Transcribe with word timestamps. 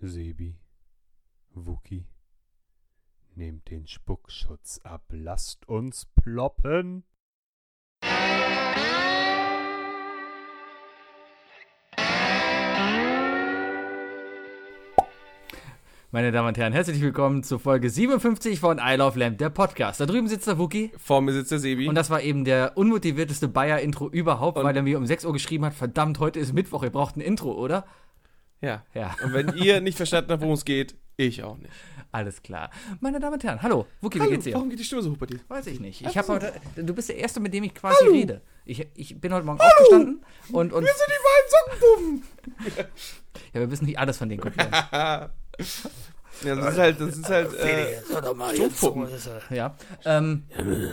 Sebi, 0.00 0.58
Wookie, 1.54 2.06
nehmt 3.34 3.70
den 3.70 3.86
Spuckschutz 3.86 4.78
ab, 4.82 5.04
lasst 5.10 5.66
uns 5.68 6.06
ploppen. 6.06 7.04
Meine 16.10 16.30
Damen 16.30 16.46
und 16.48 16.56
Herren, 16.58 16.72
herzlich 16.72 17.00
willkommen 17.00 17.42
zur 17.42 17.58
Folge 17.58 17.90
57 17.90 18.60
von 18.60 18.78
I 18.78 18.94
Love 18.94 19.18
Lamp, 19.18 19.38
der 19.38 19.50
Podcast. 19.50 20.00
Da 20.00 20.06
drüben 20.06 20.28
sitzt 20.28 20.46
der 20.46 20.58
Wookie. 20.58 20.92
Vor 20.96 21.20
mir 21.20 21.32
sitzt 21.32 21.50
der 21.50 21.58
Sebi. 21.58 21.88
Und 21.88 21.96
das 21.96 22.08
war 22.08 22.22
eben 22.22 22.44
der 22.44 22.76
unmotivierteste 22.76 23.48
Bayer-Intro 23.48 24.08
überhaupt, 24.10 24.56
Und- 24.58 24.64
weil 24.64 24.76
er 24.76 24.82
mir 24.84 24.96
um 24.96 25.06
6 25.06 25.24
Uhr 25.24 25.32
geschrieben 25.32 25.64
hat, 25.64 25.74
verdammt, 25.74 26.20
heute 26.20 26.38
ist 26.38 26.52
Mittwoch, 26.52 26.84
ihr 26.84 26.90
braucht 26.90 27.16
ein 27.16 27.20
Intro, 27.20 27.52
oder? 27.52 27.84
Ja. 28.64 28.84
Ja, 28.94 29.16
Und 29.22 29.32
wenn 29.32 29.56
ihr 29.56 29.80
nicht 29.80 29.96
verstanden 29.96 30.30
habt, 30.32 30.42
worum 30.42 30.54
es 30.54 30.64
geht, 30.64 30.94
ich 31.16 31.42
auch 31.42 31.56
nicht. 31.58 31.72
alles 32.10 32.42
klar. 32.42 32.70
Meine 33.00 33.20
Damen 33.20 33.34
und 33.34 33.44
Herren, 33.44 33.62
hallo, 33.62 33.86
Wookie, 34.00 34.20
wie 34.20 34.28
geht's 34.28 34.44
dir? 34.44 34.54
warum 34.54 34.68
geht 34.70 34.78
die 34.78 34.84
Stimme 34.84 35.02
so 35.02 35.10
hoch 35.12 35.16
bei 35.16 35.26
dir? 35.26 35.40
Weiß 35.48 35.66
ich 35.66 35.78
nicht. 35.80 36.00
Ich 36.00 36.16
heute, 36.16 36.52
du 36.76 36.94
bist 36.94 37.08
der 37.08 37.16
Erste, 37.16 37.40
mit 37.40 37.54
dem 37.54 37.64
ich 37.64 37.74
quasi 37.74 38.04
rede. 38.06 38.40
Ich, 38.64 38.86
ich 38.94 39.20
bin 39.20 39.32
heute 39.32 39.46
Morgen 39.46 39.60
aufgestanden 39.60 40.24
und, 40.50 40.72
und 40.72 40.84
Wir 40.84 40.92
sind 40.92 41.08
die 41.08 41.22
beiden 41.28 42.20
Sockenbuben! 42.70 42.86
ja, 43.52 43.60
wir 43.60 43.66
müssen 43.66 43.84
nicht 43.84 43.98
alles 43.98 44.16
von 44.18 44.28
denen 44.28 44.40
kopieren. 44.40 44.72
ja, 46.42 46.56
das 46.56 46.72
ist 46.72 46.78
halt, 46.78 47.00
das 47.00 47.16
ist 47.16 47.28
halt, 47.28 47.54
äh, 47.54 48.00
Strumpfpuppen. 48.54 49.08
Ja. 49.50 49.76
Ähm, 50.04 50.44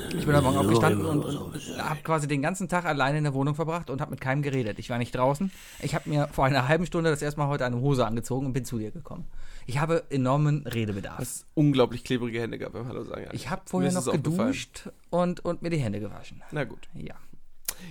ich 0.10 0.26
bin 0.26 0.36
heute 0.36 0.44
Morgen 0.44 0.58
aufgestanden 0.58 1.06
und, 1.06 1.24
und 1.24 1.78
habe 1.78 2.02
quasi 2.04 2.28
den 2.28 2.42
ganzen 2.42 2.70
Tag 2.70 2.86
alleine 2.86 3.18
in 3.18 3.24
der 3.24 3.34
Wohnung 3.34 3.56
verbracht 3.56 3.90
und 3.90 4.02
habe 4.02 4.12
mit 4.12 4.22
keinem 4.22 4.42
geredet. 4.42 4.80
Ich 4.80 4.90
war 4.90 4.98
nicht 4.98 5.16
draußen. 5.16 5.52
Ich 5.82 5.96
habe 5.96 6.10
mir 6.10 6.28
vor 6.32 6.46
einer 6.46 6.68
halben 6.68 6.86
Stunde 6.86 7.10
das 7.10 7.22
erste 7.22 7.40
Mal 7.40 7.48
heute 7.48 7.66
eine 7.66 7.80
Hose 7.80 8.06
angezogen 8.06 8.46
und 8.46 8.54
bin 8.54 8.66
zu 8.66 8.78
dir 8.78 8.92
gekommen. 8.92 9.26
Ich 9.66 9.80
habe 9.80 10.04
enormen 10.10 10.66
Redebedarf. 10.66 11.20
hast 11.20 11.46
unglaublich 11.54 12.04
klebrige 12.04 12.42
Hände 12.42 12.58
gehabt 12.58 12.74
beim 12.74 12.88
Hallo 12.88 13.04
sagen. 13.04 13.28
Ich 13.34 13.50
habe 13.50 13.62
vorher 13.66 13.92
noch 13.92 14.12
geduscht 14.12 14.90
und, 15.10 15.46
und 15.46 15.62
mir 15.62 15.70
die 15.70 15.78
Hände 15.78 16.00
gewaschen. 16.00 16.42
Na 16.52 16.64
gut. 16.64 16.88
Ja. 16.94 17.16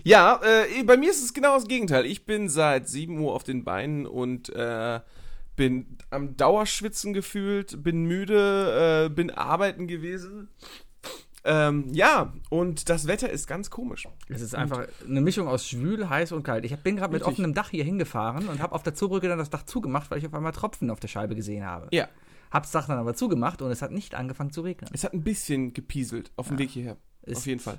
Ja, 0.05 0.41
äh, 0.43 0.83
bei 0.85 0.97
mir 0.97 1.11
ist 1.11 1.23
es 1.23 1.35
genau 1.35 1.55
das 1.55 1.67
Gegenteil. 1.67 2.07
Ich 2.07 2.25
bin 2.25 2.49
seit 2.49 2.89
7 2.89 3.19
Uhr 3.19 3.35
auf 3.35 3.45
den 3.45 3.65
Beinen 3.65 4.07
und 4.07 4.49
äh, 4.51 5.01
bin 5.57 5.99
am 6.11 6.37
Dauerschwitzen 6.37 7.13
gefühlt, 7.13 7.83
bin 7.83 8.05
müde, 8.05 9.07
äh, 9.07 9.09
bin 9.15 9.31
arbeiten 9.31 9.87
gewesen. 9.87 10.49
Ähm, 11.43 11.87
ja, 11.93 12.35
und 12.51 12.91
das 12.91 13.07
Wetter 13.07 13.31
ist 13.31 13.47
ganz 13.47 13.71
komisch. 13.71 14.07
Es 14.29 14.43
ist 14.43 14.55
einfach 14.55 14.87
eine 15.09 15.23
Mischung 15.23 15.49
aus 15.49 15.67
schwül, 15.67 16.09
heiß 16.09 16.33
und 16.33 16.43
kalt. 16.43 16.67
Ich 16.67 16.77
bin 16.77 16.97
gerade 16.97 17.15
mit 17.15 17.23
offenem 17.23 17.55
Dach 17.55 17.71
hier 17.71 17.83
hingefahren 17.85 18.49
und 18.49 18.61
habe 18.61 18.75
auf 18.75 18.83
der 18.83 18.95
Zoobrücke 18.95 19.27
dann 19.29 19.39
das 19.39 19.49
Dach 19.49 19.63
zugemacht, 19.63 20.11
weil 20.11 20.19
ich 20.19 20.27
auf 20.27 20.35
einmal 20.35 20.53
Tropfen 20.53 20.91
auf 20.91 21.01
der 21.01 21.09
Scheibe 21.09 21.35
gesehen 21.35 21.65
habe. 21.65 21.89
Ja, 21.93 22.09
Hab's 22.51 22.73
Dach 22.73 22.87
dann 22.89 22.99
aber 22.99 23.15
zugemacht 23.15 23.63
und 23.63 23.71
es 23.71 23.81
hat 23.81 23.91
nicht 23.91 24.15
angefangen 24.15 24.51
zu 24.51 24.61
regnen. 24.61 24.91
es 24.93 25.05
hat 25.05 25.15
ein 25.15 25.23
bisschen 25.23 25.73
gepieselt 25.73 26.31
auf 26.37 26.49
dem 26.49 26.59
Weg 26.59 26.71
hierher. 26.71 26.97
Ist- 27.23 27.39
auf 27.39 27.47
jeden 27.47 27.61
Fall. 27.61 27.79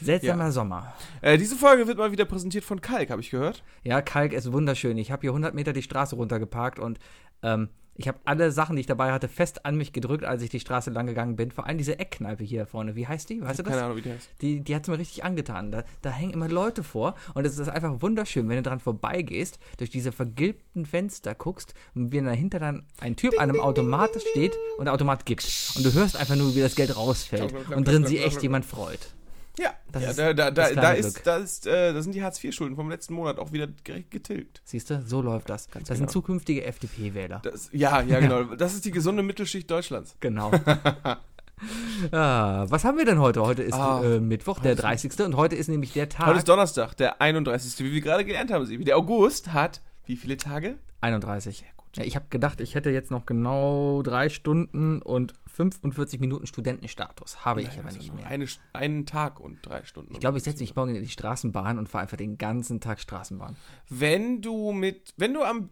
Seltsamer 0.00 0.44
Ja. 0.44 0.50
Sommer. 0.50 0.94
Äh, 1.22 1.38
diese 1.38 1.56
Folge 1.56 1.86
wird 1.86 1.98
mal 1.98 2.12
wieder 2.12 2.24
präsentiert 2.24 2.64
von 2.64 2.80
Kalk, 2.80 3.10
habe 3.10 3.20
ich 3.20 3.30
gehört. 3.30 3.62
Ja, 3.82 4.02
Kalk 4.02 4.32
ist 4.32 4.52
wunderschön. 4.52 4.98
Ich 4.98 5.10
habe 5.10 5.22
hier 5.22 5.30
100 5.30 5.54
Meter 5.54 5.72
die 5.72 5.82
Straße 5.82 6.16
runtergeparkt 6.16 6.78
und 6.78 6.98
ähm, 7.42 7.68
ich 7.98 8.08
habe 8.08 8.18
alle 8.24 8.52
Sachen, 8.52 8.76
die 8.76 8.80
ich 8.80 8.86
dabei 8.86 9.12
hatte, 9.12 9.26
fest 9.28 9.64
an 9.64 9.76
mich 9.76 9.92
gedrückt, 9.92 10.24
als 10.24 10.42
ich 10.42 10.50
die 10.50 10.60
Straße 10.60 10.90
lang 10.90 11.06
gegangen 11.06 11.36
bin. 11.36 11.50
Vor 11.50 11.66
allem 11.66 11.78
diese 11.78 11.98
Eckkneipe 11.98 12.44
hier 12.44 12.66
vorne. 12.66 12.94
Wie 12.94 13.06
heißt 13.06 13.30
die? 13.30 13.40
Weißt 13.40 13.58
du 13.58 13.62
das? 13.62 13.72
Keine 13.72 13.84
Ahnung, 13.84 13.96
wie 13.96 14.02
die 14.02 14.12
heißt. 14.12 14.28
Die, 14.42 14.60
die 14.60 14.74
hat 14.74 14.86
mir 14.88 14.98
richtig 14.98 15.24
angetan. 15.24 15.72
Da, 15.72 15.84
da 16.02 16.10
hängen 16.10 16.32
immer 16.32 16.48
Leute 16.48 16.82
vor 16.82 17.14
und 17.34 17.46
es 17.46 17.58
ist 17.58 17.68
einfach 17.68 18.02
wunderschön, 18.02 18.48
wenn 18.48 18.56
du 18.56 18.62
dran 18.62 18.80
vorbeigehst, 18.80 19.58
durch 19.78 19.90
diese 19.90 20.12
vergilbten 20.12 20.84
Fenster 20.84 21.34
guckst 21.34 21.74
und 21.94 22.12
wenn 22.12 22.26
dahinter 22.26 22.58
dann 22.58 22.84
ein 23.00 23.16
Typ 23.16 23.40
an 23.40 23.48
einem 23.50 23.60
Automat 23.60 24.10
steht 24.30 24.54
und 24.76 24.84
der 24.84 24.94
Automat 24.94 25.24
gibt. 25.24 25.72
Und 25.76 25.86
du 25.86 25.92
hörst 25.94 26.16
einfach 26.16 26.36
nur, 26.36 26.54
wie 26.54 26.60
das 26.60 26.74
Geld 26.74 26.94
rausfällt 26.96 27.48
Klack, 27.48 27.64
klack, 27.64 27.78
und 27.78 27.84
klack, 27.84 27.94
drin 27.94 28.06
sich 28.06 28.22
echt 28.24 28.42
jemand 28.42 28.66
freut. 28.66 29.15
Ja, 29.58 29.70
Das 29.90 30.02
ja 30.02 30.10
ist 30.10 30.18
da, 30.18 30.34
da, 30.34 30.50
das 30.50 30.68
da, 30.70 30.74
da, 30.74 30.80
kleine 30.80 30.98
ist, 30.98 31.14
Glück. 31.14 31.24
da, 31.24 31.36
ist, 31.36 31.66
äh, 31.66 31.92
da 31.94 32.02
sind 32.02 32.14
die 32.14 32.22
Hartz-IV-Schulden 32.22 32.76
vom 32.76 32.90
letzten 32.90 33.14
Monat 33.14 33.38
auch 33.38 33.52
wieder 33.52 33.66
direkt 33.66 34.10
getilgt. 34.10 34.60
Siehst 34.64 34.90
du, 34.90 35.02
so 35.06 35.22
läuft 35.22 35.48
das. 35.48 35.68
das 35.68 35.86
sind 35.88 35.96
genau. 35.98 36.10
zukünftige 36.10 36.64
FDP-Wähler. 36.64 37.40
Das, 37.42 37.70
ja, 37.72 38.00
ja, 38.02 38.20
genau. 38.20 38.44
Das 38.56 38.74
ist 38.74 38.84
die 38.84 38.90
gesunde 38.90 39.22
Mittelschicht 39.22 39.70
Deutschlands. 39.70 40.16
Genau. 40.20 40.50
ah, 42.12 42.66
was 42.68 42.84
haben 42.84 42.98
wir 42.98 43.04
denn 43.04 43.18
heute? 43.18 43.42
Heute 43.42 43.62
ist 43.62 43.74
Ah, 43.74 44.02
äh, 44.04 44.20
Mittwoch, 44.20 44.58
der 44.60 44.74
30. 44.74 45.18
Und 45.20 45.36
heute 45.36 45.56
ist 45.56 45.68
nämlich 45.68 45.92
der 45.92 46.08
Tag. 46.08 46.26
Heute 46.26 46.38
ist 46.38 46.48
Donnerstag, 46.48 46.94
der 46.94 47.20
31. 47.20 47.78
Wie 47.84 47.92
wir 47.92 48.00
gerade 48.00 48.24
gelernt 48.24 48.50
haben, 48.52 48.66
Sebi. 48.66 48.84
Der 48.84 48.96
August 48.96 49.52
hat 49.52 49.80
wie 50.04 50.16
viele 50.16 50.36
Tage? 50.36 50.76
31. 51.00 51.64
Ja, 51.96 52.04
ich 52.04 52.14
habe 52.16 52.26
gedacht, 52.30 52.60
ich 52.60 52.74
hätte 52.74 52.90
jetzt 52.90 53.10
noch 53.10 53.26
genau 53.26 54.02
drei 54.02 54.28
Stunden 54.28 55.00
und 55.02 55.32
45 55.46 56.20
Minuten 56.20 56.46
Studentenstatus. 56.46 57.44
Habe 57.44 57.62
ich 57.62 57.70
aber 57.78 57.86
Also 57.86 57.98
nicht 57.98 58.14
mehr. 58.14 58.26
Eine, 58.26 58.46
einen 58.72 59.06
Tag 59.06 59.40
und 59.40 59.64
drei 59.64 59.84
Stunden. 59.84 60.12
Ich 60.12 60.20
glaube, 60.20 60.38
ich 60.38 60.44
setze 60.44 60.62
mich 60.62 60.76
morgen 60.76 60.94
in 60.94 61.02
die 61.02 61.08
Straßenbahn 61.08 61.78
und 61.78 61.88
fahre 61.88 62.02
einfach 62.02 62.18
den 62.18 62.36
ganzen 62.38 62.80
Tag 62.80 63.00
Straßenbahn. 63.00 63.56
Wenn 63.88 64.42
du 64.42 64.72
mit, 64.72 65.14
wenn 65.16 65.34
du 65.34 65.42
am 65.42 65.70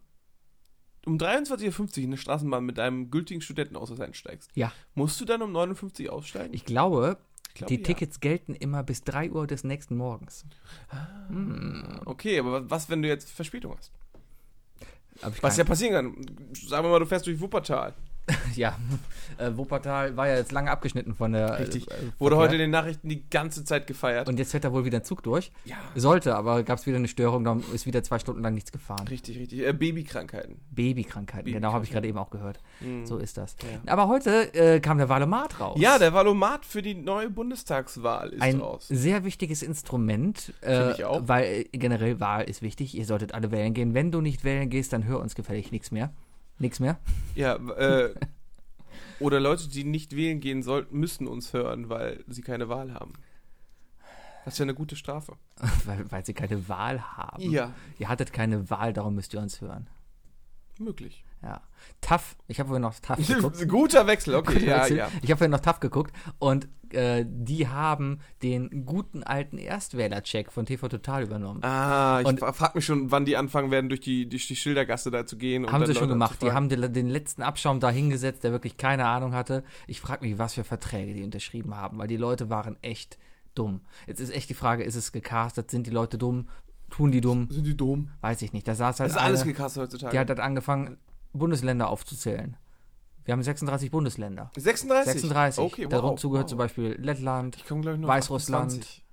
um 1.06 1.18
23.50 1.18 1.78
Uhr 1.78 1.98
in 1.98 2.04
eine 2.04 2.16
Straßenbahn 2.16 2.64
mit 2.64 2.78
deinem 2.78 3.10
gültigen 3.10 3.42
Studentenausweis 3.42 4.00
einsteigst, 4.00 4.50
Ja, 4.54 4.72
musst 4.94 5.20
du 5.20 5.26
dann 5.26 5.42
um 5.42 5.52
59 5.52 6.06
Uhr 6.06 6.14
aussteigen? 6.14 6.54
ich 6.54 6.64
glaube, 6.64 7.18
glaube, 7.54 7.68
die 7.68 7.80
ja. 7.80 7.86
Tickets 7.86 8.20
gelten 8.20 8.54
immer 8.54 8.82
bis 8.82 9.04
3 9.04 9.30
Uhr 9.30 9.46
des 9.46 9.64
nächsten 9.64 9.96
Morgens. 9.96 10.46
Okay, 12.06 12.38
aber 12.38 12.70
was, 12.70 12.88
wenn 12.88 13.02
du 13.02 13.08
jetzt 13.08 13.30
Verspätung 13.30 13.76
hast? 13.76 13.92
Was 15.40 15.56
ja 15.56 15.64
passieren 15.64 15.94
kann. 15.94 16.26
Sagen 16.54 16.84
wir 16.84 16.90
mal, 16.90 16.98
du 16.98 17.06
fährst 17.06 17.26
durch 17.26 17.40
Wuppertal. 17.40 17.94
ja, 18.54 18.76
äh, 19.38 19.50
Wuppertal 19.56 20.16
war 20.16 20.28
ja 20.28 20.36
jetzt 20.36 20.52
lange 20.52 20.70
abgeschnitten 20.70 21.14
von 21.14 21.32
der. 21.32 21.58
Richtig. 21.58 21.90
Äh, 21.90 21.94
Wurde 22.18 22.36
heute 22.36 22.54
in 22.54 22.60
den 22.60 22.70
Nachrichten 22.70 23.08
die 23.08 23.28
ganze 23.28 23.64
Zeit 23.64 23.86
gefeiert. 23.86 24.28
Und 24.28 24.38
jetzt 24.38 24.52
fährt 24.52 24.64
da 24.64 24.72
wohl 24.72 24.84
wieder 24.84 24.98
ein 24.98 25.04
Zug 25.04 25.22
durch. 25.22 25.52
ja. 25.64 25.76
Sollte, 25.94 26.34
aber 26.34 26.62
gab 26.62 26.78
es 26.78 26.86
wieder 26.86 26.96
eine 26.96 27.08
Störung, 27.08 27.44
dann 27.44 27.62
ist 27.74 27.86
wieder 27.86 28.02
zwei 28.02 28.18
Stunden 28.18 28.42
lang 28.42 28.54
nichts 28.54 28.72
gefahren. 28.72 29.06
Richtig, 29.08 29.38
richtig. 29.38 29.60
Äh, 29.60 29.72
Babykrankheiten. 29.72 30.56
Babykrankheiten, 30.70 31.52
genau, 31.52 31.72
habe 31.72 31.84
ich 31.84 31.90
gerade 31.90 32.08
eben 32.08 32.18
auch 32.18 32.30
gehört. 32.30 32.60
Mhm. 32.80 33.06
So 33.06 33.18
ist 33.18 33.36
das. 33.36 33.56
Ja. 33.62 33.92
Aber 33.92 34.08
heute 34.08 34.54
äh, 34.54 34.80
kam 34.80 34.98
der 34.98 35.08
Valomat 35.08 35.60
raus. 35.60 35.78
Ja, 35.78 35.98
der 35.98 36.12
Valomat 36.14 36.64
für 36.64 36.82
die 36.82 36.94
neue 36.94 37.30
Bundestagswahl 37.30 38.30
ist 38.30 38.42
ein 38.42 38.60
raus. 38.60 38.86
sehr 38.88 39.24
wichtiges 39.24 39.62
Instrument, 39.62 40.52
Finde 40.60 40.88
äh, 40.88 40.92
ich 40.92 41.04
auch. 41.04 41.22
weil 41.26 41.44
äh, 41.44 41.64
generell 41.72 42.20
Wahl 42.20 42.44
ist 42.44 42.62
wichtig. 42.62 42.94
Ihr 42.96 43.04
solltet 43.04 43.34
alle 43.34 43.50
wählen 43.50 43.74
gehen. 43.74 43.94
Wenn 43.94 44.10
du 44.10 44.20
nicht 44.20 44.44
wählen 44.44 44.70
gehst, 44.70 44.92
dann 44.92 45.04
hör 45.04 45.20
uns 45.20 45.34
gefällig 45.34 45.70
nichts 45.72 45.90
mehr. 45.90 46.10
Nichts 46.58 46.80
mehr. 46.80 46.98
Ja, 47.34 47.56
äh, 47.56 48.14
oder 49.20 49.40
Leute, 49.40 49.68
die 49.68 49.84
nicht 49.84 50.14
wählen 50.16 50.40
gehen 50.40 50.62
sollten, 50.62 50.98
müssen 50.98 51.26
uns 51.26 51.52
hören, 51.52 51.88
weil 51.88 52.24
sie 52.28 52.42
keine 52.42 52.68
Wahl 52.68 52.94
haben. 52.94 53.14
Das 54.44 54.54
ist 54.54 54.58
ja 54.58 54.64
eine 54.64 54.74
gute 54.74 54.96
Strafe. 54.96 55.36
weil, 55.84 56.10
weil 56.10 56.24
sie 56.24 56.34
keine 56.34 56.68
Wahl 56.68 57.00
haben. 57.16 57.42
Ja, 57.50 57.72
Ihr 57.98 58.08
hattet 58.08 58.32
keine 58.32 58.68
Wahl, 58.70 58.92
darum 58.92 59.14
müsst 59.14 59.32
ihr 59.34 59.40
uns 59.40 59.60
hören. 59.60 59.88
möglich. 60.78 61.24
Ja. 61.44 61.60
TAF, 62.00 62.36
ich 62.48 62.58
habe 62.60 62.68
vorhin 62.68 62.82
noch 62.82 62.94
TAF 62.98 63.18
geguckt. 63.26 63.68
Guter 63.68 64.06
Wechsel, 64.06 64.34
okay, 64.34 64.54
Guter 64.54 64.66
ja, 64.66 64.76
Wechsel. 64.80 64.96
ja. 64.96 65.08
Ich 65.22 65.30
habe 65.30 65.38
vorhin 65.38 65.50
noch 65.50 65.60
TAF 65.60 65.80
geguckt 65.80 66.14
und 66.38 66.68
äh, 66.90 67.24
die 67.26 67.68
haben 67.68 68.20
den 68.42 68.84
guten 68.86 69.22
alten 69.22 69.58
Erstwähler-Check 69.58 70.52
von 70.52 70.64
TV 70.64 70.88
Total 70.88 71.22
übernommen. 71.24 71.62
Ah, 71.64 72.20
ich 72.20 72.26
Und- 72.26 72.40
fra- 72.40 72.52
frag 72.52 72.74
mich 72.74 72.84
schon, 72.86 73.10
wann 73.10 73.24
die 73.24 73.36
anfangen 73.36 73.70
werden, 73.70 73.88
durch 73.88 74.00
die, 74.00 74.28
durch 74.28 74.46
die 74.46 74.56
Schildergasse 74.56 75.10
da 75.10 75.26
zu 75.26 75.36
gehen. 75.36 75.70
haben 75.70 75.84
sie 75.86 75.94
schon 75.94 76.08
gemacht. 76.08 76.40
Die 76.42 76.52
haben 76.52 76.68
den, 76.68 76.92
den 76.92 77.08
letzten 77.08 77.42
Abschaum 77.42 77.80
da 77.80 77.90
hingesetzt, 77.90 78.44
der 78.44 78.52
wirklich 78.52 78.76
keine 78.76 79.06
Ahnung 79.06 79.34
hatte. 79.34 79.64
Ich 79.86 80.00
frage 80.00 80.24
mich, 80.26 80.38
was 80.38 80.54
für 80.54 80.64
Verträge 80.64 81.14
die 81.14 81.24
unterschrieben 81.24 81.74
haben, 81.76 81.98
weil 81.98 82.08
die 82.08 82.16
Leute 82.16 82.48
waren 82.48 82.76
echt 82.82 83.18
dumm. 83.54 83.80
Jetzt 84.06 84.20
ist 84.20 84.30
echt 84.30 84.48
die 84.50 84.54
Frage, 84.54 84.84
ist 84.84 84.94
es 84.96 85.10
gecastet? 85.12 85.70
Sind 85.70 85.86
die 85.86 85.90
Leute 85.90 86.16
dumm? 86.18 86.48
Tun 86.90 87.10
die 87.12 87.20
dumm? 87.20 87.48
Sind 87.50 87.66
die 87.66 87.76
dumm? 87.76 88.10
Weiß 88.20 88.40
ich 88.42 88.52
nicht. 88.52 88.68
Da 88.68 88.74
saß 88.74 89.00
halt 89.00 89.10
Das 89.10 89.16
ist 89.16 89.22
alles 89.22 89.42
eine, 89.42 89.52
gecastet 89.52 89.82
heutzutage. 89.82 90.12
die 90.12 90.18
hat 90.18 90.28
halt 90.28 90.40
angefangen, 90.40 90.96
Bundesländer 91.38 91.88
aufzuzählen. 91.88 92.56
Wir 93.24 93.32
haben 93.32 93.42
36 93.42 93.90
Bundesländer. 93.90 94.50
36? 94.56 95.12
36. 95.12 95.64
Okay, 95.64 95.86
wow. 95.90 96.12
Dazu 96.12 96.30
gehört 96.30 96.44
wow. 96.44 96.50
zum 96.50 96.58
Beispiel 96.58 96.96
Lettland, 97.00 97.58
noch 97.70 98.08
Weißrussland, 98.08 98.72
28. 98.72 99.04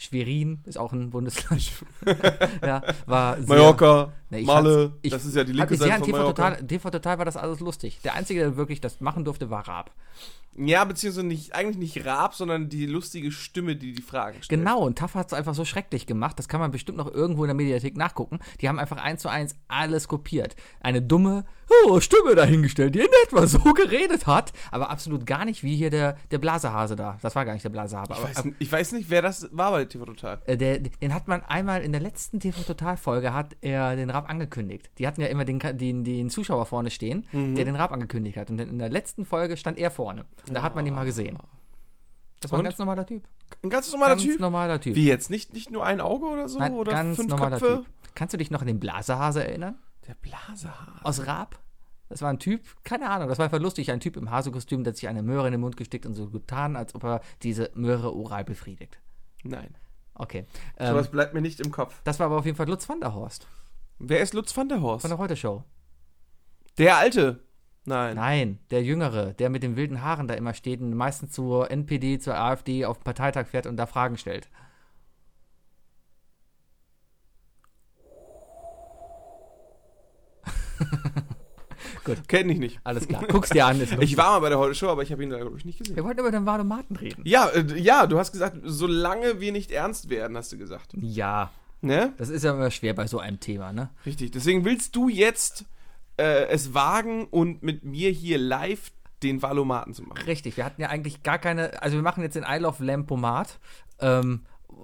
Schwerin 0.00 0.62
ist 0.64 0.78
auch 0.78 0.92
ein 0.92 1.10
Bundesland. 1.10 1.72
ja, 2.62 2.82
war 3.06 3.36
sehr, 3.36 3.46
Mallorca, 3.48 4.12
Malle, 4.30 4.44
fand's- 4.44 4.98
ich 5.02 5.10
das 5.10 5.24
ist 5.24 5.34
ja 5.34 5.42
die 5.42 5.52
linke 5.52 5.76
Seite 5.76 5.94
von 5.94 6.02
TV 6.04 6.16
Mallorca. 6.16 6.50
Total, 6.50 6.66
TV 6.66 6.90
Total 6.90 7.18
war 7.18 7.24
das 7.24 7.36
alles 7.36 7.58
lustig. 7.58 7.98
Der 8.04 8.14
Einzige, 8.14 8.40
der 8.40 8.56
wirklich 8.56 8.80
das 8.80 9.00
machen 9.00 9.24
durfte, 9.24 9.50
war 9.50 9.66
Raab. 9.66 9.90
Ja, 10.56 10.84
beziehungsweise 10.84 11.24
nicht, 11.26 11.54
eigentlich 11.54 11.78
nicht 11.78 12.04
Raab, 12.04 12.34
sondern 12.34 12.68
die 12.68 12.86
lustige 12.86 13.30
Stimme, 13.30 13.76
die 13.76 13.92
die 13.92 14.02
Fragen 14.02 14.42
stellt. 14.42 14.60
Genau, 14.60 14.80
und 14.80 14.98
TAF 14.98 15.14
hat 15.14 15.28
es 15.28 15.32
einfach 15.32 15.54
so 15.54 15.64
schrecklich 15.64 16.06
gemacht. 16.06 16.36
Das 16.38 16.48
kann 16.48 16.58
man 16.60 16.72
bestimmt 16.72 16.98
noch 16.98 17.12
irgendwo 17.12 17.44
in 17.44 17.48
der 17.48 17.54
Mediathek 17.54 17.96
nachgucken. 17.96 18.40
Die 18.60 18.68
haben 18.68 18.78
einfach 18.80 18.96
eins 18.96 19.22
zu 19.22 19.28
eins 19.28 19.54
alles 19.68 20.08
kopiert. 20.08 20.56
Eine 20.80 21.00
dumme 21.00 21.44
oh, 21.86 22.00
Stimme 22.00 22.34
dahingestellt, 22.34 22.94
die 22.96 23.00
in 23.00 23.06
etwa 23.24 23.46
so 23.46 23.58
geredet 23.74 24.26
hat, 24.26 24.52
aber 24.72 24.90
absolut 24.90 25.26
gar 25.26 25.44
nicht 25.44 25.62
wie 25.62 25.76
hier 25.76 25.90
der, 25.90 26.16
der 26.30 26.38
Blasehase 26.38 26.96
da. 26.96 27.18
Das 27.22 27.36
war 27.36 27.44
gar 27.44 27.52
nicht 27.52 27.64
der 27.64 27.70
Blasehase. 27.70 28.12
Ich 28.14 28.22
weiß, 28.22 28.44
ich 28.58 28.72
weiß 28.72 28.92
nicht, 28.92 29.10
wer 29.10 29.22
das 29.22 29.48
war 29.52 29.70
bei 29.70 29.84
TV 29.84 30.06
Total. 30.06 30.40
äh, 30.46 30.56
der, 30.56 30.80
den 30.80 31.14
hat 31.14 31.28
man 31.28 31.42
einmal 31.44 31.82
in 31.82 31.92
der 31.92 32.00
letzten 32.00 32.40
TV-Total-Folge 32.40 33.32
hat 33.32 33.56
er 33.60 33.94
den 33.96 34.10
Rap 34.10 34.28
angekündigt. 34.28 34.90
Die 34.98 35.06
hatten 35.06 35.20
ja 35.20 35.28
immer 35.28 35.44
den, 35.44 35.60
den, 35.78 36.04
den 36.04 36.30
Zuschauer 36.30 36.66
vorne 36.66 36.90
stehen, 36.90 37.26
Mhm. 37.32 37.54
der 37.54 37.64
den 37.64 37.76
Rap 37.76 37.92
angekündigt 37.92 38.36
hat. 38.38 38.50
Und 38.50 38.60
in 38.60 38.78
der 38.78 38.88
letzten 38.88 39.24
Folge 39.24 39.56
stand 39.56 39.78
er 39.78 39.90
vorne. 39.90 40.24
Und 40.46 40.54
da 40.54 40.62
hat 40.62 40.74
man 40.74 40.86
ihn 40.86 40.94
mal 40.94 41.04
gesehen. 41.04 41.38
Das 42.40 42.52
war 42.52 42.58
ein 42.60 42.64
ganz 42.64 42.78
normaler 42.78 43.04
Typ. 43.06 43.24
Ein 43.62 43.70
ganz 43.70 43.90
normaler 43.90 44.12
ganz 44.14 44.22
Typ. 44.22 44.40
normaler 44.40 44.80
Typ. 44.80 44.94
Wie 44.94 45.06
jetzt? 45.06 45.30
Nicht, 45.30 45.52
nicht 45.52 45.70
nur 45.70 45.84
ein 45.84 46.00
Auge 46.00 46.26
oder 46.26 46.48
so? 46.48 46.58
Nein, 46.58 46.74
oder 46.74 46.92
ganz 46.92 47.16
fünf 47.16 47.28
normaler 47.30 47.58
Köpfe? 47.58 47.82
Typ. 47.84 48.14
Kannst 48.14 48.32
du 48.34 48.38
dich 48.38 48.50
noch 48.50 48.60
an 48.60 48.66
den 48.66 48.78
Blasehase 48.78 49.44
erinnern? 49.44 49.78
Der 50.06 50.14
Blasehase. 50.14 50.70
Aus 51.02 51.26
Raab? 51.26 51.58
Das 52.08 52.22
war 52.22 52.30
ein 52.30 52.38
Typ, 52.38 52.62
keine 52.84 53.10
Ahnung, 53.10 53.28
das 53.28 53.36
war 53.38 53.44
einfach 53.44 53.60
lustig. 53.60 53.90
Ein 53.90 54.00
Typ 54.00 54.16
im 54.16 54.30
Hasekostüm, 54.30 54.82
der 54.82 54.94
sich 54.94 55.08
eine 55.08 55.22
Möhre 55.22 55.46
in 55.46 55.52
den 55.52 55.60
Mund 55.60 55.76
gesteckt 55.76 56.06
und 56.06 56.14
so 56.14 56.28
getan, 56.30 56.74
als 56.74 56.94
ob 56.94 57.04
er 57.04 57.20
diese 57.42 57.70
Möhre 57.74 58.14
oral 58.14 58.44
befriedigt. 58.44 58.98
Nein. 59.44 59.76
Okay. 60.14 60.46
Sowas 60.78 61.06
Ähm, 61.06 61.12
bleibt 61.12 61.34
mir 61.34 61.42
nicht 61.42 61.60
im 61.60 61.70
Kopf. 61.70 62.00
das 62.04 62.18
war 62.18 62.26
aber 62.26 62.38
auf 62.38 62.44
jeden 62.46 62.56
Fall 62.56 62.66
Lutz 62.68 62.88
van 62.88 62.98
der 63.00 63.14
Horst 63.14 63.46
Wer 63.98 64.20
ist 64.20 64.32
Lutz 64.32 64.56
van 64.56 64.68
der 64.68 64.80
Horst? 64.80 65.02
von 65.02 65.10
der 65.10 65.18
Heute-Show. 65.18 65.62
Der 66.78 66.96
Alte. 66.96 67.40
Nein. 67.88 68.16
Nein, 68.16 68.58
der 68.70 68.82
Jüngere, 68.82 69.32
der 69.32 69.50
mit 69.50 69.62
den 69.62 69.76
wilden 69.76 70.02
Haaren 70.02 70.28
da 70.28 70.34
immer 70.34 70.54
steht 70.54 70.80
und 70.80 70.94
meistens 70.94 71.32
zur 71.32 71.70
NPD, 71.70 72.18
zur 72.18 72.38
AfD 72.38 72.84
auf 72.84 72.98
den 72.98 73.04
Parteitag 73.04 73.46
fährt 73.46 73.66
und 73.66 73.76
da 73.76 73.86
Fragen 73.86 74.18
stellt. 74.18 74.48
Kenn 82.26 82.48
ich 82.48 82.58
nicht. 82.58 82.80
Alles 82.84 83.06
klar, 83.06 83.24
guck's 83.28 83.50
dir 83.50 83.66
an. 83.66 83.80
Ich 84.00 84.16
war 84.16 84.32
mal 84.32 84.40
bei 84.40 84.48
der 84.48 84.58
Heute 84.58 84.74
Show, 84.74 84.88
aber 84.88 85.02
ich 85.02 85.12
habe 85.12 85.22
ihn 85.22 85.30
da, 85.30 85.38
glaube 85.38 85.58
ich, 85.58 85.64
nicht 85.64 85.78
gesehen. 85.78 85.96
Wir 85.96 86.04
wollten 86.04 86.20
über 86.20 86.30
den 86.30 86.46
Wadomaten 86.46 86.96
reden. 86.96 87.22
Ja, 87.26 87.48
äh, 87.48 87.78
ja, 87.78 88.06
du 88.06 88.18
hast 88.18 88.32
gesagt, 88.32 88.56
solange 88.64 89.40
wir 89.40 89.52
nicht 89.52 89.70
ernst 89.70 90.08
werden, 90.08 90.36
hast 90.36 90.52
du 90.52 90.58
gesagt. 90.58 90.94
Ja, 91.00 91.50
Ne? 91.80 92.12
das 92.18 92.28
ist 92.28 92.42
ja 92.42 92.54
immer 92.54 92.72
schwer 92.72 92.92
bei 92.92 93.06
so 93.06 93.20
einem 93.20 93.38
Thema, 93.38 93.72
ne? 93.72 93.90
Richtig. 94.04 94.32
Deswegen 94.32 94.64
willst 94.64 94.96
du 94.96 95.08
jetzt 95.08 95.64
äh, 96.18 96.46
es 96.48 96.74
wagen 96.74 97.26
und 97.26 97.62
mit 97.62 97.84
mir 97.84 98.10
hier 98.10 98.38
live 98.38 98.92
den 99.22 99.42
Valomaten 99.42 99.94
zu 99.94 100.02
machen. 100.02 100.22
Richtig, 100.26 100.56
wir 100.56 100.64
hatten 100.64 100.80
ja 100.80 100.88
eigentlich 100.88 101.22
gar 101.22 101.38
keine, 101.38 101.82
also 101.82 101.96
wir 101.96 102.02
machen 102.02 102.22
jetzt 102.22 102.34
den 102.34 102.44
I 102.48 102.58
Love 102.58 102.84
Lampomat. 102.84 103.58
Ähm, 104.00 104.42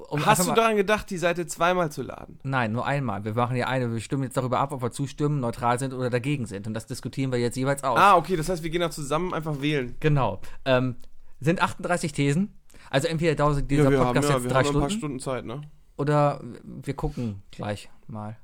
um 0.09 0.27
Hast 0.27 0.49
du 0.49 0.53
daran 0.53 0.77
gedacht, 0.77 1.09
die 1.11 1.19
Seite 1.19 1.47
zweimal 1.47 1.93
zu 1.93 2.03
laden? 2.03 2.41
Nein, 2.43 2.73
nur 2.73 2.85
einmal. 2.85 3.25
Wir 3.25 3.35
machen 3.35 3.57
ja 3.57 3.69
eine, 3.69 3.93
wir 3.93 4.01
stimmen 4.01 4.25
jetzt 4.25 4.37
darüber 4.37 4.59
ab, 4.59 4.73
ob 4.73 4.83
wir 4.83 4.91
zustimmen, 4.91 5.39
neutral 5.41 5.79
sind 5.79 5.93
oder 5.93 6.11
dagegen 6.11 6.47
sind. 6.47 6.67
Und 6.67 6.75
das 6.75 6.87
diskutieren 6.87 7.31
wir 7.31 7.39
jetzt 7.39 7.57
jeweils 7.57 7.85
aus. 7.85 7.99
Ah, 7.99 8.17
okay, 8.17 8.37
das 8.37 8.49
heißt, 8.49 8.63
wir 8.65 8.71
gehen 8.71 8.83
auch 8.83 8.91
zusammen 8.91 9.33
einfach 9.33 9.61
wählen. 9.61 9.95
Genau. 10.01 10.41
Ähm, 10.65 10.97
sind 11.39 11.63
38 11.63 12.13
Thesen. 12.13 12.59
Also 12.91 13.07
entweder 13.07 13.35
dauert 13.35 13.71
dieser 13.71 13.91
wir 13.91 13.99
Podcast 13.99 14.17
haben, 14.17 14.25
ja, 14.25 14.35
jetzt 14.35 14.45
wir 14.45 14.51
drei 14.51 14.65
haben 14.65 14.67
ein 14.67 14.81
paar 14.81 14.91
Stunden, 14.91 15.21
Stunden 15.21 15.21
Zeit, 15.21 15.45
ne? 15.45 15.63
oder 15.97 16.41
wir 16.65 16.95
gucken 16.95 17.43
gleich 17.51 17.89
mal. 18.07 18.37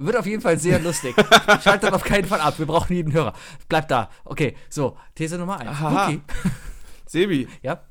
Wird 0.00 0.16
auf 0.16 0.26
jeden 0.26 0.40
Fall 0.40 0.58
sehr 0.58 0.78
lustig. 0.78 1.14
Schaltet 1.62 1.92
auf 1.92 2.04
keinen 2.04 2.24
Fall 2.24 2.40
ab. 2.40 2.58
Wir 2.58 2.66
brauchen 2.66 2.94
jeden 2.94 3.12
Hörer. 3.12 3.32
Bleibt 3.68 3.90
da. 3.90 4.08
Okay, 4.24 4.56
so, 4.68 4.96
These 5.16 5.38
Nummer 5.38 5.58
1. 5.58 5.68
Aha. 5.70 6.04
Okay. 6.06 6.20
Sebi, 7.06 7.48
Ja. 7.62 7.82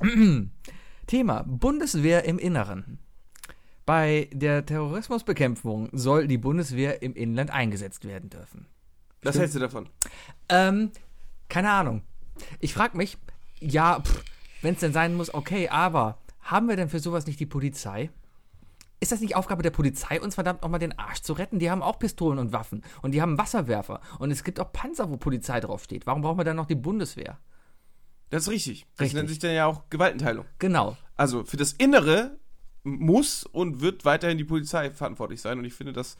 Thema 1.06 1.44
Bundeswehr 1.46 2.24
im 2.24 2.38
Inneren. 2.38 2.98
Bei 3.86 4.28
der 4.32 4.66
Terrorismusbekämpfung 4.66 5.88
soll 5.92 6.26
die 6.28 6.36
Bundeswehr 6.36 7.00
im 7.02 7.14
Inland 7.14 7.50
eingesetzt 7.50 8.04
werden 8.06 8.28
dürfen. 8.28 8.66
was 9.22 9.30
Stimmt. 9.30 9.40
hältst 9.40 9.54
du 9.56 9.60
davon? 9.60 9.88
Ähm, 10.50 10.90
keine 11.48 11.70
Ahnung. 11.70 12.02
Ich 12.60 12.74
frage 12.74 12.96
mich, 12.96 13.16
ja, 13.60 14.02
wenn 14.62 14.74
es 14.74 14.80
denn 14.80 14.92
sein 14.92 15.14
muss, 15.14 15.32
okay, 15.32 15.68
aber 15.68 16.18
haben 16.42 16.68
wir 16.68 16.76
denn 16.76 16.88
für 16.90 17.00
sowas 17.00 17.26
nicht 17.26 17.40
die 17.40 17.46
Polizei? 17.46 18.10
Ist 19.00 19.12
das 19.12 19.20
nicht 19.20 19.36
Aufgabe 19.36 19.62
der 19.62 19.70
Polizei, 19.70 20.20
uns 20.20 20.34
verdammt 20.34 20.62
nochmal 20.62 20.80
den 20.80 20.98
Arsch 20.98 21.22
zu 21.22 21.32
retten? 21.32 21.58
Die 21.58 21.70
haben 21.70 21.82
auch 21.82 21.98
Pistolen 21.98 22.38
und 22.38 22.52
Waffen 22.52 22.82
und 23.02 23.12
die 23.12 23.22
haben 23.22 23.38
Wasserwerfer 23.38 24.00
und 24.18 24.30
es 24.30 24.42
gibt 24.42 24.58
auch 24.58 24.72
Panzer, 24.72 25.10
wo 25.10 25.16
Polizei 25.16 25.60
draufsteht. 25.60 26.06
Warum 26.06 26.22
brauchen 26.22 26.38
wir 26.38 26.44
dann 26.44 26.56
noch 26.56 26.66
die 26.66 26.74
Bundeswehr? 26.74 27.38
Das 28.30 28.42
ist 28.42 28.50
richtig. 28.50 28.86
Das 28.96 29.04
Richtig. 29.04 29.16
nennt 29.16 29.28
sich 29.28 29.38
dann 29.38 29.54
ja 29.54 29.66
auch 29.66 29.88
Gewaltenteilung. 29.90 30.44
Genau. 30.58 30.96
Also 31.16 31.44
für 31.44 31.56
das 31.56 31.72
Innere 31.72 32.36
muss 32.84 33.44
und 33.44 33.80
wird 33.80 34.04
weiterhin 34.04 34.38
die 34.38 34.44
Polizei 34.44 34.90
verantwortlich 34.90 35.40
sein. 35.40 35.58
Und 35.58 35.64
ich 35.64 35.74
finde, 35.74 35.92
dass, 35.92 36.16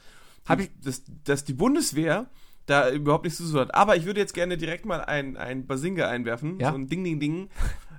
die, 0.49 0.69
dass, 0.81 1.03
dass 1.23 1.43
die 1.43 1.53
Bundeswehr 1.53 2.29
da 2.65 2.89
überhaupt 2.89 3.25
nichts 3.25 3.37
zu 3.37 3.49
tun 3.49 3.61
hat. 3.61 3.75
Aber 3.75 3.95
ich 3.95 4.05
würde 4.05 4.19
jetzt 4.19 4.33
gerne 4.33 4.57
direkt 4.57 4.85
mal 4.85 5.01
ein, 5.01 5.37
ein 5.37 5.67
Basinga 5.67 6.07
einwerfen. 6.07 6.59
Ja. 6.59 6.71
So 6.71 6.77
ein 6.77 6.87
Ding-Ding-Ding. 6.87 7.49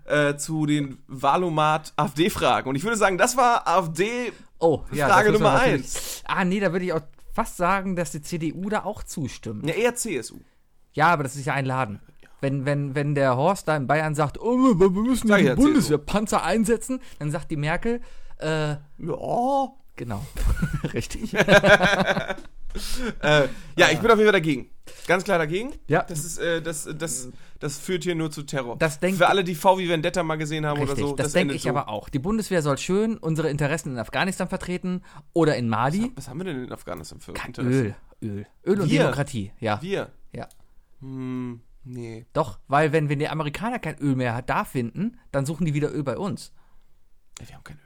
Äh, 0.06 0.36
zu 0.36 0.66
den 0.66 0.98
Valomat 1.06 1.92
AfD-Fragen. 1.94 2.68
Und 2.68 2.74
ich 2.74 2.82
würde 2.82 2.96
sagen, 2.96 3.16
das 3.16 3.36
war 3.36 3.68
AfD. 3.68 4.32
Oh, 4.60 4.84
ja. 4.92 5.08
Frage 5.08 5.32
Nummer 5.32 5.54
natürlich- 5.54 6.22
Ah, 6.24 6.44
nee, 6.44 6.60
da 6.60 6.72
würde 6.72 6.84
ich 6.84 6.92
auch 6.92 7.00
fast 7.32 7.56
sagen, 7.56 7.96
dass 7.96 8.12
die 8.12 8.20
CDU 8.22 8.68
da 8.68 8.84
auch 8.84 9.02
zustimmt. 9.02 9.66
Ja, 9.66 9.74
eher 9.74 9.94
CSU. 9.94 10.36
Ja, 10.92 11.08
aber 11.08 11.22
das 11.22 11.36
ist 11.36 11.46
ja 11.46 11.54
ein 11.54 11.64
Laden. 11.64 12.00
Wenn, 12.42 12.64
wenn, 12.64 12.94
wenn 12.94 13.14
der 13.14 13.36
Horst 13.36 13.68
da 13.68 13.76
in 13.76 13.86
Bayern 13.86 14.14
sagt, 14.14 14.40
oh, 14.40 14.78
wir 14.78 14.90
müssen 14.90 15.28
die 15.28 15.42
ja, 15.44 15.54
Bundeswehrpanzer 15.54 16.42
einsetzen, 16.42 17.00
dann 17.18 17.30
sagt 17.30 17.50
die 17.50 17.56
Merkel, 17.56 18.00
äh, 18.38 18.76
Ja. 18.98 19.68
genau. 19.96 20.24
Richtig. 20.94 21.34
Äh, 23.20 23.48
ja, 23.76 23.88
ich 23.90 23.98
bin 23.98 24.08
auf 24.12 24.16
jeden 24.18 24.28
Fall 24.28 24.32
dagegen. 24.40 24.70
Ganz 25.08 25.24
klar 25.24 25.38
dagegen. 25.38 25.72
Ja. 25.88 26.04
Das 26.04 26.24
ist, 26.24 26.38
äh, 26.38 26.62
das, 26.62 26.88
das, 26.96 27.28
das 27.60 27.78
führt 27.78 28.04
hier 28.04 28.14
nur 28.14 28.30
zu 28.30 28.42
Terror. 28.42 28.76
Das 28.78 28.96
Für 28.96 29.28
alle, 29.28 29.44
die 29.44 29.54
VW 29.54 29.88
Vendetta 29.88 30.22
mal 30.22 30.36
gesehen 30.36 30.66
haben 30.66 30.80
Richtig, 30.80 30.98
oder 30.98 31.08
so. 31.10 31.14
das, 31.16 31.32
denke 31.32 31.52
endet 31.52 31.56
ich 31.56 31.62
so. 31.64 31.68
aber 31.68 31.88
auch. 31.88 32.08
Die 32.08 32.18
Bundeswehr 32.18 32.62
soll 32.62 32.78
schön 32.78 33.18
unsere 33.18 33.50
Interessen 33.50 33.92
in 33.92 33.98
Afghanistan 33.98 34.48
vertreten 34.48 35.02
oder 35.34 35.56
in 35.56 35.68
Mali. 35.68 36.10
Was 36.16 36.28
haben 36.28 36.40
wir 36.40 36.44
denn 36.44 36.64
in 36.64 36.72
Afghanistan 36.72 37.20
für 37.20 37.34
Kein 37.34 37.48
Interessen? 37.48 37.72
Öl, 37.72 37.94
Öl. 38.22 38.46
Öl 38.64 38.80
und 38.80 38.90
Wir? 38.90 39.00
Demokratie, 39.00 39.52
ja. 39.60 39.80
Wir? 39.82 40.10
Ja. 40.32 40.48
Hm, 41.00 41.60
nee. 41.84 42.26
Doch, 42.32 42.58
weil 42.66 42.92
wenn, 42.92 43.10
wenn 43.10 43.18
die 43.18 43.28
Amerikaner 43.28 43.78
kein 43.78 43.98
Öl 43.98 44.16
mehr 44.16 44.40
da 44.42 44.64
finden, 44.64 45.18
dann 45.30 45.44
suchen 45.44 45.66
die 45.66 45.74
wieder 45.74 45.92
Öl 45.92 46.02
bei 46.02 46.16
uns. 46.16 46.52
Ja, 47.40 47.48
wir 47.48 47.54
haben 47.56 47.64
kein 47.64 47.76
Öl. 47.76 47.82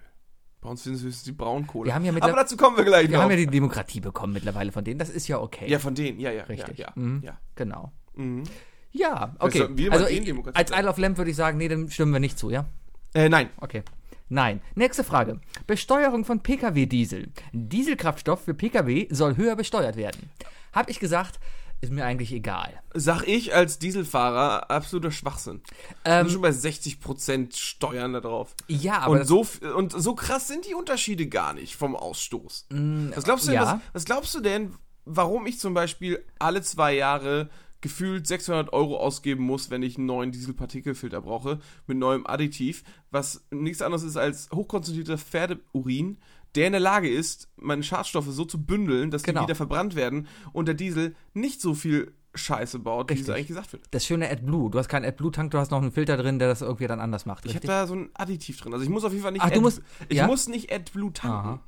Bei 0.60 0.70
uns 0.70 0.84
sind 0.84 1.02
es 1.04 1.24
die 1.24 1.32
Braunkohle. 1.32 1.88
Wir 1.88 1.94
haben 1.94 2.04
ja 2.04 2.12
aber 2.12 2.32
dazu 2.32 2.56
kommen 2.56 2.76
wir 2.76 2.84
gleich 2.84 3.08
Wir 3.10 3.16
noch. 3.16 3.24
haben 3.24 3.30
ja 3.30 3.36
die 3.36 3.48
Demokratie 3.48 4.00
bekommen 4.00 4.32
mittlerweile 4.32 4.72
von 4.72 4.82
denen, 4.82 4.98
das 4.98 5.10
ist 5.10 5.28
ja 5.28 5.38
okay. 5.40 5.68
ja, 5.68 5.78
von 5.78 5.94
denen. 5.94 6.18
Ja, 6.20 6.30
ja. 6.30 6.44
Richtig. 6.44 6.78
Ja, 6.78 6.86
ja. 6.86 6.92
Mhm. 7.02 7.22
ja. 7.22 7.38
Genau. 7.56 7.92
Mhm. 8.14 8.44
Ja, 8.94 9.34
okay. 9.40 9.68
wir 9.70 9.90
mal 9.90 9.98
Also 9.98 10.08
gegen 10.08 10.38
ich, 10.38 10.56
als. 10.56 10.70
Isle 10.70 10.88
of 10.88 10.98
Lamp 10.98 11.18
würde 11.18 11.30
ich 11.30 11.36
sagen, 11.36 11.58
nee, 11.58 11.68
dann 11.68 11.90
stimmen 11.90 12.12
wir 12.12 12.20
nicht 12.20 12.38
zu, 12.38 12.50
ja? 12.50 12.66
Äh, 13.12 13.28
nein. 13.28 13.50
Okay. 13.60 13.82
Nein. 14.28 14.60
Nächste 14.76 15.02
Frage. 15.02 15.40
Besteuerung 15.66 16.24
von 16.24 16.40
Pkw-Diesel. 16.40 17.28
Dieselkraftstoff 17.52 18.44
für 18.44 18.54
Pkw 18.54 19.08
soll 19.10 19.36
höher 19.36 19.56
besteuert 19.56 19.96
werden. 19.96 20.30
Hab 20.72 20.88
ich 20.88 21.00
gesagt, 21.00 21.40
ist 21.80 21.92
mir 21.92 22.04
eigentlich 22.04 22.32
egal. 22.32 22.80
Sag 22.94 23.26
ich 23.26 23.52
als 23.54 23.80
Dieselfahrer 23.80 24.70
absoluter 24.70 25.10
Schwachsinn. 25.10 25.60
Ähm, 26.04 26.26
sind 26.26 26.34
schon 26.34 26.42
bei 26.42 26.50
60% 26.50 27.56
Steuern 27.56 28.12
da 28.12 28.20
drauf. 28.20 28.54
ja, 28.68 29.00
aber 29.00 29.20
und, 29.20 29.26
so, 29.26 29.44
und 29.76 29.92
so 29.92 30.14
krass 30.14 30.46
sind 30.46 30.66
die 30.66 30.74
Unterschiede 30.74 31.26
gar 31.26 31.52
nicht 31.52 31.74
vom 31.74 31.96
Ausstoß. 31.96 32.68
was, 32.70 33.24
glaubst 33.24 33.46
du 33.46 33.50
denn, 33.50 33.60
ja. 33.60 33.74
was, 33.74 33.80
was 33.92 34.04
glaubst 34.04 34.34
du 34.34 34.40
denn, 34.40 34.74
warum 35.04 35.46
ich 35.46 35.58
zum 35.58 35.74
Beispiel 35.74 36.24
alle 36.38 36.62
zwei 36.62 36.94
Jahre 36.94 37.50
gefühlt 37.84 38.26
600 38.26 38.72
Euro 38.72 38.96
ausgeben 38.96 39.44
muss, 39.44 39.70
wenn 39.70 39.82
ich 39.82 39.98
einen 39.98 40.06
neuen 40.06 40.32
Dieselpartikelfilter 40.32 41.20
brauche, 41.20 41.60
mit 41.86 41.98
neuem 41.98 42.26
Additiv, 42.26 42.82
was 43.10 43.44
nichts 43.50 43.82
anderes 43.82 44.02
ist 44.02 44.16
als 44.16 44.48
hochkonzentrierter 44.52 45.18
Pferdeurin, 45.18 46.16
der 46.54 46.66
in 46.66 46.72
der 46.72 46.80
Lage 46.80 47.10
ist, 47.10 47.50
meine 47.56 47.82
Schadstoffe 47.82 48.28
so 48.30 48.46
zu 48.46 48.64
bündeln, 48.64 49.10
dass 49.10 49.22
Genau. 49.22 49.40
die 49.42 49.46
wieder 49.48 49.54
verbrannt 49.54 49.94
werden 49.96 50.26
und 50.54 50.66
der 50.66 50.74
Diesel 50.74 51.14
nicht 51.34 51.60
so 51.60 51.74
viel 51.74 52.14
Scheiße 52.34 52.78
baut, 52.78 53.10
wie 53.10 53.14
es 53.14 53.18
Richtig. 53.20 53.34
eigentlich 53.34 53.46
gesagt 53.48 53.72
wird. 53.74 53.84
das 53.90 54.06
schöne 54.06 54.30
AdBlue. 54.30 54.70
Du 54.70 54.78
hast 54.78 54.88
keinen 54.88 55.04
AdBlue-Tank, 55.04 55.50
du 55.50 55.58
hast 55.58 55.70
noch 55.70 55.82
einen 55.82 55.92
Filter 55.92 56.16
drin, 56.16 56.38
der 56.38 56.48
das 56.48 56.62
irgendwie 56.62 56.86
dann 56.86 57.00
anders 57.00 57.26
macht. 57.26 57.44
Ich 57.44 57.50
habe 57.50 57.56
Richtig? 57.62 57.68
da 57.68 57.86
so 57.86 57.94
ein 57.94 58.08
Additiv 58.14 58.60
drin. 58.60 58.72
Also 58.72 58.82
ich 58.82 58.90
muss 58.90 59.04
auf 59.04 59.12
jeden 59.12 59.22
Fall 59.22 59.32
nicht 59.32 59.42
Ach, 59.44 59.50
du 59.50 59.60
musst- 59.60 59.82
ich 60.08 60.16
ja? 60.16 60.26
muss 60.26 60.48
nicht 60.48 60.72
AdBlue 60.72 61.12
tanken. 61.12 61.36
Aha. 61.36 61.60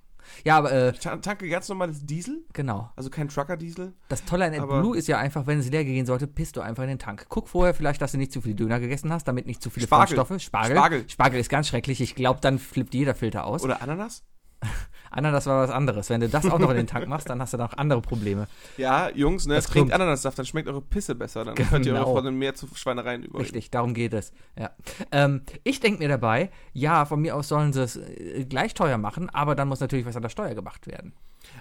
Ja, 0.45 0.56
aber 0.59 0.73
äh, 0.73 0.90
Ich 0.90 1.00
ta- 1.00 1.16
tanke 1.16 1.49
ganz 1.49 1.68
normales 1.68 2.04
Diesel, 2.04 2.45
genau. 2.52 2.90
also 2.97 3.11
kein 3.11 3.28
Trucker-Diesel. 3.28 3.92
Das 4.09 4.25
Tolle 4.25 4.45
an 4.47 4.54
AdBlue 4.54 4.97
ist 4.97 5.09
ja 5.09 5.18
einfach, 5.18 5.47
wenn 5.47 5.59
es 5.59 5.71
leer 5.71 5.85
gehen 5.85 6.06
sollte, 6.06 6.26
pisst 6.26 6.56
du 6.56 6.61
einfach 6.61 6.83
in 6.85 6.88
den 6.90 6.99
Tank. 6.99 7.26
Guck 7.28 7.49
vorher 7.49 7.75
vielleicht, 7.75 8.00
dass 8.02 8.12
du 8.12 8.18
nicht 8.18 8.33
zu 8.33 8.40
viel 8.40 8.54
Döner 8.54 8.80
gegessen 8.80 9.12
hast, 9.12 9.26
damit 9.28 9.47
nicht 9.47 9.62
zu 9.62 9.71
viele 9.71 9.87
Spargel. 9.87 10.16
Farbstoffe. 10.16 10.42
Spargel. 10.42 10.76
Spargel. 10.76 11.09
Spargel 11.09 11.40
ist 11.40 11.49
ganz 11.50 11.68
schrecklich. 11.68 12.00
Ich 12.00 12.14
glaube, 12.14 12.40
dann 12.40 12.59
flippt 12.59 12.95
jeder 12.95 13.14
Filter 13.14 13.45
aus. 13.47 13.62
Oder 13.62 13.83
Ananas? 13.83 14.23
Ananas 15.11 15.47
war 15.47 15.63
was 15.63 15.71
anderes. 15.71 16.11
Wenn 16.11 16.21
du 16.21 16.29
das 16.29 16.45
auch 16.51 16.59
noch 16.59 16.69
in 16.71 16.77
den 16.77 16.87
Tank 16.87 17.07
machst, 17.09 17.31
dann 17.31 17.41
hast 17.41 17.53
du 17.55 17.57
noch 17.59 17.73
andere 17.79 18.03
Probleme. 18.03 18.49
Ja, 18.77 19.09
Jungs, 19.11 19.47
ne, 19.47 19.55
Das 19.55 19.67
trinkt. 19.67 19.93
Ananassaft, 19.93 20.39
dann 20.39 20.45
schmeckt 20.45 20.69
eure 20.69 20.83
Pisse 20.83 21.15
besser. 21.15 21.45
Dann 21.45 21.55
könnt 21.55 21.87
ihr 21.87 21.93
Genau. 21.93 22.05
eure 22.05 22.13
Freundin 22.15 22.35
mehr 22.35 22.55
zu 22.55 22.67
Schweinereien 22.75 23.23
überreden. 23.23 23.43
Richtig, 23.45 23.71
darum 23.71 23.95
geht 23.95 24.13
es. 24.13 24.33
Ja. 24.59 24.71
Ähm, 25.13 25.43
ich 25.65 25.81
denke 25.81 26.01
mir 26.03 26.09
dabei, 26.09 26.51
ja, 26.73 27.05
von 27.07 27.21
mir 27.23 27.35
aus 27.37 27.49
sollen 27.49 27.73
sie 27.73 27.83
es 27.83 27.97
äh, 27.97 28.45
gleich 28.49 28.75
teuer 28.75 28.99
machen, 28.99 29.31
aber 29.31 29.55
dann 29.55 29.69
muss 29.69 29.81
natürlich 29.81 30.05
was 30.07 30.17
an 30.17 30.23
der 30.23 30.29
Steuer 30.29 30.55
gemacht 30.55 30.87
werden. 30.87 31.15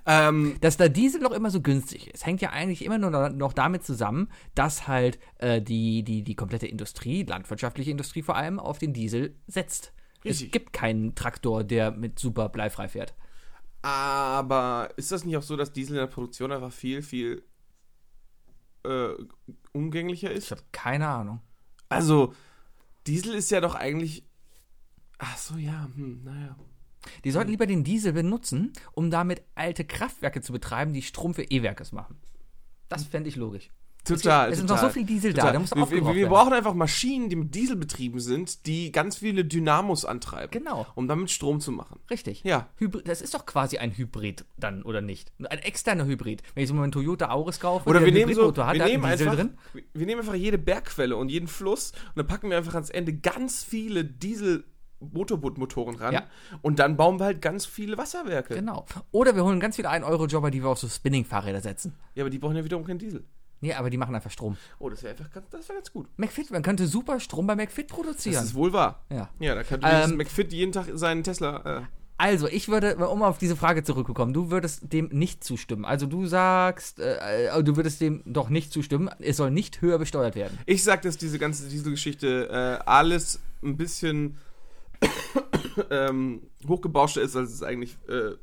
Ähm, 0.07 0.55
Dass 0.61 0.77
da 0.77 0.87
Diesel 0.89 1.21
noch 1.21 1.31
immer 1.31 1.51
so 1.51 1.61
günstig 1.61 2.11
ist, 2.13 2.25
hängt 2.25 2.41
ja 2.41 2.49
eigentlich 2.49 2.83
immer 2.83 2.97
nur 2.97 3.11
noch- 3.11 3.29
noch 3.29 3.53
damit 3.53 3.83
zusammen, 3.85 4.29
dass 4.55 4.87
halt 4.87 5.19
äh, 5.37 5.61
die, 5.61 6.03
die, 6.03 6.23
die 6.23 6.35
komplette 6.35 6.65
Industrie, 6.67 7.23
landwirtschaftliche 7.23 7.91
Industrie 7.91 8.23
vor 8.23 8.35
allem, 8.35 8.59
auf 8.59 8.79
den 8.79 8.93
Diesel 8.93 9.35
setzt. 9.47 9.93
Richtig. 10.25 10.47
Es 10.47 10.51
gibt 10.51 10.73
keinen 10.73 11.15
Traktor, 11.15 11.63
der 11.63 11.91
mit 11.91 12.19
super 12.19 12.49
bleifrei 12.49 12.87
fährt. 12.87 13.13
aber 13.81 14.89
ist 14.97 15.11
das 15.11 15.25
nicht 15.25 15.37
auch 15.37 15.43
so, 15.43 15.55
dass 15.55 15.71
Diesel 15.71 15.93
in 15.95 15.99
der 16.01 16.07
Produktion 16.07 16.51
einfach 16.51 16.71
viel, 16.71 17.01
viel 17.01 17.43
äh, 18.83 19.09
umgänglicher 19.73 20.31
Ich 20.31 20.37
ist? 20.37 20.51
habe 20.51 20.61
keine 20.71 21.07
Ahnung. 21.07 21.41
Also, 21.89 22.33
Diesel 23.07 23.35
ist 23.35 23.51
ja 23.51 23.61
doch 23.61 23.75
eigentlich. 23.75 24.23
Ach 25.19 25.37
so, 25.37 25.55
ja, 25.57 25.87
hm, 25.95 26.23
naja. 26.23 26.55
Die 27.23 27.31
sollten 27.31 27.51
lieber 27.51 27.67
den 27.67 27.83
Diesel 27.83 28.13
benutzen, 28.13 28.73
um 28.93 29.11
damit 29.11 29.43
alte 29.53 29.85
Kraftwerke 29.85 30.41
zu 30.41 30.51
betreiben, 30.51 30.93
die 30.93 31.03
Strom 31.03 31.35
für 31.35 31.43
E-Werkes 31.43 31.91
machen. 31.91 32.17
Das 32.89 33.03
fände 33.05 33.29
ich 33.29 33.35
logisch. 33.35 33.69
Total. 34.05 34.51
es 34.51 34.57
sind 34.57 34.69
noch 34.69 34.77
so 34.77 34.89
viel 34.89 35.03
Diesel 35.05 35.33
da, 35.33 35.41
total. 35.41 35.51
der 35.53 35.59
muss 35.61 35.71
wir, 35.75 35.89
wir, 35.91 36.05
wir 36.05 36.15
werden. 36.15 36.29
brauchen 36.29 36.53
einfach 36.53 36.73
Maschinen, 36.73 37.29
die 37.29 37.35
mit 37.35 37.53
Diesel 37.55 37.75
betrieben 37.75 38.19
sind, 38.19 38.65
die 38.65 38.91
ganz 38.91 39.17
viele 39.17 39.43
Dynamos 39.45 40.05
antreiben. 40.05 40.51
Genau. 40.51 40.85
Um 40.95 41.07
damit 41.07 41.31
Strom 41.31 41.59
zu 41.59 41.71
machen. 41.71 41.99
Richtig. 42.09 42.43
Ja. 42.43 42.69
Hybrid, 42.77 43.07
das 43.07 43.21
ist 43.21 43.33
doch 43.33 43.45
quasi 43.45 43.77
ein 43.77 43.91
Hybrid 43.97 44.45
dann, 44.57 44.83
oder 44.83 45.01
nicht? 45.01 45.31
Ein 45.39 45.59
externer 45.59 46.05
Hybrid. 46.05 46.43
Wenn 46.53 46.63
ich 46.63 46.69
so 46.69 46.75
mal 46.75 46.83
einen 46.83 46.91
Toyota 46.91 47.29
Auris 47.29 47.59
kaufe, 47.59 47.89
Oder 47.89 47.99
der 47.99 48.05
wir 48.07 48.13
nehmen 48.13 48.33
so, 48.33 48.47
hat, 48.55 48.75
wir 48.75 48.85
nehmen 48.85 49.03
Diesel 49.03 49.27
einfach, 49.27 49.35
drin. 49.35 49.57
wir- 49.73 49.83
wir 49.93 50.05
nehmen 50.05 50.21
einfach 50.21 50.35
jede 50.35 50.57
Bergquelle 50.57 51.15
und 51.17 51.29
jeden 51.29 51.47
Fluss 51.47 51.91
und 51.91 52.17
dann 52.17 52.27
packen 52.27 52.49
wir 52.49 52.57
einfach 52.57 52.75
ans 52.75 52.89
Ende 52.89 53.13
ganz 53.13 53.63
viele 53.63 54.05
Diesel 54.05 54.63
Motorbootmotoren 54.99 55.95
ran 55.95 56.13
Ja. 56.13 56.23
und 56.61 56.79
dann 56.79 56.97
bauen 56.97 57.19
wir 57.19 57.25
halt 57.25 57.41
ganz 57.41 57.65
viele 57.65 57.97
Wasserwerke. 57.97 58.55
Genau. 58.55 58.85
Oder 59.11 59.35
wir 59.35 59.43
holen 59.43 59.59
ganz 59.59 59.75
viele 59.75 59.89
1-Euro-Jobber, 59.89 60.51
die 60.51 60.63
wir 60.63 60.69
auf 60.69 60.79
so 60.79 60.87
Spinning-Fahrräder 60.87 61.61
setzen. 61.61 61.95
Ja, 62.15 62.23
aber 62.23 62.29
die 62.29 62.39
brauchen 62.39 62.55
ja 62.55 62.63
wiederum 62.63 62.85
keinen 62.85 62.99
Diesel. 62.99 63.25
Nee, 63.65 63.73
aber 63.73 63.89
die 63.89 63.97
machen 63.97 64.13
einfach 64.13 64.29
Strom. 64.29 64.57
Oh, 64.77 64.89
das 64.89 65.01
wäre 65.01 65.15
einfach 65.15 65.31
ganz, 65.31 65.49
das 65.49 65.67
wäre 65.67 65.79
ganz 65.79 65.91
gut. 65.91 66.07
McFit, 66.17 66.51
man 66.51 66.61
könnte 66.61 66.85
super 66.85 67.19
Strom 67.19 67.47
bei 67.47 67.55
McFit 67.55 67.89
Das 67.89 67.95
produzieren. 67.95 68.43
ist 68.43 68.53
wohl 68.53 68.71
wahr. 68.73 69.03
Ja. 69.11 69.29
Ja, 69.39 69.55
da 69.55 69.63
kann 69.63 69.79
Ähm, 69.83 70.17
McFit 70.17 70.53
jeden 70.53 70.71
Tag 70.71 70.85
seinen 70.93 71.23
Tesla. 71.23 71.79
Äh, 71.79 71.81
Also, 72.17 72.47
ich 72.47 72.67
würde, 72.69 72.95
um 73.09 73.23
auf 73.23 73.39
diese 73.39 73.55
Frage 73.55 73.83
zurückzukommen, 73.83 74.33
du 74.33 74.51
würdest 74.51 74.93
dem 74.93 75.07
nicht 75.11 75.43
zustimmen. 75.43 75.83
Also, 75.83 76.05
du 76.05 76.27
sagst, 76.27 76.99
äh, 76.99 77.47
äh, 77.47 77.63
du 77.63 77.75
würdest 77.75 78.01
dem 78.01 78.21
doch 78.25 78.49
nicht 78.49 78.71
zustimmen. 78.71 79.09
Es 79.19 79.37
soll 79.37 79.49
nicht 79.49 79.81
höher 79.81 79.97
besteuert 79.97 80.35
werden. 80.35 80.59
ich 80.67 80.83
sag, 80.83 81.01
dass 81.01 81.17
diese 81.17 81.39
ganze 81.39 81.67
Dieselgeschichte 81.67 82.47
äh, 82.49 82.83
alles 82.87 83.39
ein 83.63 83.77
bisschen 83.77 84.37
ähm, 85.89 86.43
hochgebauschter 86.67 87.21
ist, 87.21 87.35
als 87.35 87.51
es 87.51 87.63
eigentlich 87.63 87.97
äh, 88.07 88.35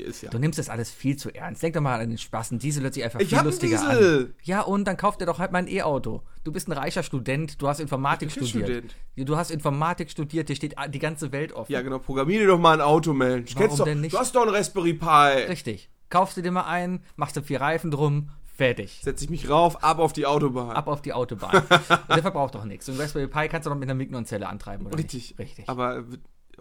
ist, 0.00 0.22
ja. 0.22 0.30
Du 0.30 0.38
nimmst 0.38 0.58
das 0.58 0.68
alles 0.68 0.90
viel 0.90 1.16
zu 1.16 1.34
ernst. 1.34 1.62
Denk 1.62 1.74
doch 1.74 1.80
mal 1.80 2.00
an 2.00 2.08
den 2.08 2.18
Spaß. 2.18 2.52
Ein 2.52 2.58
Diesel 2.58 2.82
hört 2.82 2.94
sich 2.94 3.04
einfach 3.04 3.20
Ich 3.20 3.28
viel 3.28 3.38
einen 3.38 3.46
lustiger 3.46 3.78
Diesel. 3.78 4.24
an. 4.26 4.34
Ja, 4.42 4.62
und 4.62 4.84
dann 4.84 4.96
kauft 4.96 5.20
er 5.20 5.26
doch 5.26 5.38
halt 5.38 5.52
mal 5.52 5.58
ein 5.58 5.68
E-Auto. 5.68 6.22
Du 6.44 6.52
bist 6.52 6.68
ein 6.68 6.72
reicher 6.72 7.02
Student, 7.02 7.60
du 7.60 7.68
hast 7.68 7.80
Informatik 7.80 8.28
Ich 8.28 8.34
bin 8.36 8.46
studiert. 8.46 8.68
Student. 9.16 9.28
Du 9.28 9.36
hast 9.36 9.50
Informatik 9.50 10.10
studiert, 10.10 10.48
dir 10.48 10.56
steht 10.56 10.74
die 10.90 10.98
ganze 10.98 11.32
Welt 11.32 11.52
offen. 11.52 11.70
Ja, 11.72 11.82
genau. 11.82 11.98
Programmier 11.98 12.40
dir 12.40 12.46
doch 12.48 12.58
mal 12.58 12.74
ein 12.74 12.80
Auto, 12.80 13.12
Mensch. 13.12 13.54
Warum 13.56 13.76
doch, 13.76 13.84
denn 13.84 14.00
nicht? 14.00 14.14
Du 14.14 14.18
hast 14.18 14.34
doch 14.34 14.42
einen 14.42 14.54
Raspberry 14.54 14.94
Pi. 14.94 15.44
Richtig. 15.48 15.90
Kaufst 16.08 16.36
du 16.36 16.42
dir 16.42 16.50
mal 16.50 16.64
ein, 16.64 17.02
machst 17.16 17.36
du 17.36 17.42
vier 17.42 17.60
Reifen 17.60 17.90
drum, 17.90 18.28
fertig. 18.54 19.00
Setz 19.02 19.22
ich 19.22 19.30
mich 19.30 19.48
rauf, 19.48 19.82
ab 19.82 19.98
auf 19.98 20.12
die 20.12 20.26
Autobahn. 20.26 20.72
Ab 20.76 20.86
auf 20.88 21.00
die 21.00 21.12
Autobahn. 21.14 21.56
und 21.68 22.08
der 22.10 22.18
verbraucht 22.22 22.54
doch 22.54 22.64
nichts. 22.64 22.88
Und 22.88 23.00
Raspberry 23.00 23.26
Pi 23.28 23.48
kannst 23.48 23.66
du 23.66 23.70
doch 23.70 23.76
mit 23.76 23.88
einer 23.88 23.94
Mignon-Zelle 23.94 24.46
antreiben, 24.48 24.86
oder 24.86 24.98
Richtig. 24.98 25.30
nicht? 25.30 25.38
Richtig. 25.38 25.68
Aber, 25.68 26.04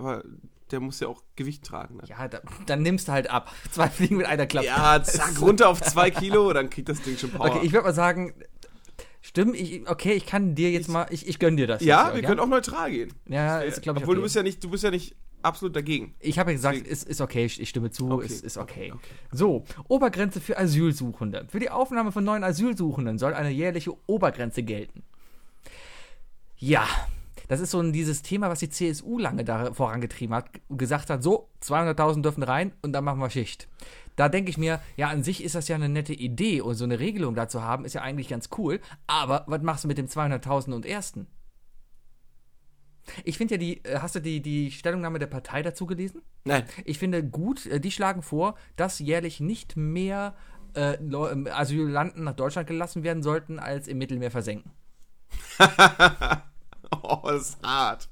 aber 0.01 0.23
der 0.71 0.79
muss 0.79 0.99
ja 0.99 1.07
auch 1.07 1.21
Gewicht 1.35 1.63
tragen. 1.63 1.97
Ne? 1.97 2.03
ja, 2.07 2.27
da, 2.27 2.41
dann 2.65 2.81
nimmst 2.81 3.07
du 3.07 3.11
halt 3.11 3.29
ab. 3.29 3.53
Zwei 3.71 3.89
Fliegen 3.89 4.17
mit 4.17 4.25
einer 4.25 4.47
Klappe. 4.47 4.67
Ja, 4.67 5.01
zack, 5.03 5.39
runter 5.41 5.69
auf 5.69 5.81
zwei 5.81 6.11
Kilo, 6.11 6.51
dann 6.53 6.69
kriegt 6.69 6.89
das 6.89 7.01
Ding 7.01 7.17
schon 7.17 7.31
Power. 7.31 7.47
Okay, 7.55 7.65
ich 7.65 7.71
würde 7.73 7.85
mal 7.85 7.93
sagen, 7.93 8.33
stimmt, 9.21 9.55
ich, 9.55 9.87
okay, 9.89 10.13
ich 10.13 10.25
kann 10.25 10.55
dir 10.55 10.71
jetzt 10.71 10.87
mal, 10.89 11.07
ich, 11.09 11.27
ich 11.27 11.39
gönn 11.39 11.57
dir 11.57 11.67
das. 11.67 11.83
ja, 11.83 12.07
jetzt, 12.07 12.15
wir 12.15 12.23
können 12.23 12.39
auch 12.39 12.47
neutral 12.47 12.89
gehen. 12.91 13.13
Ja, 13.27 13.59
ist, 13.59 13.81
glaube 13.81 13.99
ich, 13.99 14.03
Obwohl 14.03 14.15
okay. 14.15 14.19
du 14.21 14.23
bist 14.23 14.35
ja 14.35 14.43
nicht, 14.43 14.63
du 14.63 14.69
bist 14.69 14.83
ja 14.83 14.91
nicht 14.91 15.15
absolut 15.41 15.75
dagegen. 15.75 16.15
Ich 16.19 16.39
habe 16.39 16.51
ja 16.51 16.55
gesagt, 16.55 16.75
Deswegen- 16.75 16.91
ist, 16.91 17.07
ist 17.07 17.21
okay, 17.21 17.45
ich 17.45 17.59
ich 17.59 17.69
stimme 17.69 17.91
zu, 17.91 18.09
Okay, 18.09 18.25
ist, 18.25 18.43
ist 18.43 18.57
okay. 18.57 18.91
okay, 18.93 19.09
So, 19.31 19.65
Obergrenze 19.87 20.39
für 20.39 20.57
Asylsuchende. 20.57 21.47
Für 21.49 21.59
die 21.59 21.69
Aufnahme 21.69 22.11
von 22.11 22.23
neuen 22.23 22.43
Asylsuchenden 22.43 23.17
soll 23.17 23.33
eine 23.33 23.49
jährliche 23.49 23.91
Obergrenze 24.07 24.63
gelten. 24.63 25.03
Ja, 26.57 26.87
das 27.47 27.59
ist 27.59 27.71
so 27.71 27.79
ein, 27.79 27.93
dieses 27.93 28.21
Thema, 28.21 28.49
was 28.49 28.59
die 28.59 28.69
CSU 28.69 29.17
lange 29.19 29.43
da 29.43 29.73
vorangetrieben 29.73 30.35
hat, 30.35 30.49
gesagt 30.69 31.09
hat, 31.09 31.23
so, 31.23 31.49
200.000 31.63 32.21
dürfen 32.21 32.43
rein 32.43 32.73
und 32.81 32.93
dann 32.93 33.03
machen 33.03 33.19
wir 33.19 33.29
Schicht. 33.29 33.67
Da 34.15 34.29
denke 34.29 34.49
ich 34.49 34.57
mir, 34.57 34.81
ja, 34.97 35.07
an 35.07 35.23
sich 35.23 35.43
ist 35.43 35.55
das 35.55 35.67
ja 35.67 35.75
eine 35.75 35.89
nette 35.89 36.13
Idee 36.13 36.61
und 36.61 36.75
so 36.75 36.83
eine 36.83 36.99
Regelung 36.99 37.35
da 37.35 37.47
zu 37.47 37.63
haben, 37.63 37.85
ist 37.85 37.93
ja 37.93 38.01
eigentlich 38.01 38.27
ganz 38.27 38.49
cool, 38.57 38.79
aber 39.07 39.45
was 39.47 39.61
machst 39.61 39.83
du 39.83 39.87
mit 39.87 39.97
dem 39.97 40.07
200.000 40.07 40.73
und 40.73 40.85
Ersten? 40.85 41.27
Ich 43.23 43.37
finde 43.37 43.55
ja 43.55 43.57
die, 43.57 43.83
äh, 43.83 43.99
hast 43.99 44.15
du 44.15 44.19
die, 44.19 44.41
die 44.41 44.71
Stellungnahme 44.71 45.19
der 45.19 45.27
Partei 45.27 45.61
dazu 45.63 45.85
gelesen? 45.85 46.21
Nein. 46.43 46.63
Ich 46.85 46.99
finde 46.99 47.23
gut, 47.23 47.65
äh, 47.65 47.79
die 47.79 47.91
schlagen 47.91 48.21
vor, 48.21 48.55
dass 48.75 48.99
jährlich 48.99 49.39
nicht 49.39 49.75
mehr 49.75 50.35
äh, 50.75 50.93
ähm, 50.93 51.47
Asylanten 51.51 52.23
nach 52.23 52.35
Deutschland 52.35 52.67
gelassen 52.67 53.03
werden 53.03 53.23
sollten, 53.23 53.59
als 53.59 53.87
im 53.87 53.97
Mittelmeer 53.97 54.31
versenken. 54.31 54.71
Oh, 57.03 57.19
das 57.23 57.49
ist 57.49 57.57
hart. 57.63 58.07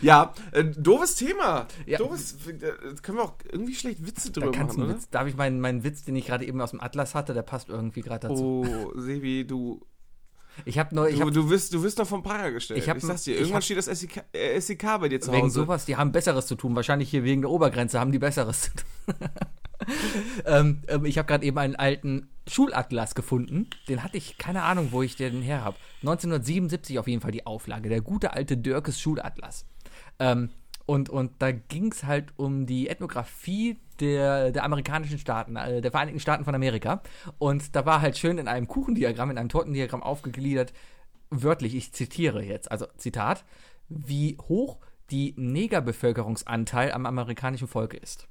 Ja, 0.00 0.32
äh, 0.52 0.64
doofes 0.64 1.16
Thema. 1.16 1.66
Ja. 1.84 1.98
Doofes, 1.98 2.36
äh, 2.46 2.94
können 3.02 3.18
wir 3.18 3.24
auch 3.24 3.34
irgendwie 3.50 3.74
schlecht 3.74 4.04
Witze 4.06 4.30
Da 4.32 4.40
drüber 4.40 4.52
kannst 4.52 4.78
machen, 4.78 4.88
oder? 4.88 4.96
Witz, 4.98 5.10
darf 5.10 5.26
ich 5.28 5.36
meinen, 5.36 5.60
meinen 5.60 5.84
Witz, 5.84 6.04
den 6.04 6.16
ich 6.16 6.26
gerade 6.26 6.46
eben 6.46 6.58
aus 6.62 6.70
dem 6.70 6.80
Atlas 6.80 7.14
hatte, 7.14 7.34
der 7.34 7.42
passt 7.42 7.68
irgendwie 7.68 8.00
gerade 8.00 8.28
dazu. 8.28 8.64
Oh, 8.66 8.98
Sebi, 8.98 9.46
du, 9.46 9.84
Ich 10.64 10.78
habe 10.78 10.94
nur, 10.94 11.08
ich 11.10 11.18
du, 11.18 11.26
hab, 11.26 11.32
du, 11.34 11.50
wirst, 11.50 11.74
du 11.74 11.82
wirst 11.82 11.98
noch 11.98 12.06
vom 12.06 12.22
Pranger 12.22 12.50
gestellt. 12.52 12.80
Ich 12.82 12.88
hab- 12.88 12.98
sag's 13.02 13.24
dir, 13.24 13.32
ich 13.32 13.40
irgendwann 13.40 13.56
hab- 13.56 13.64
steht 13.64 13.76
das 13.76 13.86
SEK, 13.86 14.24
äh, 14.32 14.58
SEK 14.58 14.98
bei 15.00 15.08
dir 15.10 15.20
zu 15.20 15.30
wegen 15.32 15.42
Hause. 15.44 15.54
sowas, 15.60 15.84
die 15.84 15.96
haben 15.96 16.12
Besseres 16.12 16.46
zu 16.46 16.54
tun. 16.54 16.74
Wahrscheinlich 16.74 17.10
hier 17.10 17.22
wegen 17.24 17.42
der 17.42 17.50
Obergrenze 17.50 18.00
haben 18.00 18.12
die 18.12 18.18
Besseres 18.18 18.62
zu 18.62 18.70
tun. 18.70 18.84
ähm, 20.44 20.82
ähm, 20.88 21.04
ich 21.04 21.18
habe 21.18 21.26
gerade 21.26 21.44
eben 21.44 21.58
einen 21.58 21.76
alten 21.76 22.28
Schulatlas 22.48 23.14
gefunden. 23.14 23.68
Den 23.88 24.02
hatte 24.02 24.16
ich, 24.16 24.38
keine 24.38 24.62
Ahnung, 24.62 24.88
wo 24.90 25.02
ich 25.02 25.16
den 25.16 25.42
her 25.42 25.62
habe. 25.64 25.76
1977 26.02 26.98
auf 26.98 27.08
jeden 27.08 27.20
Fall 27.20 27.32
die 27.32 27.46
Auflage. 27.46 27.88
Der 27.88 28.00
gute 28.00 28.32
alte 28.32 28.56
Dörkes 28.56 29.00
Schulatlas. 29.00 29.66
Ähm, 30.18 30.50
und, 30.86 31.10
und 31.10 31.32
da 31.38 31.52
ging 31.52 31.92
es 31.92 32.04
halt 32.04 32.32
um 32.36 32.66
die 32.66 32.88
Ethnographie 32.88 33.78
der, 34.00 34.50
der 34.50 34.64
amerikanischen 34.64 35.18
Staaten, 35.18 35.56
äh, 35.56 35.80
der 35.80 35.90
Vereinigten 35.90 36.20
Staaten 36.20 36.44
von 36.44 36.54
Amerika. 36.54 37.02
Und 37.38 37.76
da 37.76 37.86
war 37.86 38.00
halt 38.00 38.18
schön 38.18 38.38
in 38.38 38.48
einem 38.48 38.66
Kuchendiagramm, 38.66 39.30
in 39.30 39.38
einem 39.38 39.48
Tortendiagramm 39.48 40.02
aufgegliedert, 40.02 40.72
wörtlich, 41.30 41.74
ich 41.74 41.92
zitiere 41.92 42.42
jetzt, 42.42 42.70
also 42.70 42.86
Zitat, 42.96 43.44
wie 43.88 44.36
hoch 44.48 44.78
die 45.10 45.34
Negerbevölkerungsanteil 45.36 46.92
am 46.92 47.06
amerikanischen 47.06 47.68
Volke 47.68 47.96
ist. 47.96 48.28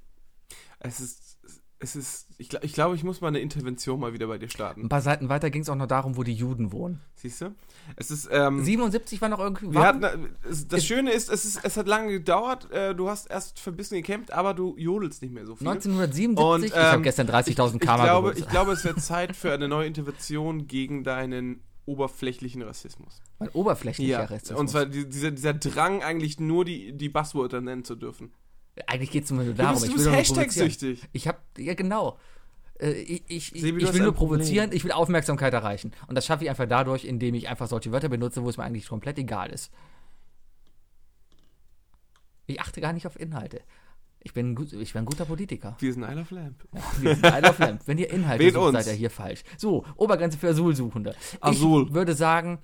Es 0.79 0.99
ist, 0.99 1.30
es 1.83 1.95
ist, 1.95 2.27
ich, 2.37 2.49
gla- 2.49 2.63
ich 2.63 2.73
glaube, 2.73 2.95
ich 2.95 3.03
muss 3.03 3.21
mal 3.21 3.29
eine 3.29 3.39
Intervention 3.39 3.99
mal 3.99 4.13
wieder 4.13 4.27
bei 4.27 4.37
dir 4.37 4.49
starten. 4.49 4.83
Ein 4.83 4.89
paar 4.89 5.01
Seiten 5.01 5.29
weiter 5.29 5.49
ging 5.49 5.63
es 5.63 5.69
auch 5.69 5.75
noch 5.75 5.87
darum, 5.87 6.15
wo 6.15 6.23
die 6.23 6.33
Juden 6.33 6.71
wohnen. 6.71 7.01
Siehst 7.15 7.41
du? 7.41 7.55
Es 7.95 8.11
ist, 8.11 8.29
ähm, 8.31 8.63
77 8.63 9.19
war 9.19 9.29
noch 9.29 9.39
irgendwie. 9.39 9.71
wir 9.73 9.81
hatten, 9.81 10.03
äh, 10.03 10.17
das 10.69 10.85
Schöne 10.85 11.11
ist, 11.11 11.29
es 11.29 11.43
ist, 11.43 11.59
es 11.63 11.77
hat 11.77 11.87
lange 11.87 12.11
gedauert, 12.11 12.71
äh, 12.71 12.93
du 12.93 13.09
hast 13.09 13.25
erst 13.31 13.59
verbissen 13.59 13.95
gekämpft, 13.95 14.31
aber 14.31 14.53
du 14.53 14.75
jodelst 14.77 15.21
nicht 15.23 15.33
mehr 15.33 15.45
so 15.45 15.55
viel. 15.55 15.67
1977, 15.67 16.37
Und, 16.45 16.63
ich 16.65 16.73
habe 16.75 16.97
ähm, 16.97 17.03
gestern 17.03 17.27
30.000 17.27 17.75
ich, 17.75 17.79
Karma 17.81 18.03
glaube, 18.03 18.29
geholt. 18.29 18.39
ich 18.45 18.47
glaube, 18.49 18.71
es 18.73 18.83
wird 18.83 19.01
Zeit 19.01 19.35
für 19.35 19.51
eine 19.51 19.67
neue 19.67 19.87
Intervention 19.87 20.67
gegen 20.67 21.03
deinen 21.03 21.61
oberflächlichen 21.85 22.61
Rassismus. 22.61 23.21
Mein 23.39 23.49
oberflächlicher 23.49 24.29
Rassismus. 24.29 24.59
und 24.59 24.69
zwar 24.69 24.85
die, 24.85 25.09
dieser, 25.09 25.31
dieser 25.31 25.53
Drang, 25.55 26.03
eigentlich 26.03 26.39
nur 26.39 26.63
die, 26.63 26.93
die 26.95 27.09
Buzzwörter 27.09 27.59
nennen 27.59 27.83
zu 27.83 27.95
dürfen. 27.95 28.31
Eigentlich 28.87 29.11
geht 29.11 29.25
es 29.25 29.31
nur 29.31 29.43
Du 29.43 29.53
darum, 29.53 29.73
bist, 29.73 29.85
ich 29.85 29.91
du 29.93 29.99
will 29.99 30.17
bist 30.17 30.29
nur 30.35 30.43
provozieren. 30.43 30.67
Hashtag-süchtig. 30.69 31.09
Ich 31.11 31.27
habe, 31.27 31.39
ja 31.57 31.73
genau. 31.73 32.17
Äh, 32.79 32.91
Ich, 32.93 33.23
ich, 33.27 33.55
ich, 33.55 33.61
Sebi, 33.61 33.83
ich 33.83 33.93
will 33.93 34.01
nur 34.01 34.11
ein 34.11 34.15
Problem. 34.15 34.39
provozieren, 34.39 34.71
ich 34.71 34.83
will 34.83 34.91
Aufmerksamkeit 34.91 35.53
erreichen. 35.53 35.91
Und 36.07 36.15
das 36.15 36.25
schaffe 36.25 36.43
ich 36.45 36.49
einfach 36.49 36.67
dadurch, 36.67 37.05
indem 37.05 37.35
ich 37.35 37.49
einfach 37.49 37.67
solche 37.67 37.91
Wörter 37.91 38.09
benutze, 38.09 38.43
wo 38.43 38.49
es 38.49 38.57
mir 38.57 38.63
eigentlich 38.63 38.87
komplett 38.87 39.17
egal 39.19 39.49
ist. 39.51 39.71
Ich 42.47 42.59
achte 42.61 42.81
gar 42.81 42.93
nicht 42.93 43.07
auf 43.07 43.19
Inhalte. 43.19 43.61
Ich 44.23 44.33
bin, 44.33 44.53
gut, 44.55 44.71
ich 44.73 44.93
bin 44.93 45.01
ein 45.01 45.05
guter 45.05 45.25
Politiker. 45.25 45.75
Wir 45.79 45.93
sind 45.93 46.03
Isle 46.03 46.21
of 46.21 46.31
Lamp. 46.31 46.63
Wir 46.99 47.15
sind 47.15 47.25
Isle 47.25 47.49
of 47.49 47.57
Lamp. 47.59 47.81
Wenn 47.87 47.97
ihr 47.97 48.11
Inhalte 48.11 48.43
Wählt 48.43 48.53
sucht, 48.53 48.65
uns. 48.67 48.85
seid 48.85 48.87
ihr 48.93 48.99
hier 48.99 49.09
falsch. 49.09 49.41
So, 49.57 49.83
Obergrenze 49.95 50.37
für 50.37 50.49
Asylsuchende. 50.49 51.15
Asyl. 51.39 51.85
Ich 51.87 51.93
würde 51.93 52.13
sagen, 52.13 52.59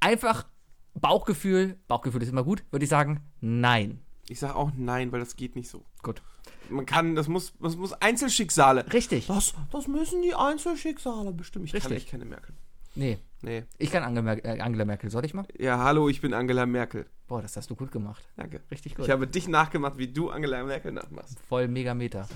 einfach 0.00 0.46
Bauchgefühl, 0.94 1.78
Bauchgefühl 1.88 2.22
ist 2.22 2.30
immer 2.30 2.44
gut, 2.44 2.64
würde 2.70 2.84
ich 2.84 2.88
sagen, 2.90 3.20
nein. 3.40 4.00
Ich 4.28 4.38
sage 4.40 4.56
auch 4.56 4.70
nein, 4.76 5.10
weil 5.12 5.20
das 5.20 5.36
geht 5.36 5.56
nicht 5.56 5.68
so. 5.68 5.84
Gut. 6.02 6.22
Man 6.68 6.86
kann, 6.86 7.14
das 7.14 7.28
muss, 7.28 7.54
das 7.60 7.76
muss 7.76 7.92
Einzelschicksale. 7.94 8.92
Richtig. 8.92 9.26
Das, 9.26 9.54
das 9.72 9.88
müssen 9.88 10.22
die 10.22 10.34
Einzelschicksale 10.34 11.32
bestimmen. 11.32 11.64
Ich 11.64 11.72
kann 11.72 11.80
Richtig. 11.80 11.96
echt 11.98 12.10
keine 12.10 12.24
Merkel. 12.24 12.54
Nee, 12.94 13.18
Nee. 13.42 13.62
ich 13.78 13.92
kann 13.92 14.02
Angela, 14.02 14.34
äh, 14.34 14.60
Angela 14.60 14.84
Merkel. 14.84 15.10
Soll 15.10 15.24
ich 15.24 15.32
mal? 15.32 15.46
Ja, 15.56 15.78
hallo, 15.78 16.08
ich 16.08 16.20
bin 16.20 16.34
Angela 16.34 16.66
Merkel. 16.66 17.06
Boah, 17.28 17.40
das 17.40 17.56
hast 17.56 17.70
du 17.70 17.76
gut 17.76 17.92
gemacht. 17.92 18.26
Danke. 18.36 18.60
Richtig 18.70 18.96
gut. 18.96 19.04
Ich 19.04 19.10
habe 19.12 19.28
dich 19.28 19.46
nachgemacht, 19.46 19.98
wie 19.98 20.08
du 20.08 20.30
Angela 20.30 20.64
Merkel 20.64 20.90
nachmachst. 20.92 21.38
Voll 21.48 21.68
mega 21.68 21.94
Meter. 21.94 22.26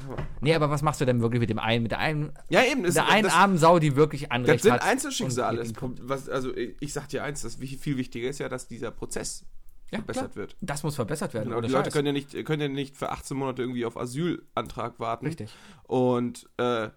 Nee, 0.41 0.55
aber 0.55 0.71
was 0.71 0.83
machst 0.83 1.01
du 1.01 1.05
denn 1.05 1.21
wirklich 1.21 1.41
mit 1.41 1.51
dem 1.51 1.59
einen, 1.59 1.83
mit 1.83 1.91
der 1.93 1.99
einen, 1.99 2.33
Ja, 2.49 2.63
eben. 2.63 2.85
Das, 2.85 2.95
der 2.95 3.09
einen 3.09 3.25
das, 3.25 3.35
armen 3.35 3.59
Sau, 3.59 3.81
die 3.81 3.97
wirklich 3.97 4.23
das 4.23 4.31
Anrecht 4.31 4.63
sind 4.63 4.73
hat? 4.73 4.83
Einzelschicksale. 4.83 5.59
Das, 5.59 5.73
was, 6.03 6.29
also 6.29 6.55
ich 6.57 6.77
ich 6.79 6.93
sag 6.93 7.09
dir 7.09 7.25
eins, 7.25 7.43
das 7.43 7.57
viel 7.57 7.97
wichtiger 7.97 8.29
ist 8.29 8.39
ja, 8.39 8.49
dass 8.49 8.69
dieser 8.69 8.93
Prozess 8.93 9.45
Ja, 9.93 9.99
verbessert 9.99 10.33
klar. 10.33 10.37
wird. 10.37 10.57
Das 10.61 10.83
muss 10.83 10.97
verbessert 10.97 11.35
werden. 11.35 11.51
Genau, 11.51 11.61
die 11.61 11.69
Leute 11.69 11.85
Scheiß. 11.87 11.93
können 11.93 12.07
ja, 12.07 12.13
nicht, 12.13 12.45
können 12.45 12.63
ja 12.63 12.69
nicht 12.69 12.97
für 12.97 13.11
18 13.11 13.37
Monate 13.37 13.63
irgendwie 13.63 13.85
auf 13.85 13.97
Asylantrag 13.97 14.99
warten. 14.99 15.27
Richtig. 15.27 15.51
Und 15.85 16.49
äh, 16.57 16.89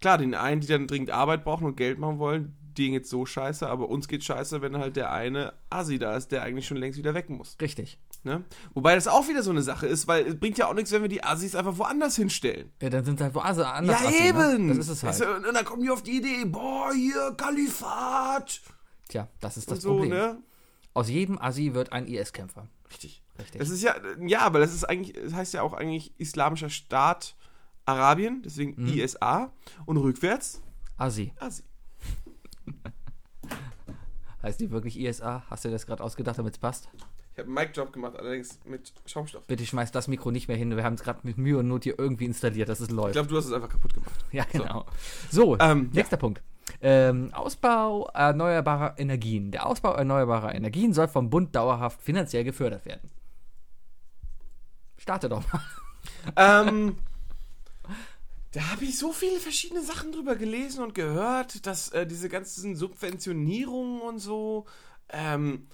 klar, 0.00 0.18
den 0.18 0.34
einen, 0.34 0.60
die 0.60 0.66
dann 0.66 0.86
dringend 0.86 1.10
Arbeit 1.10 1.44
brauchen 1.44 1.64
und 1.64 1.76
Geld 1.76 1.98
machen 1.98 2.18
wollen, 2.18 2.56
denen 2.76 2.92
geht's 2.92 3.08
so 3.08 3.24
scheiße, 3.24 3.66
aber 3.66 3.88
uns 3.88 4.06
geht's 4.06 4.26
scheiße, 4.26 4.60
wenn 4.60 4.76
halt 4.76 4.96
der 4.96 5.12
eine 5.12 5.54
Assi 5.70 5.98
da 5.98 6.14
ist, 6.14 6.30
der 6.30 6.42
eigentlich 6.42 6.66
schon 6.66 6.76
längst 6.76 6.98
wieder 6.98 7.14
weg 7.14 7.30
muss. 7.30 7.56
Richtig. 7.60 7.98
Ne? 8.22 8.44
Wobei 8.74 8.94
das 8.94 9.08
auch 9.08 9.28
wieder 9.28 9.42
so 9.42 9.50
eine 9.50 9.62
Sache 9.62 9.86
ist, 9.86 10.08
weil 10.08 10.26
es 10.26 10.38
bringt 10.38 10.58
ja 10.58 10.66
auch 10.66 10.74
nichts, 10.74 10.92
wenn 10.92 11.00
wir 11.00 11.08
die 11.08 11.24
Assis 11.24 11.54
einfach 11.54 11.78
woanders 11.78 12.16
hinstellen. 12.16 12.72
Ja, 12.82 12.90
dann 12.90 13.04
sind 13.04 13.18
sie 13.18 13.24
halt 13.24 13.34
woanders 13.34 13.66
anders. 13.66 14.00
ja, 14.02 14.08
assi, 14.08 14.28
eben! 14.28 14.66
Ne? 14.66 14.74
Das 14.76 14.88
ist 14.88 15.02
es 15.04 15.20
halt. 15.20 15.44
Du, 15.44 15.48
und 15.48 15.54
dann 15.54 15.64
kommen 15.64 15.82
die 15.82 15.90
auf 15.90 16.02
die 16.02 16.18
Idee, 16.18 16.44
boah, 16.44 16.92
hier, 16.92 17.34
Kalifat! 17.36 18.60
Tja, 19.08 19.28
das 19.40 19.56
ist 19.56 19.70
das 19.70 19.80
so, 19.80 19.90
Problem. 19.90 20.10
ne? 20.10 20.42
Aus 20.96 21.10
jedem 21.10 21.38
Assi 21.38 21.74
wird 21.74 21.92
ein 21.92 22.06
IS-Kämpfer. 22.06 22.68
Richtig. 22.88 23.22
Richtig. 23.38 23.58
Das 23.58 23.68
ist 23.68 23.82
ja, 23.82 23.94
ja, 24.26 24.40
aber 24.40 24.60
das 24.60 24.72
ist 24.72 24.84
eigentlich, 24.84 25.12
das 25.22 25.34
heißt 25.34 25.52
ja 25.52 25.60
auch 25.60 25.74
eigentlich 25.74 26.18
Islamischer 26.18 26.70
Staat 26.70 27.36
Arabien, 27.84 28.40
deswegen 28.42 28.82
Mhm. 28.82 28.88
ISA 28.88 29.52
und 29.84 29.98
rückwärts 29.98 30.62
Assi. 30.96 31.32
Assi. 31.38 31.62
Heißt 34.42 34.60
die 34.60 34.70
wirklich 34.70 34.98
ISA? 34.98 35.42
Hast 35.50 35.64
du 35.64 35.70
das 35.70 35.86
gerade 35.86 36.02
ausgedacht, 36.02 36.38
damit 36.38 36.54
es 36.54 36.58
passt? 36.58 36.88
Ich 37.32 37.38
habe 37.38 37.46
einen 37.48 37.54
Mic-Drop 37.54 37.92
gemacht, 37.92 38.16
allerdings 38.18 38.58
mit 38.64 38.92
Schaumstoff. 39.04 39.46
Bitte 39.46 39.66
schmeiß 39.66 39.92
das 39.92 40.08
Mikro 40.08 40.30
nicht 40.30 40.48
mehr 40.48 40.56
hin. 40.56 40.74
Wir 40.74 40.84
haben 40.84 40.94
es 40.94 41.02
gerade 41.02 41.20
mit 41.24 41.36
Mühe 41.36 41.58
und 41.58 41.68
Not 41.68 41.84
hier 41.84 41.98
irgendwie 41.98 42.24
installiert, 42.24 42.68
dass 42.68 42.80
es 42.80 42.88
Ich 42.88 42.94
läuft. 42.94 43.12
glaube, 43.12 43.28
du 43.28 43.36
hast 43.36 43.46
es 43.46 43.52
einfach 43.52 43.68
kaputt 43.68 43.92
gemacht. 43.94 44.12
Ja, 44.32 44.44
genau. 44.50 44.86
So, 45.30 45.58
Ähm, 45.58 45.90
nächster 45.92 46.16
Punkt. 46.16 46.40
Ähm, 46.80 47.32
Ausbau 47.32 48.08
erneuerbarer 48.12 48.98
Energien. 48.98 49.50
Der 49.50 49.66
Ausbau 49.66 49.94
erneuerbarer 49.94 50.54
Energien 50.54 50.92
soll 50.92 51.08
vom 51.08 51.30
Bund 51.30 51.54
dauerhaft 51.54 52.02
finanziell 52.02 52.44
gefördert 52.44 52.84
werden. 52.84 53.10
Starte 54.98 55.28
doch 55.28 55.42
mal. 55.52 55.62
ähm, 56.36 56.98
da 58.52 58.70
habe 58.70 58.84
ich 58.84 58.98
so 58.98 59.12
viele 59.12 59.38
verschiedene 59.38 59.82
Sachen 59.82 60.12
drüber 60.12 60.34
gelesen 60.34 60.82
und 60.82 60.94
gehört, 60.94 61.66
dass 61.66 61.90
äh, 61.90 62.06
diese 62.06 62.28
ganzen 62.28 62.74
Subventionierungen 62.74 64.00
und 64.00 64.18
so, 64.18 64.66
ähm, 65.10 65.68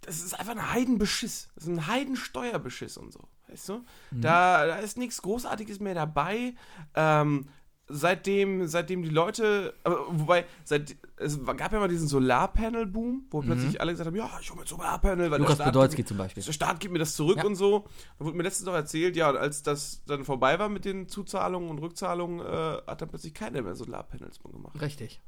das 0.00 0.20
ist 0.20 0.38
einfach 0.38 0.56
ein 0.56 0.72
Heidenbeschiss. 0.72 1.50
Das 1.54 1.64
ist 1.64 1.70
ein 1.70 1.86
Heidensteuerbeschiss 1.86 2.96
und 2.96 3.12
so. 3.12 3.20
Weißt 3.48 3.68
du? 3.68 3.84
Da, 4.10 4.66
da 4.66 4.76
ist 4.76 4.96
nichts 4.96 5.20
Großartiges 5.20 5.78
mehr 5.78 5.94
dabei. 5.94 6.54
Ähm, 6.94 7.48
seitdem, 7.92 8.66
seitdem 8.66 9.02
die 9.02 9.08
Leute, 9.10 9.74
wobei, 10.08 10.44
seit, 10.64 10.96
es 11.16 11.38
gab 11.44 11.72
ja 11.72 11.78
mal 11.78 11.88
diesen 11.88 12.08
Solarpanel-Boom, 12.08 13.26
wo 13.30 13.40
plötzlich 13.42 13.80
alle 13.80 13.92
gesagt 13.92 14.06
haben, 14.06 14.16
ja, 14.16 14.30
ich 14.40 14.50
hole 14.50 14.56
mir 14.58 14.64
ein 14.64 14.68
Solarpanel, 14.68 15.30
weil 15.30 15.38
Lukas 15.40 15.56
der 15.58 15.64
Staat, 15.64 15.74
Podolski 15.74 16.04
zum 16.04 16.16
Beispiel. 16.18 16.42
der 16.42 16.52
Staat 16.52 16.80
gibt 16.80 16.92
mir 16.92 16.98
das 16.98 17.14
zurück 17.14 17.38
Ja. 17.38 17.44
und 17.44 17.54
so. 17.54 17.84
Da 18.18 18.24
wurde 18.24 18.36
mir 18.36 18.42
letztens 18.42 18.66
noch 18.66 18.74
erzählt, 18.74 19.16
ja, 19.16 19.30
als 19.30 19.62
das 19.62 20.02
dann 20.06 20.24
vorbei 20.24 20.58
war 20.58 20.68
mit 20.68 20.84
den 20.84 21.08
Zuzahlungen 21.08 21.68
und 21.70 21.78
Rückzahlungen, 21.78 22.40
äh, 22.40 22.78
hat 22.86 23.00
dann 23.02 23.08
plötzlich 23.08 23.34
keiner 23.34 23.62
mehr 23.62 23.74
Solarpanels 23.76 24.42
mehr 24.42 24.52
gemacht. 24.52 24.80
Richtig. 24.80 25.20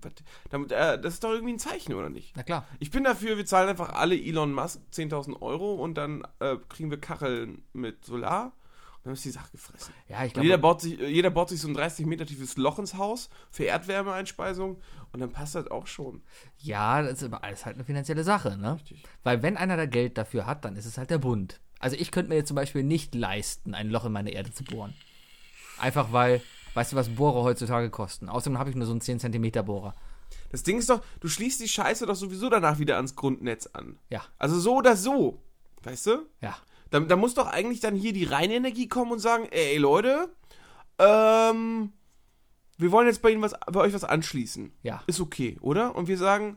Was, 0.00 0.70
äh, 0.70 0.98
das 1.00 1.14
ist 1.14 1.24
doch 1.24 1.30
irgendwie 1.32 1.54
ein 1.54 1.58
Zeichen, 1.58 1.92
oder 1.94 2.08
nicht? 2.08 2.32
Na 2.36 2.42
klar. 2.42 2.66
Ich 2.78 2.90
bin 2.90 3.04
dafür, 3.04 3.36
wir 3.36 3.44
zahlen 3.46 3.68
einfach 3.68 3.90
alle 3.94 4.14
Elon 4.18 4.52
Musk 4.52 4.80
10.000 4.92 5.42
Euro 5.42 5.74
und 5.74 5.94
dann 5.94 6.26
äh, 6.40 6.56
kriegen 6.68 6.90
wir 6.90 6.98
Kacheln 7.00 7.62
mit 7.74 8.04
Solar. 8.04 8.52
Dann 9.04 9.12
ist 9.12 9.24
die 9.24 9.30
Sache 9.30 9.50
gefressen. 9.52 9.92
Ja, 10.08 10.24
ich 10.24 10.34
Und 10.34 10.42
jeder, 10.42 10.56
glaube. 10.56 10.62
baut 10.74 10.80
sich, 10.80 10.98
äh, 10.98 11.06
jeder 11.08 11.28
baut 11.30 11.50
sich 11.50 11.60
so 11.60 11.68
ein 11.68 11.74
30 11.74 12.06
Meter 12.06 12.24
tiefes 12.24 12.56
Loch 12.56 12.78
ins 12.78 12.94
Haus 12.94 13.28
für 13.50 13.64
Erdwärmeeinspeisung 13.64 14.80
und 15.12 15.20
dann 15.20 15.30
passt 15.30 15.54
das 15.54 15.66
auch 15.70 15.86
schon. 15.86 16.22
Ja, 16.58 17.02
das 17.02 17.12
ist 17.18 17.24
aber 17.24 17.44
alles 17.44 17.66
halt 17.66 17.76
eine 17.76 17.84
finanzielle 17.84 18.24
Sache, 18.24 18.56
ne? 18.56 18.76
Richtig. 18.76 19.02
Weil 19.22 19.42
wenn 19.42 19.56
einer 19.58 19.76
da 19.76 19.86
Geld 19.86 20.16
dafür 20.18 20.46
hat, 20.46 20.64
dann 20.64 20.76
ist 20.76 20.86
es 20.86 20.96
halt 20.98 21.10
der 21.10 21.18
Bund. 21.18 21.60
Also 21.78 21.96
ich 21.98 22.10
könnte 22.12 22.30
mir 22.30 22.36
jetzt 22.36 22.48
zum 22.48 22.54
Beispiel 22.54 22.82
nicht 22.82 23.14
leisten, 23.14 23.74
ein 23.74 23.90
Loch 23.90 24.06
in 24.06 24.12
meine 24.12 24.30
Erde 24.30 24.52
zu 24.52 24.64
bohren. 24.64 24.94
Einfach 25.78 26.12
weil, 26.12 26.40
weißt 26.72 26.92
du, 26.92 26.96
was 26.96 27.10
Bohrer 27.10 27.42
heutzutage 27.42 27.90
kosten? 27.90 28.28
Außerdem 28.30 28.58
habe 28.58 28.70
ich 28.70 28.76
nur 28.76 28.86
so 28.86 28.92
einen 28.92 29.00
10 29.02 29.20
cm 29.20 29.52
Bohrer. 29.66 29.94
Das 30.50 30.62
Ding 30.62 30.78
ist 30.78 30.88
doch, 30.88 31.02
du 31.20 31.28
schließt 31.28 31.60
die 31.60 31.68
Scheiße 31.68 32.06
doch 32.06 32.14
sowieso 32.14 32.48
danach 32.48 32.78
wieder 32.78 32.96
ans 32.96 33.16
Grundnetz 33.16 33.66
an. 33.66 33.98
Ja, 34.08 34.22
Also 34.38 34.58
so 34.58 34.76
oder 34.76 34.96
so. 34.96 35.42
Weißt 35.82 36.06
du? 36.06 36.26
ja. 36.40 36.56
Da, 36.94 37.00
da 37.00 37.16
muss 37.16 37.34
doch 37.34 37.48
eigentlich 37.48 37.80
dann 37.80 37.96
hier 37.96 38.12
die 38.12 38.22
Rheinenergie 38.22 38.86
kommen 38.86 39.10
und 39.10 39.18
sagen, 39.18 39.48
ey 39.50 39.78
Leute, 39.78 40.28
ähm, 41.00 41.92
wir 42.78 42.92
wollen 42.92 43.08
jetzt 43.08 43.20
bei 43.20 43.30
Ihnen 43.30 43.42
was, 43.42 43.54
bei 43.66 43.80
euch 43.80 43.92
was 43.92 44.04
anschließen. 44.04 44.72
Ja. 44.84 45.02
Ist 45.08 45.20
okay, 45.20 45.58
oder? 45.60 45.96
Und 45.96 46.06
wir 46.06 46.16
sagen, 46.16 46.56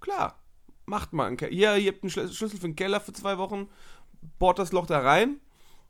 klar, 0.00 0.42
macht 0.86 1.12
mal 1.12 1.28
einen 1.28 1.36
Keller. 1.36 1.52
Hier, 1.52 1.76
ihr 1.76 1.92
habt 1.92 2.02
einen 2.02 2.10
Schlüssel 2.10 2.50
für 2.50 2.66
den 2.66 2.74
Keller 2.74 2.98
für 2.98 3.12
zwei 3.12 3.38
Wochen, 3.38 3.68
bohrt 4.40 4.58
das 4.58 4.72
Loch 4.72 4.86
da 4.86 4.98
rein 4.98 5.38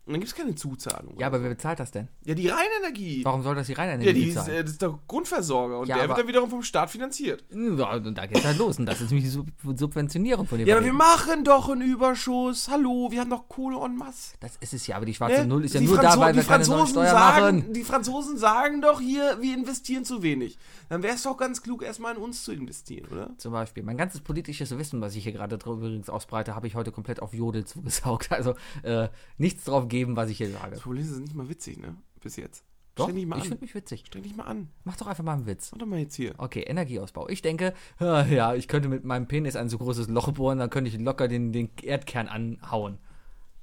und 0.07 0.13
dann 0.13 0.21
gibt 0.21 0.33
es 0.33 0.35
keine 0.35 0.55
Zuzahlung. 0.55 1.15
Ja, 1.19 1.27
aber 1.27 1.43
wer 1.43 1.51
bezahlt 1.51 1.79
das 1.81 1.91
denn? 1.91 2.09
ja, 2.25 2.35
die 2.35 2.49
Rheinenergie. 2.49 3.25
Warum 3.25 3.43
soll 3.43 3.55
das 3.57 3.67
die 3.67 3.73
Ja, 3.73 3.79
Rheinenergie 3.79 4.13
die 4.15 4.29
ist, 4.29 4.35
bezahlen? 4.37 4.57
äh, 4.57 4.63
das 4.63 4.73
ist 4.73 4.83
doch 4.83 4.99
Grundversorger 5.07 5.79
und 5.81 5.89
Ja, 5.89 5.97
der 5.99 6.09
wird 6.09 6.19
dann 6.19 6.29
wiederum 6.29 6.49
vom 6.51 6.63
Staat 6.63 6.91
finanziert. 6.91 7.45
Ja, 7.53 7.95
und 7.95 8.15
da 8.17 8.27
geht's 8.27 8.45
halt 8.45 8.57
los. 8.59 8.79
Und 8.79 8.87
das 8.87 9.01
ist 9.01 9.11
nämlich 9.11 9.25
die 9.25 9.31
Sub 9.31 9.47
Subventionierung 9.87 10.47
von 10.47 10.59
dem. 10.59 10.67
Ja, 10.67 10.77
aber 10.77 10.85
wir 10.85 10.93
machen 10.93 11.45
doch 11.45 11.69
einen 11.69 11.83
Überschuss. 11.83 12.69
Hallo, 12.69 13.09
wir 13.11 13.21
haben 13.21 13.31
doch 13.31 13.49
Kohle 13.49 13.77
en 13.85 13.97
masse. 13.97 14.37
Das 14.41 14.57
ist 14.61 14.75
es 14.75 14.87
ja, 14.87 14.97
aber 14.97 15.07
die 15.07 15.15
schwarze 15.15 15.41
Ne? 15.43 15.47
Null 15.47 15.65
ist 15.65 15.75
ja 15.75 15.81
Die 15.81 15.87
nur 15.87 15.97
Franzo- 15.99 16.15
da, 16.17 16.21
weil 16.21 16.33
die 16.33 16.39
wir 16.39 16.45
keine 16.45 16.65
Franzosen 16.65 16.89
Steuern 16.93 17.11
sagen, 17.11 17.57
machen. 17.59 17.73
Die 17.73 17.85
Franzosen 17.85 18.37
sagen 18.39 18.81
doch 18.81 19.01
hier, 19.01 19.39
wir 19.41 19.55
investieren 19.55 20.05
zu 20.05 20.23
wenig. 20.23 20.57
Dann 20.89 21.03
wäre 21.03 21.15
es 21.17 21.23
doch 21.25 21.37
ganz 21.37 21.63
klug, 21.63 21.83
erstmal 21.83 22.15
in 22.15 22.23
uns 22.23 22.45
zu 22.45 22.53
investieren, 22.53 23.07
oder? 23.11 23.31
Zum 23.39 23.53
Beispiel. 23.53 23.83
Mein 23.83 23.97
ganzes 23.97 24.21
politisches 24.21 24.77
Wissen, 24.79 25.01
was 25.01 25.15
ich 25.17 25.25
hier 25.25 25.33
gerade 25.33 25.57
übrigens 25.57 26.09
ausbreite, 26.09 26.55
habe 26.55 26.67
ich 26.69 26.75
heute 26.75 26.93
komplett 26.93 27.21
auf 27.21 27.35
Jodel 27.35 27.65
zugesaugt. 27.65 28.29
Also 28.37 28.55
äh, 28.83 29.09
nichts 29.39 29.65
drauf 29.65 29.89
geben, 29.97 30.17
was 30.17 30.31
ich 30.31 30.39
hier 30.39 30.51
sage. 30.51 30.73
Das 30.73 30.81
Problem 30.81 31.03
ist, 31.03 31.11
es 31.11 31.17
ist 31.17 31.23
nicht 31.23 31.35
mal 31.35 31.49
witzig, 31.49 31.79
ne? 31.79 31.97
Bis 32.21 32.37
jetzt. 32.37 32.65
Doch, 32.95 33.05
Streng 33.05 33.17
dich 33.17 33.27
mal 33.27 33.39
ich 33.39 33.45
finde 33.45 33.61
mich 33.61 33.75
witzig. 33.75 34.05
Streng 34.07 34.23
dich 34.23 34.37
mal 34.37 34.45
an. 34.45 34.69
Mach 34.85 34.97
doch 34.97 35.07
einfach 35.07 35.25
mal 35.25 35.35
einen 35.35 35.47
Witz. 35.47 35.71
Mach 35.73 35.79
doch 35.79 35.87
mal 35.87 35.99
jetzt 35.99 36.15
hier. 36.15 36.35
Okay, 36.39 36.63
Energieausbau. 36.63 37.29
Ich 37.29 37.43
denke, 37.43 37.75
ja, 38.01 38.25
ja, 38.25 38.55
ich 38.55 38.69
könnte 38.69 38.89
mit 38.89 39.05
meinem 39.05 39.29
Penis 39.29 39.57
ein 39.57 39.69
so 39.69 39.79
großes 39.79 40.09
Loch 40.09 40.33
bohren, 40.33 40.59
dann 40.59 40.71
könnte 40.71 40.91
ich 40.91 40.99
locker 40.99 41.29
den, 41.29 41.53
den 41.53 41.71
Erdkern 41.83 42.29
anhauen. 42.29 42.99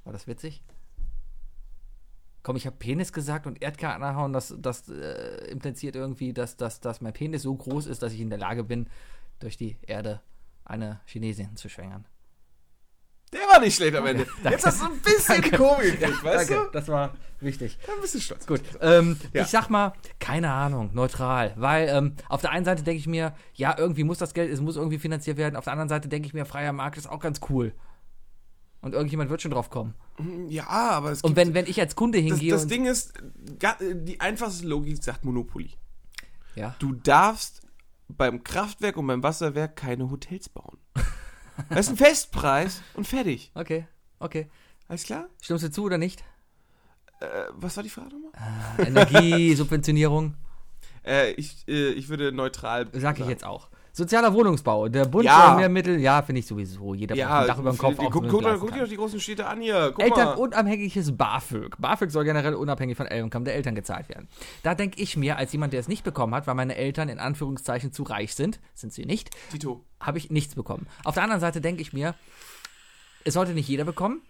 War 0.04 0.14
das 0.14 0.28
witzig? 0.28 0.64
Komm, 2.44 2.58
ich 2.58 2.66
habe 2.68 2.76
Penis 2.76 3.14
gesagt 3.14 3.48
und 3.48 3.62
Erdkern 3.62 4.04
anhauen, 4.04 4.34
das, 4.34 4.54
das 4.60 4.90
äh, 4.90 5.48
impliziert 5.50 5.96
irgendwie, 5.96 6.34
dass, 6.34 6.58
dass, 6.58 6.82
dass 6.82 7.00
mein 7.00 7.14
Penis 7.14 7.44
so 7.44 7.56
groß 7.56 7.86
ist, 7.86 8.04
dass 8.04 8.14
ich 8.14 8.20
in 8.20 8.30
der 8.30 8.40
Lage 8.40 8.64
bin, 8.64 8.88
durch 9.40 9.56
die 9.56 9.78
Erde 9.82 10.22
eine 10.66 11.00
Chinesin 11.06 11.56
zu 11.56 11.70
schwängern. 11.70 12.06
Der 13.34 13.42
war 13.48 13.60
nicht 13.60 13.76
schlecht 13.76 13.96
am 13.96 14.06
Ende. 14.06 14.26
danke. 14.44 14.50
Jetzt 14.52 14.66
hast 14.66 14.82
du 14.82 14.86
ein 14.86 15.00
bisschen 15.00 15.42
die 15.42 15.52
Kurve 15.52 15.82
gekriegt, 15.84 16.24
weißt 16.24 16.50
Danke, 16.52 16.66
du? 16.66 16.72
das 16.72 16.88
war 16.88 17.14
wichtig. 17.40 17.78
Ja, 17.88 17.94
ein 17.96 18.02
bisschen 18.02 18.22
stolz. 18.22 18.46
Gut, 18.48 18.62
ähm, 18.82 19.18
Ja. 19.34 19.42
ich 19.44 19.50
sag 19.50 19.70
mal, 19.70 19.94
keine 20.20 20.52
Ahnung, 20.52 20.92
neutral. 20.94 21.54
Weil 21.58 21.90
ähm, 21.90 22.16
auf 22.30 22.42
der 22.42 22.52
einen 22.52 22.64
Seite 22.66 22.84
denke 22.84 23.00
ich 23.00 23.08
mir, 23.08 23.34
ja, 23.54 23.76
irgendwie 23.78 24.04
muss 24.04 24.18
das 24.20 24.34
Geld, 24.34 24.52
es 24.52 24.62
muss 24.62 24.76
irgendwie 24.76 25.00
finanziert 25.00 25.38
werden. 25.38 25.56
Auf 25.56 25.64
der 25.66 25.74
anderen 25.74 25.90
Seite 25.90 26.08
denke 26.08 26.28
ich 26.28 26.34
mir, 26.34 26.46
freier 26.46 26.72
Markt 26.74 26.98
ist 26.98 27.10
auch 27.10 27.20
ganz 27.20 27.42
cool. 27.50 27.74
Und 28.82 28.94
irgendjemand 28.94 29.30
wird 29.30 29.42
schon 29.42 29.52
drauf 29.52 29.70
kommen. 29.70 29.94
Ja, 30.50 30.68
aber 30.68 31.12
es 31.12 31.22
Und 31.22 31.36
gibt, 31.36 31.38
wenn, 31.38 31.54
wenn 31.54 31.66
ich 31.68 31.80
als 31.80 31.96
Kunde 31.96 32.20
das, 32.22 32.26
hingehe 32.30 32.52
das 32.52 32.64
und. 32.64 32.72
Ding 32.72 32.86
ist, 32.86 33.14
die 33.82 34.20
einfachste 34.20 34.68
Logik 34.68 35.02
sagt 35.04 35.24
Monopoly. 35.26 35.72
ja, 36.56 36.76
Du 36.80 36.92
darfst 36.94 37.62
beim 38.10 38.44
Kraftwerk 38.44 38.98
und 38.98 39.08
beim 39.08 39.24
Wasserwerk 39.24 39.76
keine 39.78 40.12
Hotels 40.12 40.50
bauen. 40.50 40.78
Das 41.70 41.82
ist 41.88 41.90
ein 41.90 41.98
Festpreis 41.98 42.82
und 42.96 43.08
fertig. 43.08 43.52
okay, 43.56 43.88
okay. 44.20 44.50
Alles 44.88 45.04
klar? 45.04 45.28
Stimmst 45.42 45.64
du 45.64 45.72
zu 45.72 45.84
oder 45.84 45.98
nicht? 45.98 46.24
Äh, 47.20 47.26
was 47.52 47.76
war 47.78 47.84
die 47.84 47.90
Frage 47.90 48.10
nochmal? 48.10 48.32
Energiesubventionierung, 48.88 50.36
Äh, 51.06 51.32
ich, 51.34 51.68
äh, 51.68 51.90
ich 51.92 52.10
würde 52.10 52.32
neutral. 52.32 52.86
sag 52.94 53.14
ich 53.16 53.20
sagen. 53.20 53.30
jetzt 53.30 53.44
auch. 53.46 53.70
Sozialer 53.96 54.34
Wohnungsbau. 54.34 54.90
Der 54.90 55.06
Bund 55.06 55.24
Ja. 55.26 55.50
soll 55.50 55.58
mehr 55.58 55.70
Mittel, 55.70 56.00
ja, 56.00 56.24
finde 56.24 56.40
ich 56.40 56.48
sowieso. 56.48 56.96
Jeder 56.96 57.14
braucht 57.14 57.20
Ja, 57.20 57.40
ein 57.42 57.48
Dach 57.48 57.60
über 57.60 57.70
dem 57.72 57.78
Kopf. 57.78 57.92
die, 58.00 58.06
guck, 58.10 58.28
guck, 58.28 58.44
guck, 58.60 58.74
dir 58.74 58.80
doch 58.82 58.90
die 58.90 58.96
großen 58.98 59.20
Städte 59.20 59.46
an 59.46 59.62
hier. 59.62 59.92
Guck 59.94 60.04
Eltern 60.04 60.26
mal. 60.26 60.34
unabhängiges 60.34 61.16
BAföG. 61.16 61.76
BAföG 61.78 62.10
soll 62.10 62.24
generell 62.24 62.56
unabhängig 62.56 62.98
von 62.98 63.06
Einkommen 63.08 63.46
der 63.46 63.54
Eltern 63.54 63.76
gezahlt 63.76 64.10
werden. 64.10 64.28
Da 64.64 64.74
denke 64.74 65.00
ich 65.00 65.16
mir, 65.16 65.38
als 65.38 65.52
jemand, 65.54 65.74
der 65.74 65.80
es 65.80 65.88
nicht 65.88 66.04
bekommen 66.04 66.34
hat, 66.34 66.48
weil 66.48 66.56
meine 66.56 66.76
Eltern 66.76 67.08
in 67.08 67.20
Anführungszeichen 67.20 67.92
zu 67.92 68.02
reich 68.02 68.34
sind, 68.34 68.60
sind 68.74 68.92
sie 68.94 69.06
nicht, 69.06 69.30
habe 70.00 70.18
ich 70.18 70.32
nichts 70.32 70.56
bekommen. 70.56 70.88
Auf 71.04 71.14
der 71.14 71.22
anderen 71.24 71.42
Seite 71.42 71.62
denke 71.62 71.84
ich 71.84 71.94
mir, 71.94 72.16
es 73.26 73.36
sollte 73.36 73.54
nicht 73.54 73.68
jeder 73.70 73.86
bekommen. 73.86 74.22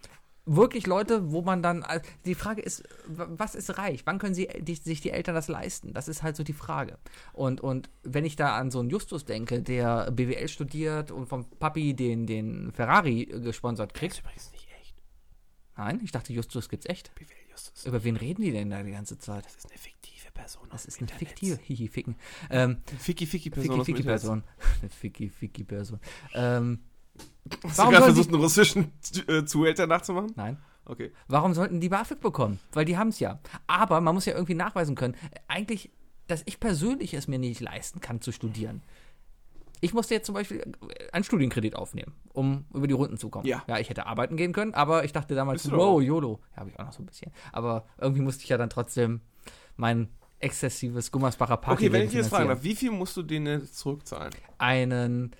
Wirklich 0.46 0.86
Leute, 0.86 1.32
wo 1.32 1.42
man 1.42 1.62
dann, 1.62 1.82
äh, 1.82 2.00
die 2.24 2.34
Frage 2.34 2.62
ist, 2.62 2.82
was 3.06 3.54
ist 3.54 3.78
reich? 3.78 4.02
Wann 4.04 4.18
können 4.18 4.34
sie, 4.34 4.48
die, 4.60 4.74
sich 4.74 5.00
die 5.00 5.10
Eltern 5.10 5.34
das 5.34 5.48
leisten? 5.48 5.92
Das 5.94 6.08
ist 6.08 6.22
halt 6.22 6.36
so 6.36 6.44
die 6.44 6.52
Frage. 6.52 6.98
Und, 7.32 7.60
und 7.60 7.90
wenn 8.02 8.24
ich 8.24 8.36
da 8.36 8.56
an 8.56 8.70
so 8.70 8.80
einen 8.80 8.90
Justus 8.90 9.24
denke, 9.24 9.62
der 9.62 10.10
BWL 10.10 10.48
studiert 10.48 11.10
und 11.10 11.26
vom 11.26 11.44
Papi 11.58 11.94
den, 11.94 12.26
den 12.26 12.72
Ferrari 12.72 13.22
äh, 13.22 13.40
gesponsert 13.40 13.94
kriegt. 13.94 14.18
übrigens 14.20 14.52
nicht 14.52 14.68
echt. 14.80 14.94
Nein, 15.76 16.00
ich 16.04 16.12
dachte, 16.12 16.32
Justus 16.32 16.68
gibt's 16.68 16.86
echt. 16.86 17.14
BWL 17.14 17.44
Justus. 17.50 17.86
Über 17.86 18.02
wen 18.04 18.16
reden 18.16 18.42
die 18.42 18.52
denn 18.52 18.70
da 18.70 18.82
die 18.82 18.90
ganze 18.90 19.18
Zeit? 19.18 19.46
Das 19.46 19.54
ist 19.54 19.70
eine 19.70 19.78
fiktive 19.78 20.30
Person. 20.32 20.68
Das 20.70 20.86
ist 20.86 20.98
eine 20.98 21.08
Internet. 21.08 21.28
fiktive, 21.28 21.58
hihi, 21.62 21.88
ficken. 21.88 22.16
Ähm, 22.50 22.78
Ficky 22.98 23.26
Ficky 23.26 23.50
Person. 23.50 23.84
Ficky, 23.84 23.84
Ficky. 23.84 24.02
Person. 24.02 24.44
Eine 24.80 24.90
Ficky, 24.90 25.28
Ficky 25.28 25.64
Person. 25.64 26.00
Ähm, 26.34 26.80
Hast 27.62 27.78
Warum 27.78 27.92
du 27.92 27.98
gerade 27.98 28.12
versucht, 28.12 28.28
einen 28.32 28.40
russischen 28.40 28.92
äh, 29.28 29.44
Zuhälter 29.44 29.86
nachzumachen? 29.86 30.32
nein. 30.36 30.58
Okay. 30.86 31.12
Warum 31.28 31.54
sollten 31.54 31.80
die 31.80 31.88
BAföG 31.88 32.20
bekommen? 32.20 32.60
Weil 32.72 32.84
die 32.84 32.98
haben 32.98 33.08
es 33.08 33.18
ja. 33.18 33.40
Aber 33.66 34.02
man 34.02 34.14
muss 34.14 34.26
ja 34.26 34.34
irgendwie 34.34 34.52
nachweisen 34.52 34.94
können, 34.94 35.16
eigentlich, 35.48 35.90
dass 36.26 36.42
ich 36.44 36.60
persönlich 36.60 37.14
es 37.14 37.26
mir 37.26 37.38
nicht 37.38 37.60
leisten 37.60 38.02
kann 38.02 38.20
zu 38.20 38.32
studieren. 38.32 38.82
Ich 39.80 39.94
musste 39.94 40.12
jetzt 40.12 40.26
zum 40.26 40.34
Beispiel 40.34 40.62
einen 41.12 41.24
Studienkredit 41.24 41.74
aufnehmen, 41.74 42.12
um 42.34 42.66
über 42.74 42.86
die 42.86 42.92
Runden 42.92 43.16
zu 43.16 43.30
kommen. 43.30 43.46
Ja. 43.46 43.62
Ja, 43.66 43.78
ich 43.78 43.88
hätte 43.88 44.06
arbeiten 44.06 44.36
gehen 44.36 44.52
können, 44.52 44.74
aber 44.74 45.04
ich 45.04 45.12
dachte 45.12 45.34
damals, 45.34 45.70
wow. 45.70 46.02
YOLO. 46.02 46.40
Ja, 46.52 46.60
habe 46.60 46.70
ich 46.70 46.78
auch 46.78 46.84
noch 46.84 46.92
so 46.92 47.02
ein 47.02 47.06
bisschen. 47.06 47.32
Aber 47.52 47.86
irgendwie 47.98 48.20
musste 48.20 48.42
ich 48.42 48.50
ja 48.50 48.58
dann 48.58 48.68
trotzdem 48.68 49.22
mein 49.76 50.08
exzessives 50.38 51.10
Gummersbacher 51.10 51.56
Party 51.56 51.84
Okay, 51.86 51.92
wenn 51.92 52.02
ich 52.02 52.10
dir 52.10 52.18
jetzt 52.18 52.28
fragen 52.28 52.48
darf, 52.48 52.62
wie 52.62 52.74
viel 52.74 52.90
musst 52.90 53.16
du 53.16 53.22
denen 53.22 53.60
jetzt 53.60 53.78
zurückzahlen? 53.78 54.34
einen, 54.58 55.34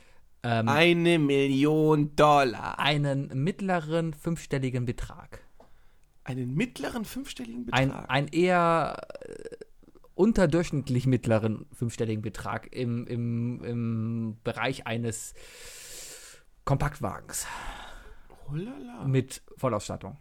ähm, 0.44 0.68
Eine 0.68 1.18
Million 1.18 2.14
Dollar. 2.14 2.78
einen 2.78 3.28
mittleren 3.42 4.12
fünfstelligen 4.14 4.84
Betrag. 4.84 5.40
Einen 6.22 6.54
mittleren 6.54 7.04
fünfstelligen 7.04 7.66
ein, 7.72 7.88
Betrag. 7.88 8.10
ein 8.10 8.28
eher 8.28 8.96
äh, 9.22 9.56
unterdurchschnittlich 10.14 11.06
mittleren 11.06 11.66
fünfstelligen 11.72 12.22
Betrag 12.22 12.74
im, 12.74 13.06
im, 13.06 13.64
im 13.64 14.36
Bereich 14.44 14.86
eines 14.86 15.34
Kompaktwagens 16.64 17.46
Holala. 18.48 19.04
mit 19.04 19.42
Vollausstattung. 19.56 20.16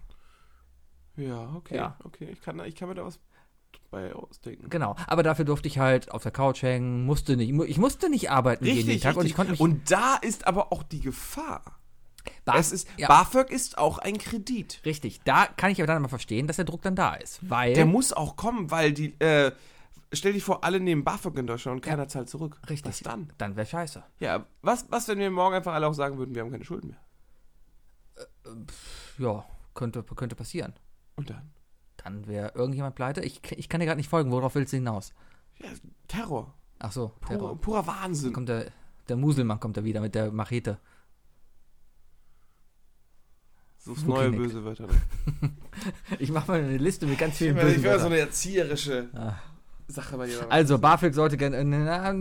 Ja, 1.16 1.54
okay. 1.56 1.76
Ja. 1.76 1.98
Okay, 2.04 2.30
ich 2.32 2.42
kann, 2.42 2.60
ich 2.66 2.76
kann 2.76 2.90
mir 2.90 2.96
da 2.96 3.06
was 3.06 3.20
bei 3.94 4.14
ausdenken. 4.14 4.70
Genau. 4.70 4.96
Aber 5.08 5.24
dafür 5.24 5.46
durfte 5.46 5.68
ich 5.70 5.80
halt 5.80 6.12
auf 6.12 6.24
der 6.24 6.32
Couch 6.34 6.62
hängen, 6.62 7.06
musste 7.06 7.38
nicht, 7.38 7.50
ich 7.70 7.78
musste 7.78 8.10
nicht 8.10 8.30
arbeiten 8.30 8.66
jeden 8.66 8.78
Richtig, 8.80 9.02
Tag 9.02 9.16
und 9.16 9.22
ich 9.22 9.26
richtig. 9.32 9.36
konnte 9.38 9.52
mich. 9.52 9.60
Und 9.62 9.90
da 9.90 10.16
ist 10.18 10.46
aber 10.48 10.74
auch 10.74 10.84
die 10.84 11.00
Gefahr. 11.00 11.62
Ba- 12.46 12.58
es 12.58 12.72
ist, 12.72 12.88
ja, 12.98 13.08
BAföG 13.08 13.50
ist 13.50 13.78
auch 13.78 13.98
ein 14.00 14.18
Kredit. 14.18 14.82
richtig. 14.86 15.22
Da 15.24 15.46
kann 15.46 15.72
ich 15.72 15.80
aber 15.82 15.88
dann 15.88 16.02
mal 16.02 16.08
verstehen, 16.10 16.48
dass 16.48 16.56
der 16.58 16.66
Druck 16.66 16.82
dann 16.82 16.96
da 16.96 17.14
ist. 17.16 17.40
Weil. 17.50 17.74
Der 17.74 17.86
muss 17.86 18.12
auch 18.14 18.36
kommen, 18.36 18.72
weil 18.72 18.94
die, 18.94 19.14
äh, 19.20 19.52
stell 20.14 20.34
dich 20.34 20.44
vor, 20.44 20.64
alle 20.64 20.80
nehmen 20.80 21.04
BAföG 21.04 21.38
in 21.38 21.48
Deutschland 21.48 21.76
und 21.78 21.82
keiner 21.82 22.08
zahlt 22.08 22.30
zurück. 22.30 22.60
richtig. 22.70 22.90
Was 22.92 23.00
dann? 23.00 23.32
Dann 23.38 23.56
wäre 23.56 23.66
scheiße. 23.68 24.04
Ja, 24.20 24.46
was, 24.62 24.86
was, 24.90 25.08
wenn 25.08 25.20
wir 25.20 25.32
morgen 25.32 25.56
einfach 25.56 25.74
alle 25.74 25.88
auch 25.88 25.94
sagen 25.94 26.18
würden, 26.18 26.34
wir 26.34 26.42
haben 26.44 26.52
keine 26.52 26.64
Schulden 26.66 26.90
mehr? 26.90 26.98
Ja, 29.18 29.46
könnte, 29.74 30.04
könnte 30.04 30.36
passieren. 30.36 30.74
Und 31.16 31.30
dann? 31.30 31.52
Dann 32.04 32.28
wäre 32.28 32.52
irgendjemand 32.56 32.96
pleite. 32.96 33.22
Ich, 33.22 33.40
ich 33.52 33.70
kann 33.70 33.80
dir 33.80 33.86
gerade 33.86 33.98
nicht 34.00 34.10
folgen. 34.10 34.32
Worauf 34.32 34.56
willst 34.56 34.74
du 34.74 34.78
hinaus? 34.78 35.14
Ja, 35.60 35.70
Terror. 36.08 36.54
Ach 36.80 36.92
so, 36.92 37.10
Pur, 37.22 37.30
Terror. 37.38 37.58
purer 37.62 37.88
Wahnsinn. 37.88 38.34
kommt 38.34 38.50
der, 38.50 38.72
der 39.08 39.16
Muselmann 39.16 39.60
kommt 39.60 39.78
da 39.78 39.84
wieder 39.84 40.02
mit 40.02 40.16
der 40.16 40.32
Machete. 40.32 40.80
Suchst 43.78 44.08
neue 44.08 44.32
böse 44.32 44.64
Wörter. 44.64 44.88
Ich 46.20 46.32
mache 46.32 46.52
mal 46.52 46.64
eine 46.64 46.78
Liste 46.78 47.06
mit 47.06 47.18
ganz 47.18 47.34
Ich 47.34 47.40
vielen 47.40 47.58
ich 47.58 47.64
bösen 47.64 47.76
will 47.78 47.84
so 47.84 47.90
Wörtern. 47.90 48.06
eine 48.14 48.20
erzieherische 48.20 49.10
Ah. 49.14 49.34
Sache 49.88 50.18
bei 50.18 50.28
dir. 50.28 50.50
Also, 50.50 50.78
BAföG 50.80 51.14
sollte 51.14 51.36
gerne. 51.36 51.58
äh, 51.58 51.64
na, 51.66 52.14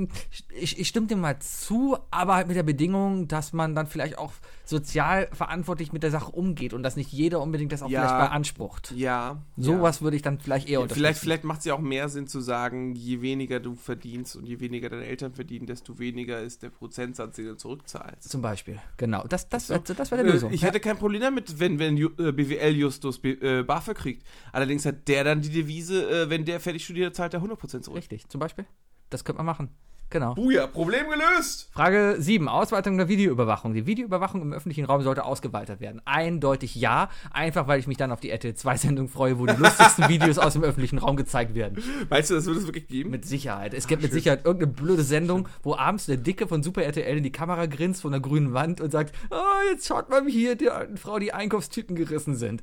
Ich, 0.51 0.79
ich 0.81 0.89
stimme 0.89 1.07
dem 1.07 1.21
mal 1.21 1.39
zu, 1.39 1.97
aber 2.11 2.35
halt 2.35 2.49
mit 2.49 2.57
der 2.57 2.65
Bedingung, 2.65 3.29
dass 3.29 3.53
man 3.53 3.75
dann 3.77 3.87
vielleicht 3.87 4.19
auch 4.19 4.33
sozial 4.65 5.29
verantwortlich 5.33 5.93
mit 5.93 6.03
der 6.03 6.11
Sache 6.11 6.31
umgeht 6.33 6.73
und 6.73 6.83
dass 6.83 6.97
nicht 6.97 7.13
jeder 7.13 7.41
unbedingt 7.41 7.73
das 7.73 7.83
auch 7.83 7.89
Ja. 7.89 8.03
vielleicht 8.07 8.31
beansprucht. 8.31 8.93
ja. 8.97 9.43
Sowas 9.57 10.03
würde 10.03 10.17
ich 10.17 10.23
dann 10.23 10.39
vielleicht 10.39 10.67
eher 10.69 10.75
ja. 10.75 10.79
unterstützen. 10.81 11.01
Vielleicht, 11.01 11.21
vielleicht 11.21 11.45
macht 11.45 11.59
es 11.61 11.65
ja 11.67 11.75
auch 11.75 11.81
mehr 11.81 12.09
Sinn 12.09 12.27
zu 12.27 12.41
sagen, 12.41 12.95
je 12.95 13.21
weniger 13.23 13.61
du 13.61 13.75
verdienst 13.75 14.37
und 14.37 14.47
je 14.47 14.61
weniger 14.61 14.89
deine 14.89 15.05
Eltern 15.05 15.33
verdienen, 15.35 15.67
desto 15.67 15.99
weniger 15.99 16.41
ist 16.41 16.63
der 16.63 16.71
Prozentsatz, 16.71 17.37
den 17.37 17.47
du 17.47 17.57
zurückzahlst. 17.57 18.29
Zum 18.31 18.43
Beispiel. 18.43 18.79
Genau. 18.97 19.25
Das, 19.29 19.49
das, 19.49 19.67
So. 19.69 19.79
das, 19.79 19.97
das 19.97 20.11
wäre 20.11 20.23
Lösung. 20.23 20.51
Äh, 20.51 20.55
Ich 20.55 20.63
hätte 20.63 20.81
kein 20.81 20.97
Problem 20.97 21.21
damit, 21.21 21.59
wenn, 21.61 21.79
wenn 21.79 21.97
äh, 21.97 22.33
BWL 22.33 22.75
Justus 22.77 23.21
äh, 23.25 23.63
BAföG 23.63 23.97
kriegt. 23.97 24.27
Allerdings 24.53 24.87
hat 24.87 25.07
der 25.09 25.25
dann 25.25 25.43
die 25.43 25.51
Devise, 25.51 26.09
äh, 26.25 26.31
wenn 26.31 26.45
der 26.45 26.61
fertig 26.61 26.85
studiert, 26.85 27.15
zahlt 27.15 27.35
er 27.35 27.43
100% 27.43 27.83
zurück. 27.83 27.99
Richtig. 27.99 28.29
Zum 28.29 28.39
Beispiel. 28.39 28.65
Das 29.11 29.25
könnte 29.25 29.39
man 29.39 29.47
machen. 29.47 29.69
Genau. 30.13 30.35
Buja, 30.35 30.67
Problem 30.67 31.07
gelöst! 31.09 31.71
Frage 31.73 32.17
7. 32.19 32.47
Ausweitung 32.47 32.99
der 32.99 33.09
Videoüberwachung. 33.09 33.73
Die 33.73 33.87
Videoüberwachung 33.87 34.43
im 34.43 34.53
öffentlichen 34.53 34.85
Raum 34.85 35.01
sollte 35.01 35.25
ausgeweitet 35.25 35.81
werden. 35.81 36.03
Eindeutig 36.05 36.75
ja. 36.75 37.09
Einfach, 37.31 37.67
weil 37.67 37.81
ich 37.81 37.87
mich 37.87 37.97
dann 37.97 38.13
auf 38.13 38.21
die 38.21 38.29
RTL 38.29 38.53
2-Sendung 38.53 39.09
freue, 39.09 39.39
wo 39.39 39.47
die 39.47 39.57
lustigsten 39.57 40.09
Videos 40.11 40.37
aus 40.37 40.53
dem 40.53 40.65
öffentlichen 40.65 40.99
Raum 40.99 41.17
gezeigt 41.17 41.55
werden. 41.55 41.83
Meinst 42.11 42.29
du, 42.29 42.35
das 42.35 42.45
wird 42.45 42.59
es 42.59 42.67
wirklich 42.67 42.89
geben? 42.89 43.09
Mit 43.09 43.25
Sicherheit. 43.25 43.73
Es 43.73 43.87
gibt 43.87 44.03
mit 44.03 44.13
Sicherheit 44.13 44.45
irgendeine 44.45 44.73
blöde 44.73 45.03
Sendung, 45.03 45.49
wo 45.63 45.77
abends 45.77 46.05
der 46.05 46.19
Dicke 46.19 46.47
von 46.47 46.63
Super 46.63 46.83
RTL 46.83 47.17
in 47.17 47.23
die 47.23 47.33
Kamera 47.33 47.65
grinst 47.65 48.03
von 48.03 48.13
der 48.13 48.21
grünen 48.21 48.53
Wand 48.53 48.83
und 48.83 48.91
sagt, 48.91 49.15
oh, 49.31 49.71
jetzt 49.71 49.87
schaut 49.87 50.11
mal 50.11 50.23
hier 50.27 50.57
der 50.57 50.75
alten 50.75 50.99
Frau 50.99 51.19
die 51.19 51.33
Einkaufstüten 51.33 51.97
gerissen 51.97 52.37
sind. 52.37 52.63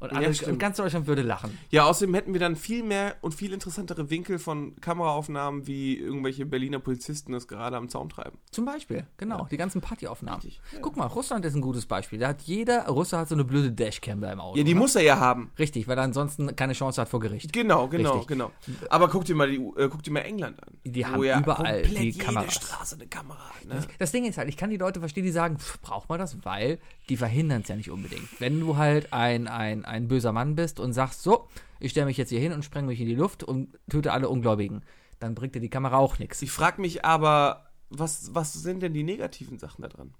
Und, 0.00 0.12
alle, 0.12 0.30
Ja, 0.30 0.48
und 0.48 0.58
ganz 0.58 0.78
Deutschland 0.78 1.06
würde 1.06 1.22
lachen. 1.22 1.58
Ja, 1.70 1.84
außerdem 1.84 2.14
hätten 2.14 2.32
wir 2.32 2.40
dann 2.40 2.56
viel 2.56 2.82
mehr 2.82 3.16
und 3.20 3.34
viel 3.34 3.52
interessantere 3.52 4.10
Winkel 4.10 4.38
von 4.38 4.74
Kameraaufnahmen, 4.80 5.66
wie 5.66 5.96
irgendwelche 5.96 6.46
Berliner 6.46 6.78
Polizisten 6.78 7.32
das 7.32 7.46
gerade 7.46 7.76
am 7.76 7.88
Zaun 7.88 8.08
treiben. 8.08 8.38
Zum 8.50 8.64
Beispiel, 8.64 9.06
genau, 9.18 9.46
die 9.50 9.56
ganzen 9.56 9.80
Partyaufnahmen. 9.80 10.40
Richtig, 10.40 10.60
ja. 10.72 10.78
Guck 10.80 10.96
mal, 10.96 11.06
Russland 11.06 11.44
ist 11.44 11.54
ein 11.54 11.60
gutes 11.60 11.86
Beispiel. 11.86 12.18
Da 12.18 12.28
hat 12.28 12.42
jeder 12.42 12.86
Russe 12.88 13.18
hat 13.18 13.28
so 13.28 13.34
eine 13.34 13.44
blöde 13.44 13.70
Dashcam 13.70 14.20
da 14.20 14.32
im 14.32 14.40
Auto. 14.40 14.58
Ja, 14.58 14.64
die 14.64 14.74
ne? 14.74 14.80
muss 14.80 14.96
er 14.96 15.02
ja 15.02 15.20
haben. 15.20 15.50
Richtig, 15.58 15.86
weil 15.86 15.98
er 15.98 16.04
ansonsten 16.04 16.56
keine 16.56 16.72
Chance 16.72 17.00
hat 17.00 17.08
vor 17.08 17.20
Gericht. 17.20 17.52
Genau, 17.52 17.88
genau, 17.88 18.12
Richtig. 18.12 18.28
genau. 18.28 18.50
Aber 18.88 19.08
guck 19.08 19.24
dir 19.24 19.34
mal 19.34 19.50
die, 19.50 19.56
äh, 19.56 19.88
guck 19.90 20.02
dir 20.02 20.12
mal 20.12 20.20
England 20.20 20.62
an. 20.62 20.74
Die 20.84 21.04
haben 21.04 21.22
ja 21.22 21.38
überall 21.38 21.82
die 21.82 22.10
jede 22.10 22.24
Kameras. 22.24 22.54
Straße 22.54 22.96
eine 22.96 23.06
Kamera 23.06 23.50
ne? 23.70 23.86
Das 23.98 24.12
Ding 24.12 24.24
ist 24.24 24.38
halt, 24.38 24.48
ich 24.48 24.56
kann 24.56 24.70
die 24.70 24.76
Leute 24.76 25.00
verstehen, 25.00 25.24
die 25.24 25.30
sagen, 25.30 25.58
pff, 25.58 25.80
braucht 25.80 26.08
man 26.08 26.18
das? 26.18 26.44
Weil 26.44 26.78
die 27.08 27.16
verhindern 27.16 27.62
es 27.62 27.68
ja 27.68 27.76
nicht 27.76 27.90
unbedingt. 27.90 28.28
Wenn 28.38 28.60
du 28.60 28.76
halt 28.76 29.12
ein, 29.12 29.48
ein, 29.48 29.84
ein 29.90 30.08
böser 30.08 30.32
Mann 30.32 30.54
bist 30.54 30.80
und 30.80 30.92
sagst, 30.92 31.22
so, 31.22 31.48
ich 31.78 31.90
stelle 31.90 32.06
mich 32.06 32.16
jetzt 32.16 32.30
hier 32.30 32.40
hin 32.40 32.52
und 32.52 32.64
spreng 32.64 32.86
mich 32.86 33.00
in 33.00 33.06
die 33.06 33.14
Luft 33.14 33.42
und 33.44 33.78
töte 33.90 34.12
alle 34.12 34.28
Ungläubigen, 34.28 34.82
dann 35.18 35.34
bringt 35.34 35.54
dir 35.54 35.60
die 35.60 35.68
Kamera 35.68 35.98
auch 35.98 36.18
nichts. 36.18 36.40
Ich 36.42 36.50
frage 36.50 36.80
mich 36.80 37.04
aber, 37.04 37.70
was, 37.90 38.34
was 38.34 38.52
sind 38.52 38.82
denn 38.82 38.94
die 38.94 39.02
negativen 39.02 39.58
Sachen 39.58 39.82
da 39.82 39.88
dran? 39.88 40.14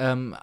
Ähm, 0.00 0.36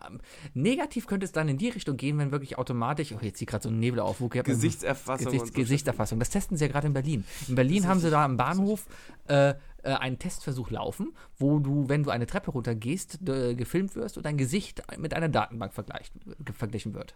negativ 0.53 1.07
könnte 1.07 1.23
es 1.23 1.31
dann 1.31 1.47
in 1.47 1.57
die 1.57 1.69
Richtung 1.69 1.95
gehen, 1.95 2.17
wenn 2.17 2.31
wirklich 2.31 2.57
automatisch, 2.57 3.13
oh, 3.13 3.19
jetzt 3.21 3.37
zieht 3.37 3.47
gerade 3.47 3.63
so 3.63 3.69
ein 3.69 3.79
Nebel 3.79 4.01
auf, 4.01 4.19
wo 4.19 4.27
Gesichtserfassung 4.27 5.27
Gesichts, 5.27 5.47
so. 5.47 5.53
Gesichtserfassung. 5.53 6.19
Das 6.19 6.29
testen 6.29 6.57
sie 6.57 6.65
ja 6.65 6.71
gerade 6.71 6.87
in 6.87 6.93
Berlin. 6.93 7.23
In 7.47 7.55
Berlin 7.55 7.87
haben 7.87 8.01
sie 8.01 8.09
da 8.09 8.25
am 8.25 8.35
Bahnhof 8.35 8.85
äh, 9.29 9.51
äh, 9.51 9.55
einen 9.83 10.19
Testversuch 10.19 10.71
laufen, 10.71 11.15
wo 11.37 11.59
du, 11.59 11.87
wenn 11.87 12.03
du 12.03 12.09
eine 12.09 12.25
Treppe 12.25 12.51
runtergehst, 12.51 13.19
gefilmt 13.21 13.95
wirst 13.95 14.17
und 14.17 14.25
dein 14.25 14.35
Gesicht 14.35 14.83
mit 14.97 15.13
einer 15.13 15.29
Datenbank 15.29 15.73
verglichen 15.73 16.93
wird. 16.93 17.15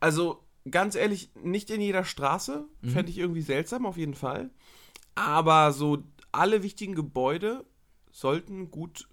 Also, 0.00 0.44
ganz 0.70 0.94
ehrlich, 0.94 1.30
nicht 1.42 1.70
in 1.70 1.80
jeder 1.80 2.04
Straße. 2.04 2.64
Mhm. 2.82 2.88
Fände 2.88 3.10
ich 3.10 3.18
irgendwie 3.18 3.42
seltsam, 3.42 3.86
auf 3.86 3.96
jeden 3.96 4.14
Fall. 4.14 4.50
Aber 5.14 5.72
so 5.72 5.98
alle 6.32 6.62
wichtigen 6.62 6.94
Gebäude 6.94 7.64
sollten 8.12 8.70
gut 8.70 9.08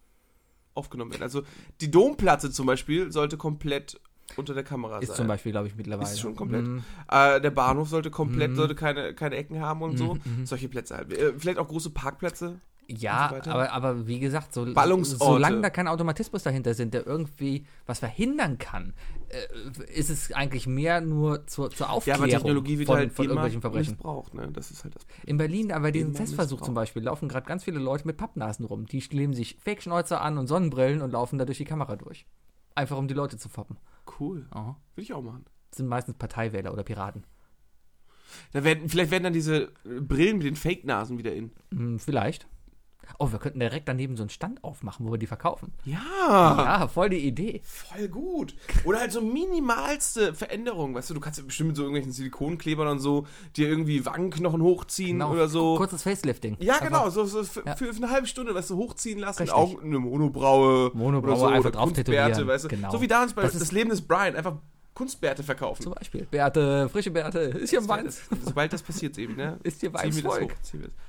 aufgenommen 0.73 1.11
werden. 1.11 1.23
Also, 1.23 1.43
die 1.81 1.89
Domplatte 1.91 2.51
zum 2.51 2.65
Beispiel 2.65 3.11
sollte 3.11 3.37
komplett 3.37 3.99
unter 4.35 4.53
der 4.53 4.63
Kamera 4.63 4.97
Ist 4.99 5.09
sein. 5.09 5.17
zum 5.17 5.27
Beispiel, 5.27 5.51
glaube 5.51 5.67
ich, 5.67 5.75
mittlerweile. 5.75 6.09
Ist 6.09 6.19
schon 6.19 6.35
komplett. 6.35 6.65
Mhm. 6.65 6.83
Äh, 7.09 7.39
der 7.39 7.51
Bahnhof 7.51 7.89
sollte 7.89 8.09
komplett, 8.11 8.51
Mhm. 8.51 8.55
sollte 8.55 8.75
keine, 8.75 9.13
keine 9.13 9.35
Ecken 9.35 9.61
haben 9.61 9.81
und 9.83 9.97
so. 9.97 10.15
Mhm, 10.15 10.21
mhm. 10.39 10.45
Solche 10.45 10.67
Plätze 10.67 10.97
halt. 10.97 11.13
Äh, 11.13 11.33
vielleicht 11.37 11.59
auch 11.59 11.67
große 11.67 11.91
Parkplätze. 11.91 12.59
Ja, 12.87 13.41
so 13.43 13.49
aber, 13.51 13.71
aber 13.71 14.07
wie 14.07 14.19
gesagt, 14.19 14.53
so, 14.53 14.65
solange 15.03 15.61
da 15.61 15.69
kein 15.69 15.87
Automatismus 15.87 16.43
dahinter 16.43 16.73
sind, 16.73 16.93
der 16.93 17.07
irgendwie 17.07 17.65
was 17.85 17.99
verhindern 17.99 18.57
kann, 18.59 18.93
äh, 19.29 19.91
ist 19.91 20.09
es 20.09 20.31
eigentlich 20.31 20.67
mehr 20.67 21.01
nur 21.01 21.47
zur, 21.47 21.71
zur 21.71 21.87
Ja, 21.87 21.93
Aufklärung 21.93 22.23
aber 22.23 22.31
Technologie 22.31 22.77
wird 22.77 22.87
von, 22.87 22.97
halt 22.97 23.11
von 23.11 23.25
irgendwelchen 23.25 23.61
Verbrechen. 23.61 23.93
missbraucht, 23.93 24.33
ne? 24.35 24.49
Das 24.51 24.69
ist 24.69 24.83
halt 24.83 24.95
das 24.95 25.05
Problem. 25.05 25.29
In 25.29 25.37
Berlin, 25.37 25.71
aber 25.71 25.93
Immer 25.93 26.13
Testversuch 26.13 26.61
zum 26.61 26.75
Beispiel, 26.75 27.01
laufen 27.01 27.27
gerade 27.27 27.47
ganz 27.47 27.63
viele 27.63 27.79
Leute 27.79 28.05
mit 28.05 28.17
Pappnasen 28.17 28.65
rum. 28.65 28.85
Die 28.85 28.99
kleben 28.99 29.33
sich 29.33 29.57
Fake-Schnäuzer 29.59 30.21
an 30.21 30.37
und 30.37 30.47
Sonnenbrillen 30.47 31.01
und 31.01 31.11
laufen 31.11 31.39
da 31.39 31.45
durch 31.45 31.57
die 31.57 31.65
Kamera 31.65 31.95
durch. 31.95 32.25
Einfach 32.75 32.97
um 32.97 33.07
die 33.07 33.13
Leute 33.13 33.37
zu 33.37 33.49
foppen. 33.49 33.77
Cool. 34.19 34.45
Aha. 34.51 34.77
Würde 34.93 35.01
ich 35.03 35.13
auch 35.13 35.21
machen. 35.23 35.45
Das 35.71 35.77
sind 35.77 35.87
meistens 35.87 36.17
Parteiwähler 36.17 36.71
oder 36.71 36.83
Piraten. 36.83 37.25
Da 38.53 38.63
werden, 38.63 38.89
vielleicht 38.89 39.11
werden 39.11 39.23
dann 39.23 39.33
diese 39.33 39.69
Brillen 39.83 40.37
mit 40.37 40.45
den 40.45 40.55
Fake-Nasen 40.55 41.17
wieder 41.17 41.33
in. 41.33 41.51
Hm, 41.71 41.99
vielleicht. 41.99 42.47
Oh, 43.19 43.31
wir 43.31 43.39
könnten 43.39 43.59
direkt 43.59 43.87
daneben 43.87 44.15
so 44.17 44.23
einen 44.23 44.29
Stand 44.29 44.63
aufmachen, 44.63 45.05
wo 45.05 45.11
wir 45.11 45.17
die 45.17 45.27
verkaufen. 45.27 45.73
Ja, 45.85 45.99
Ja, 46.79 46.87
voll 46.87 47.09
die 47.09 47.25
Idee. 47.25 47.61
voll 47.63 48.07
gut. 48.07 48.55
Oder 48.83 48.99
halt 48.99 49.11
so 49.11 49.21
minimalste 49.21 50.33
Veränderungen, 50.33 50.93
weißt 50.95 51.09
du, 51.09 51.13
du 51.13 51.19
kannst 51.19 51.39
ja 51.39 51.45
bestimmt 51.45 51.67
mit 51.69 51.75
so 51.77 51.83
irgendwelchen 51.83 52.11
Silikonklebern 52.11 52.87
und 52.87 52.99
so 52.99 53.25
dir 53.55 53.67
irgendwie 53.69 54.05
Wangenknochen 54.05 54.61
hochziehen 54.61 55.19
Genau, 55.19 55.31
oder 55.31 55.47
so. 55.47 55.75
Kurzes 55.77 56.03
Facelifting. 56.03 56.57
Ja, 56.59 56.73
Einfach- 56.75 56.85
genau, 56.87 57.09
so, 57.09 57.25
so 57.25 57.43
für, 57.43 57.63
Ja. 57.65 57.75
für, 57.75 57.89
eine 57.89 58.09
halbe 58.09 58.27
Stunde, 58.27 58.53
weißt 58.53 58.69
du, 58.69 58.77
hochziehen 58.77 59.19
lassen, 59.19 59.43
Richtig. 59.43 59.55
auch 59.57 59.81
eine 59.81 59.99
Monobraue, 59.99 60.91
Monobraue 60.93 61.31
oder 61.31 61.39
so, 61.39 61.45
einfach 61.47 61.59
oder 61.69 61.71
drauf 61.71 61.93
tätowieren, 61.93 62.47
weißt 62.47 62.65
du. 62.65 62.67
genau. 62.69 62.91
So 62.91 63.01
wie 63.01 63.07
damals 63.07 63.33
bei 63.33 63.41
Das 63.43 63.57
das, 63.57 63.71
Leben 63.71 63.89
des 63.89 64.01
Brian, 64.01 64.35
einfach 64.35 64.57
Kunstbärte 64.95 65.43
verkaufen. 65.43 65.83
Zum 65.83 65.93
Beispiel. 65.93 66.25
Beate, 66.25 66.89
frische 66.89 67.11
Beate, 67.11 67.39
ist 67.39 67.69
hier 67.69 67.79
Das- 67.79 67.87
meins. 67.87 68.21
Sobald 68.43 68.71
das 68.73 68.81
passiert, 68.81 69.17
eben, 69.17 69.35
ne? 69.35 69.59
Ist 69.63 69.81
hier 69.81 69.91
das. 69.91 70.01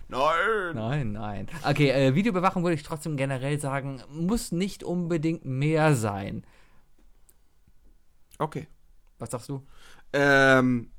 Nein! 0.09 0.75
Nein, 0.75 1.13
nein. 1.13 1.47
Okay, 1.65 1.91
äh, 1.91 2.15
Videoüberwachung 2.15 2.65
würde 2.65 2.75
ich 2.75 2.83
trotzdem 2.83 3.17
generell 3.17 3.59
sagen, 3.61 4.03
muss 4.11 4.51
nicht 4.53 4.83
unbedingt 4.83 5.45
mehr 5.45 5.95
sein. 5.95 6.45
Okay. 8.39 8.67
Was 9.19 9.31
sagst 9.31 9.49
du? 9.49 9.65
Ähm, 10.13 10.91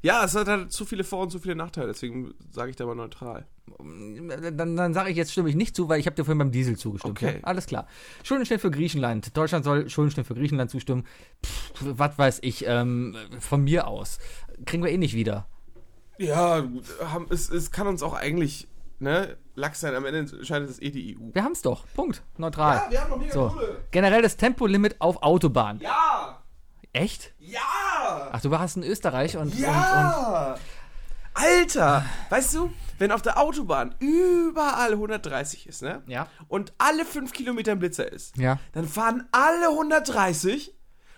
ja, 0.00 0.24
es 0.24 0.34
hat 0.34 0.48
halt 0.48 0.72
zu 0.72 0.84
viele 0.86 1.04
Vor- 1.04 1.22
und 1.22 1.30
zu 1.30 1.38
viele 1.38 1.56
Nachteile, 1.56 1.88
deswegen 1.88 2.32
sage 2.50 2.70
ich 2.70 2.76
da 2.76 2.86
mal 2.86 2.94
neutral. 2.94 3.46
Dann, 3.78 4.76
dann 4.76 4.94
sage 4.94 5.10
ich 5.10 5.16
jetzt 5.16 5.32
stimme 5.32 5.48
ich 5.48 5.54
nicht 5.56 5.74
zu, 5.74 5.88
weil 5.88 5.98
ich 5.98 6.06
habe 6.06 6.14
dir 6.16 6.24
vorhin 6.24 6.38
beim 6.38 6.50
Diesel 6.52 6.76
zugestimmt. 6.76 7.22
Okay. 7.22 7.36
Ja, 7.36 7.44
alles 7.44 7.66
klar. 7.66 7.86
Schuldenschnitt 8.22 8.60
für 8.60 8.70
Griechenland. 8.70 9.36
Deutschland 9.36 9.64
soll 9.64 9.88
Schuldenschnitt 9.88 10.26
für 10.26 10.34
Griechenland 10.34 10.70
zustimmen. 10.70 11.06
Pff, 11.44 11.72
was 11.80 12.18
weiß 12.18 12.38
ich, 12.42 12.66
ähm, 12.66 13.16
von 13.40 13.62
mir 13.64 13.86
aus. 13.88 14.18
Kriegen 14.66 14.82
wir 14.84 14.90
eh 14.90 14.98
nicht 14.98 15.14
wieder. 15.14 15.46
Ja, 16.18 16.62
haben, 17.04 17.26
es, 17.30 17.48
es 17.50 17.70
kann 17.70 17.86
uns 17.86 18.02
auch 18.02 18.12
eigentlich, 18.14 18.68
ne, 18.98 19.36
Lachs 19.54 19.80
sein. 19.80 19.94
Am 19.94 20.04
Ende 20.04 20.20
entscheidet 20.20 20.68
es 20.70 20.80
eh 20.82 20.90
die 20.90 21.16
EU. 21.16 21.30
Wir 21.32 21.42
haben 21.42 21.52
es 21.52 21.62
doch. 21.62 21.84
Punkt. 21.94 22.22
Neutral. 22.36 22.82
wir 22.90 23.00
haben 23.00 23.10
noch 23.10 23.18
mega 23.18 23.32
So. 23.32 23.48
coole. 23.48 23.78
Generell 23.90 24.22
das 24.22 24.36
Tempolimit 24.36 25.00
auf 25.00 25.22
Autobahn. 25.22 25.80
Ja! 25.80 26.42
Echt? 26.92 27.32
Ja! 27.38 27.60
Ach, 28.30 28.40
du 28.40 28.50
warst 28.50 28.76
in 28.76 28.84
Österreich 28.84 29.36
und, 29.36 29.46
und, 29.46 29.52
und 29.54 29.60
Ja! 29.60 30.56
Alter! 31.34 32.04
Weißt 32.30 32.54
du, 32.54 32.72
wenn 32.98 33.10
auf 33.12 33.22
der 33.22 33.38
Autobahn 33.38 33.94
überall 33.98 34.92
130 34.92 35.66
ist, 35.66 35.82
ne? 35.82 36.02
Ja. 36.06 36.28
Und 36.48 36.72
alle 36.78 37.04
5 37.04 37.32
Kilometer 37.32 37.72
ein 37.72 37.78
Blitzer 37.78 38.10
ist, 38.10 38.36
Ja. 38.36 38.58
dann 38.72 38.86
fahren 38.86 39.24
alle 39.32 39.68
130 39.70 40.74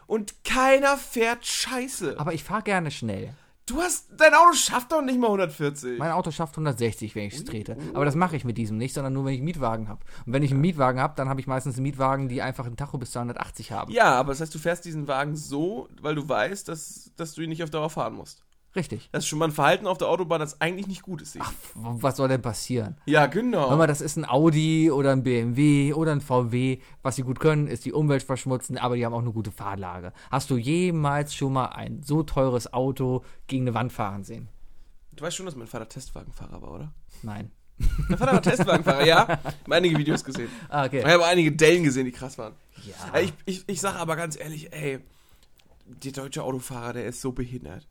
und 0.06 0.44
keiner 0.44 0.96
fährt 0.96 1.44
Scheiße. 1.46 2.16
Aber 2.18 2.32
ich 2.32 2.44
fahre 2.44 2.62
gerne 2.62 2.90
schnell. 2.90 3.34
Du 3.66 3.82
hast, 3.82 4.06
dein 4.16 4.32
Auto 4.32 4.52
schafft 4.52 4.92
doch 4.92 5.02
nicht 5.02 5.18
mal 5.18 5.26
140. 5.26 5.98
Mein 5.98 6.12
Auto 6.12 6.30
schafft 6.30 6.54
160, 6.54 7.16
wenn 7.16 7.24
ich 7.24 7.34
es 7.34 7.44
trete. 7.44 7.76
Aber 7.94 8.04
das 8.04 8.14
mache 8.14 8.36
ich 8.36 8.44
mit 8.44 8.56
diesem 8.56 8.78
nicht, 8.78 8.94
sondern 8.94 9.12
nur, 9.12 9.24
wenn 9.24 9.32
ich 9.32 9.38
einen 9.40 9.46
Mietwagen 9.46 9.88
habe. 9.88 10.04
Und 10.24 10.32
wenn 10.32 10.44
ich 10.44 10.52
einen 10.52 10.60
Mietwagen 10.60 11.00
habe, 11.00 11.14
dann 11.16 11.28
habe 11.28 11.40
ich 11.40 11.48
meistens 11.48 11.74
einen 11.74 11.82
Mietwagen, 11.82 12.28
die 12.28 12.42
einfach 12.42 12.64
einen 12.64 12.76
Tacho 12.76 12.96
bis 12.96 13.10
280 13.10 13.72
haben. 13.72 13.90
Ja, 13.90 14.14
aber 14.14 14.30
das 14.30 14.40
heißt, 14.40 14.54
du 14.54 14.60
fährst 14.60 14.84
diesen 14.84 15.08
Wagen 15.08 15.34
so, 15.34 15.88
weil 16.00 16.14
du 16.14 16.28
weißt, 16.28 16.68
dass, 16.68 17.10
dass 17.16 17.34
du 17.34 17.42
ihn 17.42 17.48
nicht 17.48 17.64
auf 17.64 17.70
Dauer 17.70 17.90
fahren 17.90 18.14
musst. 18.14 18.44
Richtig. 18.76 19.08
Das 19.10 19.24
ist 19.24 19.28
schon 19.28 19.38
mal 19.38 19.46
ein 19.46 19.52
Verhalten 19.52 19.86
auf 19.86 19.96
der 19.98 20.08
Autobahn, 20.08 20.38
das 20.38 20.60
eigentlich 20.60 20.86
nicht 20.86 21.02
gut 21.02 21.22
ist. 21.22 21.34
W- 21.34 21.40
Was 21.74 22.16
soll 22.18 22.28
denn 22.28 22.42
passieren? 22.42 22.96
ja, 23.06 23.26
genau. 23.26 23.70
Hör 23.70 23.76
mal, 23.76 23.86
das 23.86 24.00
ist 24.02 24.16
ein 24.16 24.28
Audi 24.28 24.90
oder 24.90 25.12
ein 25.12 25.22
BMW 25.22 25.94
oder 25.94 26.12
ein 26.12 26.20
VW. 26.20 26.78
Was 27.02 27.16
sie 27.16 27.22
gut 27.22 27.40
können, 27.40 27.66
ist 27.66 27.84
die 27.86 27.92
Umwelt 27.92 28.22
verschmutzen, 28.22 28.76
aber 28.78 28.96
die 28.96 29.04
haben 29.06 29.14
auch 29.14 29.20
eine 29.22 29.32
gute 29.32 29.50
Fahrlage. 29.50 30.12
Hast 30.30 30.50
du 30.50 30.56
jemals 30.58 31.34
schon 31.34 31.54
mal 31.54 31.66
ein 31.66 32.02
so 32.02 32.22
teures 32.22 32.72
Auto 32.72 33.24
gegen 33.46 33.62
eine 33.64 33.74
Wand 33.74 33.92
fahren 33.92 34.22
sehen? 34.24 34.48
du 35.12 35.24
weißt 35.24 35.34
schon, 35.36 35.46
dass 35.46 35.56
mein 35.56 35.66
Vater 35.66 35.88
Testwagenfahrer 35.88 36.60
war, 36.60 36.70
oder? 36.72 36.92
Nein. 37.22 37.50
Mein 38.08 38.18
Vater 38.18 38.32
war 38.34 38.42
Testwagenfahrer, 38.42 39.06
ja. 39.06 39.22
Ich 39.22 39.28
habe 39.64 39.74
einige 39.74 39.96
Videos 39.98 40.22
gesehen. 40.22 40.48
Ah, 40.68 40.84
okay. 40.84 40.98
Ich 41.00 41.06
habe 41.06 41.24
einige 41.24 41.52
Dellen 41.52 41.84
gesehen, 41.84 42.04
die 42.04 42.12
krass 42.12 42.36
waren. 42.36 42.52
Ja. 42.84 43.20
Ich, 43.20 43.32
ich, 43.46 43.64
ich 43.66 43.80
sage 43.80 43.98
aber 43.98 44.16
ganz 44.16 44.38
ehrlich, 44.38 44.70
ey, 44.74 44.98
der 45.86 46.12
deutsche 46.12 46.42
Autofahrer, 46.42 46.92
der 46.94 47.06
ist 47.06 47.20
so 47.22 47.32
behindert. 47.32 47.86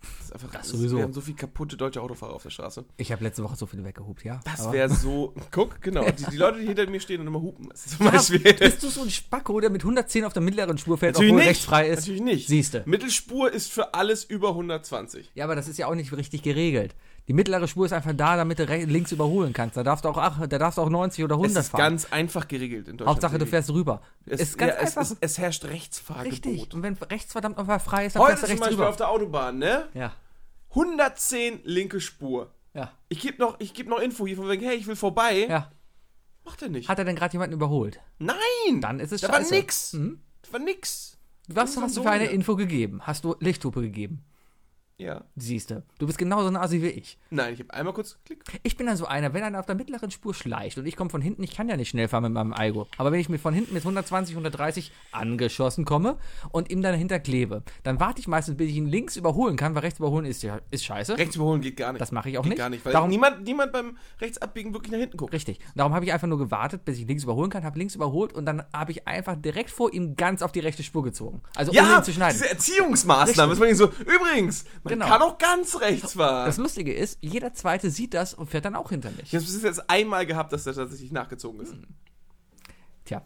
Das 0.00 0.26
ist 0.26 0.32
einfach, 0.32 0.50
Das 0.50 0.68
sowieso. 0.68 0.96
Wir 0.98 1.04
haben 1.04 1.12
so 1.12 1.20
viele 1.20 1.36
kaputte 1.36 1.76
deutsche 1.76 2.00
Autofahrer 2.02 2.34
auf 2.34 2.42
der 2.42 2.50
Straße. 2.50 2.84
Ich 2.96 3.10
habe 3.12 3.24
letzte 3.24 3.42
Woche 3.42 3.56
so 3.56 3.66
viele 3.66 3.84
weggehupt, 3.84 4.24
ja. 4.24 4.40
Das 4.44 4.70
wäre 4.72 4.88
so. 4.88 5.34
Guck, 5.50 5.80
genau. 5.80 6.04
Die, 6.10 6.24
die 6.30 6.36
Leute, 6.36 6.60
die 6.60 6.66
hinter 6.66 6.88
mir 6.88 7.00
stehen 7.00 7.20
und 7.20 7.26
immer 7.26 7.40
hupen. 7.40 7.68
Zum 7.74 8.06
Ja, 8.06 8.12
Beispiel. 8.12 8.40
Bist 8.54 8.82
du 8.82 8.88
so 8.88 9.02
ein 9.02 9.10
Spacko, 9.10 9.60
der 9.60 9.70
mit 9.70 9.82
110 9.82 10.24
auf 10.24 10.32
der 10.32 10.42
mittleren 10.42 10.78
Spur 10.78 10.98
fährt, 10.98 11.14
Natürlich 11.14 11.32
obwohl 11.32 11.40
nicht. 11.40 11.50
rechts 11.50 11.64
frei 11.64 11.88
ist? 11.88 12.00
Natürlich 12.00 12.22
nicht. 12.22 12.48
Siehste. 12.48 12.82
Mittelspur 12.86 13.52
ist 13.52 13.72
für 13.72 13.94
alles 13.94 14.24
über 14.24 14.50
120. 14.50 15.30
Ja, 15.34 15.44
aber 15.44 15.56
das 15.56 15.68
ist 15.68 15.78
ja 15.78 15.86
auch 15.86 15.94
nicht 15.94 16.12
richtig 16.12 16.42
geregelt. 16.42 16.94
Die 17.28 17.34
mittlere 17.34 17.68
Spur 17.68 17.84
ist 17.86 17.92
einfach 17.92 18.14
da, 18.14 18.36
damit 18.36 18.58
du 18.58 18.64
links 18.64 19.12
überholen 19.12 19.52
kannst. 19.52 19.76
Da 19.76 19.82
darfst 19.84 20.04
du 20.04 20.08
auch, 20.08 20.16
ach, 20.16 20.46
da 20.46 20.58
darfst 20.58 20.78
du 20.78 20.82
auch 20.82 20.88
90 20.88 21.22
oder 21.24 21.34
100 21.34 21.56
Es 21.58 21.64
ist 21.66 21.70
fahren. 21.70 21.78
ganz 21.78 22.06
einfach 22.10 22.48
geregelt 22.48 22.88
in 22.88 22.96
Deutschland. 22.96 23.10
Hauptsache, 23.16 23.38
du 23.38 23.44
fährst 23.46 23.70
rüber. 23.70 24.00
Es, 24.24 24.40
ist 24.40 24.58
ganz 24.58 24.72
ja, 24.72 24.78
es, 24.80 24.96
einfach. 24.96 25.12
es, 25.12 25.16
es 25.20 25.38
herrscht 25.38 25.64
Rechtsfahrgebot. 25.66 26.32
richtig. 26.46 26.72
Und 26.74 26.82
wenn 26.82 26.94
rechts 26.94 27.32
verdammt 27.32 27.58
nochmal 27.58 27.80
frei 27.80 28.06
ist, 28.06 28.16
dann 28.16 28.22
Heute 28.22 28.38
fährst 28.38 28.42
du 28.44 28.46
zum 28.46 28.50
rechts 28.52 28.60
Beispiel 28.62 28.76
rüber. 28.78 28.88
auf 28.88 28.96
der 28.96 29.08
Autobahn, 29.10 29.58
ne? 29.58 29.88
Ja, 29.92 30.12
110 30.70 31.60
linke 31.64 32.00
Spur. 32.00 32.50
ja, 32.74 32.92
Ich 33.08 33.20
gebe 33.20 33.38
noch, 33.38 33.56
ich 33.60 33.74
geb 33.74 33.88
noch 33.88 33.98
Info 34.00 34.26
hier 34.26 34.36
von 34.36 34.48
wegen, 34.48 34.64
hey, 34.64 34.76
ich 34.76 34.86
will 34.86 34.96
vorbei. 34.96 35.46
ja. 35.48 35.70
Macht 36.44 36.62
er 36.62 36.70
nicht. 36.70 36.88
Hat 36.88 36.98
er 36.98 37.04
denn 37.04 37.14
gerade 37.14 37.34
jemanden 37.34 37.52
überholt? 37.54 38.00
Nein! 38.18 38.80
Dann 38.80 39.00
ist 39.00 39.12
es 39.12 39.20
da 39.20 39.26
scheiße. 39.28 39.50
war 39.50 39.58
nix. 39.58 39.92
Mhm. 39.92 40.20
Da 40.42 40.52
war 40.54 40.60
nix. 40.60 41.18
Was 41.48 41.76
hast 41.76 41.94
du 41.98 42.02
für 42.04 42.10
eine. 42.10 42.24
Info 42.26 42.56
gegeben? 42.56 43.02
Hast 43.02 43.24
du 43.24 43.36
Lichthupe 43.38 43.82
gegeben? 43.82 44.24
Ja. 45.00 45.22
Siehste. 45.36 45.84
Du 46.00 46.06
bist 46.06 46.18
genauso 46.18 46.48
ein 46.48 46.56
Asi 46.56 46.82
wie 46.82 46.88
ich. 46.88 47.18
Nein, 47.30 47.54
ich 47.54 47.60
habe 47.60 47.72
einmal 47.72 47.94
kurz 47.94 48.18
klick. 48.24 48.42
Ich 48.64 48.76
bin 48.76 48.86
dann 48.88 48.96
so 48.96 49.06
einer, 49.06 49.32
wenn 49.32 49.44
einer 49.44 49.60
auf 49.60 49.66
der 49.66 49.76
mittleren 49.76 50.10
Spur 50.10 50.34
schleicht 50.34 50.76
und 50.76 50.86
ich 50.86 50.96
komme 50.96 51.08
von 51.08 51.20
hinten, 51.22 51.44
ich 51.44 51.54
kann 51.54 51.68
ja 51.68 51.76
nicht 51.76 51.90
schnell 51.90 52.08
fahren 52.08 52.24
mit 52.24 52.32
meinem 52.32 52.52
Aigo, 52.52 52.88
aber 52.96 53.12
wenn 53.12 53.20
ich 53.20 53.28
mir 53.28 53.38
von 53.38 53.54
hinten 53.54 53.74
mit 53.74 53.82
120, 53.84 54.34
130 54.34 54.90
angeschossen 55.12 55.84
komme 55.84 56.16
und 56.50 56.70
ihm 56.70 56.82
dann 56.82 56.92
dahinter 56.92 57.20
klebe, 57.20 57.62
dann 57.84 58.00
warte 58.00 58.18
ich 58.20 58.26
meistens, 58.26 58.56
bis 58.56 58.70
ich 58.70 58.74
ihn 58.76 58.86
links 58.86 59.16
überholen 59.16 59.56
kann, 59.56 59.76
weil 59.76 59.82
rechts 59.82 60.00
überholen 60.00 60.24
ist, 60.26 60.42
ja, 60.42 60.58
ist 60.72 60.84
scheiße. 60.84 61.16
Rechts 61.16 61.36
überholen 61.36 61.60
geht 61.60 61.76
gar 61.76 61.92
nicht. 61.92 62.00
Das 62.00 62.10
mache 62.10 62.30
ich 62.30 62.38
auch 62.38 62.42
geht 62.42 62.50
nicht. 62.50 62.58
gar 62.58 62.68
nicht, 62.68 62.84
weil 62.84 62.92
Darum- 62.92 63.08
niemand, 63.08 63.44
niemand 63.44 63.72
beim 63.72 63.96
Rechtsabbiegen 64.20 64.72
wirklich 64.74 64.90
nach 64.90 64.98
hinten 64.98 65.16
guckt. 65.16 65.32
Richtig. 65.32 65.60
Darum 65.76 65.94
habe 65.94 66.06
ich 66.06 66.12
einfach 66.12 66.26
nur 66.26 66.38
gewartet, 66.38 66.84
bis 66.84 66.98
ich 66.98 67.06
links 67.06 67.22
überholen 67.22 67.50
kann, 67.50 67.62
habe 67.62 67.78
links 67.78 67.94
überholt 67.94 68.32
und 68.32 68.46
dann 68.46 68.64
habe 68.72 68.90
ich 68.90 69.06
einfach 69.06 69.36
direkt 69.36 69.70
vor 69.70 69.92
ihm 69.92 70.16
ganz 70.16 70.42
auf 70.42 70.50
die 70.50 70.60
rechte 70.60 70.82
Spur 70.82 71.04
gezogen. 71.04 71.40
Also 71.54 71.70
ohne 71.70 71.78
Ja, 71.80 71.98
ihn 71.98 72.02
zu 72.04 72.12
schneiden. 72.12 72.32
diese 72.36 72.50
Erziehungsmaßnahmen. 72.50 73.50
Dass 73.50 73.60
man 73.60 73.74
so, 73.76 73.92
übrigens, 74.00 74.64
man 74.90 74.98
Genau. 75.00 75.06
kann 75.10 75.22
auch 75.22 75.38
ganz 75.38 75.80
rechts 75.80 76.14
fahren. 76.14 76.46
Das 76.46 76.56
Lustige 76.58 76.92
ist, 76.94 77.18
jeder 77.20 77.52
Zweite 77.54 77.90
sieht 77.90 78.14
das 78.14 78.34
und 78.34 78.48
fährt 78.50 78.64
dann 78.64 78.74
auch 78.76 78.90
hinter 78.90 79.10
mich. 79.10 79.24
ich 79.32 79.34
habe 79.34 79.44
es 79.44 79.62
jetzt 79.62 79.88
einmal 79.90 80.26
gehabt, 80.26 80.52
dass 80.52 80.64
der 80.64 80.74
tatsächlich 80.74 81.12
nachgezogen 81.12 81.60
ist. 81.60 81.74
Tja, 83.04 83.22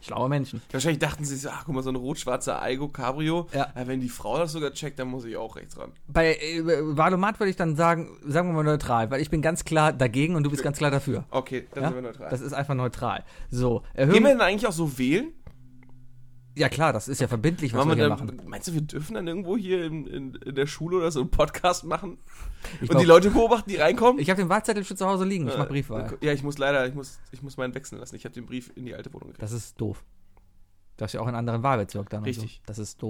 schlaue 0.00 0.28
Menschen. 0.28 0.62
Wahrscheinlich 0.70 1.00
dachten 1.00 1.24
sie 1.24 1.36
so, 1.36 1.48
ach 1.50 1.64
guck 1.64 1.74
mal, 1.74 1.82
so 1.82 1.90
ein 1.90 1.96
rot-schwarzer 1.96 2.62
Aigo 2.62 2.88
Cabrio. 2.88 3.48
Ja. 3.52 3.72
Äh, 3.74 3.86
wenn 3.86 4.00
die 4.00 4.08
Frau 4.08 4.38
das 4.38 4.52
sogar 4.52 4.72
checkt, 4.72 4.98
dann 4.98 5.08
muss 5.08 5.24
ich 5.24 5.36
auch 5.36 5.56
rechts 5.56 5.76
ran. 5.76 5.92
Bei 6.06 6.36
äh, 6.36 6.62
Valomat 6.64 7.40
würde 7.40 7.50
ich 7.50 7.56
dann 7.56 7.74
sagen, 7.74 8.16
sagen 8.24 8.48
wir 8.48 8.52
mal 8.54 8.62
neutral, 8.64 9.10
weil 9.10 9.20
ich 9.20 9.30
bin 9.30 9.42
ganz 9.42 9.64
klar 9.64 9.92
dagegen 9.92 10.36
und 10.36 10.44
du 10.44 10.50
bist 10.50 10.62
ganz 10.62 10.78
klar 10.78 10.90
dafür. 10.90 11.24
Okay, 11.30 11.66
dann 11.74 11.82
Ja? 11.82 11.88
sind 11.88 11.96
wir 11.96 12.02
neutral. 12.02 12.30
Das 12.30 12.40
ist 12.40 12.52
einfach 12.52 12.74
neutral. 12.74 13.24
So, 13.50 13.82
Gehen 13.96 14.12
wir 14.12 14.20
denn 14.20 14.40
eigentlich 14.40 14.66
auch 14.68 14.72
so 14.72 14.98
wählen? 14.98 15.32
Ja 16.58 16.68
klar, 16.68 16.92
das 16.92 17.08
ist 17.08 17.20
ja 17.20 17.28
verbindlich, 17.28 17.72
was 17.72 17.86
wir 17.86 17.94
hier 17.94 18.08
dann, 18.08 18.18
machen. 18.18 18.42
Meinst 18.46 18.68
du, 18.68 18.74
wir 18.74 18.80
dürfen 18.80 19.14
dann 19.14 19.26
irgendwo 19.26 19.56
hier 19.56 19.84
in, 19.84 20.06
in, 20.06 20.34
in 20.34 20.54
der 20.54 20.66
Schule 20.66 20.96
oder 20.96 21.10
so 21.10 21.20
einen 21.20 21.30
Podcast 21.30 21.84
machen? 21.84 22.18
Ich, 22.76 22.82
und 22.82 22.88
glaub, 22.88 23.00
die 23.00 23.06
Leute 23.06 23.30
beobachten, 23.30 23.70
die 23.70 23.76
reinkommen? 23.76 24.20
ich 24.20 24.28
habe 24.28 24.42
den 24.42 24.48
Wahlzettel 24.48 24.84
schon 24.84 24.96
zu 24.96 25.06
Hause 25.06 25.24
liegen, 25.24 25.46
ich 25.48 25.56
mach 25.56 25.66
Äh, 25.66 25.68
Briefwahl. 25.68 26.18
Ja, 26.20 26.32
ich 26.32 26.42
muss 26.42 26.58
leider, 26.58 26.86
ich 26.86 26.94
muss, 26.94 27.20
ich 27.30 27.42
muss 27.42 27.56
meinen 27.56 27.74
wechseln 27.74 27.98
lassen. 28.00 28.16
Ich 28.16 28.24
habe 28.24 28.34
den 28.34 28.46
Brief 28.46 28.72
in 28.74 28.86
die 28.86 28.94
alte 28.94 29.12
Wohnung 29.12 29.28
gekriegt. 29.28 29.42
Das 29.42 29.52
ist 29.52 29.80
doof. 29.80 30.04
Du 30.96 31.04
hast 31.04 31.12
ja 31.12 31.20
auch 31.20 31.26
einen 31.28 31.36
anderen 31.36 31.62
Wahlbezirk 31.62 32.10
dann. 32.10 32.20
und 32.20 32.26
Richtig. 32.26 32.56
So. 32.56 32.62
Das 32.66 32.78
ist 32.78 33.00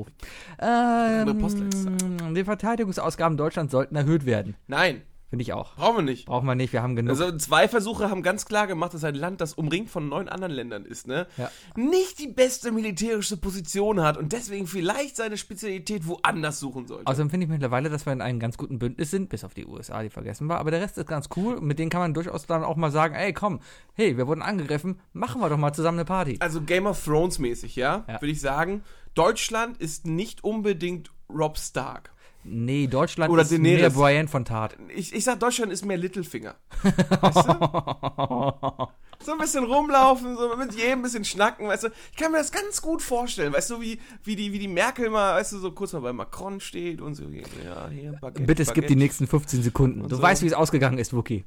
Finde 5.30 5.42
ich 5.42 5.52
auch. 5.52 5.74
brauchen 5.76 5.96
wir 5.98 6.02
nicht. 6.02 6.24
Brauchen 6.26 6.46
wir 6.46 6.54
nicht, 6.54 6.72
wir 6.72 6.82
haben 6.82 6.96
genug. 6.96 7.10
Also 7.10 7.36
zwei 7.36 7.68
Versuche 7.68 8.08
haben 8.08 8.22
ganz 8.22 8.46
klar 8.46 8.66
gemacht, 8.66 8.94
dass 8.94 9.04
ein 9.04 9.14
Land, 9.14 9.42
das 9.42 9.52
umringt 9.52 9.90
von 9.90 10.08
neun 10.08 10.26
anderen 10.28 10.52
Ländern 10.52 10.84
ist, 10.86 11.06
ne, 11.06 11.26
Ja. 11.36 11.50
nicht 11.76 12.18
die 12.18 12.28
beste 12.28 12.72
militärische 12.72 13.36
Position 13.36 14.00
hat 14.00 14.16
und 14.16 14.32
deswegen 14.32 14.66
vielleicht 14.66 15.16
seine 15.16 15.36
Spezialität 15.36 16.06
woanders 16.06 16.60
suchen 16.60 16.86
sollte. 16.86 17.06
Außerdem 17.06 17.28
finde 17.28 17.44
ich 17.44 17.50
mittlerweile, 17.50 17.90
dass 17.90 18.06
wir 18.06 18.12
in 18.14 18.22
einem 18.22 18.40
ganz 18.40 18.56
guten 18.56 18.78
Bündnis 18.78 19.10
sind, 19.10 19.28
bis 19.28 19.44
auf 19.44 19.52
die 19.52 19.66
USA, 19.66 20.02
die 20.02 20.08
vergessen 20.10 20.46
wir. 20.46 20.58
Aber 20.58 20.70
der 20.70 20.80
Rest 20.80 20.96
ist 20.96 21.06
ganz 21.08 21.28
cool. 21.36 21.60
Mit 21.60 21.78
denen 21.78 21.90
kann 21.90 22.00
man 22.00 22.14
durchaus 22.14 22.46
dann 22.46 22.64
auch 22.64 22.76
mal 22.76 22.90
sagen, 22.90 23.14
ey, 23.14 23.34
komm, 23.34 23.60
hey, 23.92 24.16
wir 24.16 24.26
wurden 24.26 24.40
angegriffen, 24.42 24.98
machen 25.12 25.42
wir 25.42 25.50
doch 25.50 25.58
mal 25.58 25.74
zusammen 25.74 25.98
eine 25.98 26.04
Party. 26.06 26.36
also 26.40 26.62
Game 26.62 26.86
of 26.86 27.04
Thrones 27.04 27.38
mäßig, 27.38 27.76
ja, 27.76 28.04
Ja. 28.08 28.14
würde 28.22 28.32
ich 28.32 28.40
sagen, 28.40 28.82
Deutschland 29.14 29.76
ist 29.78 30.06
nicht 30.06 30.42
unbedingt 30.44 31.10
Rob 31.28 31.58
Stark. 31.58 32.12
Nee, 32.44 32.86
Deutschland 32.86 33.30
Oder 33.32 33.42
ist 33.42 33.52
Daenerys. 33.52 33.80
mehr 33.80 33.90
Brian 33.90 34.28
von 34.28 34.44
Tat. 34.44 34.76
Ich, 34.94 35.12
ich 35.14 35.24
sag, 35.24 35.38
Deutschland 35.40 35.70
ist 35.72 35.84
mehr 35.84 35.96
Littlefinger. 35.98 36.54
Weißt 36.82 37.48
du? 37.48 38.88
So 39.20 39.32
ein 39.32 39.38
bisschen 39.38 39.64
rumlaufen, 39.64 40.36
so 40.36 40.56
mit 40.56 40.74
jedem 40.74 41.00
ein 41.00 41.02
bisschen 41.02 41.24
schnacken, 41.24 41.66
weißt 41.66 41.82
du. 41.84 41.88
Ich 42.12 42.16
kann 42.16 42.30
mir 42.30 42.38
das 42.38 42.52
ganz 42.52 42.80
gut 42.80 43.02
vorstellen, 43.02 43.52
weißt 43.52 43.68
du, 43.70 43.80
wie, 43.80 43.98
wie, 44.22 44.36
die, 44.36 44.52
wie 44.52 44.60
die 44.60 44.68
Merkel 44.68 45.10
mal, 45.10 45.34
weißt 45.40 45.54
du, 45.54 45.58
so 45.58 45.72
kurz 45.72 45.92
mal 45.92 45.98
bei 45.98 46.12
Macron 46.12 46.60
steht 46.60 47.00
und 47.00 47.16
so, 47.16 47.24
ja, 47.24 47.88
hier, 47.90 48.12
Baguette, 48.12 48.46
Bitte 48.46 48.64
skip 48.64 48.74
die 48.76 48.80
Baguette. 48.82 48.98
nächsten 49.00 49.26
15 49.26 49.62
Sekunden. 49.64 50.02
Und 50.02 50.12
Du 50.12 50.16
so. 50.16 50.22
weißt, 50.22 50.42
wie 50.42 50.46
es 50.46 50.52
ausgegangen 50.52 50.98
ist, 50.98 51.12
Wookie. 51.12 51.44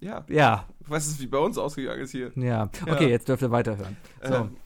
Ja, 0.00 0.24
Ja, 0.28 0.66
was 0.80 1.06
ist 1.06 1.20
wie 1.20 1.28
bei 1.28 1.38
uns 1.38 1.56
ausgegangen 1.58 2.00
ist 2.02 2.10
hier. 2.10 2.32
ja. 2.34 2.42
Ja. 2.42 2.70
Okay, 2.92 3.08
jetzt 3.08 3.28
dürft 3.28 3.42
ihr 3.42 3.52
weiterhören. 3.52 3.96
So. 4.22 4.34
Ähm, 4.34 4.56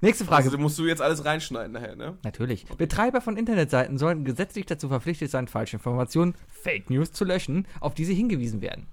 Nächste 0.00 0.24
Frage. 0.24 0.44
Also 0.44 0.58
musst 0.58 0.78
du 0.78 0.86
jetzt 0.86 1.02
alles 1.02 1.24
reinschneiden 1.24 1.72
nachher, 1.72 1.96
ne? 1.96 2.18
Natürlich. 2.22 2.64
Betreiber 2.66 3.20
von 3.20 3.36
Internetseiten 3.36 3.98
sollen 3.98 4.24
gesetzlich 4.24 4.66
dazu 4.66 4.88
verpflichtet 4.88 5.30
sein, 5.30 5.48
falsche 5.48 5.76
Informationen, 5.76 6.34
Fake 6.48 6.88
News 6.90 7.12
zu 7.12 7.24
löschen, 7.24 7.66
auf 7.80 7.94
die 7.94 8.04
sie 8.04 8.14
hingewiesen 8.14 8.60
werden. 8.62 8.86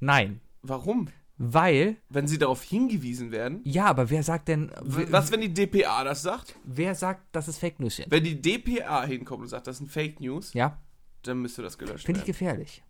Nein. 0.00 0.40
Warum? 0.62 1.08
Weil, 1.36 1.96
Wenn 2.08 2.28
sie 2.28 2.38
darauf 2.38 2.62
hingewiesen 2.62 3.32
werden. 3.32 3.60
ja, 3.64 3.86
aber 3.86 4.08
wer 4.08 4.22
sagt 4.22 4.46
denn, 4.48 4.70
Was, 4.82 5.32
wenn 5.32 5.40
die 5.40 5.52
DPA 5.52 6.04
das 6.04 6.22
sagt? 6.22 6.54
wer 6.64 6.94
sagt, 6.94 7.34
dass 7.34 7.48
es 7.48 7.58
Fake 7.58 7.80
News 7.80 7.96
sind? 7.96 8.08
Wenn 8.10 8.22
die 8.22 8.40
DPA 8.40 9.04
hinkommt 9.04 9.42
und 9.42 9.48
sagt, 9.48 9.66
das 9.66 9.78
sind 9.78 9.90
Fake 9.90 10.20
News, 10.20 10.54
Ja, 10.54 10.78
dann 11.22 11.38
müsste 11.42 11.62
das 11.62 11.76
gelöscht 11.76 12.06
finde 12.06 12.20
ich 12.20 12.26
werden. 12.28 12.38
gefährlich. 12.38 12.84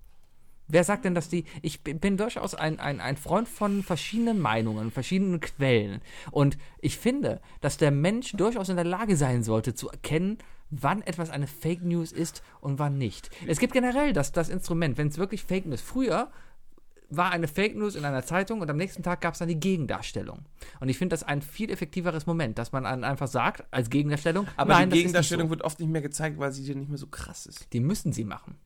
Wer 0.67 0.85
sagt 0.85 1.05
denn, 1.05 1.15
dass 1.15 1.29
die. 1.29 1.45
Ich 1.63 1.83
bin, 1.83 2.17
durchaus 2.17 2.55
ein, 2.55 2.79
ein, 2.81 3.01
ein 3.01 3.17
Freund 3.17 3.49
von 3.49 3.83
verschiedenen 3.83 4.41
Meinungen, 4.41 4.91
verschiedenen 4.91 5.41
Quellen. 5.41 6.01
Und 6.31 6.57
ich 6.81 6.97
finde, 6.97 7.41
dass 7.61 7.77
der 7.77 7.91
Mensch 7.91 8.33
durchaus 8.33 8.69
in 8.69 8.77
der 8.77 8.85
Lage 8.85 9.17
sein 9.17 9.43
sollte, 9.43 9.75
zu 9.75 9.91
erkennen, 9.91 10.39
wann 10.71 11.03
etwas 11.03 11.31
eine 11.31 11.47
Fake 11.47 11.83
News 11.83 12.13
ist 12.13 12.43
und 12.61 12.79
wann 12.79 12.97
nicht. 12.97 13.31
Es 13.47 13.59
gibt 13.59 13.75
generell 13.75 14.13
das, 14.13 14.33
das 14.33 14.49
Instrument, 14.49 14.97
wenn 14.97 15.09
es 15.09 15.19
wirklich 15.19 15.45
Fake 15.45 15.67
News. 15.67 15.83
Früher 15.83 16.31
war 17.11 17.31
eine 17.31 17.49
Fake 17.49 17.77
News 17.77 17.95
in 17.95 18.05
einer 18.05 18.25
Zeitung 18.25 18.61
und 18.61 18.71
am 18.71 18.77
nächsten 18.77 19.03
Tag 19.03 19.21
gab 19.21 19.35
es 19.35 19.39
dann 19.39 19.49
die 19.49 19.61
Gegendarstellung. 19.61 20.41
Und 20.81 20.89
ich 20.89 20.99
finde 20.99 21.15
das 21.15 21.23
ein 21.23 21.43
viel 21.43 21.71
effektiveres 21.71 22.27
Moment, 22.27 22.59
dass 22.59 22.73
man 22.73 22.87
einfach 22.87 23.29
sagt, 23.29 23.65
als 23.71 23.91
Gegendarstellung, 23.91 24.49
Aber 24.57 24.73
nein, 24.73 24.91
die 24.91 24.97
Gegendarstellung 24.97 25.45
nicht 25.45 25.51
wird 25.51 25.63
oft 25.63 25.79
nicht 25.81 25.91
mehr 25.91 26.03
gezeigt, 26.03 26.39
weil 26.39 26.53
sie 26.53 26.65
dir 26.65 26.75
nicht 26.75 26.89
mehr 26.89 26.99
so 26.99 27.07
krass 27.07 27.47
ist. 27.47 27.59
so. 27.59 27.65
Die 27.73 27.81
müssen 27.81 28.13
sie 28.13 28.25
machen. 28.25 28.57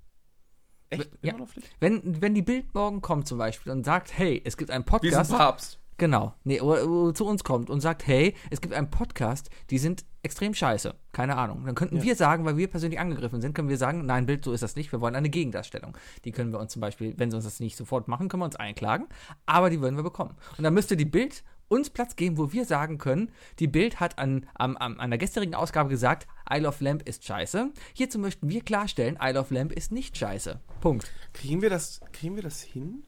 Echt? 0.90 1.10
Ja. 1.22 1.30
Immer 1.30 1.40
noch 1.40 1.48
Pflicht? 1.48 1.70
Wenn, 1.80 2.20
wenn 2.22 2.34
die 2.34 2.42
Bild 2.42 2.72
morgen 2.74 3.00
kommt 3.02 3.26
zum 3.28 3.38
Beispiel 3.38 3.72
und 3.72 3.84
sagt, 3.84 4.16
hey, 4.16 4.40
es 4.44 4.56
gibt 4.56 4.70
einen 4.70 4.84
Wie 4.84 5.08
ist 5.08 5.14
ein 5.14 5.26
Podcast, 5.26 5.30
Papst? 5.32 5.78
genau, 5.98 6.34
nee, 6.44 6.60
oder, 6.60 6.86
oder 6.88 7.14
zu 7.14 7.26
uns 7.26 7.44
kommt 7.44 7.68
und 7.70 7.80
sagt, 7.80 8.06
hey, 8.06 8.34
es 8.50 8.60
gibt 8.60 8.72
einen 8.74 8.90
Podcast, 8.90 9.50
die 9.70 9.78
sind 9.78 10.04
extrem 10.22 10.54
scheiße, 10.54 10.94
keine 11.12 11.36
Ahnung. 11.36 11.64
Dann 11.66 11.74
könnten 11.74 11.96
Ja. 11.98 12.02
wir 12.02 12.14
sagen, 12.16 12.44
weil 12.44 12.56
wir 12.56 12.68
persönlich 12.68 12.98
angegriffen 13.00 13.40
sind, 13.40 13.54
können 13.54 13.68
wir 13.68 13.76
sagen, 13.76 14.04
nein, 14.06 14.26
Bild, 14.26 14.44
so 14.44 14.52
ist 14.52 14.62
das 14.62 14.76
nicht, 14.76 14.90
wir 14.92 15.00
wollen 15.00 15.14
eine 15.14 15.28
Gegendarstellung. 15.30 15.96
Die 16.24 16.32
können 16.32 16.52
wir 16.52 16.58
uns 16.58 16.72
zum 16.72 16.80
Beispiel, 16.80 17.14
wenn 17.18 17.30
sie 17.30 17.36
uns 17.36 17.44
das 17.44 17.60
nicht 17.60 17.76
sofort 17.76 18.08
machen, 18.08 18.28
können 18.28 18.40
wir 18.42 18.46
uns 18.46 18.56
einklagen, 18.56 19.06
aber 19.46 19.70
die 19.70 19.80
würden 19.80 19.96
wir 19.96 20.02
bekommen. 20.02 20.34
Und 20.56 20.64
dann 20.64 20.74
müsste 20.74 20.96
die 20.96 21.04
Bild 21.04 21.44
uns 21.68 21.90
Platz 21.90 22.16
geben, 22.16 22.38
wo 22.38 22.52
wir 22.52 22.64
sagen 22.64 22.98
können, 22.98 23.30
die 23.58 23.66
Bild 23.66 24.00
hat 24.00 24.18
an, 24.18 24.46
am, 24.54 24.76
an 24.76 25.10
der 25.10 25.18
gestrigen 25.18 25.54
Ausgabe 25.54 25.88
gesagt, 25.88 26.26
Isle 26.50 26.68
of 26.68 26.80
Lamp 26.80 27.06
ist 27.08 27.24
scheiße. 27.24 27.70
Hierzu 27.92 28.18
möchten 28.18 28.48
wir 28.48 28.62
klarstellen, 28.62 29.18
Isle 29.20 29.40
of 29.40 29.50
Lamp 29.50 29.72
ist 29.72 29.92
nicht 29.92 30.16
scheiße. 30.16 30.60
Punkt. 30.80 31.10
Kriegen 31.32 31.62
wir 31.62 31.70
das, 31.70 32.00
kriegen 32.12 32.36
wir 32.36 32.42
das 32.42 32.62
hin, 32.62 33.04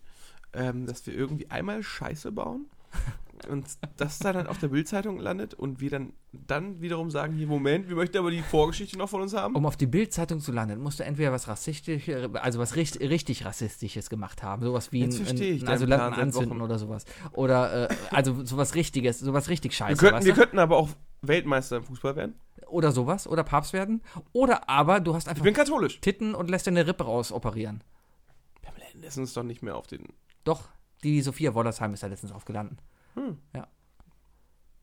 ähm, 0.53 0.87
dass 0.87 1.07
wir 1.07 1.15
irgendwie 1.15 1.51
einmal 1.51 1.83
Scheiße 1.83 2.33
bauen 2.33 2.67
und 3.49 3.67
das 3.97 4.19
dann 4.19 4.37
halt 4.37 4.49
auf 4.49 4.59
der 4.59 4.69
Bildzeitung 4.69 5.19
landet 5.19 5.55
und 5.55 5.81
wir 5.81 5.91
dann, 5.91 6.13
dann 6.33 6.81
wiederum 6.81 7.11
sagen, 7.11 7.35
hier, 7.35 7.47
Moment, 7.47 7.89
wir 7.89 7.97
möchten 7.97 8.19
aber 8.19 8.31
die 8.31 8.43
Vorgeschichte 8.43 8.99
noch 8.99 9.09
von 9.09 9.23
uns 9.23 9.35
haben? 9.35 9.55
Um 9.55 9.67
auf 9.67 9.77
die 9.77 9.87
Bildzeitung 9.87 10.41
zu 10.41 10.53
landen, 10.53 10.81
musst 10.81 11.01
du 11.01 11.05
entweder 11.05 11.33
was 11.33 11.49
rassistisches, 11.49 12.35
also 12.35 12.59
was 12.59 12.77
richtig, 12.77 13.09
richtig 13.09 13.45
rassistisches 13.45 14.11
gemacht 14.11 14.43
haben, 14.43 14.63
sowas 14.63 14.93
wie 14.93 15.01
Jetzt 15.01 15.21
ein, 15.21 15.41
ich 15.41 15.63
ein 15.63 15.69
Asylanten 15.69 16.15
Plan 16.15 16.27
anzünden 16.27 16.51
Wochen. 16.51 16.63
oder 16.63 16.79
sowas. 16.79 17.05
Oder 17.33 17.91
äh, 17.91 17.95
also 18.11 18.45
sowas 18.45 18.75
richtiges, 18.75 19.21
sowas 19.21 19.49
richtig 19.49 19.73
wir, 19.73 19.77
scheiße, 19.77 19.97
könnten, 20.01 20.17
weißt 20.17 20.27
wir 20.27 20.35
könnten 20.35 20.59
aber 20.59 20.77
auch 20.77 20.91
Weltmeister 21.23 21.79
im 21.79 21.85
Fußball 21.85 22.17
werden. 22.17 22.35
Oder 22.69 22.93
sowas, 22.93 23.27
oder 23.27 23.43
Papst 23.43 23.73
werden. 23.73 24.03
Oder 24.33 24.69
aber 24.69 25.01
du 25.01 25.15
hast 25.15 25.25
Ich 25.25 25.31
einfach 25.31 25.45
bin 25.45 25.55
katholisch. 25.55 26.01
Titten 26.01 26.35
und 26.35 26.51
lässt 26.51 26.67
dir 26.67 26.71
eine 26.71 26.87
Rippe 26.87 27.05
raus 27.05 27.33
operieren. 27.33 27.83
Pamela 28.63 28.85
Anderson 28.95 29.25
ist 29.25 29.37
doch 29.37 29.43
nicht 29.43 29.63
mehr 29.63 29.77
auf 29.77 29.87
den. 29.87 30.05
Doch, 30.45 30.69
die 31.03 31.23
Sophia 31.23 31.55
Wollersheim 31.55 31.95
ist 31.95 32.03
da 32.03 32.07
letztens 32.07 32.33
aufgelanden. 32.33 32.79
Hm. 33.15 33.39
Ja. 33.55 33.69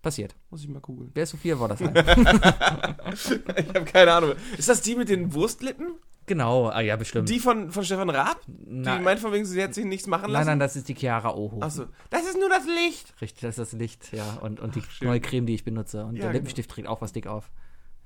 Passiert. 0.02 0.36
Muss 0.50 0.62
ich 0.62 0.68
mal 0.70 0.80
googeln. 0.80 1.12
Wer 1.14 1.24
ist 1.24 1.32
Sophia 1.32 1.58
Wollersheim? 1.60 1.94
ich 1.96 3.70
habe 3.70 3.86
keine 3.86 4.14
Ahnung. 4.14 4.34
Ist 4.58 4.70
das 4.70 4.82
die 4.82 4.96
mit 4.96 5.10
den 5.10 5.34
Wurstlippen? 5.34 5.96
genau, 6.28 6.68
ah 6.68 6.82
ja, 6.82 6.96
bestimmt. 6.98 7.30
Die 7.30 7.40
von, 7.40 7.72
von 7.72 7.84
Stefan 7.86 8.10
Raab? 8.10 8.42
Na- 8.48 8.98
die 8.98 9.04
meint 9.04 9.20
von 9.20 9.32
wegen, 9.32 9.46
sie 9.46 9.64
hat 9.64 9.74
sich 9.74 9.86
nichts 9.86 10.08
machen 10.08 10.24
nein, 10.24 10.34
lassen? 10.34 10.48
nein, 10.48 10.60
das 10.60 10.76
ist 10.76 10.88
die 10.90 10.94
Chiara 10.94 11.34
Oho. 11.34 11.62
Achso. 11.62 11.86
Das 12.10 12.26
ist 12.26 12.38
nur 12.38 12.50
das 12.50 12.66
Licht. 12.66 13.14
Richtig, 13.22 13.42
das 13.42 13.58
ist 13.58 13.74
das 13.74 13.80
Licht, 13.80 14.12
ja. 14.12 14.34
Und, 14.42 14.60
und 14.60 14.76
die 14.76 14.82
schön. 14.82 15.08
neue 15.08 15.22
Creme, 15.22 15.46
die 15.46 15.56
ich 15.56 15.64
benutze. 15.64 16.04
Und 16.06 16.16
Ja, 16.18 16.24
der 16.24 16.30
genau. 16.30 16.34
Lippenstift 16.34 16.70
trägt 16.70 16.88
auch 16.88 17.02
was 17.02 17.14
dick 17.14 17.28
auf. 17.28 17.50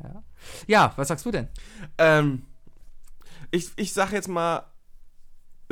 Ja, 0.01 0.23
ja 0.67 0.93
was 0.95 1.07
sagst 1.07 1.25
du 1.25 1.31
denn? 1.31 1.47
Ähm, 1.97 2.43
ich, 3.49 3.71
ich 3.75 3.91
sag 3.91 4.11
jetzt 4.13 4.27
mal 4.27 4.70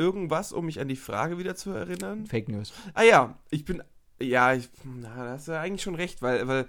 irgendwas, 0.00 0.52
um 0.52 0.64
mich 0.64 0.80
an 0.80 0.88
die 0.88 0.96
Frage 0.96 1.36
wieder 1.38 1.54
zu 1.54 1.70
erinnern. 1.70 2.26
Fake 2.26 2.48
News. 2.48 2.72
Ah 2.94 3.02
ja, 3.02 3.38
ich 3.50 3.64
bin. 3.66 3.82
Ja, 4.20 4.54
ich, 4.54 4.68
na, 4.84 5.24
da 5.24 5.30
hast 5.32 5.48
du 5.48 5.52
ja 5.52 5.60
eigentlich 5.60 5.82
schon 5.82 5.94
recht, 5.94 6.20
weil, 6.22 6.46
weil 6.48 6.66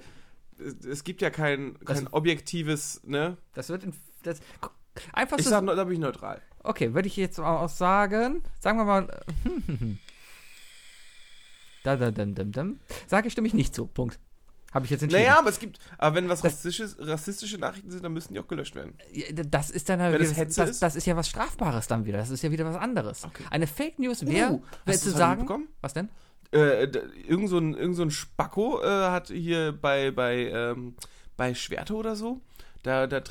es- 0.87 1.03
gibt 1.03 1.21
ja 1.21 1.29
kein, 1.29 1.75
Das- 1.85 1.97
kein 1.97 2.07
objektives, 2.07 3.01
ne? 3.03 3.37
Das 3.53 3.69
wird 3.69 3.83
in, 3.83 3.93
das, 4.23 4.39
einfach 5.13 5.37
Ich 5.37 5.45
so. 5.45 5.49
sag, 5.49 5.65
da 5.65 5.83
bin 5.83 5.93
ich 5.93 5.99
neutral. 5.99 6.41
okay, 6.63 6.93
würde 6.93 7.07
ich 7.07 7.17
jetzt 7.17 7.39
auch 7.39 7.67
sagen, 7.69 8.43
sagen 8.59 8.77
wir 8.77 8.85
mal. 8.85 9.07
da, 11.83 11.95
da, 11.97 12.11
dum, 12.11 12.35
dum, 12.35 12.51
dum. 12.51 12.79
Sage 13.07 13.27
ich 13.27 13.33
stimme 13.33 13.47
ich 13.47 13.53
nicht 13.53 13.73
zu. 13.73 13.87
Punkt. 13.87 14.19
Habe 14.73 14.85
ich 14.85 14.91
jetzt 14.91 15.03
entschieden. 15.03 15.23
Naja, 15.23 15.37
aber 15.39 15.49
es 15.49 15.59
gibt, 15.59 15.79
aber 15.97 16.15
wenn 16.15 16.29
was 16.29 16.41
Das- 16.41 16.53
rassistisches, 16.53 16.95
rassistische 16.99 17.57
Nachrichten 17.57 17.91
sind, 17.91 18.03
dann 18.03 18.13
müssen 18.13 18.33
die 18.33 18.39
auch 18.39 18.47
gelöscht 18.47 18.75
werden. 18.75 18.93
Das 19.49 19.69
ist 19.69 19.89
dann 19.89 19.99
Wenn 19.99 20.13
wieder, 20.13 20.21
es 20.23 20.37
Hetze 20.37 20.61
das, 20.61 20.69
ist? 20.71 20.81
das 20.81 20.95
ist 20.95 21.05
ja 21.05 21.15
was 21.17 21.27
Strafbares 21.27 21.87
dann 21.87 22.05
wieder. 22.05 22.17
Das 22.19 22.29
ist 22.29 22.41
ja 22.41 22.51
wieder 22.51 22.65
was 22.65 22.75
anderes. 22.77 23.25
Okay. 23.25 23.43
Eine 23.49 23.67
Fake 23.67 23.99
News 23.99 24.25
wäre, 24.25 24.51
Uh, 24.53 24.61
hast 24.85 25.03
zu 25.03 25.11
sagen. 25.11 25.67
Was 25.81 25.93
denn? 25.93 26.09
Äh, 26.53 26.83
irgend 27.27 27.49
so 27.49 27.57
ein, 27.57 27.73
irgend 27.75 27.95
so 27.95 28.01
ein 28.03 28.11
Spacko 28.11 28.81
äh, 28.81 28.85
hat 28.87 29.27
hier 29.29 29.71
bei, 29.73 30.11
bei, 30.11 30.49
ähm, 30.49 30.95
bei 31.37 31.53
Schwerte 31.53 31.93
oder 31.95 32.15
so, 32.15 32.41
da, 32.83 33.07
da 33.07 33.21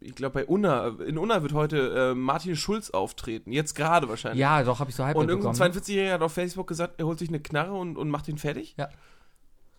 ich 0.00 0.14
glaube 0.14 0.34
bei 0.34 0.46
Unna, 0.46 0.94
in 1.06 1.18
Unna 1.18 1.42
wird 1.42 1.52
heute 1.52 2.12
äh, 2.12 2.14
Martin 2.14 2.56
Schulz 2.56 2.90
auftreten, 2.90 3.52
jetzt 3.52 3.74
gerade 3.74 4.08
wahrscheinlich. 4.08 4.40
Ja, 4.40 4.62
doch, 4.62 4.80
habe 4.80 4.88
ich 4.90 4.96
so 4.96 5.04
halb 5.04 5.16
und 5.16 5.28
irgendein 5.28 5.50
mitbekommen. 5.52 5.72
42-Jähriger 5.84 6.12
hat 6.12 6.22
auf 6.22 6.32
Facebook 6.32 6.66
gesagt, 6.68 6.94
er 6.98 7.06
holt 7.06 7.18
sich 7.18 7.28
eine 7.28 7.40
Knarre 7.40 7.72
und, 7.72 7.96
und 7.98 8.08
macht 8.08 8.28
ihn 8.28 8.38
fertig. 8.38 8.74
Ja. 8.78 8.88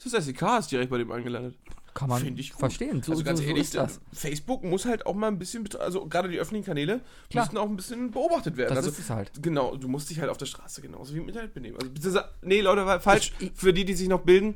Das 0.04 0.26
SEK 0.26 0.42
ist 0.60 0.72
direkt 0.72 0.90
bei 0.90 0.98
dem 0.98 1.12
angelandet. 1.12 1.56
Kann 1.94 2.08
man 2.08 2.22
Find 2.22 2.40
ich 2.40 2.52
gut. 2.52 2.60
verstehen. 2.60 3.02
So, 3.04 3.12
also 3.12 3.24
ganz 3.24 3.40
so, 3.40 3.44
so 3.44 3.50
ehrlich, 3.50 3.70
das. 3.72 4.00
Facebook 4.14 4.64
muss 4.64 4.86
halt 4.86 5.06
auch 5.06 5.16
mal 5.16 5.28
ein 5.28 5.40
bisschen, 5.40 5.68
also 5.80 6.06
gerade 6.08 6.30
die 6.30 6.38
öffentlichen 6.40 6.66
Kanäle 6.66 7.02
Klar. 7.30 7.46
müssen 7.46 7.58
auch 7.58 7.68
ein 7.68 7.76
bisschen 7.76 8.12
beobachtet 8.12 8.56
werden. 8.58 8.70
Das 8.70 8.78
also 8.86 8.90
ist 8.92 9.00
es 9.00 9.10
halt. 9.10 9.32
Genau, 9.42 9.76
du 9.76 9.88
musst 9.88 10.10
dich 10.10 10.20
halt 10.20 10.30
auf 10.30 10.38
der 10.38 10.46
Straße 10.46 10.82
genauso 10.82 11.14
wie 11.14 11.18
im 11.18 11.28
Internet 11.28 11.54
benehmen. 11.54 11.78
Also, 11.82 12.20
nee, 12.44 12.62
Leute, 12.62 12.86
war 12.86 13.02
falsch. 13.02 13.34
Ich- 13.40 13.48
ich- 13.48 13.52
Für 13.56 13.74
die, 13.74 13.86
die 13.86 13.96
sich 13.96 14.08
noch 14.08 14.22
bilden, 14.22 14.56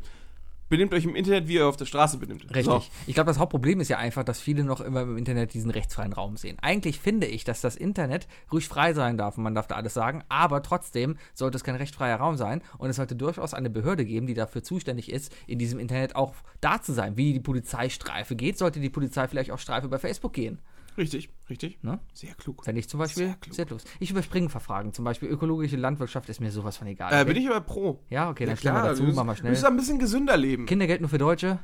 benehmt 0.73 0.91
euch 0.95 1.05
im 1.05 1.15
Internet, 1.15 1.47
wie 1.47 1.53
ihr 1.53 1.67
auf 1.67 1.77
der 1.77 1.85
Straße 1.85 2.17
benimmt. 2.17 2.45
Richtig. 2.45 2.65
So. 2.65 2.83
Ich 3.05 3.13
glaube, 3.13 3.27
das 3.27 3.37
Hauptproblem 3.37 3.79
ist 3.79 3.89
ja 3.89 3.99
einfach, 3.99 4.23
dass 4.23 4.41
viele 4.41 4.63
noch 4.63 4.81
immer 4.81 5.01
im 5.03 5.17
Internet 5.17 5.53
diesen 5.53 5.69
rechtsfreien 5.69 6.13
Raum 6.13 6.35
sehen. 6.35 6.57
Eigentlich 6.63 6.99
finde 6.99 7.27
ich, 7.27 7.43
dass 7.43 7.61
das 7.61 7.75
Internet 7.75 8.27
ruhig 8.51 8.67
frei 8.67 8.95
sein 8.95 9.15
darf 9.15 9.37
und 9.37 9.43
man 9.43 9.53
darf 9.53 9.67
da 9.67 9.75
alles 9.75 9.93
sagen, 9.93 10.23
aber 10.29 10.63
trotzdem 10.63 11.17
sollte 11.35 11.57
es 11.57 11.63
kein 11.63 11.75
rechtsfreier 11.75 12.15
Raum 12.15 12.37
sein 12.37 12.63
und 12.79 12.89
es 12.89 12.95
sollte 12.95 13.15
durchaus 13.15 13.53
eine 13.53 13.69
Behörde 13.69 14.03
geben, 14.03 14.25
die 14.25 14.33
dafür 14.33 14.63
zuständig 14.63 15.11
ist, 15.11 15.31
in 15.45 15.59
diesem 15.59 15.77
Internet 15.77 16.15
auch 16.15 16.33
da 16.59 16.81
zu 16.81 16.91
sein. 16.91 17.17
Wie 17.17 17.33
die 17.33 17.39
Polizeistreife 17.39 18.35
geht, 18.35 18.57
sollte 18.57 18.79
die 18.79 18.89
Polizei 18.89 19.27
vielleicht 19.27 19.51
auch 19.51 19.59
Streife 19.59 19.89
bei 19.89 19.99
Facebook 19.99 20.33
gehen. 20.33 20.57
Richtig, 20.97 21.29
richtig. 21.49 21.81
Ne? 21.83 21.99
Sehr 22.13 22.33
klug. 22.35 22.63
Fände 22.65 22.79
ich 22.79 22.87
zum 22.89 22.99
Beispiel 22.99 23.25
Sehr 23.27 23.35
klug. 23.35 23.55
sehr 23.55 23.65
los. 23.67 23.83
Ich 23.99 24.11
überspringe 24.11 24.49
Verfragen. 24.49 24.93
Zum 24.93 25.03
Beispiel 25.05 25.29
ökologische 25.29 25.75
Landwirtschaft 25.77 26.29
ist 26.29 26.39
mir 26.39 26.51
sowas 26.51 26.77
von 26.77 26.87
egal. 26.87 27.11
Äh, 27.13 27.25
bin 27.25 27.35
ich 27.37 27.47
aber 27.49 27.61
pro. 27.61 28.03
ja, 28.09 28.29
okay, 28.29 28.45
dann 28.45 28.53
Ja, 28.55 28.57
stellen 28.57 28.75
wir 28.75 28.83
dazu, 28.83 29.03
müssen, 29.03 29.15
machen 29.15 29.27
wir 29.29 29.35
schnell. 29.35 29.51
müssen 29.51 29.65
ein 29.65 29.75
bisschen 29.77 29.99
gesünder 29.99 30.37
leben. 30.37 30.65
Kindergeld 30.65 31.01
nur 31.01 31.09
für 31.09 31.17
Deutsche? 31.17 31.59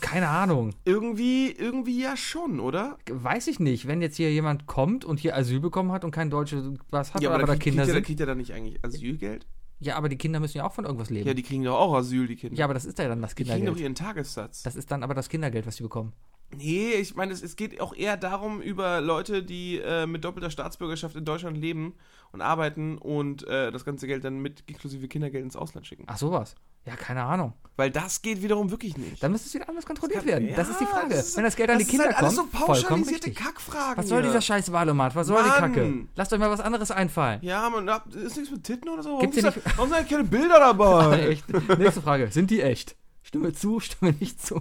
Keine 0.00 0.28
Ahnung. 0.28 0.70
Irgendwie, 0.86 1.50
irgendwie 1.52 2.00
ja 2.02 2.16
schon, 2.16 2.60
oder? 2.60 2.96
Weiß 3.10 3.46
ich 3.46 3.60
nicht. 3.60 3.86
Wenn 3.86 4.00
jetzt 4.00 4.16
hier 4.16 4.32
jemand 4.32 4.66
kommt 4.66 5.04
und 5.04 5.20
hier 5.20 5.36
Asyl 5.36 5.60
bekommen 5.60 5.92
hat 5.92 6.02
und 6.04 6.12
kein 6.12 6.30
deutsches 6.30 6.64
was 6.90 7.12
hat, 7.12 7.24
aber, 7.24 7.36
dann 7.38 7.46
da 7.46 7.52
kriegt- 7.52 7.64
Kinder 7.64 7.82
kriegt 7.82 7.94
sind. 7.94 8.06
kriegt 8.06 8.20
er 8.20 8.26
dann 8.26 8.38
nicht 8.38 8.52
eigentlich 8.52 8.82
Asylgeld? 8.82 9.46
Ja, 9.80 9.96
aber 9.96 10.08
die 10.08 10.16
Kinder 10.16 10.40
müssen 10.40 10.56
ja 10.58 10.64
auch 10.64 10.72
von 10.72 10.84
irgendwas 10.86 11.10
leben. 11.10 11.26
Ja, 11.28 11.34
die 11.34 11.42
kriegen 11.42 11.62
doch 11.62 11.78
auch 11.78 11.94
Asyl, 11.94 12.26
die 12.26 12.36
Kinder. 12.36 12.56
Ja, 12.56 12.64
aber 12.64 12.72
das 12.74 12.86
ist 12.86 12.98
ja 12.98 13.06
dann 13.08 13.20
das 13.20 13.34
die 13.34 13.42
kriegen 13.44 13.50
doch 13.50 13.56
Kindergeld. 13.74 13.80
ihren 13.82 13.94
Tagessatz. 13.94 14.62
Das 14.62 14.76
ist 14.76 14.90
dann 14.90 15.02
aber 15.02 15.12
das 15.12 15.28
Kindergeld, 15.28 15.66
was 15.66 15.76
die 15.76 15.82
bekommen. 15.82 16.14
Nee, 16.58 16.92
ich 16.94 17.14
meine, 17.14 17.32
es, 17.32 17.42
es 17.42 17.56
geht 17.56 17.80
auch 17.80 17.94
eher 17.94 18.16
darum, 18.16 18.60
über 18.60 19.00
Leute, 19.00 19.42
die 19.42 19.78
äh, 19.78 20.06
mit 20.06 20.24
doppelter 20.24 20.50
Staatsbürgerschaft 20.50 21.16
in 21.16 21.24
Deutschland 21.24 21.56
leben 21.56 21.94
und 22.32 22.40
arbeiten 22.40 22.98
und 22.98 23.46
äh, 23.46 23.70
das 23.72 23.84
ganze 23.84 24.06
Geld 24.06 24.24
dann 24.24 24.38
mit 24.40 24.62
inklusive 24.66 25.06
Kindergeld 25.08 25.44
ins 25.44 25.56
Ausland 25.56 25.86
schicken. 25.86 26.04
Ach, 26.06 26.16
sowas. 26.18 26.54
Ja, 26.86 26.96
keine 26.96 27.22
Ahnung. 27.22 27.54
Weil 27.76 27.90
das 27.90 28.20
geht 28.20 28.42
wiederum 28.42 28.70
wirklich 28.70 28.96
nicht. 28.98 29.22
Dann 29.22 29.32
müsste 29.32 29.48
es 29.48 29.54
wieder 29.54 29.68
anders 29.70 29.86
kontrolliert 29.86 30.18
kann- 30.20 30.26
werden. 30.28 30.48
ja, 30.48 30.54
das 30.56 30.68
ist 30.68 30.80
die 30.80 30.84
Frage. 30.84 31.08
das 31.14 31.28
ist- 31.28 31.36
Wenn 31.38 31.44
das 31.44 31.56
Geld 31.56 31.70
an 31.70 31.78
die 31.78 31.84
das 31.84 31.90
Kinder 31.90 32.04
sind 32.04 32.14
halt 32.16 32.24
alles 32.24 32.36
kommt, 32.36 32.52
so 32.52 32.58
pauschalisierte. 32.66 33.32
Kackfragen. 33.32 33.96
Was 33.96 34.08
soll 34.08 34.20
hier. 34.20 34.28
dieser 34.30 34.42
scheiß 34.42 34.70
Wahlomat? 34.70 35.14
Was 35.16 35.26
soll 35.28 35.42
die 35.42 35.48
Mann. 35.48 35.72
Kacke? 35.72 35.94
Lasst 36.14 36.32
euch 36.34 36.38
mal 36.38 36.50
was 36.50 36.60
anderes 36.60 36.90
einfallen. 36.90 37.38
Ja, 37.42 37.70
man, 37.70 37.88
ist 38.12 38.36
nichts 38.36 38.50
mit 38.50 38.64
Titten 38.64 38.90
oder 38.90 39.02
so. 39.02 39.14
Warum, 39.16 39.32
hier 39.32 39.42
da, 39.44 39.52
warum 39.76 39.88
sind 39.90 39.98
da 39.98 40.04
keine 40.04 40.24
Bilder 40.24 40.58
dabei? 40.58 41.38
Nächste 41.78 42.02
Frage. 42.02 42.30
Sind 42.30 42.50
die 42.50 42.60
echt? 42.60 42.96
Stimme 43.22 43.54
zu, 43.54 43.80
stimme 43.80 44.12
nicht 44.20 44.44
zu. 44.44 44.60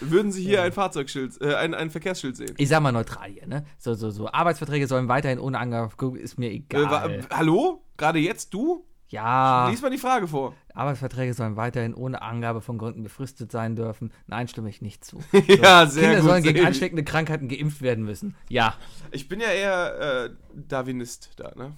Würden 0.00 0.32
Sie 0.32 0.42
hier 0.42 0.62
ein 0.62 0.72
Fahrzeugschild, 0.72 1.40
äh, 1.40 1.54
ein, 1.54 1.74
ein 1.74 1.90
Verkehrsschild 1.90 2.36
sehen. 2.36 2.54
Ich 2.56 2.68
sag 2.68 2.80
mal 2.82 2.92
neutral 2.92 3.30
hier, 3.30 3.46
ne? 3.46 3.64
So, 3.78 3.94
so, 3.94 4.10
so. 4.10 4.30
Arbeitsverträge 4.30 4.86
sollen 4.86 5.08
weiterhin 5.08 5.38
ohne 5.38 5.58
Angabe, 5.58 5.90
ist 6.18 6.38
mir 6.38 6.50
Äh, 6.50 6.56
egal. 6.56 6.90
wa- 6.90 7.08
hallo? 7.36 7.84
Gerade 7.96 8.18
jetzt 8.18 8.52
du? 8.54 8.86
ja, 9.08 9.68
Lies 9.68 9.82
mal 9.82 9.90
die 9.90 9.98
Frage 9.98 10.28
vor. 10.28 10.54
Arbeitsverträge 10.72 11.34
sollen 11.34 11.56
weiterhin 11.56 11.94
ohne 11.94 12.22
Angabe 12.22 12.60
von 12.60 12.78
Gründen 12.78 13.02
befristet 13.02 13.50
sein 13.50 13.74
dürfen. 13.74 14.12
Nein, 14.28 14.46
stimme 14.46 14.68
ich 14.70 14.82
nicht 14.82 15.04
zu. 15.04 15.18
ja, 15.48 15.84
sehr 15.86 16.02
Kinder 16.04 16.20
gut. 16.20 16.30
sollen 16.30 16.42
gegen 16.44 16.64
ansteckende 16.64 17.02
Krankheiten 17.02 17.48
geimpft 17.48 17.82
werden 17.82 18.04
müssen. 18.04 18.36
Ja, 18.48 18.74
Ich 19.10 19.28
bin 19.28 19.40
ja 19.40 19.48
eher 19.48 20.26
äh, 20.26 20.30
Darwinist 20.54 21.30
da, 21.38 21.52
ne? 21.56 21.72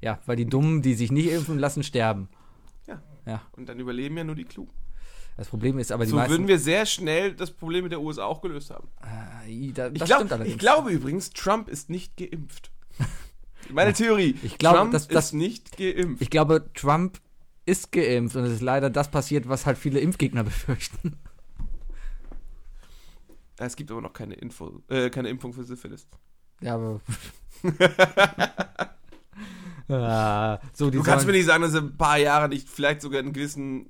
ja, 0.00 0.18
weil 0.24 0.36
die 0.36 0.46
Dummen, 0.46 0.80
die 0.80 0.94
sich 0.94 1.12
nicht 1.12 1.30
impfen 1.30 1.58
lassen, 1.58 1.82
sterben. 1.82 2.28
Ja. 2.86 3.02
Ja, 3.26 3.42
Und 3.52 3.68
dann 3.68 3.78
überleben 3.78 4.16
ja 4.16 4.24
nur 4.24 4.34
die 4.34 4.44
Klugen. 4.44 4.72
Das 5.40 5.48
Problem 5.48 5.78
ist 5.78 5.90
aber 5.90 6.04
die 6.04 6.10
So 6.10 6.16
meisten. 6.16 6.30
würden 6.32 6.48
wir 6.48 6.58
sehr 6.58 6.84
schnell 6.84 7.32
das 7.32 7.50
Problem 7.50 7.84
mit 7.84 7.92
der 7.92 8.00
USA 8.02 8.24
auch 8.24 8.42
gelöst 8.42 8.68
haben. 8.70 8.88
Äh, 9.48 9.72
da, 9.72 9.88
Ich, 9.88 10.04
glaub, 10.04 10.40
ich 10.44 10.58
glaube 10.58 10.90
übrigens, 10.90 11.30
Trump 11.30 11.68
ist 11.70 11.88
nicht 11.88 12.14
geimpft. 12.18 12.70
Meine 13.72 13.94
Theorie. 13.94 14.36
Ich 14.42 14.58
glaube, 14.58 14.76
Trump 14.78 14.92
das- 14.92 15.08
das- 15.08 15.26
ist 15.28 15.32
nicht 15.32 15.78
geimpft. 15.78 16.20
Ich 16.20 16.28
glaube, 16.28 16.68
Trump 16.74 17.18
ist 17.64 17.90
geimpft 17.90 18.36
und 18.36 18.44
es 18.44 18.52
ist 18.52 18.60
leider 18.60 18.90
das 18.90 19.10
passiert, 19.10 19.48
was 19.48 19.64
halt 19.64 19.78
viele 19.78 20.00
Impfgegner 20.00 20.44
befürchten. 20.52 21.16
Es 23.56 23.76
gibt 23.76 23.90
aber 23.90 24.02
noch 24.02 24.12
keine, 24.12 24.34
Info, 24.34 24.82
äh, 24.88 25.08
keine 25.08 25.30
Impfung 25.30 25.54
für 25.54 25.64
Syphilis. 25.64 26.06
Ja, 26.60 26.74
aber. 26.74 27.00
ah, 29.88 30.58
so, 30.74 30.90
Du 30.90 31.02
kannst 31.02 31.24
mir 31.26 31.32
nicht 31.32 31.46
sagen, 31.46 31.62
dass 31.62 31.72
er 31.74 31.80
ein 31.80 31.96
paar 31.96 32.18
Jahre 32.18 32.48
nicht 32.50 32.68
vielleicht 32.68 33.00
sogar 33.00 33.20
in 33.20 33.32
gewissen 33.32 33.88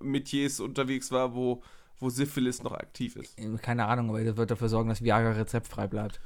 Metiers 0.00 0.60
unterwegs 0.60 1.10
war, 1.10 1.34
wo, 1.34 1.62
wo 1.98 2.10
Syphilis 2.10 2.62
noch 2.62 2.72
aktiv 2.72 3.16
ist. 3.16 3.36
keine 3.62 3.86
Ahnung, 3.86 4.10
aber 4.10 4.20
er 4.20 4.36
wird 4.36 4.50
dafür 4.50 4.68
sorgen, 4.68 4.88
dass 4.88 5.02
Viagra 5.02 5.32
rezeptfrei 5.32 5.86
bleibt. 5.86 6.20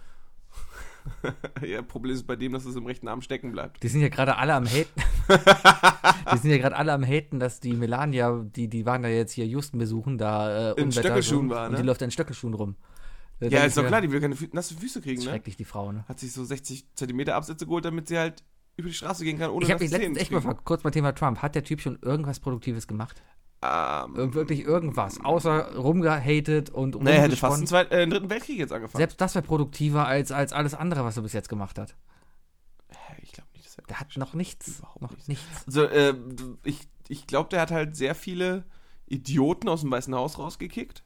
ja, 1.67 1.83
Problem 1.83 2.15
ist 2.15 2.27
bei 2.27 2.37
dem, 2.37 2.53
dass 2.53 2.65
es 2.65 2.77
im 2.77 2.87
rechten 2.87 3.09
Arm 3.09 3.23
stecken 3.23 3.53
bleibt. 3.53 3.83
Die 3.83 3.89
sind 3.89 4.01
ja 4.01 4.09
gerade 4.09 4.37
alle 4.37 4.55
am 4.55 4.67
Haten. 4.67 5.01
die 6.33 6.39
sind 6.39 6.51
ja 6.51 6.59
gerade 6.59 6.77
alle 6.77 6.93
am 6.93 7.05
Haten, 7.05 7.39
dass 7.39 7.61
die 7.61 7.75
Melania, 7.75 8.45
die, 8.45 8.69
die 8.69 8.87
waren 8.87 9.03
da 9.03 9.09
jetzt 9.09 9.33
hier 9.33 9.47
Houston 9.47 9.79
besuchen, 9.79 10.19
da 10.19 10.73
äh, 10.73 10.81
In 10.81 10.93
Stöckelschuhen 10.93 11.51
war, 11.51 11.67
Und 11.67 11.73
ne? 11.73 11.79
die 11.79 11.85
läuft 11.85 12.03
in 12.03 12.11
Stöckelschuhen 12.11 12.55
rum. 12.55 12.77
Da 13.39 13.49
Ja, 13.49 13.65
ist 13.65 13.77
doch 13.77 13.87
klar, 13.87 14.01
die 14.01 14.11
will 14.11 14.21
keine 14.21 14.37
nasse 14.53 14.75
Füße 14.75 15.01
kriegen, 15.03 15.23
ne? 15.23 15.31
Schrecklich, 15.31 15.57
die 15.57 15.65
Frau, 15.65 15.93
ne? 15.93 16.05
Hat 16.09 16.19
sich 16.19 16.33
so 16.33 16.45
60 16.45 16.95
Zentimeter 16.95 17.35
Absätze 17.35 17.67
geholt, 17.67 17.85
damit 17.85 18.09
sie 18.09 18.19
halt 18.19 18.43
über 18.77 18.89
die 18.89 18.95
Straße 18.95 19.25
gehen 19.25 19.39
kann, 19.39 19.51
ohne 19.51 19.65
Ich 19.65 19.71
habe 19.71 19.83
mich 19.83 19.91
letztens 19.91 20.19
echt 20.19 20.31
mal 20.31 20.41
kurz 20.65 20.85
mal 20.85 20.91
Thema 20.91 21.13
Trump. 21.13 21.39
Hat 21.43 21.55
der 21.55 21.65
Typ 21.65 21.81
schon 21.81 21.99
irgendwas 22.03 22.41
Produktives 22.41 22.87
gemacht? 22.87 23.23
Ähm, 23.63 24.15
Ir- 24.17 24.35
Wirklich 24.35 24.61
irgendwas, 24.65 25.19
außer 25.25 25.77
rumgehatet 25.77 26.71
und 26.71 26.95
er 27.07 27.23
hätte 27.23 27.37
fast 27.37 27.61
den, 27.61 27.67
Zweiten, 27.67 27.93
äh, 27.95 27.99
den 28.01 28.11
dritten 28.11 28.31
Weltkrieg 28.31 28.59
jetzt 28.59 28.73
angefangen. 28.73 28.99
Selbst 29.01 29.21
das 29.21 29.35
wäre 29.35 29.45
produktiver 29.45 30.07
als, 30.07 30.31
als 30.31 30.53
alles 30.53 30.75
andere, 30.75 31.05
was 31.05 31.17
er 31.17 31.23
bis 31.23 31.33
jetzt 31.33 31.49
gemacht 31.49 31.79
hat. 31.79 31.97
ich 33.23 33.33
glaube 33.33 33.49
nicht, 33.55 33.65
dass 33.67 33.79
er 33.79 33.85
Der 33.85 34.01
hat 34.01 34.17
noch 34.17 34.35
nichts. 34.35 34.79
Überhaupt 34.79 35.03
noch 35.03 35.11
nichts. 35.13 35.29
nichts. 35.29 35.67
Also, 35.67 35.85
äh, 35.85 36.15
ich, 36.65 36.81
ich 37.09 37.27
glaube, 37.27 37.49
der 37.49 37.61
hat 37.63 37.71
halt 37.71 37.97
sehr 37.97 38.15
viele 38.15 38.65
Idioten 39.07 39.69
aus 39.69 39.81
dem 39.81 39.91
Weißen 39.91 40.15
Haus 40.15 40.39
rausgekickt. 40.39 41.03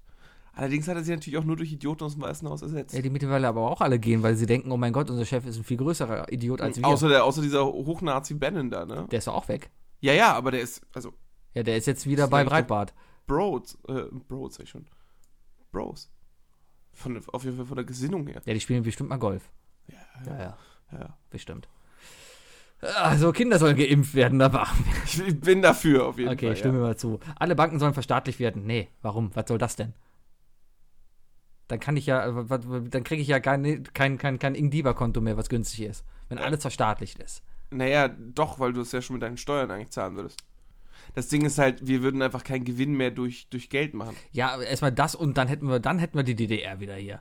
Allerdings 0.52 0.88
hat 0.88 0.96
er 0.96 1.04
sie 1.04 1.12
natürlich 1.12 1.38
auch 1.38 1.44
nur 1.44 1.56
durch 1.56 1.70
Idioten 1.72 2.02
aus 2.04 2.14
dem 2.14 2.22
Weißen 2.22 2.48
Haus 2.48 2.62
ersetzt. 2.62 2.94
Ja, 2.94 3.00
die 3.00 3.10
mittlerweile 3.10 3.46
aber 3.46 3.70
auch 3.70 3.80
alle 3.80 3.98
gehen, 4.00 4.22
weil 4.24 4.34
sie 4.34 4.46
denken, 4.46 4.72
oh 4.72 4.76
mein 4.76 4.92
Gott, 4.92 5.08
unser 5.08 5.24
Chef 5.24 5.46
ist 5.46 5.56
ein 5.56 5.64
viel 5.64 5.76
größerer 5.76 6.30
Idiot 6.32 6.60
als 6.60 6.76
wir. 6.76 6.86
außer, 6.86 7.08
der, 7.08 7.24
außer 7.24 7.40
dieser 7.40 7.64
Hochnazi 7.64 8.34
Bannon 8.34 8.68
da, 8.70 8.84
ne? 8.84 9.06
der 9.10 9.18
ist 9.18 9.28
doch 9.28 9.34
auch 9.34 9.46
weg. 9.48 9.70
Ja, 10.00 10.12
ja, 10.12 10.34
aber 10.34 10.50
der 10.50 10.60
ist, 10.62 10.82
also, 10.92 11.12
Ja, 11.54 11.62
der 11.62 11.76
ist 11.76 11.86
jetzt 11.86 12.06
wieder 12.06 12.24
Ist 12.24 12.30
bei 12.30 12.44
Breitbart. 12.44 12.94
Bros, 13.26 13.78
äh, 13.88 14.04
Bros, 14.28 14.54
sag 14.54 14.64
ich 14.64 14.70
schon. 14.70 14.86
Bros. 15.72 16.10
Von, 16.92 17.20
auf 17.28 17.44
jeden 17.44 17.56
Fall 17.56 17.66
von 17.66 17.76
der 17.76 17.84
Gesinnung 17.84 18.26
her. 18.26 18.42
Ja, 18.44 18.54
die 18.54 18.60
spielen 18.60 18.82
bestimmt 18.82 19.08
mal 19.10 19.18
Golf. 19.18 19.50
Ja, 19.86 19.96
Ja, 20.26 20.38
ja, 20.38 20.56
ja. 20.92 21.18
bestimmt. 21.30 21.68
Also 22.80 23.30
Kinder 23.32 23.58
sollen 23.58 23.76
geimpft 23.76 24.14
werden, 24.14 24.38
da 24.38 24.48
machen 24.48 24.84
wir. 24.86 25.26
Ich 25.28 25.40
bin 25.40 25.60
dafür, 25.60 26.06
auf 26.06 26.18
jeden 26.18 26.30
Okay, 26.32 26.46
Fall. 26.46 26.56
stimme 26.56 26.78
ja. 26.78 26.84
mal 26.84 26.96
zu. 26.96 27.20
Alle 27.38 27.54
Banken 27.54 27.78
sollen 27.78 27.92
verstaatlicht 27.92 28.38
werden. 28.40 28.64
Nee, 28.64 28.88
warum? 29.02 29.30
Was 29.34 29.48
soll 29.48 29.58
das 29.58 29.76
denn? 29.76 29.92
Dann 31.68 31.78
kann 31.78 31.96
ich 31.96 32.06
ja, 32.06 32.26
äh, 32.40 32.44
dann 32.88 33.04
kriege 33.04 33.22
ich 33.22 33.28
ja 33.28 33.38
kein, 33.38 33.84
kein, 33.92 34.18
kein, 34.18 34.38
kein 34.38 34.54
Ingdiba-Konto 34.54 35.20
mehr, 35.20 35.36
was 35.36 35.48
günstig 35.48 35.82
ist. 35.82 36.04
Wenn 36.28 36.38
alles 36.38 36.62
verstaatlicht 36.62 37.18
ist. 37.18 37.42
Naja, 37.70 38.08
doch, 38.08 38.58
weil 38.58 38.72
du 38.72 38.80
es 38.80 38.92
ja 38.92 39.02
schon 39.02 39.14
mit 39.14 39.22
deinen 39.22 39.36
Steuern 39.36 39.70
eigentlich 39.70 39.90
zahlen 39.90 40.16
würdest. 40.16 40.42
Das 41.14 41.28
Ding 41.28 41.44
ist 41.44 41.58
halt, 41.58 41.86
wir 41.86 42.02
würden 42.02 42.22
einfach 42.22 42.44
keinen 42.44 42.64
Gewinn 42.64 42.94
mehr 42.94 43.10
durch, 43.10 43.48
durch 43.50 43.68
Geld 43.70 43.94
machen. 43.94 44.16
Ja, 44.32 44.60
erstmal 44.60 44.92
das 44.92 45.14
und 45.14 45.36
dann 45.38 45.48
hätten 45.48 45.68
wir, 45.68 45.80
dann 45.80 45.98
hätten 45.98 46.16
wir 46.16 46.22
die 46.24 46.36
DDR 46.36 46.80
wieder 46.80 46.94
hier. 46.96 47.20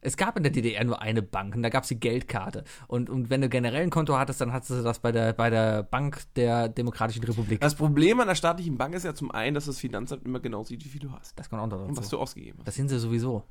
Es 0.00 0.16
gab 0.16 0.36
in 0.36 0.44
der 0.44 0.52
DDR 0.52 0.84
nur 0.84 1.02
eine 1.02 1.22
Bank 1.22 1.56
und 1.56 1.62
da 1.64 1.70
gab 1.70 1.82
es 1.82 1.88
die 1.88 1.98
Geldkarte. 1.98 2.62
Und, 2.86 3.10
und 3.10 3.30
wenn 3.30 3.40
du 3.40 3.48
generell 3.48 3.82
ein 3.82 3.90
Konto 3.90 4.16
hattest, 4.16 4.40
dann 4.40 4.52
hattest 4.52 4.70
du 4.70 4.82
das 4.82 5.00
bei 5.00 5.10
der, 5.10 5.32
bei 5.32 5.50
der 5.50 5.82
Bank 5.82 6.22
der 6.36 6.68
Demokratischen 6.68 7.24
Republik. 7.24 7.60
Das 7.60 7.74
Problem 7.74 8.20
an 8.20 8.28
der 8.28 8.36
staatlichen 8.36 8.78
Bank 8.78 8.94
ist 8.94 9.04
ja 9.04 9.12
zum 9.14 9.32
einen, 9.32 9.54
dass 9.54 9.66
das 9.66 9.78
Finanzamt 9.78 10.24
immer 10.24 10.38
genau 10.38 10.62
sieht, 10.62 10.84
wie 10.84 10.88
viel 10.88 11.00
du 11.00 11.10
hast. 11.10 11.36
Das 11.36 11.50
kommt 11.50 11.62
auch 11.62 11.66
noch 11.66 11.80
Und 11.80 11.96
was 11.96 12.04
dazu. 12.04 12.16
du 12.16 12.22
ausgegeben 12.22 12.58
hast. 12.58 12.68
Das 12.68 12.74
sind 12.76 12.88
sie 12.90 12.98
sowieso. 13.00 13.42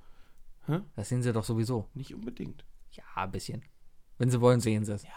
Hä? 0.68 0.80
Das 0.96 1.10
sind 1.10 1.24
sie 1.24 1.34
doch 1.34 1.44
sowieso. 1.44 1.90
Nicht 1.94 2.16
unbedingt. 2.16 2.64
Ja, 2.92 3.04
ein 3.16 3.32
bisschen. 3.32 3.62
Wenn 4.18 4.32
sie 4.32 4.40
wollen, 4.40 4.62
sehen 4.62 4.86
sie 4.86 4.94
es. 4.94 5.04
Ja. 5.04 5.10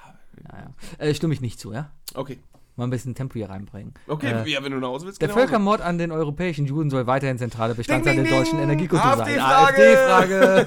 Ja, 0.53 0.59
ja. 0.59 0.71
Äh, 0.99 1.15
stimme 1.15 1.33
ich 1.33 1.41
nicht 1.41 1.61
zu, 1.61 1.73
ja? 1.73 1.93
Okay. 2.15 2.41
Mal 2.81 2.87
ein 2.87 2.91
bisschen 2.91 3.15
Tempo 3.15 3.35
hier 3.35 3.51
reinbringen. 3.51 3.93
Okay, 4.09 4.33
Äh, 4.33 4.49
ja, 4.51 4.65
wenn 4.65 4.73
du 4.73 4.79
nach 4.79 4.89
Hause 4.89 5.05
willst, 5.05 5.21
Der 5.21 5.29
Hause. 5.29 5.39
Völkermord 5.41 5.83
an 5.83 5.99
den 5.99 6.11
europäischen 6.13 6.65
Juden 6.65 6.89
soll 6.89 7.07
weiterhin 7.07 7.37
zentrale 7.37 7.75
Bestandteil 7.75 8.17
der 8.17 8.25
deutschen. 8.25 8.59
Energiekultur 8.59 9.17
sein. 9.19 9.39
AfD-Frage. 9.39 10.67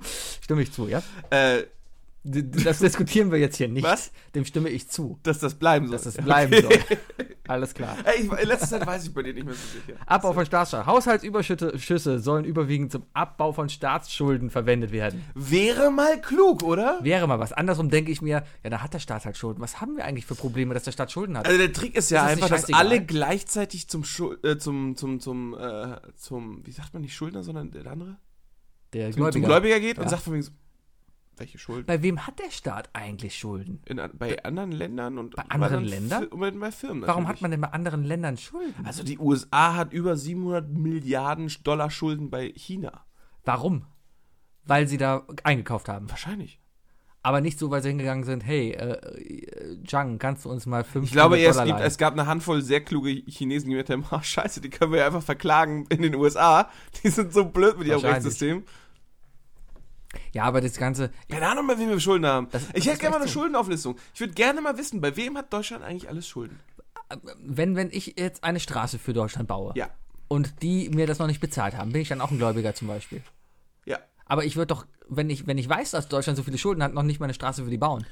stimme 0.42 0.62
ich 0.62 0.72
zu, 0.72 0.88
ja? 0.88 1.02
Äh, 1.28 1.64
Das 2.24 2.80
diskutieren 2.80 3.30
wir 3.30 3.38
jetzt 3.38 3.56
hier 3.56 3.68
nicht. 3.68 3.84
Was? 3.84 4.10
Dem 4.34 4.44
stimme 4.44 4.68
ich 4.68 4.88
zu, 4.90 5.18
dass 5.22 5.38
das 5.38 5.54
bleiben 5.54 5.86
soll. 5.86 5.92
dass 5.96 6.02
das 6.02 6.16
bleiben 6.16 6.52
Okay. 6.52 6.80
soll. 6.88 6.98
Alles 7.46 7.72
klar. 7.72 7.96
Ey, 8.04 8.24
ich, 8.24 8.30
in 8.32 8.48
letzter 8.48 8.66
Zeit 8.66 8.86
weiß 8.86 9.06
ich 9.06 9.14
bei 9.14 9.22
dir 9.22 9.32
nicht 9.32 9.46
mehr 9.46 9.54
so 9.54 9.60
sicher. 9.78 9.98
Abbau 10.04 10.32
von 10.34 10.44
Staatsschulden. 10.44 10.86
Haushaltsüberschüsse 10.86 12.18
sollen 12.18 12.44
überwiegend 12.44 12.92
zum 12.92 13.04
Abbau 13.14 13.52
von 13.52 13.68
Staatsschulden 13.68 14.50
verwendet 14.50 14.90
werden. 14.92 15.24
Wäre 15.34 15.90
mal 15.90 16.20
klug, 16.20 16.62
oder? 16.62 16.98
Wäre 17.02 17.26
mal 17.26 17.38
was. 17.38 17.52
Andersrum 17.52 17.88
denke 17.88 18.10
ich 18.12 18.20
mir, 18.20 18.42
ja, 18.62 18.70
da 18.70 18.82
hat 18.82 18.92
der 18.92 18.98
Staat 18.98 19.24
halt 19.24 19.36
Schulden. 19.36 19.60
Was 19.62 19.80
haben 19.80 19.96
wir 19.96 20.04
eigentlich 20.04 20.26
für 20.26 20.34
Probleme, 20.34 20.74
dass 20.74 20.82
der 20.84 20.92
Staat 20.92 21.10
Schulden 21.12 21.38
hat? 21.38 21.46
Also 21.46 21.56
der 21.58 21.72
Trick 21.72 21.96
ist 21.96 22.10
ja 22.10 22.26
Ist 22.28 22.34
nicht 22.36 22.44
einfach, 22.44 22.56
dass 22.56 22.72
alle 22.74 23.02
gleichzeitig 23.02 23.88
zum 23.88 24.04
Schul 24.04 24.38
äh, 24.42 24.58
zum 24.58 24.96
zum 24.96 25.20
zum 25.20 25.54
äh, 25.58 25.96
zum 26.16 26.66
wie 26.66 26.72
sagt 26.72 26.92
man 26.92 27.02
nicht 27.02 27.14
Schuldner, 27.14 27.42
sondern 27.42 27.70
der 27.70 27.86
andere 27.86 28.16
Der 28.92 29.10
zum 29.12 29.20
Gläubiger, 29.22 29.32
zum 29.32 29.42
Gläubiger. 29.44 29.80
Geht 29.80 29.98
und 29.98 30.04
Ja. 30.04 30.10
sagt 30.10 30.22
von 30.24 30.34
wegen 30.34 30.42
so, 30.42 30.50
welche 31.40 31.58
Schulden? 31.58 31.86
Bei 31.86 32.02
wem 32.02 32.26
hat 32.26 32.38
der 32.38 32.50
Staat 32.50 32.90
eigentlich 32.92 33.36
Schulden? 33.36 33.82
In, 33.86 34.00
bei 34.14 34.42
anderen 34.44 34.72
Ländern 34.72 35.18
und 35.18 35.36
Bei 35.36 35.44
anderen 35.48 35.84
Ländern? 35.84 36.26
und 36.26 36.60
bei, 36.60 36.70
Firmen. 36.70 37.02
Warum 37.06 37.24
natürlich. 37.24 37.28
hat 37.28 37.42
man 37.42 37.50
denn 37.50 37.60
bei 37.60 37.68
anderen 37.68 38.04
Ländern 38.04 38.36
Schulden? 38.36 38.86
Also 38.86 39.02
die 39.02 39.18
USA 39.18 39.74
hat 39.74 39.92
über 39.92 40.16
700 40.16 40.68
Milliarden 40.68 41.50
Dollar 41.64 41.90
Schulden 41.90 42.30
bei 42.30 42.52
China. 42.56 43.04
Warum? 43.44 43.86
Weil 44.64 44.86
sie 44.86 44.98
da 44.98 45.26
eingekauft 45.44 45.88
haben. 45.88 46.10
Wahrscheinlich. 46.10 46.60
Aber 47.22 47.40
nicht 47.40 47.58
so, 47.58 47.70
weil 47.70 47.82
sie 47.82 47.88
hingegangen 47.88 48.24
sind, 48.24 48.46
hey, 48.46 48.70
äh, 48.70 48.92
äh, 48.92 49.84
Zhang, 49.84 50.18
kannst 50.18 50.44
du 50.44 50.50
uns 50.50 50.66
mal 50.66 50.84
fünf 50.84 51.06
Ich 51.06 51.12
glaube, 51.12 51.38
es, 51.38 51.62
gibt, 51.62 51.80
es 51.80 51.98
gab 51.98 52.12
eine 52.12 52.26
Handvoll 52.26 52.62
sehr 52.62 52.80
kluge 52.80 53.10
Chinesen, 53.10 53.70
die 53.70 53.76
gesagt 53.76 53.90
haben, 53.90 54.04
ah, 54.10 54.22
scheiße, 54.22 54.60
die 54.60 54.70
können 54.70 54.92
wir 54.92 55.00
ja 55.00 55.06
einfach 55.06 55.22
verklagen 55.22 55.86
in 55.88 56.02
den 56.02 56.14
USA. 56.14 56.70
Die 57.02 57.08
sind 57.08 57.32
so 57.32 57.44
blöd 57.44 57.78
mit 57.78 57.88
ihrem. 57.88 58.00
Rechtssystem. 58.00 58.62
Ja, 60.32 60.44
aber 60.44 60.60
das 60.60 60.76
Ganze, 60.78 61.10
Keine 61.28 61.46
Ahnung, 61.48 61.66
bei 61.66 61.78
wem 61.78 61.90
wir 61.90 62.00
Schulden 62.00 62.26
haben. 62.26 62.48
Das- 62.50 62.62
das 62.66 62.70
ich 62.76 62.84
hätte 62.84 62.92
ist 62.94 63.00
gerne 63.00 63.16
mal 63.16 63.22
eine 63.22 63.28
so. 63.30 63.40
Schuldenauflistung. 63.40 63.96
Ich 64.14 64.20
würde 64.20 64.32
gerne 64.34 64.60
mal 64.60 64.76
wissen, 64.78 65.00
bei 65.00 65.14
wem 65.16 65.36
hat 65.36 65.52
Deutschland 65.52 65.84
eigentlich 65.84 66.08
alles 66.08 66.26
Schulden? 66.26 66.58
wenn, 67.40 67.74
wenn 67.74 67.88
ich 67.90 68.16
jetzt 68.18 68.44
eine 68.44 68.60
Straße 68.60 68.98
für 68.98 69.14
Deutschland 69.14 69.48
baue 69.48 69.72
Ja. 69.76 69.88
und 70.28 70.62
die 70.62 70.90
mir 70.90 71.06
das 71.06 71.18
noch 71.18 71.26
nicht 71.26 71.40
bezahlt 71.40 71.74
haben, 71.74 71.90
bin 71.92 72.02
ich 72.02 72.08
dann 72.08 72.20
auch 72.20 72.30
ein 72.30 72.36
Gläubiger 72.36 72.74
zum 72.74 72.86
Beispiel. 72.88 73.22
Ja. 73.86 73.98
Aber 74.26 74.44
ich 74.44 74.56
würde 74.56 74.66
doch, 74.66 74.86
wenn 75.08 75.30
ich, 75.30 75.46
wenn 75.46 75.56
ich 75.56 75.66
weiß, 75.68 75.92
dass 75.92 76.08
Deutschland 76.08 76.36
so 76.36 76.42
viele 76.42 76.58
Schulden 76.58 76.82
hat, 76.82 76.92
noch 76.92 77.02
nicht 77.02 77.18
mal 77.18 77.24
eine 77.24 77.32
Straße 77.34 77.64
für 77.64 77.70
die 77.70 77.78
bauen. 77.78 78.04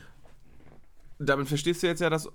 Damit 1.19 1.49
verstehst 1.49 1.83
du 1.83 1.87
jetzt 1.87 2.01
ja, 2.01 2.11
dass, 2.11 2.29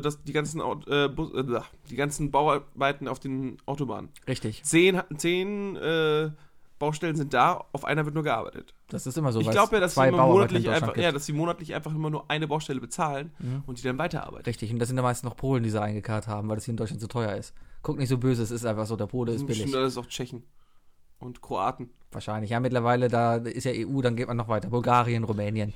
dass 0.00 0.22
die, 0.24 0.32
ganzen, 0.32 0.60
äh, 0.60 1.08
Bus, 1.08 1.32
äh, 1.34 1.60
die 1.90 1.96
ganzen 1.96 2.30
Bauarbeiten 2.32 3.06
auf 3.08 3.20
den 3.20 3.58
Autobahnen. 3.66 4.10
Richtig. 4.28 4.62
Zehn, 4.64 5.00
zehn 5.16 5.76
äh, 5.76 6.30
Baustellen 6.78 7.16
sind 7.16 7.32
da, 7.32 7.64
auf 7.72 7.84
einer 7.86 8.04
wird 8.04 8.14
nur 8.14 8.24
gearbeitet. 8.24 8.74
Das 8.88 9.06
ist 9.06 9.16
immer 9.16 9.32
so. 9.32 9.40
ich 9.40 9.50
glaube 9.50 9.74
ja, 9.76 9.80
dass 9.80 9.94
sie 9.94 10.10
monatlich 10.10 10.68
einfach, 10.68 10.88
gibt. 10.94 10.98
ja, 11.04 11.10
dass 11.12 11.24
sie 11.24 11.32
monatlich 11.32 11.74
einfach 11.74 11.94
immer 11.94 12.10
nur 12.10 12.30
eine 12.30 12.46
Baustelle 12.46 12.80
bezahlen 12.80 13.32
Mhm. 13.38 13.62
und 13.66 13.78
die 13.78 13.82
dann 13.82 13.96
weiterarbeiten. 13.98 14.44
Richtig, 14.44 14.72
und 14.72 14.78
das 14.78 14.88
sind 14.88 14.96
ja 14.98 15.02
meist 15.02 15.24
noch 15.24 15.36
Polen, 15.36 15.62
die 15.62 15.70
sie 15.70 15.80
reingekarrt 15.80 16.26
haben, 16.28 16.48
weil 16.48 16.56
das 16.56 16.64
hier 16.66 16.72
in 16.72 16.76
Deutschland 16.76 17.00
so 17.00 17.06
teuer 17.06 17.34
ist. 17.34 17.54
Guck 17.82 17.98
nicht 17.98 18.08
so 18.10 18.18
böse, 18.18 18.42
es 18.42 18.50
ist 18.50 18.66
einfach 18.66 18.84
so, 18.86 18.96
der 18.96 19.06
Pole 19.06 19.32
ist 19.32 19.46
billig. 19.46 19.62
bestimmt 19.62 19.76
alles 19.76 19.96
auch 19.96 20.06
Tschechen 20.06 20.42
und 21.18 21.40
Kroaten. 21.40 21.88
Wahrscheinlich. 22.12 22.50
Ja, 22.50 22.60
mittlerweile, 22.60 23.08
da 23.08 23.36
ist 23.36 23.64
ja 23.64 23.72
EU, 23.74 24.00
dann 24.02 24.16
geht 24.16 24.28
man 24.28 24.36
noch 24.36 24.48
weiter. 24.48 24.68
Bulgarien, 24.68 25.24
Rumänien. 25.24 25.72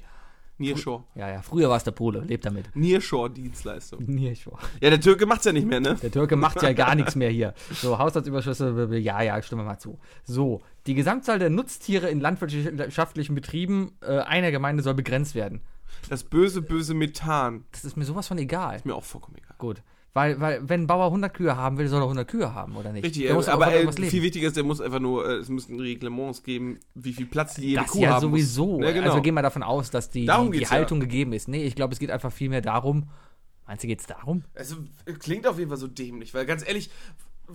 Nearshore. 0.60 1.04
Ja, 1.14 1.28
ja, 1.28 1.42
früher 1.42 1.68
war 1.68 1.76
es 1.76 1.84
der 1.84 1.90
Pole, 1.92 2.20
lebt 2.20 2.44
damit. 2.44 2.74
Nearshore-Dienstleistung. 2.74 4.04
Nearshore. 4.06 4.58
Ja, 4.80 4.90
der 4.90 5.00
Türke 5.00 5.26
macht's 5.26 5.44
ja 5.44 5.52
nicht 5.52 5.66
mehr, 5.66 5.80
ne? 5.80 5.96
Der 6.02 6.10
Türke 6.10 6.36
macht 6.36 6.62
ja 6.62 6.72
gar 6.72 6.94
nichts 6.94 7.14
mehr 7.16 7.30
hier. 7.30 7.54
So, 7.72 7.98
Haushaltsüberschüsse, 7.98 8.88
ja, 8.98 9.22
ja, 9.22 9.40
stimme 9.42 9.64
mal 9.64 9.78
zu. 9.78 9.98
So, 10.24 10.62
die 10.86 10.94
Gesamtzahl 10.94 11.38
der 11.38 11.50
Nutztiere 11.50 12.08
in 12.10 12.20
landwirtschaftlichen 12.20 13.34
Betrieben 13.34 13.92
äh, 14.02 14.18
einer 14.18 14.50
Gemeinde 14.50 14.82
soll 14.82 14.94
begrenzt 14.94 15.34
werden. 15.34 15.60
Das 16.08 16.24
böse, 16.24 16.62
böse 16.62 16.94
Methan. 16.94 17.64
Das 17.72 17.84
ist 17.84 17.96
mir 17.96 18.04
sowas 18.04 18.28
von 18.28 18.38
egal. 18.38 18.76
Ist 18.76 18.86
mir 18.86 18.94
auch 18.94 19.04
vollkommen 19.04 19.36
egal. 19.36 19.54
Gut. 19.58 19.82
Weil, 20.12 20.40
weil, 20.40 20.68
wenn 20.68 20.82
ein 20.82 20.86
Bauer 20.88 21.06
100 21.06 21.32
Kühe 21.32 21.56
haben 21.56 21.78
will, 21.78 21.86
soll 21.86 22.00
er 22.00 22.04
100 22.04 22.26
Kühe 22.26 22.52
haben, 22.52 22.74
oder 22.76 22.92
nicht? 22.92 23.04
Richtig, 23.04 23.22
Der 23.22 23.34
muss 23.34 23.46
äh, 23.46 23.50
auch 23.50 23.54
aber 23.54 23.72
äh, 23.72 23.92
viel 23.92 24.22
wichtiger 24.22 24.48
ist, 24.48 24.56
der 24.56 24.64
muss 24.64 24.80
einfach 24.80 24.98
nur, 24.98 25.28
äh, 25.28 25.34
es 25.34 25.48
müssen 25.48 25.78
Reglements 25.78 26.42
geben, 26.42 26.80
wie 26.96 27.12
viel 27.12 27.26
Platz 27.26 27.56
jede 27.58 27.82
das 27.82 27.92
Kuh 27.92 28.00
ja 28.00 28.14
haben 28.14 28.20
sowieso. 28.20 28.78
muss. 28.78 28.86
Ja, 28.86 28.92
genau. 28.92 29.10
Also 29.10 29.22
gehen 29.22 29.34
wir 29.34 29.42
davon 29.42 29.62
aus, 29.62 29.90
dass 29.90 30.10
die, 30.10 30.26
die, 30.26 30.32
die 30.32 30.50
geht's 30.50 30.70
ja. 30.70 30.76
Haltung 30.76 30.98
gegeben 30.98 31.32
ist. 31.32 31.46
Nee, 31.46 31.62
ich 31.62 31.76
glaube, 31.76 31.92
es 31.92 32.00
geht 32.00 32.10
einfach 32.10 32.32
viel 32.32 32.48
mehr 32.48 32.60
darum. 32.60 33.08
Meinst 33.68 33.84
du, 33.84 33.86
geht 33.86 34.00
es 34.00 34.06
darum? 34.06 34.42
Also, 34.56 34.78
äh, 35.04 35.12
klingt 35.12 35.46
auf 35.46 35.58
jeden 35.58 35.68
Fall 35.70 35.78
so 35.78 35.86
dämlich, 35.86 36.34
weil 36.34 36.44
ganz 36.44 36.66
ehrlich, 36.66 36.90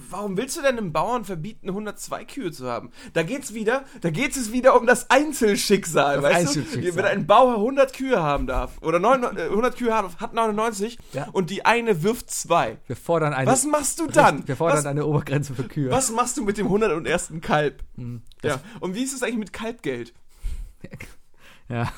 warum 0.09 0.37
willst 0.37 0.57
du 0.57 0.61
denn 0.61 0.77
einem 0.77 0.91
Bauern 0.93 1.25
verbieten, 1.25 1.69
102 1.69 2.25
Kühe 2.25 2.51
zu 2.51 2.67
haben? 2.69 2.91
Da 3.13 3.23
geht's 3.23 3.53
wieder, 3.53 3.85
da 4.01 4.09
geht 4.09 4.35
es 4.35 4.51
wieder 4.51 4.79
um 4.79 4.85
das 4.87 5.09
Einzelschicksal, 5.09 6.15
Das 6.15 6.23
weißt 6.23 6.35
Einzelschicksal. 6.47 6.81
du? 6.91 6.95
Wenn 6.97 7.05
ein 7.05 7.27
Bauer 7.27 7.55
100 7.55 7.93
Kühe 7.93 8.21
haben 8.21 8.47
darf, 8.47 8.77
oder 8.81 8.99
9, 8.99 9.23
äh, 9.37 9.41
100 9.49 9.77
Kühe 9.77 9.93
hat, 9.95 10.19
hat 10.19 10.33
99 10.33 10.97
Ja. 11.13 11.27
und 11.31 11.49
die 11.49 11.65
eine 11.65 12.03
wirft 12.03 12.29
zwei. 12.31 12.77
Wir 12.87 12.95
fordern 12.95 13.33
eine. 13.33 13.49
Was 13.49 13.65
machst 13.65 13.99
du 13.99 14.07
dann? 14.07 14.47
Wir 14.47 14.55
fordern 14.55 14.77
was, 14.79 14.85
eine 14.85 15.05
Obergrenze 15.05 15.53
für 15.55 15.63
Kühe. 15.63 15.89
was 15.91 16.11
machst 16.11 16.37
du 16.37 16.43
mit 16.43 16.57
dem 16.57 16.67
101. 16.67 17.41
Kalb? 17.41 17.83
Hm, 17.95 18.21
Ja. 18.43 18.59
Und 18.79 18.95
wie 18.95 19.03
ist 19.03 19.13
es 19.13 19.23
eigentlich 19.23 19.37
mit 19.37 19.53
Kalbgeld? 19.53 20.13
Ja. 21.67 21.91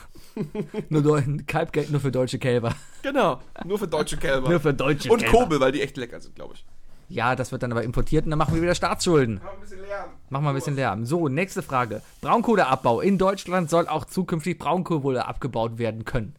nur 0.90 1.22
Kalbgeld 1.46 1.90
nur 1.92 2.00
für 2.00 2.12
deutsche 2.12 2.40
Kälber. 2.40 2.74
Genau, 3.02 3.42
nur 3.66 3.78
für 3.78 3.88
deutsche 3.88 4.16
Kälber. 4.16 4.50
Nur 4.50 4.60
für 4.62 4.74
deutsche 4.74 5.12
und 5.12 5.20
Kälber. 5.20 5.38
Kobe, 5.40 5.60
weil 5.60 5.72
die 5.74 5.82
echt 5.82 5.98
lecker 5.98 6.20
sind, 6.22 6.36
glaube 6.36 6.54
ich. 6.56 6.66
Ja, 7.10 7.36
das 7.36 7.52
wird 7.54 7.64
dann 7.64 7.72
aber 7.72 7.84
importiert 7.84 8.26
und 8.26 8.32
dann 8.32 8.40
machen 8.40 8.54
wir 8.56 8.62
wieder 8.62 8.76
Staatsschulden. 8.76 9.36
Machen 9.36 9.46
wir 9.46 9.52
ein 9.54 9.60
bisschen 9.62 9.80
Lärm. 9.82 10.10
Machen 10.30 10.44
wir 10.44 10.50
ein 10.50 10.56
bisschen 10.56 10.76
Lärm. 10.76 11.06
So, 11.06 11.28
nächste 11.30 11.62
Frage. 11.62 12.02
Braunkohleabbau. 12.22 13.00
In 13.02 13.18
Deutschland 13.18 13.70
soll 13.70 13.88
auch 13.88 14.04
zukünftig 14.06 14.58
Braunkohle 14.60 15.26
abgebaut 15.26 15.78
werden 15.78 16.04
können. 16.04 16.36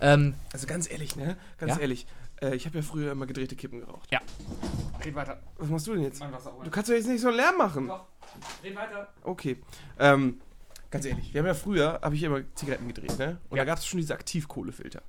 Ähm, 0.00 0.34
Also 0.52 0.66
ganz 0.66 0.90
ehrlich, 0.90 1.16
ne? 1.16 1.36
Ganz 1.58 1.72
Ja? 1.74 1.78
ehrlich. 1.80 2.06
Äh, 2.40 2.54
ich 2.54 2.64
habe 2.66 2.78
ja 2.78 2.82
früher 2.82 3.12
immer 3.12 3.26
gedrehte 3.26 3.56
Kippen 3.56 3.80
geraucht. 3.80 4.08
ja. 4.10 4.20
Red 5.04 5.14
weiter. 5.14 5.40
Was 5.58 5.68
machst 5.68 5.86
du 5.86 5.94
denn 5.94 6.02
jetzt? 6.02 6.20
Mein 6.20 6.32
Wasser 6.32 6.52
Du 6.62 6.70
kannst 6.70 6.88
doch 6.90 6.94
jetzt 6.94 7.08
nicht 7.08 7.20
so 7.20 7.28
einen 7.28 7.36
Lärm 7.38 7.56
machen. 7.56 7.88
Doch. 7.88 8.06
Red 8.62 8.76
weiter. 8.76 9.08
Okay. 9.24 9.58
Ähm, 9.98 10.40
ganz 10.90 11.04
ehrlich, 11.06 11.32
wir 11.34 11.40
haben 11.40 11.46
ja 11.46 11.54
früher, 11.54 11.98
habe 12.02 12.14
ich 12.14 12.22
immer 12.22 12.40
Zigaretten 12.54 12.86
gedreht, 12.88 13.18
ne? 13.18 13.38
Und 13.50 13.56
Ja. 13.58 13.64
da 13.64 13.70
gab 13.72 13.78
es 13.78 13.86
schon 13.86 13.98
diese 13.98 14.14
Aktivkohlefilter, 14.14 15.02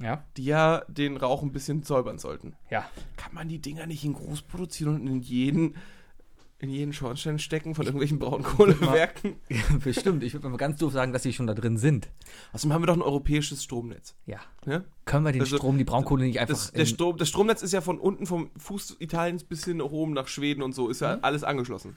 Ja. 0.00 0.24
die 0.36 0.44
ja 0.44 0.82
den 0.88 1.16
Rauch 1.16 1.42
ein 1.42 1.52
bisschen 1.52 1.82
säubern 1.82 2.18
sollten. 2.18 2.54
Ja. 2.70 2.88
Kann 3.16 3.34
man 3.34 3.48
die 3.48 3.58
Dinger 3.60 3.86
nicht 3.86 4.04
in 4.04 4.14
groß 4.14 4.42
produzieren 4.42 4.94
und 4.96 5.06
in 5.06 5.20
jeden, 5.20 5.76
in 6.58 6.70
jeden 6.70 6.92
Schornstein 6.92 7.38
stecken 7.38 7.74
von 7.74 7.84
irgendwelchen 7.84 8.18
Braunkohlewerken? 8.18 9.36
Bestimmt. 9.84 10.22
Ich 10.24 10.32
würde 10.32 10.48
mal 10.48 10.56
ganz 10.56 10.78
doof 10.78 10.92
sagen, 10.92 11.12
dass 11.12 11.22
sie 11.22 11.32
schon 11.32 11.46
da 11.46 11.54
drin 11.54 11.76
sind. 11.76 12.08
Außerdem 12.52 12.72
haben 12.72 12.82
wir 12.82 12.86
doch 12.86 12.96
ein 12.96 13.02
europäisches 13.02 13.62
Stromnetz. 13.64 14.14
Ja. 14.26 14.38
Ne? 14.66 14.84
Können 15.04 15.24
wir 15.24 15.32
den 15.32 15.42
Also, 15.42 15.56
Strom, 15.56 15.78
die 15.78 15.84
Braunkohle 15.84 16.24
nicht 16.24 16.40
einfach. 16.40 16.54
Das, 16.54 16.72
der 16.72 16.86
Strom, 16.86 17.16
das 17.16 17.28
Stromnetz 17.28 17.62
ist 17.62 17.72
ja 17.72 17.80
von 17.80 17.98
unten 17.98 18.26
vom 18.26 18.50
Fuß 18.56 18.96
Italiens 19.00 19.44
bis 19.44 19.64
hin 19.64 19.78
nach 19.78 19.86
oben 19.86 20.12
nach 20.12 20.28
Schweden 20.28 20.62
und 20.62 20.74
so, 20.74 20.88
ist 20.88 21.00
ja 21.00 21.16
Mhm. 21.16 21.24
alles 21.24 21.44
angeschlossen. 21.44 21.96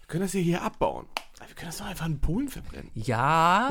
Wir 0.00 0.06
können 0.08 0.22
das 0.24 0.34
ja 0.34 0.40
hier 0.40 0.62
abbauen. 0.62 1.06
Wir 1.46 1.54
können 1.54 1.68
das 1.68 1.78
doch 1.78 1.86
einfach 1.86 2.06
in 2.06 2.20
Polen 2.20 2.48
verbrennen. 2.48 2.90
ja, 2.94 3.70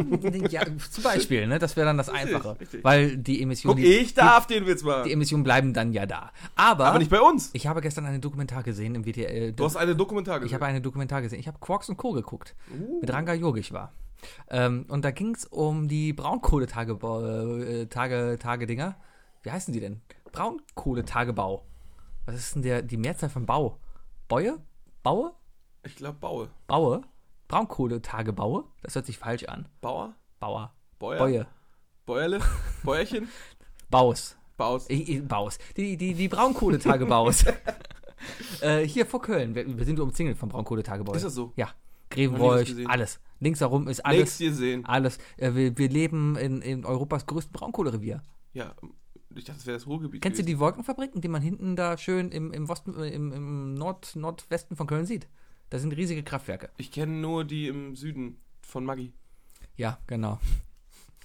ja, 0.49 0.61
zum 0.91 1.03
Beispiel, 1.03 1.47
ne? 1.47 1.59
Das 1.59 1.75
wäre 1.75 1.87
dann 1.87 1.97
das 1.97 2.09
Einfache. 2.09 2.59
richtig. 2.59 2.83
Weil 2.83 3.17
die 3.17 3.41
Emissionen. 3.41 3.77
Guck, 3.77 3.83
die, 3.85 3.93
ich 3.93 4.13
darf 4.13 4.47
den 4.47 4.65
Witz 4.65 4.81
die 4.81 4.85
machen. 4.87 5.09
Emissionen 5.09 5.43
bleiben 5.43 5.73
dann 5.73 5.91
ja 5.93 6.05
da. 6.05 6.31
Aber, 6.55 6.85
Aber 6.85 6.99
nicht 6.99 7.11
bei 7.11 7.21
uns. 7.21 7.49
ich 7.53 7.67
habe 7.67 7.81
gestern 7.81 8.05
einen 8.05 8.21
Dokumentar 8.21 8.63
gesehen 8.63 8.95
im 8.95 9.05
WTL. 9.05 9.53
Du 9.53 9.65
hast 9.65 9.75
eine 9.75 9.95
Dokumentar 9.95 10.39
gesehen. 10.39 10.47
Ich 10.47 10.53
habe 10.53 10.65
einen 10.65 10.83
Dokumentar 10.83 11.21
gesehen. 11.21 11.39
Ich 11.39 11.47
habe 11.47 11.59
Quarks 11.59 11.89
und 11.89 11.97
Co. 11.97 12.11
geguckt. 12.11 12.55
Uh. 12.71 13.01
Mit 13.01 13.11
Ranga 13.11 13.33
Yogeshwar. 13.33 13.93
Ähm, 14.49 14.85
und 14.87 15.03
da 15.03 15.11
ging 15.11 15.35
es 15.35 15.45
um 15.45 15.87
die 15.87 16.13
Braunkohletagebau, 16.13 17.57
äh, 17.59 17.85
Tage. 17.87 18.37
Wie 19.43 19.51
heißen 19.51 19.73
die 19.73 19.79
denn? 19.79 20.01
Braunkohletagebau. 20.31 21.65
Was 22.25 22.35
ist 22.35 22.55
denn 22.55 22.61
der, 22.61 22.81
die 22.81 22.97
Mehrzahl 22.97 23.29
von 23.29 23.45
Bau? 23.45 23.79
Bäue? 24.29 24.59
Baue? 25.03 25.33
ich 25.85 25.95
glaube 25.95 26.17
Baue. 26.19 26.49
Baue? 26.67 27.01
Braunkohletagebaue? 27.47 28.65
Das 28.81 28.95
hört 28.95 29.05
sich 29.05 29.17
falsch 29.17 29.45
an. 29.45 29.67
Bauer? 29.81 30.15
Bauer. 30.39 30.73
Bäuer? 30.99 31.19
Bäue. 31.19 31.47
Bäuerle? 32.05 32.39
Bäuerchen? 32.83 33.27
Baus. 33.89 34.37
Baus. 34.57 34.85
Ich, 34.89 35.09
ich, 35.09 35.27
Baus. 35.27 35.57
Die, 35.77 35.97
die, 35.97 36.13
die 36.13 36.27
Braunkohletagebaus. 36.27 37.45
äh, 38.61 38.87
hier 38.87 39.05
vor 39.05 39.21
Köln. 39.21 39.55
Wir, 39.55 39.77
wir 39.77 39.85
sind 39.85 39.99
umzingelt 39.99 40.37
vom 40.37 40.49
Braunkohletagebau. 40.49 41.13
Ist 41.13 41.25
das 41.25 41.35
so? 41.35 41.53
Ja. 41.55 41.69
Grevenbroich, 42.09 42.87
alles. 42.87 43.19
Links 43.39 43.59
herum 43.59 43.87
ist 43.87 44.05
Alles. 44.05 44.37
hier 44.37 44.53
sehen. 44.53 44.85
Alles. 44.85 45.17
Äh, 45.37 45.53
wir, 45.53 45.77
wir 45.77 45.89
leben 45.89 46.37
in, 46.37 46.61
in 46.61 46.85
Europas 46.85 47.25
größten 47.25 47.51
Braunkohlerevier. 47.51 48.21
Ja, 48.53 48.73
ich 49.35 49.43
dachte, 49.45 49.57
das 49.57 49.65
wäre 49.65 49.77
das 49.77 49.87
Ruhrgebiet. 49.87 50.21
Kennst 50.21 50.39
du 50.39 50.43
gewesen. 50.43 50.57
die 50.57 50.59
Wolkenfabriken, 50.59 51.21
die 51.21 51.27
man 51.27 51.41
hinten 51.41 51.75
da 51.75 51.97
schön 51.97 52.29
im, 52.29 52.51
im, 52.53 52.69
Osten, 52.69 52.95
äh, 52.97 53.09
im, 53.09 53.31
im 53.31 53.73
Nord, 53.73 54.15
Nordwesten 54.15 54.77
von 54.77 54.87
Köln 54.87 55.05
sieht? 55.05 55.27
Das 55.73 55.81
sind 55.81 55.91
riesige 55.93 56.21
Kraftwerke. 56.21 56.69
Ich 56.77 56.91
kenne 56.91 57.13
nur 57.13 57.45
die 57.45 57.67
im 57.67 57.95
Süden 57.95 58.37
von 58.61 58.85
Maggi. 58.85 59.11
Ja, 59.75 59.97
genau. 60.05 60.39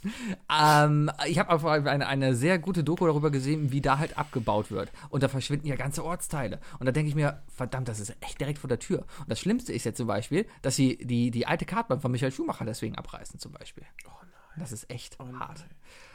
ähm, 0.50 1.10
ich 1.26 1.38
habe 1.38 1.50
einfach 1.50 1.70
eine, 1.70 2.06
eine 2.06 2.34
sehr 2.34 2.58
gute 2.58 2.82
Doku 2.82 3.06
darüber 3.06 3.30
gesehen, 3.30 3.72
wie 3.72 3.82
da 3.82 3.98
halt 3.98 4.16
abgebaut 4.16 4.70
wird. 4.70 4.90
Und 5.10 5.22
da 5.22 5.28
verschwinden 5.28 5.66
ja 5.66 5.76
ganze 5.76 6.02
Ortsteile. 6.02 6.60
Und 6.78 6.86
da 6.86 6.92
denke 6.92 7.10
ich 7.10 7.14
mir, 7.14 7.42
verdammt, 7.48 7.88
das 7.88 8.00
ist 8.00 8.16
echt 8.22 8.40
direkt 8.40 8.58
vor 8.58 8.68
der 8.68 8.78
Tür. 8.78 9.00
Und 9.18 9.28
das 9.28 9.38
Schlimmste 9.38 9.74
ist 9.74 9.84
jetzt 9.84 9.98
zum 9.98 10.06
Beispiel, 10.06 10.46
dass 10.62 10.76
sie 10.76 10.96
die, 10.96 11.30
die 11.30 11.46
alte 11.46 11.66
Kartbahn 11.66 12.00
von 12.00 12.10
Michael 12.10 12.32
Schumacher 12.32 12.64
deswegen 12.64 12.94
abreißen, 12.94 13.38
zum 13.38 13.52
Beispiel. 13.52 13.84
Oh 14.06 14.12
nein. 14.22 14.60
Das 14.60 14.72
ist 14.72 14.90
echt 14.90 15.18
Oh 15.20 15.26
hart. 15.38 15.66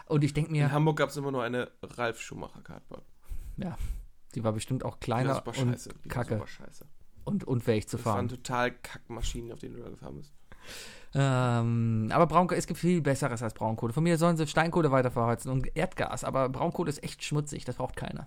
Und 0.08 0.24
ich 0.24 0.34
denke 0.34 0.50
In 0.50 0.58
mir, 0.58 0.72
Hamburg 0.72 0.98
gab 0.98 1.10
es 1.10 1.18
immer 1.18 1.32
nur 1.32 1.44
eine 1.44 1.70
Ralf 1.84 2.20
Schumacher 2.20 2.64
Kartbahn. 2.64 3.04
ja, 3.58 3.78
die 4.34 4.44
war 4.44 4.54
bestimmt 4.54 4.84
auch 4.86 4.94
war 4.94 5.00
kleiner 5.00 5.36
super 5.36 5.56
und 5.60 5.70
scheiße. 5.74 5.90
Die 6.04 6.10
war 6.10 6.16
kacke 6.16 6.34
super 6.34 6.48
scheiße. 6.48 6.88
Und 7.26 7.44
unfähig 7.44 7.88
zu 7.88 7.98
Das 7.98 8.06
waren 8.06 8.14
fahren. 8.16 8.28
total 8.30 8.72
Kackmaschinen, 8.72 9.52
auf 9.52 9.60
denen 9.60 9.76
du 9.76 9.82
da 9.84 9.90
gefahren 9.90 10.18
bist. 10.18 10.34
Ähm, 11.16 12.10
aber 12.12 12.26
Braunkohle, 12.26 12.58
es 12.58 12.66
gibt 12.68 12.80
viel 12.80 13.02
Besseres 13.02 13.44
als 13.44 13.54
Braunkohle. 13.54 13.94
Von 13.94 14.04
mir 14.04 14.18
sollen 14.18 14.36
sie 14.38 14.48
Steinkohle 14.48 14.92
weiterverheizen 14.92 15.52
und 15.52 15.76
Erdgas, 15.76 16.24
aber 16.24 16.50
Braunkohle 16.50 16.90
ist 16.90 17.04
echt 17.04 17.24
schmutzig, 17.24 17.66
das 17.66 17.76
braucht 17.76 17.96
keiner. 17.96 18.26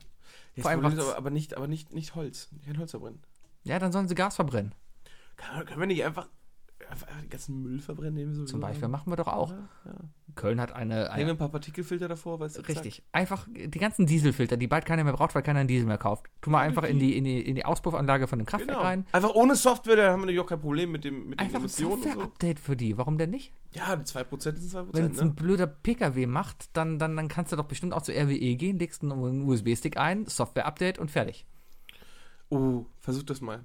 Jetzt 0.55 0.63
Vor 0.63 0.71
allem 0.71 0.85
aber, 0.85 1.17
aber 1.17 1.31
nicht, 1.31 1.57
aber 1.57 1.67
nicht, 1.67 1.93
nicht 1.93 2.15
Holz. 2.15 2.49
Kein 2.65 2.79
Holz 2.79 2.93
verbrennen. 2.93 3.21
Ja, 3.65 3.79
dann 3.79 3.91
sollen 3.91 4.07
sie 4.07 4.15
Gas 4.15 4.37
verbrennen. 4.37 4.73
Kann, 5.37 5.67
können 5.67 5.81
wir 5.81 5.87
nicht 5.87 6.05
einfach 6.05 6.29
den 7.23 7.31
ganzen 7.31 7.63
Müll 7.63 7.81
verbrennen, 7.81 8.17
den 8.17 8.29
wir 8.29 8.35
so 8.35 8.45
Zum 8.45 8.61
Beispiel 8.61 8.89
machen 8.89 9.11
wir 9.11 9.17
doch 9.17 9.29
auch. 9.29 9.51
Ja, 9.51 9.69
ja. 9.87 9.95
Köln 10.35 10.61
hat 10.61 10.73
eine, 10.73 10.95
Hängen 10.95 11.11
eine 11.11 11.31
ein 11.31 11.39
paar 11.39 11.49
Partikelfilter 11.49 12.09
davor, 12.09 12.39
weißt 12.41 12.59
du? 12.59 12.61
richtig, 12.63 13.03
einfach 13.13 13.49
die 13.51 13.79
ganzen 13.79 14.07
Dieselfilter, 14.07 14.57
die 14.57 14.67
bald 14.67 14.85
keiner 14.85 15.03
mehr 15.03 15.15
braucht, 15.15 15.35
weil 15.35 15.43
keiner 15.43 15.61
einen 15.61 15.69
Diesel 15.69 15.87
mehr 15.87 15.99
kauft. 15.99 16.27
Tu 16.43 16.51
mal 16.51 16.61
einfach 16.61 16.85
in 16.85 16.99
die, 16.99 17.17
in 17.17 17.25
die, 17.25 17.41
in 17.41 17.55
die 17.55 17.65
Auspuffanlage 17.65 18.27
von 18.27 18.39
dem 18.39 18.47
Zack. 18.47 18.59
Kraftwerk 18.61 18.79
Genau. 18.79 18.87
rein. 18.87 19.07
Einfach 19.13 19.35
ohne 19.35 19.57
Software, 19.57 19.97
da 19.97 20.11
haben 20.11 20.21
wir 20.21 20.27
natürlich 20.27 20.41
auch 20.41 20.47
kein 20.47 20.61
Problem 20.61 20.93
mit, 20.93 21.05
dem, 21.05 21.31
mit 21.31 21.41
den 21.41 21.45
Einfach 21.47 21.59
ein 21.59 21.63
Emissionen 21.63 21.95
und 21.95 22.03
so. 22.03 22.09
Software-Update 22.09 22.61
für 22.61 22.77
die. 22.77 22.99
Warum 22.99 23.17
denn 23.17 23.31
nicht? 23.31 23.53
Ja, 23.73 23.97
die 23.97 24.05
2% 24.05 24.41
sind 24.41 24.59
2%, 24.59 24.87
Wenn 24.93 25.11
es 25.11 25.19
ein 25.19 25.29
ne? 25.29 25.35
blöder 25.35 25.67
PKW 25.67 26.27
macht, 26.27 26.77
dann, 26.77 26.99
dann, 26.99 27.17
dann 27.17 27.29
kannst 27.29 27.53
du 27.53 27.57
doch 27.57 27.65
bestimmt 27.65 27.95
auch 27.95 28.03
zu 28.03 28.13
RWE 28.13 28.57
gehen, 28.57 28.79
legst 28.79 29.03
einen 29.03 29.43
USB-Stick 29.43 29.97
ein, 29.97 30.27
Software-Update 30.27 30.99
und 30.99 31.11
fertig. 31.11 31.47
Oh, 32.51 32.85
versuch 33.01 33.25
das 33.25 33.41
mal. 33.41 33.65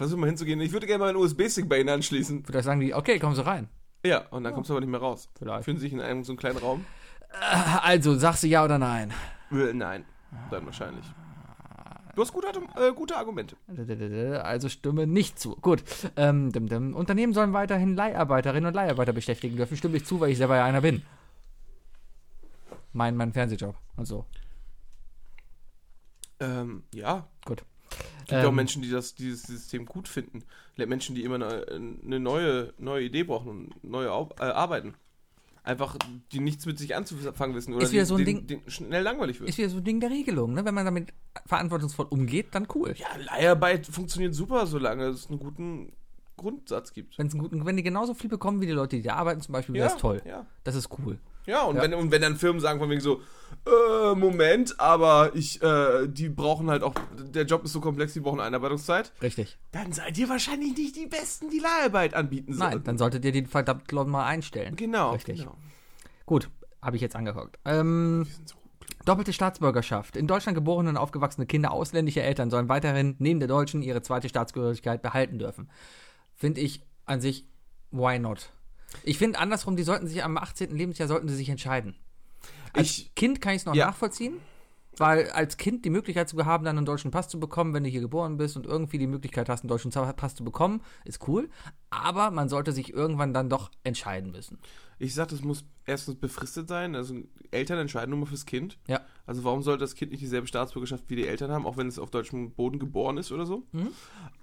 Versuch 0.00 0.16
mal 0.16 0.28
hinzugehen. 0.28 0.58
Ich 0.62 0.72
würde 0.72 0.86
gerne 0.86 1.00
mal 1.04 1.10
einen 1.10 1.18
USB-Stick 1.18 1.68
bei 1.68 1.78
Ihnen 1.78 1.90
anschließen. 1.90 2.42
Vielleicht 2.46 2.64
sagen 2.64 2.80
die, 2.80 2.94
okay, 2.94 3.18
kommen 3.18 3.34
Sie 3.34 3.44
rein. 3.44 3.68
Ja, 4.02 4.26
und 4.30 4.44
dann 4.44 4.54
kommst 4.54 4.70
du 4.70 4.72
aber 4.72 4.80
nicht 4.80 4.88
mehr 4.88 4.98
raus. 4.98 5.28
Vielleicht. 5.38 5.66
Fühlen 5.66 5.76
Sie 5.76 5.82
sich 5.82 5.92
in 5.92 6.00
einem 6.00 6.24
so 6.24 6.32
einen 6.32 6.38
kleinen 6.38 6.56
Raum? 6.56 6.86
Also, 7.82 8.16
sagst 8.16 8.42
du 8.42 8.46
ja 8.46 8.64
oder 8.64 8.78
nein? 8.78 9.12
Äh, 9.52 9.74
Nein, 9.74 10.06
dann 10.50 10.64
wahrscheinlich. 10.64 11.04
Du 12.14 12.22
hast 12.22 12.32
gute, 12.32 12.48
äh, 12.48 12.92
gute 12.94 13.14
Argumente. 13.14 13.56
Also 14.42 14.70
stimme 14.70 15.06
nicht 15.06 15.38
zu. 15.38 15.54
Gut. 15.56 15.84
Ähm, 16.16 16.50
dim, 16.50 16.66
dim. 16.66 16.94
Unternehmen 16.94 17.34
sollen 17.34 17.52
weiterhin 17.52 17.94
Leiharbeiterinnen 17.94 18.68
und 18.68 18.74
Leiharbeiter 18.74 19.12
beschäftigen 19.12 19.56
dürfen. 19.56 19.76
Stimme 19.76 19.98
ich 19.98 20.06
zu, 20.06 20.18
weil 20.18 20.30
ich 20.30 20.38
selber 20.38 20.56
ja 20.56 20.64
einer 20.64 20.80
bin. 20.80 21.02
Mein, 22.94 23.16
mein 23.16 23.34
Fernsehjob 23.34 23.76
und 23.96 24.06
so. 24.06 24.24
Ähm, 26.40 26.84
ja. 26.94 27.28
Es 27.90 28.26
gibt 28.26 28.32
ja 28.32 28.44
auch 28.44 28.48
Ähm, 28.50 28.54
Menschen, 28.56 28.82
die 28.82 28.90
das, 28.90 29.14
dieses 29.14 29.42
System 29.42 29.86
gut 29.86 30.08
finden. 30.08 30.44
Menschen, 30.76 31.14
die 31.14 31.24
immer 31.24 31.34
eine, 31.34 31.66
eine 31.68 32.20
neue, 32.20 32.72
neue 32.78 33.04
Idee 33.04 33.24
brauchen 33.24 33.48
und 33.72 33.84
neue 33.84 34.10
Au 34.12 34.30
äh, 34.38 34.44
arbeiten. 34.44 34.94
Einfach, 35.62 35.98
die 36.32 36.40
nichts 36.40 36.64
mit 36.64 36.78
sich 36.78 36.96
anzufangen 36.96 37.54
wissen 37.54 37.74
oder 37.74 37.84
Ist 37.84 37.92
wieder 37.92 38.02
die, 38.02 38.06
so 38.06 38.16
ein 38.16 38.24
den, 38.24 38.46
Ding- 38.46 38.60
den 38.62 38.70
schnell 38.70 39.02
langweilig 39.02 39.40
wird. 39.40 39.50
Ist 39.50 39.58
wieder 39.58 39.68
so 39.68 39.76
ein 39.76 39.84
Ding 39.84 40.00
der 40.00 40.08
Regelung, 40.10 40.54
ne? 40.54 40.64
Wenn 40.64 40.74
man 40.74 40.86
damit 40.86 41.12
verantwortungsvoll 41.44 42.06
umgeht, 42.08 42.46
dann 42.52 42.66
cool. 42.74 42.94
ja, 42.96 43.08
Leiharbeit 43.26 43.86
funktioniert 43.86 44.34
super, 44.34 44.66
solange 44.66 45.04
es 45.08 45.28
einen 45.28 45.38
guten, 45.38 45.92
Grundsatz 46.38 46.94
gibt. 46.94 47.18
Wenn's 47.18 47.34
einen 47.34 47.42
guten, 47.42 47.66
wenn 47.66 47.76
die 47.76 47.82
genauso 47.82 48.14
viel 48.14 48.30
bekommen 48.30 48.62
wie 48.62 48.66
die 48.66 48.72
Leute, 48.72 48.96
die 48.96 49.02
da 49.02 49.16
arbeiten, 49.16 49.42
zum 49.42 49.52
Beispiel, 49.52 49.74
wäre 49.74 49.88
das 49.90 49.98
toll. 49.98 50.22
Ja, 50.24 50.46
Das 50.64 50.74
ist 50.74 50.88
cool. 50.98 51.18
Ja, 51.50 51.62
und, 51.64 51.76
Ja. 51.76 51.82
Wenn, 51.82 51.94
und 51.94 52.10
wenn 52.10 52.22
dann 52.22 52.36
Firmen 52.36 52.60
sagen 52.60 52.78
von 52.78 52.88
wegen 52.88 53.00
so, 53.00 53.20
äh, 53.66 54.14
Moment, 54.14 54.78
aber 54.80 55.32
ich, 55.34 55.62
äh, 55.62 56.06
die 56.06 56.28
brauchen 56.28 56.70
halt 56.70 56.82
auch, 56.82 56.94
der 57.18 57.44
Job 57.44 57.64
ist 57.64 57.72
so 57.72 57.80
komplex, 57.80 58.12
die 58.12 58.20
brauchen 58.20 58.40
Einarbeitungszeit, 58.40 59.12
Richtig. 59.20 59.58
dann 59.72 59.92
seid 59.92 60.16
ihr 60.16 60.28
wahrscheinlich 60.28 60.76
nicht 60.76 60.96
die 60.96 61.06
Besten, 61.06 61.50
die 61.50 61.58
Leiharbeit 61.58 62.14
anbieten 62.14 62.54
sollen. 62.54 62.70
Nein, 62.70 62.84
dann 62.84 62.98
solltet 62.98 63.24
ihr 63.24 63.32
die 63.32 63.44
verdammt 63.44 63.90
mal 63.92 64.24
einstellen. 64.24 64.76
Genau, 64.76 65.12
Richtig. 65.12 65.40
genau. 65.40 65.56
Gut, 66.24 66.48
habe 66.80 66.96
ich 66.96 67.02
jetzt 67.02 67.16
angeguckt. 67.16 67.58
Ähm, 67.64 68.26
so 68.46 68.54
doppelte 69.04 69.32
Staatsbürgerschaft. 69.32 70.16
In 70.16 70.26
Deutschland 70.26 70.54
geborene 70.54 70.90
und 70.90 70.96
aufgewachsene 70.96 71.46
Kinder 71.46 71.72
ausländischer 71.72 72.22
Eltern 72.22 72.50
sollen 72.50 72.68
weiterhin 72.68 73.16
neben 73.18 73.40
der 73.40 73.48
deutschen 73.48 73.82
ihre 73.82 74.02
zweite 74.02 74.28
Staatsbürgerlichkeit 74.28 75.02
behalten 75.02 75.38
dürfen. 75.38 75.70
Finde 76.34 76.60
ich 76.60 76.82
an 77.06 77.20
sich, 77.20 77.46
why 77.90 78.18
not? 78.18 78.52
Ich 79.04 79.18
finde 79.18 79.38
andersrum, 79.38 79.76
die 79.76 79.82
sollten 79.82 80.06
sich 80.06 80.22
am 80.24 80.36
18. 80.36 80.76
Lebensjahr 80.76 81.08
sollten 81.08 81.28
sie 81.28 81.36
sich 81.36 81.48
entscheiden. 81.48 81.96
Als 82.72 82.86
Ich, 82.98 83.14
Kind 83.14 83.40
kann 83.40 83.52
ich 83.54 83.62
es 83.62 83.66
noch 83.66 83.74
Ja. 83.74 83.86
nachvollziehen, 83.86 84.34
weil 84.96 85.30
als 85.30 85.56
Kind 85.56 85.84
die 85.84 85.90
Möglichkeit 85.90 86.28
zu 86.28 86.44
haben, 86.44 86.64
dann 86.64 86.76
einen 86.76 86.86
deutschen 86.86 87.10
Pass 87.10 87.28
zu 87.28 87.40
bekommen, 87.40 87.72
wenn 87.74 87.84
du 87.84 87.88
hier 87.90 88.00
geboren 88.00 88.36
bist 88.36 88.56
und 88.56 88.66
irgendwie 88.66 88.98
die 88.98 89.06
Möglichkeit 89.06 89.48
hast, 89.48 89.62
einen 89.62 89.68
deutschen 89.68 89.90
Pass 89.90 90.34
zu 90.34 90.44
bekommen, 90.44 90.82
ist 91.04 91.26
cool. 91.28 91.48
Aber 91.90 92.30
man 92.30 92.48
sollte 92.48 92.72
sich 92.72 92.92
irgendwann 92.92 93.32
dann 93.32 93.48
doch 93.48 93.70
entscheiden 93.84 94.30
müssen. 94.32 94.58
ich 94.98 95.14
sag, 95.14 95.28
das 95.28 95.40
muss 95.42 95.64
erstens 95.86 96.16
befristet 96.16 96.68
sein, 96.68 96.94
also 96.94 97.14
Eltern 97.50 97.78
entscheiden 97.78 98.10
nur 98.10 98.18
mal 98.20 98.26
fürs 98.26 98.44
Kind. 98.44 98.76
Ja. 98.86 99.00
Also 99.26 99.42
warum 99.44 99.62
sollte 99.62 99.80
das 99.80 99.94
Kind 99.94 100.10
nicht 100.12 100.20
dieselbe 100.20 100.46
Staatsbürgerschaft 100.46 101.04
wie 101.08 101.16
die 101.16 101.26
Eltern 101.26 101.50
haben, 101.50 101.64
auch 101.66 101.76
wenn 101.78 101.86
es 101.88 101.98
auf 101.98 102.10
deutschem 102.10 102.50
Boden 102.52 102.78
geboren 102.78 103.16
ist 103.16 103.32
oder 103.32 103.46
so? 103.46 103.62
Mhm. 103.72 103.88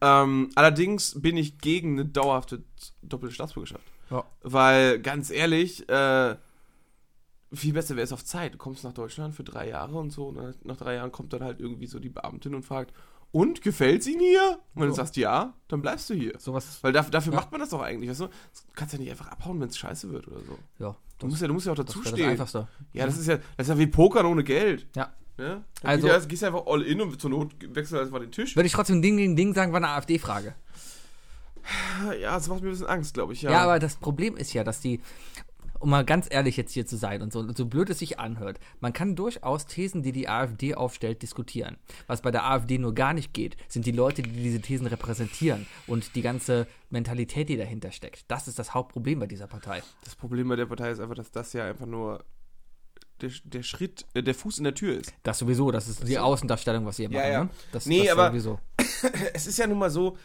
Ähm, 0.01 0.49
allerdings 0.55 1.21
bin 1.21 1.37
ich 1.37 1.59
gegen 1.59 1.93
eine 1.99 2.05
dauerhafte 2.09 2.63
doppelte 3.03 3.35
Staatsbürgerschaft. 3.35 3.83
Ja. 4.10 4.24
Weil, 4.41 4.99
ganz 4.99 5.30
ehrlich, 5.30 5.88
äh, 5.89 6.36
viel 7.53 7.74
besser 7.74 7.95
wäre 7.95 8.03
es 8.03 8.12
auf 8.14 8.26
Zeit. 8.26 8.53
Du 8.53 8.58
kommst 8.58 8.84
nach 8.84 8.93
Deutschland 8.93 9.34
für 9.36 9.43
drei 9.43 9.70
Jahre 9.70 9.97
und 9.97 10.12
so. 10.12 10.28
Und 10.28 10.66
nach 10.66 10.78
drei 10.78 10.95
Jahren 10.95 11.12
kommt 11.12 11.34
dann 11.34 11.43
halt 11.43 11.60
irgendwie 11.60 11.88
so 11.88 11.99
die 11.99 12.10
Beamtin 12.10 12.55
und 12.55 12.64
fragt, 12.64 12.93
und, 13.32 13.62
gefällt's 13.62 14.08
Ihnen 14.08 14.22
hier? 14.22 14.60
Und 14.74 14.82
wenn 14.82 14.88
du 14.88 14.93
So. 14.93 14.97
sagst 15.01 15.18
ja, 15.18 15.53
dann 15.68 15.82
bleibst 15.82 16.10
du 16.10 16.14
hier. 16.14 16.34
Sowas, 16.39 16.80
Weil 16.82 16.93
dafür, 16.93 17.12
dafür 17.12 17.34
Ja. 17.34 17.39
macht 17.39 17.51
man 17.51 17.60
das 17.60 17.70
doch 17.70 17.82
eigentlich, 17.82 18.10
weißt 18.10 18.22
du? 18.22 18.28
Du 18.28 18.32
kannst 18.74 18.93
ja 18.93 18.99
nicht 18.99 19.12
einfach 19.12 19.28
abhauen, 19.28 19.60
wenn 19.60 19.68
es 19.68 19.78
scheiße 19.78 20.10
wird 20.12 20.28
oder 20.28 20.39
so. 20.41 20.58
ja, 20.80 20.95
Du 21.20 21.28
musst 21.28 21.41
ja, 21.41 21.47
du 21.47 21.53
musst 21.53 21.66
ja 21.66 21.74
auch 21.74 21.76
das 21.76 21.88
wäre 21.88 21.95
das 21.95 22.03
dazustehen. 22.05 22.30
Einfachste. 22.30 22.68
Ja, 22.93 23.05
das 23.05 23.18
ist 23.18 23.28
ja, 23.28 23.38
das 23.58 23.68
ist 23.68 23.70
ja 23.70 23.78
wie 23.80 23.88
Pokern 23.88 24.26
ohne 24.26 24.43
Geld. 24.43 24.88
Ja. 24.95 25.12
Ne? 25.38 25.64
Also- 25.84 26.08
geht 26.08 26.16
ja, 26.18 26.26
gehst 26.26 26.43
einfach 26.45 26.66
all 26.68 26.82
in 26.84 27.01
und 27.01 27.20
zur 27.20 27.30
Not 27.30 27.53
wechselst 27.62 27.91
du 27.93 27.99
einfach 27.99 28.20
den 28.20 28.32
Tisch. 28.32 28.55
Würde 28.55 28.68
ich 28.68 28.74
trotzdem 28.74 29.01
Ding 29.01 29.18
gegen 29.18 29.36
Ding 29.36 29.53
sagen, 29.53 29.72
war 29.74 29.78
eine 29.78 29.89
AfD-Frage. 29.89 30.55
Ja, 32.22 32.34
das 32.36 32.47
macht 32.47 32.61
mir 32.61 32.68
ein 32.70 32.72
bisschen 32.72 32.88
Angst, 32.88 33.13
glaube 33.13 33.34
ich. 33.34 33.41
Ja. 33.41 33.51
Ja, 33.51 33.63
aber 33.63 33.80
das 33.80 33.95
Problem 33.95 34.38
ist 34.38 34.53
ja, 34.53 34.63
dass 34.63 34.80
die, 34.80 35.01
um 35.80 35.89
mal 35.89 36.05
ganz 36.05 36.28
ehrlich 36.30 36.57
jetzt 36.57 36.72
hier 36.74 36.86
zu 36.86 36.95
sein 36.97 37.22
und 37.22 37.32
so, 37.34 37.51
so 37.53 37.65
blöd 37.65 37.89
es 37.89 37.99
sich 37.99 38.20
anhört, 38.20 38.59
man 38.80 38.93
kann 38.93 39.15
durchaus 39.15 39.65
Thesen, 39.68 40.01
die 40.03 40.11
die 40.11 40.28
AfD 40.30 40.76
aufstellt, 40.76 41.22
diskutieren. 41.22 41.78
Was 42.07 42.22
bei 42.22 42.32
der 42.32 42.45
AfD 42.49 42.78
nur 42.78 42.93
gar 42.95 43.13
nicht 43.13 43.34
geht, 43.34 43.57
sind 43.68 43.86
die 43.86 43.91
Leute, 43.91 44.22
die 44.22 44.32
diese 44.32 44.61
Thesen 44.61 44.88
repräsentieren 44.88 45.68
und 45.88 46.15
die 46.15 46.22
ganze 46.22 46.68
Mentalität, 46.89 47.49
die 47.49 47.57
dahinter 47.57 47.91
steckt. 47.91 48.26
Das 48.30 48.47
ist 48.47 48.57
das 48.59 48.74
Hauptproblem 48.74 49.20
bei 49.20 49.28
dieser 49.28 49.47
Partei. 49.47 49.84
Das 50.03 50.15
Problem 50.15 50.47
bei 50.49 50.55
der 50.55 50.65
Partei 50.68 50.91
ist 50.91 50.99
einfach, 50.99 51.15
dass 51.15 51.32
das 51.32 51.53
ja 51.53 51.65
einfach 51.65 51.86
nur 51.86 52.24
der, 53.22 53.32
der 53.45 53.63
Schritt, 53.63 54.05
äh, 54.13 54.22
der 54.22 54.36
Fuß 54.36 54.59
in 54.59 54.63
der 54.63 54.76
Tür 54.76 54.95
ist. 54.97 55.11
Das 55.24 55.39
sowieso, 55.39 55.72
das 55.72 55.88
ist 55.88 56.07
die 56.07 56.20
Außendarstellung, 56.20 56.86
was 56.86 56.97
sie 56.97 57.07
hier 57.07 57.11
Ja, 57.11 57.20
machen. 57.20 57.32
ja. 57.34 57.43
Ne? 57.45 57.49
Das, 57.72 57.86
Nee, 57.88 58.03
das 58.03 58.11
aber- 58.11 58.28
sowieso. 58.30 58.59
Es 59.34 59.45
ist 59.47 59.57
ja 59.57 59.68
nun 59.68 59.78
mal 59.80 59.89
so, 59.89 60.18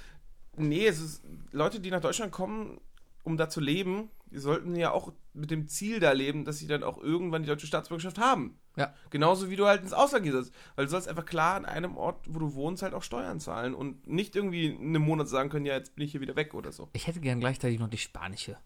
nee, 0.62 0.86
es 0.86 1.00
ist, 1.00 1.22
Leute, 1.50 1.80
die 1.80 1.90
nach 1.90 2.00
Deutschland 2.00 2.32
kommen, 2.32 2.80
um 3.22 3.36
da 3.36 3.48
zu 3.48 3.60
leben, 3.60 4.10
die 4.30 4.38
sollten 4.38 4.74
ja 4.76 4.90
auch 4.90 5.12
mit 5.34 5.50
dem 5.50 5.68
Ziel 5.68 6.00
da 6.00 6.12
leben, 6.12 6.44
dass 6.44 6.58
sie 6.58 6.66
dann 6.66 6.82
auch 6.82 6.98
irgendwann 6.98 7.42
die 7.42 7.48
deutsche 7.48 7.66
Staatsbürgerschaft 7.66 8.18
haben. 8.18 8.58
Ja. 8.76 8.94
Genauso 9.10 9.50
wie 9.50 9.56
du 9.56 9.66
halt 9.66 9.82
ins 9.82 9.92
Ausland 9.92 10.24
gehst. 10.24 10.52
Weil 10.74 10.86
du 10.86 10.90
sollst 10.90 11.08
einfach 11.08 11.26
klar 11.26 11.56
an 11.56 11.64
einem 11.64 11.96
Ort, 11.96 12.24
wo 12.28 12.38
du 12.38 12.54
wohnst, 12.54 12.82
halt 12.82 12.94
auch 12.94 13.02
Steuern 13.02 13.40
zahlen 13.40 13.74
und 13.74 14.06
nicht 14.06 14.34
irgendwie 14.34 14.66
in 14.66 14.88
einem 14.88 15.02
Monat 15.02 15.28
sagen 15.28 15.50
können, 15.50 15.66
ja, 15.66 15.74
jetzt 15.74 15.94
bin 15.94 16.04
ich 16.04 16.12
hier 16.12 16.20
wieder 16.20 16.36
weg 16.36 16.54
oder 16.54 16.72
so. 16.72 16.88
Ich 16.92 17.06
hätte 17.06 17.20
gern 17.20 17.40
gleichzeitig 17.40 17.78
noch 17.78 17.88
die 17.88 17.98
spanische. 17.98 18.56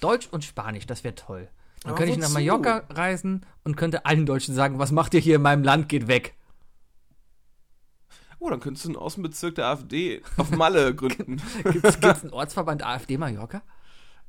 Deutsch 0.00 0.28
und 0.30 0.44
Spanisch, 0.44 0.86
das 0.86 1.04
wäre 1.04 1.14
toll. 1.14 1.48
Dann 1.82 1.90
Aber 1.90 1.98
könnte 1.98 2.12
ich 2.12 2.18
nach? 2.18 2.30
Mallorca 2.30 2.84
reisen 2.90 3.44
und 3.64 3.76
könnte 3.76 4.06
allen 4.06 4.26
Deutschen 4.26 4.54
sagen, 4.54 4.78
was 4.78 4.92
macht 4.92 5.14
ihr 5.14 5.20
hier 5.20 5.36
in 5.36 5.42
meinem 5.42 5.62
Land, 5.62 5.88
geht 5.88 6.08
weg. 6.08 6.34
Oh, 8.44 8.50
dann 8.50 8.58
könntest 8.58 8.84
du 8.84 8.88
einen 8.88 8.96
Außenbezirk 8.96 9.54
der 9.54 9.66
AfD 9.66 10.20
auf 10.36 10.50
Malle 10.50 10.92
gründen. 10.96 11.40
Gibt 11.70 11.84
es 12.04 12.22
einen 12.24 12.32
Ortsverband 12.32 12.84
AfD 12.84 13.16
Mallorca? 13.16 13.62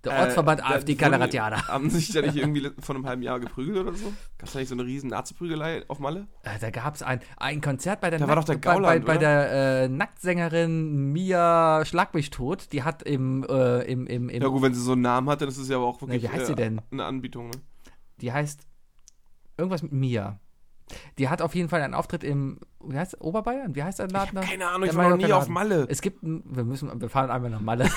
Der 0.04 0.20
Ortsverband 0.20 0.60
Äh, 0.60 0.64
AfD 0.64 0.96
Calaratiana. 0.96 1.68
Haben 1.68 1.90
sich 1.90 2.12
da 2.12 2.22
nicht 2.22 2.36
irgendwie 2.36 2.70
vor 2.80 2.94
einem 2.94 3.08
halben 3.08 3.24
Jahr 3.24 3.40
geprügelt 3.40 3.78
oder 3.78 3.94
so? 3.94 4.14
Gab 4.38 4.48
es 4.48 4.54
da 4.54 4.60
nicht 4.60 4.68
so 4.68 4.76
eine 4.76 4.86
riesen 4.86 5.10
Nazi-Prügelei 5.10 5.84
auf 5.88 5.98
Malle? 6.00 6.28
Äh, 6.44 6.60
Da 6.60 6.70
gab 6.70 6.94
es 6.94 7.02
ein, 7.02 7.22
ein 7.38 7.60
Konzert 7.62 8.02
bei 8.02 8.10
der, 8.12 8.20
Da 8.20 8.28
war 8.28 8.36
doch 8.36 8.44
der 8.44 8.54
bei, 8.56 8.60
bei, 8.60 8.74
Gauland, 8.74 9.06
bei 9.06 9.14
oder? 9.18 9.20
der 9.20 9.84
äh, 9.86 9.88
Nacktsängerin 9.88 11.12
Mia 11.14 11.84
Schlag 11.86 12.14
mich 12.14 12.30
tot. 12.30 12.68
Die 12.74 12.84
hat 12.84 13.02
im, 13.04 13.44
äh, 13.50 13.82
im, 13.92 14.06
im, 14.06 14.30
im 14.30 14.42
Ja 14.44 14.48
gut, 14.50 14.62
wenn 14.62 14.74
sie 14.76 14.82
so 14.82 14.92
einen 14.92 15.02
Namen 15.02 15.28
hat, 15.30 15.42
dann 15.42 15.48
ist 15.50 15.58
es 15.58 15.70
ja 15.70 15.78
aber 15.78 15.86
auch 15.88 16.02
wirklich 16.02 16.22
wie 16.22 16.30
heißt 16.30 16.48
sie 16.48 16.54
äh, 16.54 16.58
denn? 16.58 16.82
eine 16.92 17.06
Anbietung. 17.06 17.48
Ne? 17.50 17.56
die 18.22 18.32
heißt 18.32 18.62
irgendwas 19.58 19.82
mit 19.84 19.92
Mia. 19.92 20.40
Die 21.18 21.30
hat 21.30 21.42
auf 21.42 21.56
jeden 21.56 21.70
Fall 21.70 21.82
einen 21.82 21.94
Auftritt 21.94 22.24
im, 22.24 22.60
wie 22.84 22.98
heißt 22.98 23.22
Oberbayern? 23.22 23.76
Wie 23.76 23.84
heißt 23.84 24.00
der 24.00 24.10
Laden? 24.10 24.40
Keine 24.42 24.68
Ahnung, 24.68 24.82
Der 24.82 24.92
ich 24.92 24.96
war 24.98 25.10
noch 25.10 25.18
nie 25.18 25.32
auf 25.34 25.48
Malle. 25.48 25.86
Es 25.90 26.02
gibt, 26.02 26.20
wir 26.22 26.64
müssen, 26.64 27.02
wir 27.02 27.10
fahren 27.10 27.32
einmal 27.32 27.52
nach 27.52 27.62
Malle. 27.62 27.86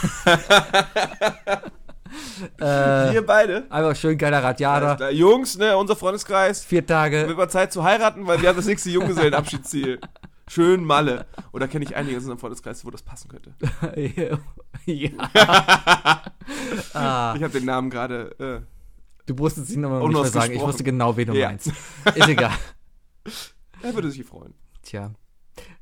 äh, 2.58 3.12
Wir 3.12 3.24
beide. 3.26 3.66
einfach 3.70 3.96
schön 3.96 4.16
geiler 4.18 4.54
klar. 4.54 5.10
Jungs, 5.10 5.58
ne, 5.58 5.76
unser 5.76 5.96
Freundeskreis. 5.96 6.64
Vier 6.64 6.86
Tage. 6.86 7.26
Wird 7.26 7.36
mal 7.36 7.48
Zeit 7.48 7.72
zu 7.72 7.84
heiraten, 7.84 8.26
weil 8.26 8.40
wir 8.40 8.48
haben 8.48 8.56
das 8.56 8.66
nächste 8.66 8.90
Junggesellenabschiedsziel. 8.90 10.00
Schön 10.48 10.84
Malle. 10.84 11.26
Und 11.50 11.60
da 11.60 11.66
kenne 11.66 11.84
ich 11.84 11.96
einige 11.96 12.16
aus 12.16 12.22
unserem 12.22 12.38
Freundeskreis, 12.38 12.84
wo 12.86 12.90
das 12.90 13.02
passen 13.02 13.28
könnte. 13.28 13.52
ja. 14.86 15.18
ah, 16.94 17.34
Ich 17.36 17.42
habe 17.42 17.50
den 17.52 17.64
Namen 17.64 17.90
gerade. 17.90 18.62
Äh, 18.64 18.75
du 19.26 19.34
musstest 19.34 19.70
ihn 19.70 19.84
aber 19.84 20.00
noch 20.00 20.08
nicht 20.08 20.22
mehr 20.22 20.30
sagen. 20.30 20.52
Ich 20.54 20.60
wusste 20.60 20.84
genau, 20.84 21.16
wen 21.16 21.26
du 21.28 21.34
Ja. 21.34 21.48
meinst. 21.48 21.66
Ist 21.68 22.28
egal. 22.28 22.52
er 23.82 23.94
würde 23.94 24.10
sich 24.10 24.24
freuen. 24.24 24.54
Tja. 24.82 25.12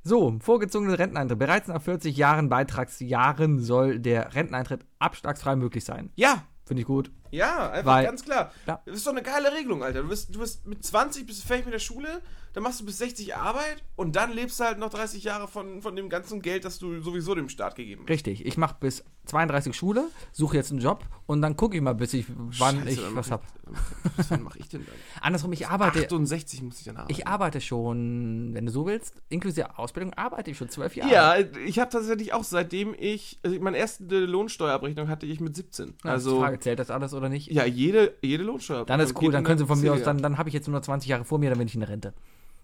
So, 0.02 0.36
vorgezogene 0.40 0.98
Renteneintritt. 0.98 1.38
Bereits 1.38 1.68
nach 1.68 1.82
40 1.82 2.16
Jahren 2.16 2.48
Beitragsjahren 2.48 3.60
soll 3.60 3.98
der 3.98 4.34
Renteneintritt 4.34 4.84
abschlagsfrei 4.98 5.56
möglich 5.56 5.84
sein. 5.84 6.10
Ja, 6.14 6.44
Finde 6.66 6.80
ich 6.80 6.86
gut. 6.86 7.10
Ja, 7.30 7.70
einfach 7.70 7.92
Weil- 7.92 8.06
ganz 8.06 8.24
klar. 8.24 8.50
Ja. 8.66 8.80
Das 8.86 8.96
ist 8.96 9.06
doch 9.06 9.12
eine 9.12 9.22
geile 9.22 9.52
Regelung, 9.52 9.82
Alter. 9.82 10.00
Du 10.02 10.08
bist, 10.08 10.34
du 10.34 10.38
bist 10.38 10.66
mit 10.66 10.82
20 10.82 11.26
bist 11.26 11.42
du 11.42 11.46
fertig 11.46 11.66
mit 11.66 11.74
der 11.74 11.78
Schule, 11.78 12.22
dann 12.54 12.62
machst 12.62 12.80
du 12.80 12.86
bis 12.86 12.96
60 12.98 13.36
Arbeit 13.36 13.84
und 13.96 14.16
dann 14.16 14.32
lebst 14.32 14.58
du 14.58 14.64
halt 14.64 14.78
noch 14.78 14.88
30 14.88 15.24
Jahre 15.24 15.46
von, 15.46 15.82
von 15.82 15.94
dem 15.94 16.08
ganzen 16.08 16.40
Geld, 16.40 16.64
das 16.64 16.78
du 16.78 17.02
sowieso 17.02 17.34
dem 17.34 17.50
Staat 17.50 17.74
gegeben 17.76 18.04
hast. 18.04 18.08
Richtig. 18.08 18.46
Ich 18.46 18.56
mache 18.56 18.76
bis 18.80 19.04
32 19.26 19.74
Schule, 19.74 20.08
suche 20.32 20.56
jetzt 20.56 20.70
einen 20.70 20.80
Job 20.80 21.02
und 21.26 21.40
dann 21.40 21.56
gucke 21.56 21.76
ich 21.76 21.82
mal, 21.82 21.94
bis 21.94 22.12
ich, 22.12 22.26
wann 22.58 22.80
Scheiße, 22.84 22.88
ich 22.90 23.16
was 23.16 23.30
habe. 23.30 23.42
Wann 24.28 24.42
mache 24.42 24.58
ich 24.58 24.68
denn 24.68 24.84
dann? 24.84 24.94
Andersrum, 25.22 25.52
ich 25.52 25.66
arbeite, 25.66 26.04
68 26.04 26.62
muss 26.62 26.78
ich 26.78 26.84
dann 26.84 26.96
arbeiten. 26.96 27.12
ich 27.12 27.26
arbeite 27.26 27.60
schon, 27.62 28.50
wenn 28.52 28.66
du 28.66 28.72
so 28.72 28.84
willst, 28.86 29.22
inklusive 29.30 29.78
Ausbildung, 29.78 30.12
arbeite 30.14 30.50
ich 30.50 30.58
schon 30.58 30.68
zwölf 30.68 30.94
Jahre. 30.96 31.10
ja, 31.12 31.36
ich 31.66 31.78
habe 31.78 31.90
tatsächlich 31.90 32.32
auch, 32.34 32.44
seitdem 32.44 32.94
ich, 32.98 33.38
also 33.42 33.58
meine 33.60 33.78
erste 33.78 34.04
Lohnsteuerabrechnung 34.26 35.08
hatte 35.08 35.24
ich 35.26 35.40
mit 35.40 35.56
17. 35.56 35.94
Ja, 36.04 36.10
also, 36.10 36.34
die 36.36 36.40
Frage, 36.42 36.58
zählt 36.58 36.78
das 36.78 36.90
alles 36.90 37.14
oder 37.14 37.28
nicht? 37.30 37.50
ja, 37.50 37.64
jede, 37.64 38.14
jede 38.20 38.44
Lohnsteuerabrechnung. 38.44 38.98
Dann 38.98 39.06
ist 39.08 39.20
cool, 39.22 39.32
dann 39.32 39.44
können 39.44 39.58
sie 39.58 39.66
von 39.66 39.80
mir 39.80 39.92
aus, 39.94 40.02
dann, 40.02 40.18
dann 40.18 40.36
habe 40.38 40.48
ich 40.50 40.54
jetzt 40.54 40.68
nur 40.68 40.76
noch 40.78 40.84
20 40.84 41.08
Jahre 41.08 41.24
vor 41.24 41.38
mir, 41.38 41.48
dann 41.48 41.58
bin 41.58 41.68
ich 41.68 41.74
in 41.74 41.80
der 41.80 41.88
Rente. 41.88 42.12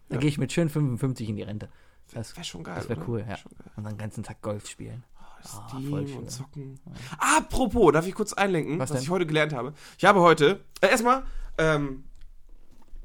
Dann 0.09 0.17
Ja. 0.17 0.21
gehe 0.21 0.29
ich 0.29 0.39
mit 0.39 0.53
schön 0.53 0.69
55 0.69 1.29
in 1.29 1.37
die 1.37 1.43
Rente. 1.43 1.69
Das, 2.13 2.35
Wäre 2.37 2.45
schon 2.45 2.65
geil. 2.65 2.75
das 2.75 2.89
wäre 2.89 3.01
cool, 3.07 3.21
ja. 3.21 3.27
Geil. 3.27 3.39
Und 3.77 3.85
dann 3.85 3.95
den 3.95 3.99
ganzen 3.99 4.25
Tag 4.25 4.43
Golf 4.43 4.69
spielen. 4.69 5.05
Ah, 5.45 5.69
Steam 5.69 6.07
schön. 6.07 6.17
und 6.19 6.31
zocken. 6.31 6.81
Apropos, 7.19 7.93
darf 7.93 8.07
ich 8.07 8.15
kurz 8.15 8.33
einlenken, 8.33 8.79
Was 8.79 8.91
was, 8.93 9.03
ich 9.03 9.11
heute 9.11 9.27
gelernt 9.27 9.53
habe? 9.53 9.75
Ich 9.99 10.05
habe 10.05 10.21
heute, 10.21 10.61
äh, 10.81 10.89
erstmal, 10.89 11.25
ähm, 11.59 12.05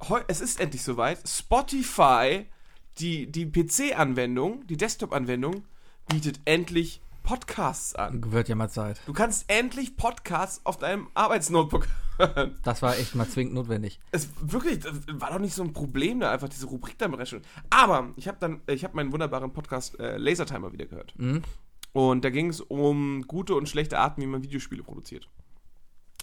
heu, 0.08 0.22
es 0.28 0.42
ist 0.42 0.60
endlich 0.60 0.84
soweit, 0.84 1.20
Spotify, 1.28 2.46
die, 3.00 3.32
die 3.32 3.46
PC-Anwendung, 3.46 4.66
die 4.68 4.78
Desktop-Anwendung, 4.78 5.64
bietet 6.08 6.40
endlich 6.46 7.02
Podcasts 7.24 7.96
an. 7.96 8.32
Wird 8.32 8.50
ja 8.50 8.56
mal 8.56 8.70
Zeit. 8.70 9.02
Du 9.08 9.14
kannst 9.14 9.46
endlich 9.50 9.98
Podcasts 9.98 10.62
auf 10.64 10.78
deinem 10.78 11.08
Arbeitsnotebook 11.16 11.88
hören. 12.18 12.58
Das 12.64 12.84
war 12.84 12.98
echt 12.98 13.16
mal 13.16 13.28
zwingend 13.28 13.56
notwendig. 13.56 14.00
Es 14.12 14.30
wirklich, 14.40 14.80
das 14.80 14.94
war 15.12 15.32
doch 15.32 15.40
nicht 15.40 15.56
so 15.56 15.64
ein 15.64 15.74
Problem, 15.74 16.20
da 16.20 16.32
einfach 16.32 16.50
diese 16.50 16.68
Rubrik 16.68 16.98
damit 17.00 17.18
reinstellen. 17.20 17.44
Aber 17.72 18.12
ich 18.16 18.28
habe 18.28 18.38
dann, 18.40 18.62
ich 18.68 18.84
habe 18.84 18.96
meinen 18.96 19.12
wunderbaren 19.12 19.52
Podcast 19.54 20.00
äh, 20.00 20.18
Lasertimer 20.18 20.72
wieder 20.72 20.86
gehört. 20.86 21.14
Mhm. 21.18 21.42
Und 21.96 22.26
da 22.26 22.30
ging 22.30 22.50
es 22.50 22.60
um 22.60 23.22
gute 23.26 23.56
und 23.56 23.70
schlechte 23.70 23.98
Arten, 23.98 24.22
wie 24.22 24.26
man 24.26 24.44
Videospiele 24.44 24.84
produziert. 24.84 25.30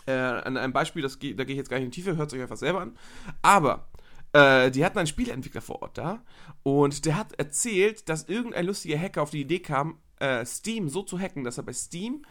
Äh, 0.04 0.12
an 0.12 0.58
einem 0.58 0.74
Beispiel, 0.74 1.00
das, 1.00 1.18
da 1.18 1.44
gehe 1.44 1.46
ich 1.46 1.56
jetzt 1.56 1.70
gar 1.70 1.78
nicht 1.78 1.86
in 1.86 1.90
die 1.90 1.94
Tiefe, 1.94 2.16
hört 2.18 2.28
es 2.28 2.34
euch 2.34 2.42
einfach 2.42 2.58
selber 2.58 2.82
an. 2.82 2.98
Aber 3.40 3.88
äh, 4.34 4.70
die 4.70 4.84
hatten 4.84 4.98
einen 4.98 5.06
Spieleentwickler 5.06 5.62
vor 5.62 5.80
Ort 5.80 5.96
da 5.96 6.22
und 6.62 7.06
der 7.06 7.16
hat 7.16 7.32
erzählt, 7.38 8.10
dass 8.10 8.28
irgendein 8.28 8.66
lustiger 8.66 8.98
Hacker 8.98 9.22
auf 9.22 9.30
die 9.30 9.40
Idee 9.40 9.60
kam, 9.60 9.96
äh, 10.18 10.44
Steam 10.44 10.90
so 10.90 11.02
zu 11.02 11.18
hacken, 11.18 11.42
dass 11.42 11.56
er 11.56 11.64
bei 11.64 11.72
Steam 11.72 12.26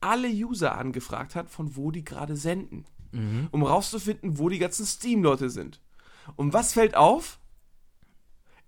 alle 0.00 0.28
User 0.28 0.76
angefragt 0.76 1.36
hat, 1.36 1.48
von 1.48 1.76
wo 1.76 1.92
die 1.92 2.04
gerade 2.04 2.34
senden. 2.34 2.86
Um 3.52 3.62
rauszufinden, 3.62 4.38
wo 4.38 4.48
die 4.48 4.58
ganzen 4.58 4.84
Steam-Leute 4.84 5.48
sind. 5.50 5.80
Und 6.34 6.52
was 6.52 6.72
fällt 6.72 6.96
auf? 6.96 7.39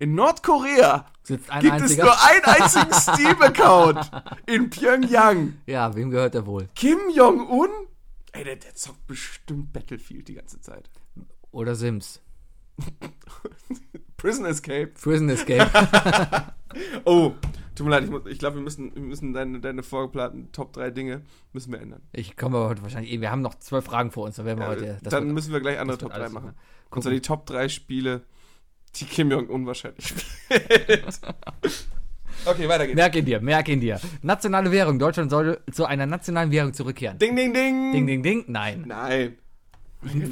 In 0.03 0.17
Nordkorea 0.17 1.07
gibt 1.29 1.49
es 1.81 1.97
nur 1.97 2.13
einen 2.25 2.45
einzigen 2.45 2.93
Steam-Account. 2.93 4.11
In 4.47 4.69
Pyongyang. 4.69 5.59
ja, 5.67 5.95
wem 5.95 6.11
gehört 6.11 6.35
der 6.35 6.45
wohl? 6.45 6.69
Kim 6.75 6.99
Jong-un? 7.15 7.69
Ey, 8.33 8.43
der, 8.43 8.57
der 8.57 8.75
zockt 8.75 9.07
bestimmt 9.07 9.73
Battlefield 9.73 10.27
die 10.27 10.35
ganze 10.35 10.61
Zeit. 10.61 10.91
Oder 11.53 11.77
Sims. 11.77 12.21
Prison 14.17 14.45
Escape. 14.45 14.89
Prison 15.01 15.29
Escape. 15.29 15.71
Oh, 17.05 17.35
tut 17.75 17.85
mir 17.85 17.91
leid, 17.91 18.05
ich, 18.05 18.11
muss- 18.11 18.25
ich 18.25 18.39
glaube, 18.39 18.57
wir 18.57 18.63
müssen, 18.63 18.95
wir 18.95 19.03
müssen 19.03 19.35
deine, 19.35 19.61
deine 19.61 19.83
vorgeplanten 19.83 20.53
Top 20.53 20.73
3 20.73 20.91
Dinge 20.91 21.21
müssen 21.53 21.71
wir 21.71 21.79
ändern. 21.83 22.01
ich 22.13 22.35
komme 22.35 22.57
aber 22.57 22.71
heute 22.71 22.83
wahrscheinlich. 22.83 23.13
eh- 23.13 23.21
Wir 23.21 23.31
haben 23.31 23.43
noch 23.43 23.57
zwölf 23.57 23.85
Fragen 23.85 24.11
vor 24.11 24.25
uns. 24.25 24.37
Dann 24.37 24.47
werden 24.47 24.59
wir 24.59 24.65
Ja, 24.65 24.71
heute. 24.71 24.99
das 25.03 25.11
dann 25.11 25.33
müssen 25.35 25.53
wir 25.53 25.61
gleich 25.61 25.79
andere 25.79 25.99
Top 25.99 26.09
3 26.13 26.15
alles 26.17 26.33
machen. 26.33 26.47
super. 26.49 26.97
Und 26.97 27.03
zwar 27.03 27.13
die 27.13 27.21
Top 27.21 27.45
3 27.45 27.69
Spiele, 27.69 28.23
die 28.97 29.05
Kim 29.07 29.31
Jong-un 29.31 29.67
wahrscheinlich 29.67 30.07
spielt. 30.09 30.27
okay, 32.47 32.69
weiter 32.69 32.87
geht's. 32.87 32.97
Merk 32.97 33.17
ihn 33.17 33.25
dir, 33.25 33.41
merk 33.41 33.69
ihn 33.69 33.81
dir. 33.81 34.01
Nationale 34.23 34.71
Währung. 34.71 34.99
Deutschland 34.99 35.31
soll 35.31 35.61
zu 35.73 35.85
einer 35.87 36.07
nationalen 36.07 36.51
Währung 36.51 36.75
zurückkehren. 36.75 37.19
Ding, 37.19 37.37
ding, 37.37 37.53
ding. 37.55 37.93
Ding, 37.93 38.07
ding, 38.07 38.23
ding. 38.23 38.45
Nein. 38.49 38.85
Nein. 38.87 39.39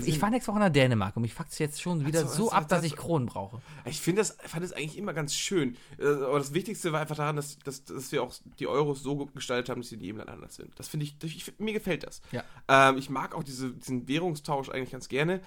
Ich 0.04 0.20
war 0.20 0.30
nächste 0.30 0.50
Woche 0.50 0.58
nach 0.58 0.68
Dänemark 0.70 1.14
und 1.14 1.22
mich 1.22 1.32
fuckt 1.32 1.52
es 1.52 1.61
jetzt 1.61 1.80
schon 1.80 2.04
wieder 2.04 2.22
Ach 2.24 2.28
so, 2.28 2.34
so 2.36 2.44
das- 2.46 2.52
ab, 2.54 2.68
dass 2.68 2.80
das- 2.80 2.86
ich 2.90 2.96
Kronen 2.96 3.26
brauche. 3.28 3.61
Ich 3.84 4.00
finde 4.00 4.20
das, 4.20 4.36
fand 4.44 4.64
das 4.64 4.72
eigentlich 4.72 4.98
immer 4.98 5.12
ganz 5.12 5.32
schön. 5.32 5.76
Aber 6.00 6.38
das 6.40 6.52
Wichtigste 6.54 6.90
war 6.90 7.00
einfach 7.00 7.14
daran, 7.14 7.36
dass, 7.36 7.56
dass, 7.61 7.84
dass 7.84 8.11
wir 8.11 8.24
auch 8.24 8.34
die 8.58 8.66
Euros 8.66 9.00
so 9.04 9.14
gut 9.16 9.32
gestaltet 9.32 9.68
haben, 9.68 9.80
dass 9.80 9.90
sie 9.90 9.94
in 9.94 10.00
jedem 10.00 10.16
Land 10.18 10.28
anders 10.30 10.56
sind. 10.56 10.76
Das 10.76 10.88
finde 10.88 11.06
ich, 11.06 11.14
ich, 11.22 11.52
mir 11.61 11.72
gefällt 11.72 12.02
das. 12.02 12.20
Ja. 12.32 12.42
Ähm, 12.68 12.98
ich 12.98 13.11
mag 13.11 13.32
auch 13.32 13.44
diese, 13.44 13.70
diesen 13.70 14.08
Währungstausch 14.08 14.70
eigentlich 14.70 14.90
ganz 14.90 15.08
gerne. 15.08 15.40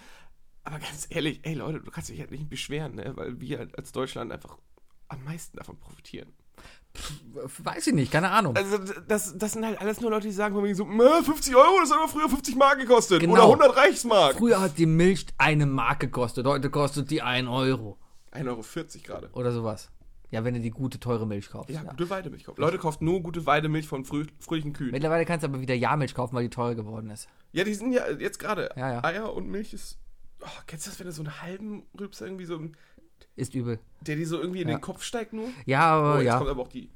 Aber 0.63 0.79
ganz 0.79 1.07
ehrlich, 1.09 1.39
ey 1.43 1.53
Leute, 1.55 1.81
du 1.81 1.91
kannst 1.91 2.09
dich 2.09 2.19
halt 2.19 2.31
nicht 2.31 2.49
beschweren, 2.49 2.95
ne? 2.95 3.11
weil 3.15 3.39
wir 3.41 3.67
als 3.77 3.91
Deutschland 3.91 4.31
einfach 4.31 4.57
am 5.09 5.23
meisten 5.25 5.57
davon 5.57 5.77
profitieren. 5.77 6.31
Weiß 7.57 7.87
ich 7.87 7.93
nicht, 7.93 8.11
keine 8.11 8.29
Ahnung. 8.29 8.55
Also 8.55 8.77
das, 9.07 9.37
das 9.37 9.53
sind 9.53 9.65
halt 9.65 9.81
alles 9.81 9.99
nur 9.99 10.11
Leute, 10.11 10.27
die 10.27 10.33
sagen 10.33 10.53
von 10.53 10.63
wegen 10.63 10.75
so, 10.75 10.85
"Mö, 10.85 11.23
50 11.23 11.55
Euro, 11.55 11.79
das 11.81 11.89
hat 11.91 11.97
aber 11.97 12.07
früher 12.07 12.29
50 12.29 12.55
Mark 12.55 12.79
gekostet. 12.79 13.19
Genau. 13.19 13.33
Oder 13.33 13.43
100 13.43 13.75
Reichsmark. 13.75 14.35
Früher 14.37 14.61
hat 14.61 14.77
die 14.77 14.85
Milch 14.85 15.25
eine 15.37 15.65
Mark 15.65 15.99
gekostet, 15.99 16.45
heute 16.45 16.69
kostet 16.69 17.09
die 17.09 17.21
1 17.21 17.47
Euro 17.49 17.97
1,40 18.31 18.47
Euro 18.47 19.03
gerade. 19.03 19.29
oder 19.33 19.51
sowas. 19.51 19.89
Ja, 20.29 20.43
wenn 20.43 20.53
du 20.55 20.59
die 20.59 20.71
gute, 20.71 20.99
teure 20.99 21.27
Milch 21.27 21.49
kaufst. 21.49 21.69
Ja, 21.69 21.83
Ja. 21.83 21.89
gute 21.91 22.09
Weidemilch 22.09 22.43
kaufen. 22.45 22.59
Leute 22.61 22.77
kaufen 22.79 23.05
nur 23.05 23.21
gute 23.21 23.45
Weidemilch 23.45 23.87
von 23.87 24.03
früh, 24.05 24.25
fröhlichen 24.39 24.73
Kühen. 24.73 24.89
Mittlerweile 24.91 25.25
kannst 25.25 25.43
du 25.43 25.47
aber 25.47 25.59
wieder 25.61 25.75
Jahrmilch 25.75 26.15
kaufen, 26.15 26.35
weil 26.35 26.43
die 26.43 26.49
teuer 26.49 26.73
geworden 26.73 27.09
ist. 27.11 27.27
Ja, 27.51 27.63
die 27.63 27.73
sind 27.75 27.91
ja 27.91 28.09
jetzt 28.09 28.39
gerade. 28.39 28.69
Ja, 28.75 28.93
ja. 28.93 29.03
Eier 29.03 29.33
und 29.33 29.47
Milch 29.47 29.73
ist. 29.73 29.99
Oh, 30.45 30.61
kennst 30.67 30.85
du 30.85 30.89
das, 30.91 30.99
wenn 30.99 31.07
du 31.07 31.13
so 31.13 31.23
einen 31.23 31.41
halben 31.41 31.83
Rübser 31.99 32.25
irgendwie 32.25 32.45
so. 32.45 32.59
Ist 33.35 33.55
übel. 33.55 33.79
Der 34.01 34.15
dir 34.15 34.27
so 34.27 34.39
irgendwie 34.39 34.61
in 34.61 34.69
Ja. 34.69 34.75
den 34.77 34.81
Kopf 34.81 35.03
steigt 35.03 35.33
nur? 35.33 35.47
Ja, 35.65 35.81
aber 35.81 36.15
oh, 36.15 36.17
jetzt 36.17 36.25
ja. 36.25 36.37
kommt 36.37 36.49
aber 36.49 36.61
auch 36.61 36.67
die. 36.67 36.89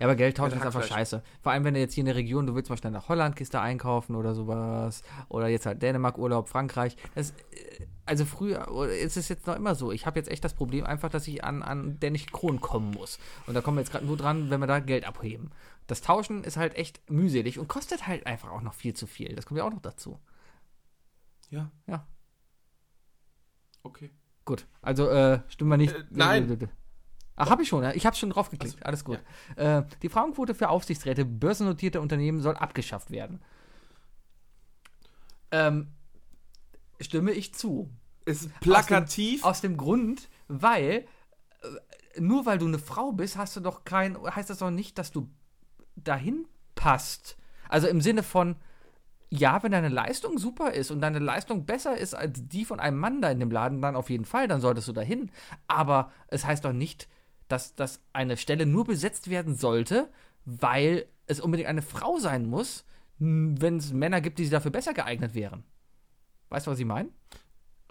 Ja, 0.00 0.06
aber 0.06 0.16
Geld 0.16 0.36
tauschen 0.36 0.58
Ja, 0.58 0.58
ist 0.58 0.66
einfach 0.66 0.84
scheiße. 0.84 1.22
Vor 1.40 1.52
allem, 1.52 1.64
wenn 1.64 1.74
du 1.74 1.80
jetzt 1.80 1.94
hier 1.94 2.02
in 2.02 2.06
der 2.06 2.16
Region, 2.16 2.46
du 2.46 2.54
willst 2.54 2.68
mal 2.68 2.76
schnell 2.76 2.92
nach 2.92 3.08
Holland, 3.08 3.36
gehst 3.36 3.54
da 3.54 3.62
einkaufen 3.62 4.16
oder 4.16 4.34
sowas. 4.34 5.02
Oder 5.28 5.48
jetzt 5.48 5.66
halt 5.66 5.82
Dänemark, 5.82 6.18
Urlaub, 6.18 6.48
Frankreich. 6.48 6.96
Das, 7.14 7.30
äh, 7.30 7.86
also 8.04 8.24
früher, 8.24 8.66
ist 8.88 9.16
es 9.16 9.28
jetzt 9.28 9.46
noch 9.46 9.54
immer 9.54 9.74
so. 9.74 9.92
Ich 9.92 10.04
habe 10.06 10.18
jetzt 10.18 10.30
echt 10.30 10.44
das 10.44 10.54
Problem 10.54 10.84
einfach, 10.84 11.10
dass 11.10 11.28
ich 11.28 11.44
an, 11.44 11.62
an 11.62 12.00
dänischen 12.00 12.32
Kronen 12.32 12.60
kommen 12.60 12.90
muss. 12.92 13.18
Und 13.46 13.54
da 13.54 13.60
kommen 13.60 13.76
wir 13.76 13.82
jetzt 13.82 13.92
gerade 13.92 14.06
nur 14.06 14.16
dran, 14.16 14.50
wenn 14.50 14.60
wir 14.60 14.66
da 14.66 14.80
Geld 14.80 15.06
abheben. 15.06 15.52
Das 15.86 16.00
Tauschen 16.00 16.42
ist 16.42 16.56
halt 16.56 16.74
echt 16.76 17.08
mühselig 17.10 17.58
und 17.58 17.68
kostet 17.68 18.06
halt 18.06 18.26
einfach 18.26 18.50
auch 18.50 18.62
noch 18.62 18.74
viel 18.74 18.94
zu 18.94 19.06
viel. 19.06 19.34
Das 19.36 19.46
kommt 19.46 19.58
ja 19.58 19.64
auch 19.64 19.72
noch 19.72 19.82
dazu. 19.82 20.18
Ja. 21.50 21.70
Ja. 21.86 22.06
Okay. 23.82 24.10
Gut, 24.44 24.66
also 24.82 25.08
äh, 25.08 25.40
stimmen 25.48 25.70
wir 25.70 25.76
nicht. 25.76 25.94
Äh, 25.94 26.04
nein. 26.10 26.68
Ach, 27.36 27.50
habe 27.50 27.62
ich 27.62 27.68
schon, 27.68 27.84
ja? 27.84 27.92
ich 27.92 28.04
habe 28.04 28.16
schon 28.16 28.30
drauf 28.30 28.50
geklickt. 28.50 28.84
Alles 28.84 29.04
gut. 29.04 29.20
Äh, 29.56 29.82
die 30.02 30.08
Frauenquote 30.08 30.54
für 30.54 30.70
Aufsichtsräte 30.70 31.24
börsennotierter 31.24 32.00
Unternehmen 32.00 32.40
soll 32.40 32.56
abgeschafft 32.56 33.10
werden. 33.10 33.40
Ähm, 35.50 35.88
stimme 37.00 37.32
ich 37.32 37.54
zu. 37.54 37.90
Ist 38.24 38.50
plakativ. 38.60 39.44
Aus 39.44 39.60
dem 39.60 39.76
Grund, 39.76 40.28
weil 40.48 41.06
äh, 41.62 42.20
nur 42.20 42.44
weil 42.44 42.58
du 42.58 42.66
eine 42.66 42.78
Frau 42.78 43.12
bist, 43.12 43.36
hast 43.36 43.56
du 43.56 43.60
doch 43.60 43.84
kein, 43.84 44.16
heißt 44.18 44.50
das 44.50 44.58
doch 44.58 44.70
nicht, 44.70 44.98
dass 44.98 45.12
du 45.12 45.30
dahin 45.94 46.46
passt. 46.74 47.36
Also 47.68 47.86
im 47.86 48.00
Sinne 48.00 48.22
von, 48.22 48.56
ja, 49.30 49.62
wenn 49.62 49.72
deine 49.72 49.88
Leistung 49.88 50.38
super 50.38 50.72
ist 50.72 50.90
und 50.90 51.00
deine 51.00 51.18
Leistung 51.18 51.66
besser 51.66 51.96
ist 51.96 52.14
als 52.14 52.46
die 52.48 52.64
von 52.64 52.80
einem 52.80 52.98
Mann 52.98 53.20
da 53.20 53.30
in 53.30 53.40
dem 53.40 53.50
Laden, 53.50 53.82
dann 53.82 53.96
auf 53.96 54.08
jeden 54.10 54.24
Fall, 54.24 54.48
dann 54.48 54.60
solltest 54.60 54.88
du 54.88 54.92
dahin. 54.92 55.30
Aber 55.66 56.10
es 56.28 56.46
heißt 56.46 56.64
doch 56.64 56.72
nicht, 56.72 57.08
dass, 57.48 57.74
dass 57.74 58.00
eine 58.12 58.36
Stelle 58.36 58.64
nur 58.66 58.84
besetzt 58.84 59.28
werden 59.30 59.54
sollte, 59.54 60.10
weil 60.44 61.06
es 61.26 61.40
unbedingt 61.40 61.68
eine 61.68 61.82
Frau 61.82 62.18
sein 62.18 62.46
muss, 62.46 62.84
wenn 63.18 63.76
es 63.76 63.92
Männer 63.92 64.20
gibt, 64.20 64.38
die 64.38 64.48
dafür 64.48 64.70
besser 64.70 64.94
geeignet 64.94 65.34
wären. 65.34 65.64
Weißt 66.48 66.66
du, 66.66 66.70
was 66.70 66.78
ich 66.78 66.86
meine? 66.86 67.10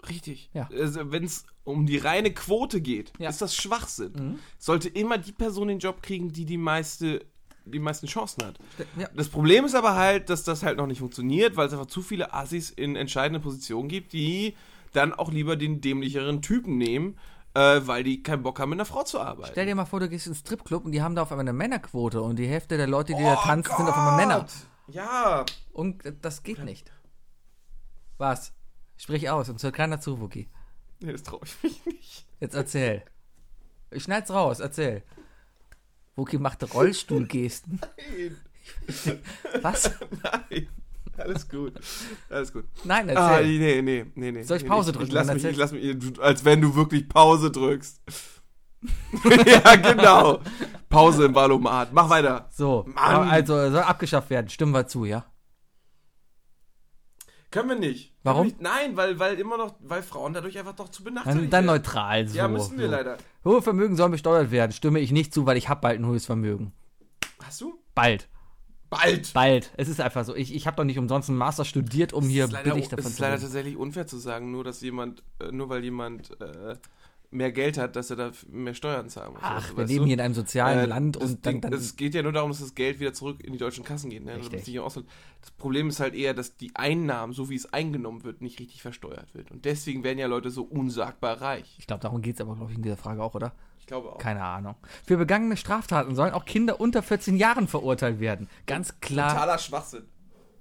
Richtig. 0.08 0.50
Ja. 0.54 0.68
Also, 0.72 1.10
Wenn 1.12 1.24
es 1.24 1.44
um 1.64 1.86
die 1.86 1.98
reine 1.98 2.32
Quote 2.32 2.80
geht, 2.80 3.12
Ja. 3.18 3.28
ist 3.28 3.42
das 3.42 3.54
Schwachsinn. 3.54 4.12
Mhm. 4.12 4.38
Sollte 4.58 4.88
immer 4.88 5.18
die 5.18 5.32
Person 5.32 5.68
den 5.68 5.78
Job 5.80 6.02
kriegen, 6.02 6.32
die 6.32 6.44
die 6.44 6.56
meiste 6.56 7.24
die 7.70 7.78
meisten 7.78 8.06
Chancen 8.06 8.44
hat. 8.44 8.58
Ja. 8.96 9.08
Das 9.14 9.28
Problem 9.28 9.64
ist 9.64 9.74
aber 9.74 9.94
halt, 9.94 10.30
dass 10.30 10.44
das 10.44 10.62
halt 10.62 10.76
noch 10.76 10.86
nicht 10.86 10.98
funktioniert, 10.98 11.56
weil 11.56 11.66
es 11.66 11.72
einfach 11.72 11.86
zu 11.86 12.02
viele 12.02 12.32
Assis 12.34 12.70
in 12.70 12.96
entscheidenden 12.96 13.42
Positionen 13.42 13.88
gibt, 13.88 14.12
die 14.12 14.56
dann 14.92 15.12
auch 15.12 15.30
lieber 15.30 15.56
den 15.56 15.80
dämlicheren 15.80 16.42
Typen 16.42 16.78
nehmen, 16.78 17.18
äh, 17.54 17.80
weil 17.84 18.04
die 18.04 18.22
keinen 18.22 18.42
Bock 18.42 18.58
haben, 18.60 18.70
mit 18.70 18.78
einer 18.78 18.86
Frau 18.86 19.02
zu 19.02 19.20
arbeiten. 19.20 19.50
Stell 19.52 19.66
dir 19.66 19.74
mal 19.74 19.84
vor, 19.84 20.00
du 20.00 20.08
gehst 20.08 20.26
in 20.26 20.32
einen 20.32 20.40
Stripclub 20.40 20.84
und 20.84 20.92
die 20.92 21.02
haben 21.02 21.14
da 21.14 21.22
auf 21.22 21.30
einmal 21.30 21.44
eine 21.44 21.52
Männerquote 21.52 22.22
und 22.22 22.36
die 22.36 22.46
Hälfte 22.46 22.76
der 22.76 22.86
Leute, 22.86 23.14
die 23.14 23.22
da 23.22 23.36
tanzen, 23.36 23.76
sind 23.76 23.88
auf 23.88 23.96
einmal 23.96 24.16
Männer. 24.16 24.46
Oh 24.46 24.92
Ja. 24.92 25.44
Und 25.72 26.02
das 26.22 26.42
geht 26.42 26.64
nicht. 26.64 26.90
Was? 28.16 28.52
Sprich 28.96 29.30
aus 29.30 29.48
und 29.48 29.62
hört 29.62 29.74
keiner 29.74 30.00
zu, 30.00 30.20
Wookie. 30.20 30.48
Nee, 31.00 31.12
das 31.12 31.22
traue 31.22 31.40
ich 31.44 31.62
mich 31.62 31.86
nicht. 31.86 32.26
Jetzt 32.40 32.54
erzähl. 32.54 33.02
Ich 33.90 34.02
schneid's 34.02 34.30
raus, 34.30 34.60
erzähl. 34.60 35.02
Wookie 36.18 36.38
macht 36.38 36.74
Rollstuhlgesten. 36.74 37.80
Nein. 37.80 38.36
Was? 39.62 39.90
Nein. 40.22 40.68
Alles 41.16 41.48
gut. 41.48 41.72
Alles 42.28 42.52
gut. 42.52 42.64
Nein, 42.84 43.08
Ah, 43.16 43.38
erzähl. 43.38 43.58
nee, 43.58 43.82
nee, 43.82 44.06
nee, 44.14 44.32
nee. 44.32 44.42
Soll 44.42 44.58
ich 44.58 44.62
nee, 44.64 44.68
Pause 44.68 44.90
Ich 44.90 44.96
drücken? 44.96 45.12
lass 45.12 45.26
Dann 45.26 45.36
mich, 45.36 45.44
ich 45.44 45.56
lass 45.56 45.72
mich, 45.72 46.20
als 46.20 46.44
wenn 46.44 46.60
du 46.60 46.74
wirklich 46.74 47.08
Pause 47.08 47.50
drückst. 47.50 48.00
ja, 49.46 49.76
genau. 49.76 50.40
Pause 50.88 51.24
im 51.24 51.34
Valomat. 51.34 51.92
Mach 51.92 52.08
weiter. 52.08 52.48
So, 52.52 52.84
Mann. 52.94 53.28
also 53.28 53.54
soll 53.54 53.78
abgeschafft 53.78 54.30
werden. 54.30 54.48
Stimmen 54.48 54.72
wir 54.72 54.86
zu, 54.86 55.04
ja? 55.04 55.24
Können 57.50 57.68
wir 57.70 57.76
nicht. 57.76 58.14
Warum? 58.22 58.42
Wir 58.42 58.52
nicht? 58.52 58.60
Nein, 58.60 58.96
weil, 58.96 59.18
weil 59.18 59.38
immer 59.38 59.56
noch, 59.56 59.74
weil 59.80 60.02
Frauen 60.02 60.34
dadurch 60.34 60.58
einfach 60.58 60.74
doch 60.74 60.90
zu 60.90 61.02
benachteiligt 61.02 61.44
Dann, 61.44 61.50
dann 61.50 61.66
werden. 61.66 61.76
neutral 61.76 62.28
so. 62.28 62.36
Ja, 62.36 62.48
müssen 62.48 62.78
wir 62.78 62.86
so. 62.86 62.92
leider. 62.92 63.16
Hohe 63.44 63.62
Vermögen 63.62 63.96
sollen 63.96 64.12
besteuert 64.12 64.50
werden. 64.50 64.72
Stimme 64.72 65.00
ich 65.00 65.12
nicht 65.12 65.32
zu, 65.32 65.46
weil 65.46 65.56
ich 65.56 65.68
habe 65.68 65.80
bald 65.80 66.00
ein 66.00 66.06
hohes 66.06 66.26
Vermögen. 66.26 66.72
Hast 67.42 67.60
du? 67.60 67.78
Bald. 67.94 68.28
Bald. 68.90 69.32
Bald. 69.34 69.72
Es 69.76 69.88
ist 69.88 70.00
einfach 70.00 70.24
so. 70.24 70.34
Ich, 70.34 70.54
ich 70.54 70.66
habe 70.66 70.76
doch 70.76 70.84
nicht 70.84 70.98
umsonst 70.98 71.28
einen 71.28 71.38
Master 71.38 71.64
studiert, 71.64 72.12
um 72.12 72.24
hier 72.24 72.44
es 72.44 72.50
ist 72.50 72.54
leider, 72.54 72.70
billig 72.70 72.84
es 72.84 72.90
davon 72.90 73.06
ist 73.06 73.16
zu 73.16 73.22
leider 73.22 73.38
tatsächlich 73.38 73.76
unfair 73.76 74.06
zu 74.06 74.18
sagen, 74.18 74.50
nur 74.50 74.64
dass 74.64 74.80
jemand, 74.80 75.22
äh, 75.40 75.52
nur 75.52 75.68
weil 75.68 75.84
jemand 75.84 76.40
äh, 76.40 76.76
mehr 77.30 77.52
Geld 77.52 77.76
hat, 77.76 77.94
dass 77.94 78.08
er 78.10 78.16
da 78.16 78.30
mehr 78.48 78.72
Steuern 78.74 79.08
zahlen 79.10 79.32
muss. 79.32 79.40
Ach, 79.42 79.56
Also, 79.56 79.76
wir 79.76 79.84
leben 79.84 79.98
du? 80.00 80.04
hier 80.06 80.14
in 80.14 80.20
einem 80.20 80.34
sozialen 80.34 80.78
Äh, 80.78 80.86
Land 80.86 81.16
und 81.18 81.44
dann, 81.44 81.60
dann 81.60 81.72
es 81.74 81.96
geht 81.96 82.14
ja 82.14 82.22
nur 82.22 82.32
darum, 82.32 82.50
dass 82.50 82.60
das 82.60 82.74
Geld 82.74 83.00
wieder 83.00 83.12
zurück 83.12 83.42
in 83.44 83.52
die 83.52 83.58
deutschen 83.58 83.84
Kassen 83.84 84.08
geht. 84.10 84.24
Ne? 84.24 84.32
Also. 84.32 85.04
Das 85.40 85.50
Problem 85.52 85.88
ist 85.88 86.00
halt 86.00 86.14
eher, 86.14 86.32
dass 86.34 86.56
die 86.56 86.74
Einnahmen, 86.74 87.32
so 87.32 87.50
wie 87.50 87.54
es 87.54 87.72
eingenommen 87.72 88.24
wird, 88.24 88.40
nicht 88.40 88.58
richtig 88.60 88.80
versteuert 88.82 89.34
wird. 89.34 89.50
Und 89.50 89.64
deswegen 89.66 90.02
werden 90.04 90.18
ja 90.18 90.26
Leute 90.26 90.50
so 90.50 90.62
unsagbar 90.62 91.40
reich. 91.40 91.76
ich 91.78 91.86
glaube, 91.86 92.00
darum 92.02 92.22
geht 92.22 92.36
es 92.36 92.40
aber, 92.40 92.56
glaube 92.56 92.70
ich, 92.72 92.76
in 92.78 92.82
dieser 92.82 92.96
Frage 92.96 93.22
auch, 93.22 93.34
oder? 93.34 93.52
Ich 93.78 93.86
glaube 93.86 94.12
auch. 94.12 94.18
Keine 94.18 94.42
Ahnung. 94.42 94.74
Für 95.06 95.16
begangene 95.16 95.56
Straftaten 95.56 96.14
sollen 96.14 96.32
auch 96.32 96.44
Kinder 96.44 96.80
unter 96.80 97.02
14 97.02 97.36
Jahren 97.36 97.68
verurteilt 97.68 98.20
werden. 98.20 98.48
Ganz 98.66 99.00
klar. 99.00 99.30
Totaler 99.30 99.58
Schwachsinn. 99.58 100.04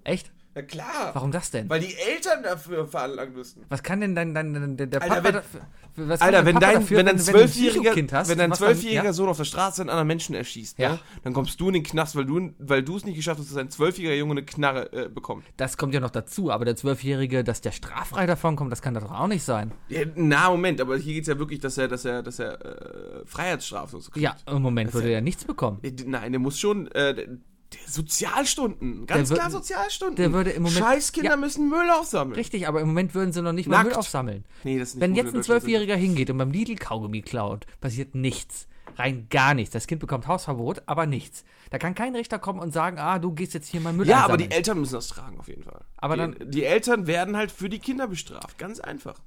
Echt? 0.03 0.31
Na 0.57 0.63
klar. 0.63 1.11
Warum 1.13 1.31
das 1.31 1.51
denn? 1.51 1.69
Weil 1.69 1.81
die 1.81 1.93
Eltern 1.95 2.41
dafür 2.41 2.87
veranlagen 2.87 3.35
müssen. 3.35 3.63
Was 3.69 3.83
kann 3.83 4.01
denn 4.01 4.15
dein, 4.15 4.33
dein, 4.33 4.55
dein 4.55 4.75
der, 4.75 4.87
der 4.87 5.03
Alter, 5.03 5.13
Papa 5.15 5.23
wenn- 5.27 5.33
dafür, 5.35 5.61
was 6.09 6.19
Alter, 6.21 6.45
wenn 6.45 6.55
dein, 6.59 6.73
dafür, 6.81 6.97
wenn 6.97 7.05
dein 7.05 7.19
zwölfjähriger, 7.19 7.95
wenn 7.95 8.37
dein 8.39 8.53
zwölfjähriger 8.53 9.03
ja? 9.03 9.13
Sohn 9.13 9.29
auf 9.29 9.37
der 9.37 9.43
Straße 9.43 9.81
einen 9.83 9.91
anderen 9.91 10.07
Menschen 10.07 10.33
erschießt, 10.33 10.79
Ja. 10.79 10.93
ne, 10.93 10.99
dann 11.23 11.33
kommst 11.33 11.59
du 11.61 11.67
in 11.67 11.75
den 11.75 11.83
Knast, 11.83 12.15
weil 12.15 12.25
du, 12.25 12.53
weil 12.57 12.81
du 12.81 12.97
es 12.97 13.05
nicht 13.05 13.17
geschafft 13.17 13.39
hast, 13.39 13.51
dass 13.51 13.57
ein 13.57 13.69
zwölfjähriger 13.69 14.15
Junge 14.17 14.31
eine 14.31 14.45
Knarre 14.45 14.91
äh, 14.93 15.09
bekommt. 15.09 15.43
Das 15.57 15.77
kommt 15.77 15.93
ja 15.93 15.99
noch 15.99 16.09
dazu, 16.09 16.49
aber 16.51 16.65
der 16.65 16.75
Zwölfjährige, 16.75 17.43
dass 17.43 17.61
der 17.61 17.71
straffrei 17.71 18.25
davon 18.25 18.55
kommt, 18.55 18.71
das 18.71 18.81
kann 18.81 18.95
doch 18.95 19.11
auch 19.11 19.27
nicht 19.27 19.43
sein. 19.43 19.71
Ja, 19.89 20.01
na, 20.15 20.49
Moment, 20.49 20.81
aber 20.81 20.97
hier 20.97 21.13
geht 21.13 21.21
es 21.23 21.27
ja 21.27 21.37
wirklich, 21.37 21.59
dass 21.59 21.77
er, 21.77 21.87
dass 21.87 22.03
er, 22.03 22.23
dass 22.23 22.39
er 22.39 22.65
äh, 22.65 23.25
Freiheitsstrafe 23.25 23.99
so 24.01 24.09
kriegt. 24.09 24.23
Ja, 24.23 24.35
im 24.47 24.63
Moment 24.63 24.87
Das 24.89 24.95
würde 24.95 25.11
er 25.11 25.21
nichts 25.21 25.45
bekommen. 25.45 25.77
Äh, 25.83 25.91
Nein, 26.07 26.31
der 26.31 26.39
muss 26.39 26.57
schon, 26.59 26.87
äh, 26.93 27.27
Der 27.73 27.79
Sozialstunden, 27.91 29.05
ganz 29.07 29.29
klar 29.29 29.51
Sozialstunden. 29.51 30.15
der 30.15 30.31
würde 30.31 30.51
im 30.51 30.63
Moment- 30.63 30.79
Scheißkinder 30.79 31.31
Ja. 31.31 31.35
müssen 31.37 31.67
Müll 31.69 31.89
aufsammeln. 31.89 32.35
Richtig, 32.35 32.65
aber 32.67 32.79
im 32.79 32.87
Moment 32.87 33.13
würden 33.13 33.33
sie 33.33 33.41
noch 33.41 33.51
nicht 33.51 33.67
mal 33.67 33.77
Nackt. 33.77 33.87
Müll 33.89 33.95
aufsammeln. 33.97 34.45
Nee, 34.63 34.79
das 34.79 34.89
ist 34.89 34.95
nicht 34.95 35.01
Wenn 35.01 35.15
jetzt 35.15 35.31
in 35.31 35.37
ein. 35.37 35.43
Zwölfjähriger 35.43 35.95
hingeht 35.97 36.29
und 36.29 36.37
beim 36.37 36.51
Lidl 36.51 36.75
Kaugummi 36.75 37.21
klaut, 37.21 37.65
passiert 37.81 38.15
nichts. 38.15 38.67
Rein 38.95 39.27
gar 39.29 39.53
nichts. 39.53 39.73
Das 39.73 39.85
Kind 39.85 39.99
bekommt 39.99 40.27
Hausverbot, 40.27 40.83
aber 40.85 41.05
nichts. 41.05 41.43
Da 41.69 41.77
kann 41.77 41.93
kein 41.93 42.15
Richter 42.15 42.39
kommen 42.39 42.59
und 42.59 42.71
sagen, 42.73 42.97
ah, 42.99 43.19
du 43.19 43.33
gehst 43.33 43.53
jetzt 43.53 43.67
hier 43.67 43.81
mal 43.81 43.91
Müll 43.93 44.07
Ja, 44.07 44.19
aber 44.23 44.33
einsammeln. 44.35 44.49
die 44.49 44.55
Eltern 44.55 44.79
müssen 44.79 44.93
das 44.93 45.07
tragen, 45.09 45.37
auf 45.39 45.47
jeden 45.49 45.63
Fall. 45.63 45.83
Aber 45.97 46.15
die, 46.15 46.21
dann- 46.39 46.51
die 46.51 46.63
Eltern 46.63 47.05
werden 47.05 47.35
halt 47.35 47.51
für 47.51 47.67
die 47.69 47.79
Kinder 47.79 48.07
bestraft. 48.07 48.57
Ganz 48.57 48.79
einfach. 48.79 49.19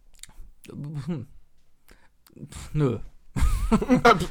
Nö. 2.73 2.99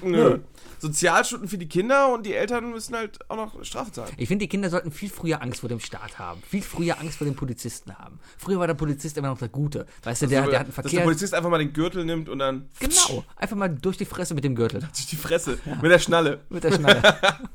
Nö. 0.01 0.39
Sozialstunden 0.79 1.47
für 1.49 1.57
die 1.57 1.67
Kinder 1.67 2.13
und 2.13 2.25
die 2.25 2.33
Eltern 2.33 2.71
müssen 2.71 2.95
halt 2.95 3.19
auch 3.29 3.35
noch 3.35 3.63
Strafe 3.63 3.91
zahlen. 3.91 4.11
Ich 4.17 4.27
finde, 4.27 4.45
die 4.45 4.49
Kinder 4.49 4.69
sollten 4.69 4.91
viel 4.91 5.09
früher 5.09 5.41
Angst 5.41 5.59
vor 5.59 5.69
dem 5.69 5.79
Staat 5.79 6.17
haben. 6.19 6.41
Viel 6.47 6.61
früher 6.61 6.99
Angst 6.99 7.17
vor 7.17 7.25
den 7.25 7.35
Polizisten 7.35 7.95
haben. 7.97 8.19
Früher 8.37 8.59
war 8.59 8.67
der 8.67 8.73
Polizist 8.73 9.17
immer 9.17 9.27
noch 9.27 9.37
der 9.39 9.49
Gute. 9.49 9.85
Weißt 10.03 10.21
du, 10.21 10.27
der, 10.27 10.41
der 10.47 10.59
hat 10.59 10.65
einen 10.65 10.67
Dass 10.67 10.75
der 10.75 10.83
Verkehr. 10.83 11.03
Polizist 11.03 11.33
einfach 11.33 11.49
mal 11.49 11.59
den 11.59 11.73
Gürtel 11.73 12.05
nimmt 12.05 12.29
und 12.29 12.39
dann 12.39 12.69
Genau. 12.79 13.23
Einfach 13.35 13.55
mal 13.55 13.69
durch 13.69 13.97
die 13.97 14.05
Fresse 14.05 14.33
mit 14.33 14.43
dem 14.43 14.55
Gürtel. 14.55 14.79
durch 14.93 15.05
die 15.07 15.15
Fresse 15.15 15.57
mit 15.81 15.91
der 15.91 15.99
Schnalle. 15.99 16.41
Mit 16.49 16.63
der 16.63 16.71
Schnalle. 16.73 17.01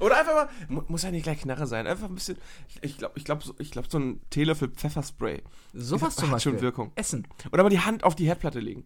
Oder 0.00 0.16
einfach 0.18 0.32
mal, 0.34 0.48
mu- 0.68 0.82
muss 0.88 1.02
ja 1.02 1.10
nicht 1.10 1.24
gleich 1.24 1.40
Knarre 1.42 1.66
sein, 1.66 1.86
einfach 1.86 2.08
ein 2.08 2.14
bisschen, 2.14 2.38
ich, 2.80 2.96
glaube, 2.96 3.18
ich 3.18 3.24
glaub, 3.24 3.42
so, 3.42 3.54
ich 3.58 3.70
glaub, 3.70 3.90
so 3.90 3.98
ein 3.98 4.20
Teelöffel 4.30 4.68
Pfefferspray. 4.68 5.42
Sowas 5.74 6.16
zum 6.16 6.28
Hat 6.28 6.36
Beispiel. 6.36 6.52
schon 6.54 6.62
Wirkung. 6.62 6.92
Essen. 6.94 7.26
Oder 7.52 7.64
mal 7.64 7.68
die 7.68 7.80
Hand 7.80 8.02
auf 8.02 8.14
die 8.14 8.24
Herdplatte 8.26 8.60
legen. 8.60 8.84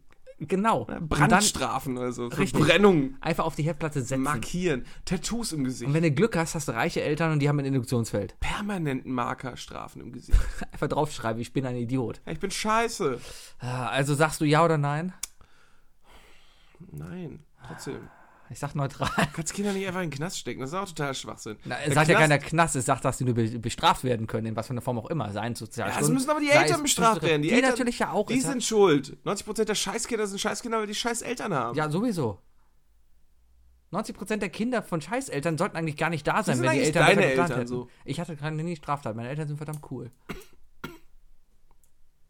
Genau. 0.48 0.84
Dann 0.86 1.08
Brandstrafen 1.08 1.96
oder 1.98 2.12
so. 2.12 2.26
Richtig. 2.26 2.50
Verbrennung. 2.50 3.16
einfach 3.20 3.44
auf 3.44 3.54
die 3.54 3.62
Herdplatte 3.62 4.00
setzen. 4.00 4.22
Markieren. 4.22 4.84
Tattoos 5.04 5.52
im 5.52 5.64
Gesicht. 5.64 5.86
Und 5.88 5.94
wenn 5.94 6.02
du 6.02 6.10
Glück 6.10 6.36
hast, 6.36 6.54
hast 6.54 6.68
du 6.68 6.72
reiche 6.72 7.02
Eltern 7.02 7.32
und 7.32 7.38
die 7.40 7.48
haben 7.48 7.58
ein 7.58 7.64
Induktionsfeld. 7.64 8.38
Permanenten 8.40 9.12
Markerstrafen 9.12 10.00
im 10.02 10.12
Gesicht. 10.12 10.38
Einfach 10.72 10.88
draufschreiben, 10.88 11.40
ich 11.40 11.52
bin 11.52 11.66
ein 11.66 11.76
Idiot. 11.76 12.20
Ich 12.26 12.40
bin 12.40 12.50
scheiße. 12.50 13.20
Ah, 13.60 13.86
Also 13.88 14.14
sagst 14.14 14.40
du 14.40 14.44
ja 14.44 14.64
oder 14.64 14.78
nein? 14.78 15.12
Nein, 16.90 17.40
trotzdem. 17.66 18.08
Ich 18.52 18.58
sag 18.58 18.74
neutral. 18.74 19.08
Kannst 19.32 19.54
Kinder 19.54 19.72
nicht 19.72 19.86
einfach 19.86 20.02
in 20.02 20.10
den 20.10 20.16
Knast 20.16 20.38
stecken. 20.38 20.60
Das 20.60 20.70
ist 20.70 20.74
auch 20.76 20.86
total 20.86 21.14
Schwachsinn. 21.14 21.56
Na, 21.64 21.76
es 21.84 21.94
sagt 21.94 22.08
ja 22.08 22.14
Knast- 22.16 22.20
keiner 22.20 22.38
Knast, 22.38 22.76
es 22.76 22.84
sagt, 22.86 23.04
dass 23.04 23.18
sie 23.18 23.24
nur 23.24 23.34
be 23.34 23.58
bestraft 23.58 24.04
werden 24.04 24.26
können, 24.26 24.46
in 24.46 24.56
was 24.56 24.66
für 24.66 24.72
einer 24.72 24.82
Form 24.82 24.98
auch 24.98 25.10
immer. 25.10 25.32
Seien 25.32 25.52
Ja, 25.52 25.58
Sozialstunden. 25.58 26.04
es 26.04 26.12
müssen 26.12 26.30
aber 26.30 26.40
die 26.40 26.50
Eltern 26.50 26.76
es 26.76 26.82
bestraft 26.82 27.22
werden. 27.22 27.42
Die, 27.42 27.48
Die, 27.48 27.54
Eltern, 27.54 27.70
natürlich 27.70 27.98
ja 27.98 28.10
auch. 28.12 28.26
Die 28.26 28.40
sind 28.40 28.62
schuld. 28.62 29.16
90% 29.24 29.64
der 29.64 29.74
Scheißkinder 29.74 30.26
sind 30.26 30.38
Scheißkinder, 30.40 30.78
weil 30.78 30.86
die 30.86 30.94
Scheißeltern 30.94 31.54
haben. 31.54 31.76
Ja, 31.76 31.88
sowieso. 31.90 32.38
90% 33.92 34.36
der 34.38 34.48
Kinder 34.48 34.82
von 34.82 35.00
Scheißeltern 35.02 35.58
sollten 35.58 35.76
eigentlich 35.76 35.96
gar 35.98 36.08
nicht 36.08 36.26
da 36.26 36.42
sein, 36.42 36.56
sind 36.56 36.64
wenn 36.66 36.72
die 36.72 36.80
Eltern 36.84 37.06
deine 37.06 37.24
Eltern 37.26 37.66
so? 37.66 37.88
Ich 38.06 38.18
hatte 38.20 38.36
keine 38.36 38.62
nie 38.62 38.76
Straftat. 38.76 39.14
Meine 39.16 39.28
Eltern 39.28 39.48
sind 39.48 39.58
verdammt 39.58 39.80
cool. 39.90 40.10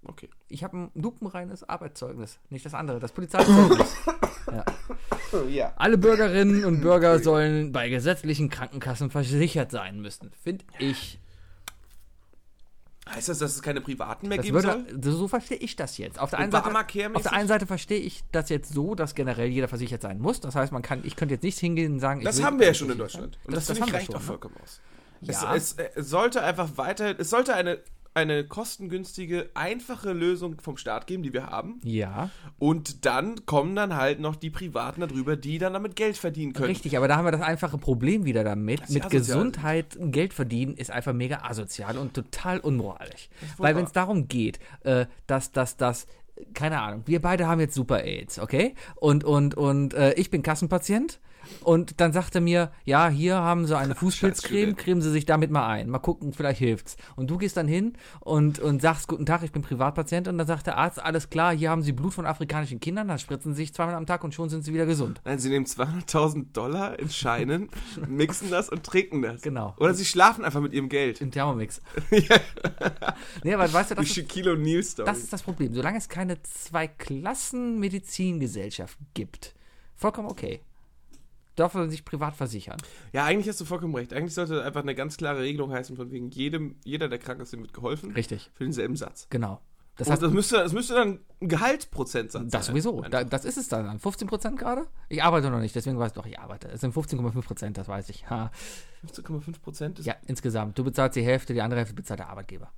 Okay. 0.04 0.28
Ich 0.48 0.64
habe 0.64 0.76
ein 0.76 0.90
lupenreines 0.94 1.68
Arbeitszeugnis. 1.68 2.38
Nicht 2.50 2.66
das 2.66 2.74
andere, 2.74 2.98
das 2.98 3.12
Polizeizeugnis. 3.12 3.94
ja. 4.50 4.64
Ja. 5.48 5.72
Alle 5.76 5.96
Bürgerinnen 5.96 6.64
und 6.64 6.80
Bürger 6.80 7.18
sollen 7.20 7.72
bei 7.72 7.88
gesetzlichen 7.88 8.50
Krankenkassen 8.50 9.10
versichert 9.10 9.70
sein 9.70 10.00
müssen. 10.00 10.30
Finde 10.42 10.64
ich. 10.78 11.18
Heißt 13.08 13.28
das, 13.28 13.38
dass 13.38 13.56
es 13.56 13.62
keine 13.62 13.80
privaten 13.80 14.28
mehr 14.28 14.38
Das 14.38 14.46
geben 14.46 14.62
würde, 14.62 14.84
soll? 15.00 15.12
so 15.12 15.26
verstehe 15.28 15.56
ich 15.56 15.74
das 15.74 15.98
jetzt. 15.98 16.20
Auf 16.20 16.30
der, 16.30 16.38
einen 16.38 16.52
Seite, 16.52 16.70
auf 17.14 17.22
der 17.22 17.32
einen 17.32 17.48
Seite 17.48 17.66
verstehe 17.66 17.98
ich 17.98 18.22
das 18.30 18.48
jetzt 18.48 18.72
so, 18.72 18.94
dass 18.94 19.14
generell 19.14 19.48
jeder 19.48 19.66
versichert 19.66 20.02
sein 20.02 20.20
muss. 20.20 20.40
Das 20.40 20.54
heißt, 20.54 20.72
man 20.72 20.82
kann, 20.82 21.00
ich 21.04 21.16
könnte 21.16 21.34
jetzt 21.34 21.42
nicht 21.42 21.58
hingehen 21.58 21.94
und 21.94 22.00
sagen, 22.00 22.22
Das 22.22 22.42
haben 22.42 22.60
wir 22.60 22.68
ja 22.68 22.74
schon 22.74 22.90
in 22.90 22.98
Deutschland. 22.98 23.34
sein. 23.34 23.42
Und 23.46 23.56
das, 23.56 23.66
das, 23.66 23.76
finde 23.76 23.90
ich 23.90 23.94
reicht 23.96 24.06
schon. 24.06 24.16
auch 24.16 24.20
ne? 24.20 24.26
vollkommen 24.26 24.54
aus. 24.62 24.80
Ja. 25.20 25.54
Es, 25.54 25.72
es, 25.72 25.86
es 25.94 26.10
sollte 26.10 26.42
einfach 26.42 26.76
weiter, 26.76 27.18
es 27.18 27.30
sollte 27.30 27.54
eine, 27.54 27.80
eine 28.14 28.44
kostengünstige, 28.44 29.50
einfache 29.54 30.12
Lösung 30.12 30.60
vom 30.60 30.76
Staat 30.76 31.06
geben, 31.06 31.22
die 31.22 31.32
wir 31.32 31.46
haben. 31.46 31.80
Ja, 31.82 32.30
Und 32.58 33.06
dann 33.06 33.46
kommen 33.46 33.74
dann 33.74 33.96
halt 33.96 34.20
noch 34.20 34.36
die 34.36 34.50
Privaten 34.50 35.00
darüber, 35.00 35.36
die 35.36 35.58
dann 35.58 35.72
damit 35.72 35.96
Geld 35.96 36.18
verdienen 36.18 36.52
können. 36.52 36.66
richtig, 36.66 36.96
aber 36.96 37.08
da 37.08 37.16
haben 37.16 37.24
wir 37.24 37.32
das 37.32 37.40
einfache 37.40 37.78
Problem 37.78 38.24
wieder 38.24 38.44
damit. 38.44 38.80
Mit 38.90 39.04
asozial. 39.04 39.10
Gesundheit 39.10 39.96
Geld 39.98 40.34
verdienen 40.34 40.76
ist 40.76 40.90
einfach 40.90 41.12
mega 41.12 41.42
asozial 41.42 41.96
und 41.96 42.14
total 42.14 42.60
unmoralisch. 42.60 43.30
Weil 43.56 43.76
wenn 43.76 43.84
es 43.84 43.92
darum 43.92 44.28
geht, 44.28 44.58
äh, 44.82 45.06
dass, 45.26 45.52
dass, 45.52 45.76
dass, 45.76 46.06
keine 46.54 46.80
Ahnung, 46.80 47.02
wir 47.06 47.22
beide 47.22 47.46
haben 47.46 47.60
jetzt 47.60 47.74
Super 47.74 48.04
AIDS, 48.04 48.38
okay? 48.38 48.74
Und, 48.96 49.24
und, 49.24 49.54
und 49.54 49.94
äh, 49.94 50.12
ich 50.14 50.30
bin 50.30 50.42
Kassenpatient. 50.42 51.18
Und 51.60 52.00
dann 52.00 52.12
sagt 52.12 52.34
er 52.34 52.40
mir, 52.40 52.70
ja, 52.84 53.08
hier 53.08 53.36
haben 53.36 53.66
sie 53.66 53.76
eine 53.76 53.94
Fußpilzcreme, 53.94 54.76
cremen 54.76 55.02
sie 55.02 55.10
sich 55.10 55.26
damit 55.26 55.50
mal 55.50 55.66
ein. 55.66 55.88
Mal 55.88 55.98
gucken, 55.98 56.32
vielleicht 56.32 56.58
hilft's. 56.58 56.96
Und 57.16 57.30
du 57.30 57.38
gehst 57.38 57.56
dann 57.56 57.68
hin 57.68 57.94
und, 58.20 58.58
und 58.58 58.82
sagst, 58.82 59.08
guten 59.08 59.26
Tag, 59.26 59.42
ich 59.42 59.52
bin 59.52 59.62
Privatpatient. 59.62 60.28
Und 60.28 60.38
dann 60.38 60.46
sagt 60.46 60.66
der 60.66 60.76
Arzt, 60.76 61.02
alles 61.02 61.30
klar, 61.30 61.54
hier 61.54 61.70
haben 61.70 61.82
sie 61.82 61.92
Blut 61.92 62.14
von 62.14 62.26
afrikanischen 62.26 62.80
Kindern, 62.80 63.08
dann 63.08 63.18
spritzen 63.18 63.54
sie 63.54 63.62
sich 63.62 63.74
zweimal 63.74 63.94
am 63.94 64.06
Tag 64.06 64.24
und 64.24 64.34
schon 64.34 64.48
sind 64.48 64.64
sie 64.64 64.74
wieder 64.74 64.86
gesund. 64.86 65.20
Nein, 65.24 65.38
sie 65.38 65.48
nehmen 65.48 65.66
200.000 65.66 66.52
Dollar 66.52 66.98
in 66.98 67.10
Scheinen, 67.10 67.68
mixen 68.08 68.50
das 68.50 68.68
und 68.68 68.82
trinken 68.84 69.22
das. 69.22 69.42
Genau. 69.42 69.74
Oder 69.78 69.94
sie 69.94 70.04
schlafen 70.04 70.44
einfach 70.44 70.60
mit 70.60 70.72
ihrem 70.72 70.88
Geld. 70.88 71.20
Im 71.20 71.30
Thermomix. 71.30 71.80
nee, 73.42 73.54
aber 73.54 73.72
weißt 73.72 73.92
du, 73.92 73.94
das 73.94 74.16
ist, 74.16 74.98
das 74.98 75.18
ist 75.18 75.32
das 75.32 75.42
Problem. 75.42 75.72
Solange 75.74 75.98
es 75.98 76.08
keine 76.08 76.42
Zwei-Klassen-Medizingesellschaft 76.42 78.98
gibt, 79.14 79.54
vollkommen 79.96 80.28
okay. 80.28 80.60
Darf 81.56 81.74
man 81.74 81.90
sich 81.90 82.04
privat 82.04 82.34
versichern. 82.34 82.78
ja, 83.12 83.24
eigentlich 83.24 83.48
hast 83.48 83.60
du 83.60 83.64
vollkommen 83.64 83.94
recht. 83.94 84.12
Eigentlich 84.14 84.34
sollte 84.34 84.64
einfach 84.64 84.80
eine 84.82 84.94
ganz 84.94 85.16
klare 85.16 85.40
Regelung 85.40 85.70
heißen, 85.72 85.96
von 85.96 86.10
wegen 86.10 86.30
jedem, 86.30 86.76
jeder, 86.84 87.08
der 87.08 87.18
krank 87.18 87.40
ist, 87.40 87.52
dem 87.52 87.60
wird 87.60 87.72
geholfen. 87.74 88.12
Richtig, 88.12 88.50
Für 88.54 88.64
denselben 88.64 88.96
Satz. 88.96 89.26
genau. 89.30 89.60
Das 89.96 90.06
Das, 90.06 90.12
heißt, 90.14 90.22
das, 90.22 90.32
müsste, 90.32 90.56
das 90.56 90.72
müsste 90.72 90.94
dann 90.94 91.20
ein 91.42 91.48
Gehaltsprozentsatz 91.48 92.44
das 92.50 92.64
sein. 92.66 92.72
sowieso. 92.74 93.02
Da, 93.02 93.24
das 93.24 93.44
ist 93.44 93.58
es 93.58 93.68
dann. 93.68 93.98
15% 93.98 94.56
gerade? 94.56 94.86
Ich 95.10 95.22
arbeite 95.22 95.50
noch 95.50 95.60
nicht, 95.60 95.74
deswegen 95.74 95.98
weiß 95.98 96.12
ich 96.12 96.14
doch, 96.14 96.24
ich 96.24 96.38
arbeite. 96.38 96.68
Es 96.68 96.80
sind 96.80 96.94
15,5%, 96.94 97.72
das 97.72 97.88
weiß 97.88 98.08
ich. 98.08 98.28
Ha. 98.30 98.50
15,5 99.06 99.60
Prozent 99.60 99.98
ist. 99.98 100.06
Ja, 100.06 100.14
insgesamt. 100.26 100.78
Du 100.78 100.84
bezahlst 100.84 101.16
die 101.16 101.22
Hälfte, 101.22 101.52
die 101.52 101.60
andere 101.60 101.80
Hälfte 101.80 101.94
bezahlt 101.94 102.20
der 102.20 102.30
Arbeitgeber. 102.30 102.72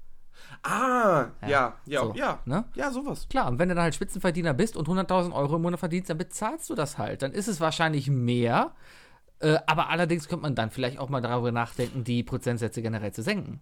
Ah, 0.63 1.27
ja, 1.47 1.75
ja, 1.87 2.01
So, 2.01 2.15
ja. 2.15 2.39
Ne? 2.47 2.65
Ja, 2.75 2.91
sowas. 2.91 3.27
Klar, 3.29 3.49
und 3.49 3.59
wenn 3.59 3.69
du 3.69 3.75
dann 3.75 3.85
halt 3.85 3.95
Spitzenverdiener 3.95 4.55
bist 4.55 4.77
und 4.77 4.89
100.000 4.89 5.33
Euro 5.35 5.57
im 5.57 5.63
Monat 5.63 5.81
verdienst, 5.81 6.09
dann 6.11 6.19
bezahlst 6.19 6.71
du 6.71 6.75
das 6.75 6.97
halt. 6.99 7.23
Dann 7.23 7.33
ist 7.33 7.49
es 7.49 7.61
wahrscheinlich 7.61 8.09
mehr. 8.09 8.73
Äh, 9.41 9.59
aber 9.67 9.91
allerdings 9.91 10.29
könnte 10.29 10.43
man 10.43 10.55
dann 10.55 10.71
vielleicht 10.71 10.99
auch 10.99 11.09
mal 11.11 11.21
darüber 11.21 11.53
nachdenken, 11.53 12.05
die 12.05 12.23
Prozentsätze 12.23 12.81
generell 12.83 13.13
zu 13.13 13.23
senken. 13.23 13.61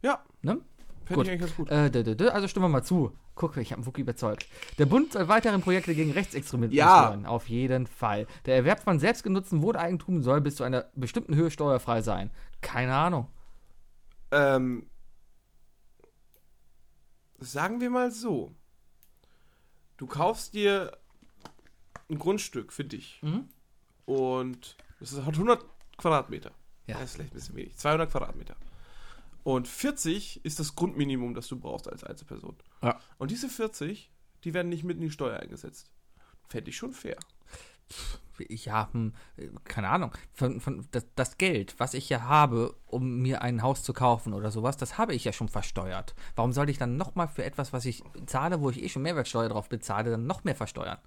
Ja, 0.00 0.20
Ne? 0.42 0.58
fände 1.04 1.14
Gut. 1.16 1.24
ich 1.26 1.30
eigentlich 1.32 1.40
ganz 1.40 1.56
gut. 1.56 1.70
Äh, 1.70 1.90
dö, 1.90 2.04
dö, 2.04 2.14
dö, 2.14 2.28
also 2.28 2.46
stimmen 2.48 2.64
wir 2.66 2.68
mal 2.68 2.82
zu. 2.84 3.12
Guck, 3.34 3.56
ich 3.56 3.72
habe 3.72 3.84
Wookie 3.84 4.02
überzeugt. 4.02 4.46
Der 4.78 4.86
Bund 4.86 5.12
soll 5.12 5.26
weiteren 5.26 5.60
Projekte 5.60 5.94
gegen 5.94 6.12
Rechtsextremismus 6.12 6.76
Ja. 6.78 7.02
fördern. 7.02 7.26
Auf 7.26 7.48
jeden 7.48 7.86
Fall. 7.88 8.26
Der 8.46 8.54
Erwerb 8.56 8.80
von 8.84 9.00
selbstgenutztem 9.00 9.62
Wohneigentum 9.62 10.22
soll 10.22 10.40
bis 10.40 10.54
zu 10.56 10.64
einer 10.64 10.84
bestimmten 10.94 11.34
Höhe 11.34 11.50
steuerfrei 11.50 12.02
sein. 12.02 12.30
Keine 12.60 12.94
Ahnung. 12.94 13.26
Ähm, 14.30 14.86
sagen 17.44 17.80
wir 17.80 17.90
mal 17.90 18.10
so. 18.10 18.54
Du 19.96 20.06
kaufst 20.06 20.54
dir 20.54 20.96
ein 22.10 22.18
Grundstück 22.18 22.72
für 22.72 22.84
dich. 22.84 23.20
Mhm. 23.22 23.48
Und 24.04 24.76
ist- 25.00 25.20
hat 25.24 25.36
100 25.36 25.64
Quadratmeter. 25.96 26.52
Ja. 26.86 26.94
Das 26.98 27.10
ist 27.10 27.14
vielleicht 27.16 27.32
ein 27.32 27.36
bisschen 27.36 27.56
wenig. 27.56 27.76
200 27.76 28.10
Quadratmeter. 28.10 28.56
Und 29.44 29.66
40 29.68 30.44
ist 30.44 30.58
das 30.60 30.74
Grundminimum, 30.74 31.34
das 31.34 31.48
du 31.48 31.58
brauchst 31.58 31.88
als 31.88 32.04
Einzelperson. 32.04 32.56
Ja. 32.82 33.00
Und 33.18 33.30
diese 33.30 33.48
40, 33.48 34.10
die 34.44 34.54
werden 34.54 34.68
nicht 34.68 34.84
mitten 34.84 35.00
in 35.02 35.08
die 35.08 35.12
Steuer 35.12 35.38
eingesetzt. 35.38 35.90
Fände 36.48 36.70
ich 36.70 36.76
schon 36.76 36.92
fair. 36.92 37.16
Ja, 38.48 38.88
hm, 38.92 39.12
äh, 39.36 39.48
keine 39.64 39.88
Ahnung. 39.88 40.12
Von, 40.32 40.60
von, 40.60 40.86
das, 40.90 41.06
das 41.14 41.38
Geld, 41.38 41.74
was 41.78 41.94
ich 41.94 42.08
ja 42.08 42.22
habe, 42.22 42.74
um 42.86 43.18
mir 43.20 43.42
ein 43.42 43.62
Haus 43.62 43.82
zu 43.82 43.92
kaufen 43.92 44.32
oder 44.34 44.50
sowas, 44.50 44.76
das 44.76 44.98
habe 44.98 45.14
ich 45.14 45.24
ja 45.24 45.32
schon 45.32 45.48
versteuert. 45.48 46.14
Warum 46.36 46.52
sollte 46.52 46.72
ich 46.72 46.78
dann 46.78 46.96
nochmal 46.96 47.28
für 47.28 47.44
etwas, 47.44 47.72
was 47.72 47.84
ich 47.84 48.02
zahle, 48.26 48.60
wo 48.60 48.70
ich 48.70 48.82
eh 48.82 48.88
schon 48.88 49.02
Mehrwertsteuer 49.02 49.48
drauf 49.48 49.68
bezahle, 49.68 50.10
dann 50.10 50.26
noch 50.26 50.44
mehr 50.44 50.54
versteuern? 50.56 50.98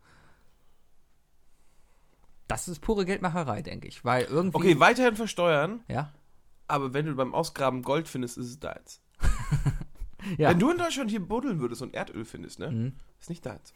Das 2.47 2.67
ist 2.67 2.79
pure 2.79 3.05
Geldmacherei, 3.05 3.61
denke 3.61 3.87
ich. 3.87 4.05
Weil 4.05 4.25
irgendwie. 4.25 4.57
Okay, 4.57 4.79
weiterhin 4.79 5.15
versteuern, 5.15 5.83
Ja. 5.87 6.13
aber 6.67 6.93
wenn 6.93 7.05
du 7.05 7.15
beim 7.15 7.33
Ausgraben 7.33 7.81
Gold 7.81 8.07
findest, 8.07 8.37
ist 8.37 8.47
es 8.47 8.59
deins. 8.59 9.01
ja. 10.37 10.49
Wenn 10.49 10.59
du 10.59 10.69
in 10.69 10.77
Deutschland 10.77 11.09
hier 11.09 11.25
buddeln 11.25 11.59
würdest 11.59 11.81
und 11.81 11.93
Erdöl 11.95 12.23
findest, 12.25 12.59
ne? 12.59 12.69
Mhm. 12.69 12.93
Ist 13.19 13.29
nicht 13.29 13.45
deins. 13.45 13.73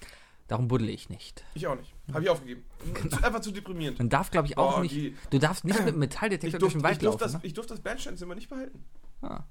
Darum 0.49 0.67
buddle 0.67 0.89
ich 0.91 1.09
nicht. 1.09 1.45
Ich 1.53 1.65
auch 1.67 1.75
nicht. 1.77 1.93
Habe 2.11 2.23
ich 2.23 2.29
aufgegeben. 2.29 2.65
Ist 3.05 3.23
Einfach 3.23 3.39
zu 3.39 3.51
deprimierend. 3.51 3.99
Man 3.99 4.09
darf, 4.09 4.31
glaube 4.31 4.47
ich, 4.47 4.57
auch 4.57 4.79
Oh, 4.79 4.81
nicht. 4.81 4.93
die- 4.95 5.15
Du 5.29 5.37
darfst 5.39 5.63
nicht 5.63 5.85
mit 5.85 5.95
Metalldetektor 5.95 6.59
durch 6.59 6.73
den 6.73 6.83
Wald 6.83 6.95
ich, 6.97 6.99
durfte 7.03 7.23
laufen. 7.25 7.33
das, 7.35 7.43
ich 7.43 7.53
durfte 7.53 7.73
das 7.75 7.81
Bernsteinzimmer 7.81 8.33
nicht 8.35 8.49
behalten. 8.49 8.83
Ne? 9.21 9.43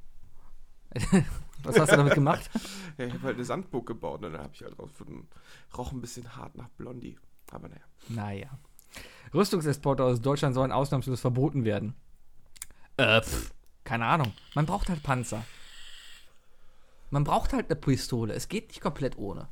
Was 1.62 1.78
hast 1.78 1.92
du 1.92 1.96
damit 1.96 2.14
gemacht? 2.14 2.50
Ja, 2.98 3.06
ich 3.06 3.12
habe 3.14 3.22
halt 3.22 3.36
eine 3.36 3.44
Sandburg 3.44 3.86
gebaut 3.86 4.24
und 4.24 4.32
dann 4.32 4.42
habe 4.42 4.52
ich 4.52 4.60
halt 4.62 4.76
rausgefunden, 4.76 5.28
roch 5.76 5.92
ein 5.92 6.00
bisschen 6.00 6.34
hart 6.36 6.56
nach 6.56 6.68
Blondie. 6.70 7.16
Aber 7.52 7.68
naja. 7.68 7.80
Naja. 8.08 8.58
Rüstungsexporte 9.32 10.02
aus 10.02 10.20
Deutschland 10.20 10.56
sollen 10.56 10.72
ausnahmslos 10.72 11.20
verboten 11.20 11.64
werden. 11.64 11.94
Äh, 12.96 13.22
pff, 13.22 13.52
keine 13.84 14.06
Ahnung. 14.06 14.32
Man 14.56 14.66
braucht 14.66 14.88
halt 14.88 15.04
Panzer. 15.04 15.44
Man 17.10 17.22
braucht 17.22 17.52
halt 17.52 17.66
eine 17.70 17.76
Pistole. 17.76 18.34
Es 18.34 18.48
geht 18.48 18.68
nicht 18.68 18.80
komplett 18.80 19.16
ohne. 19.16 19.48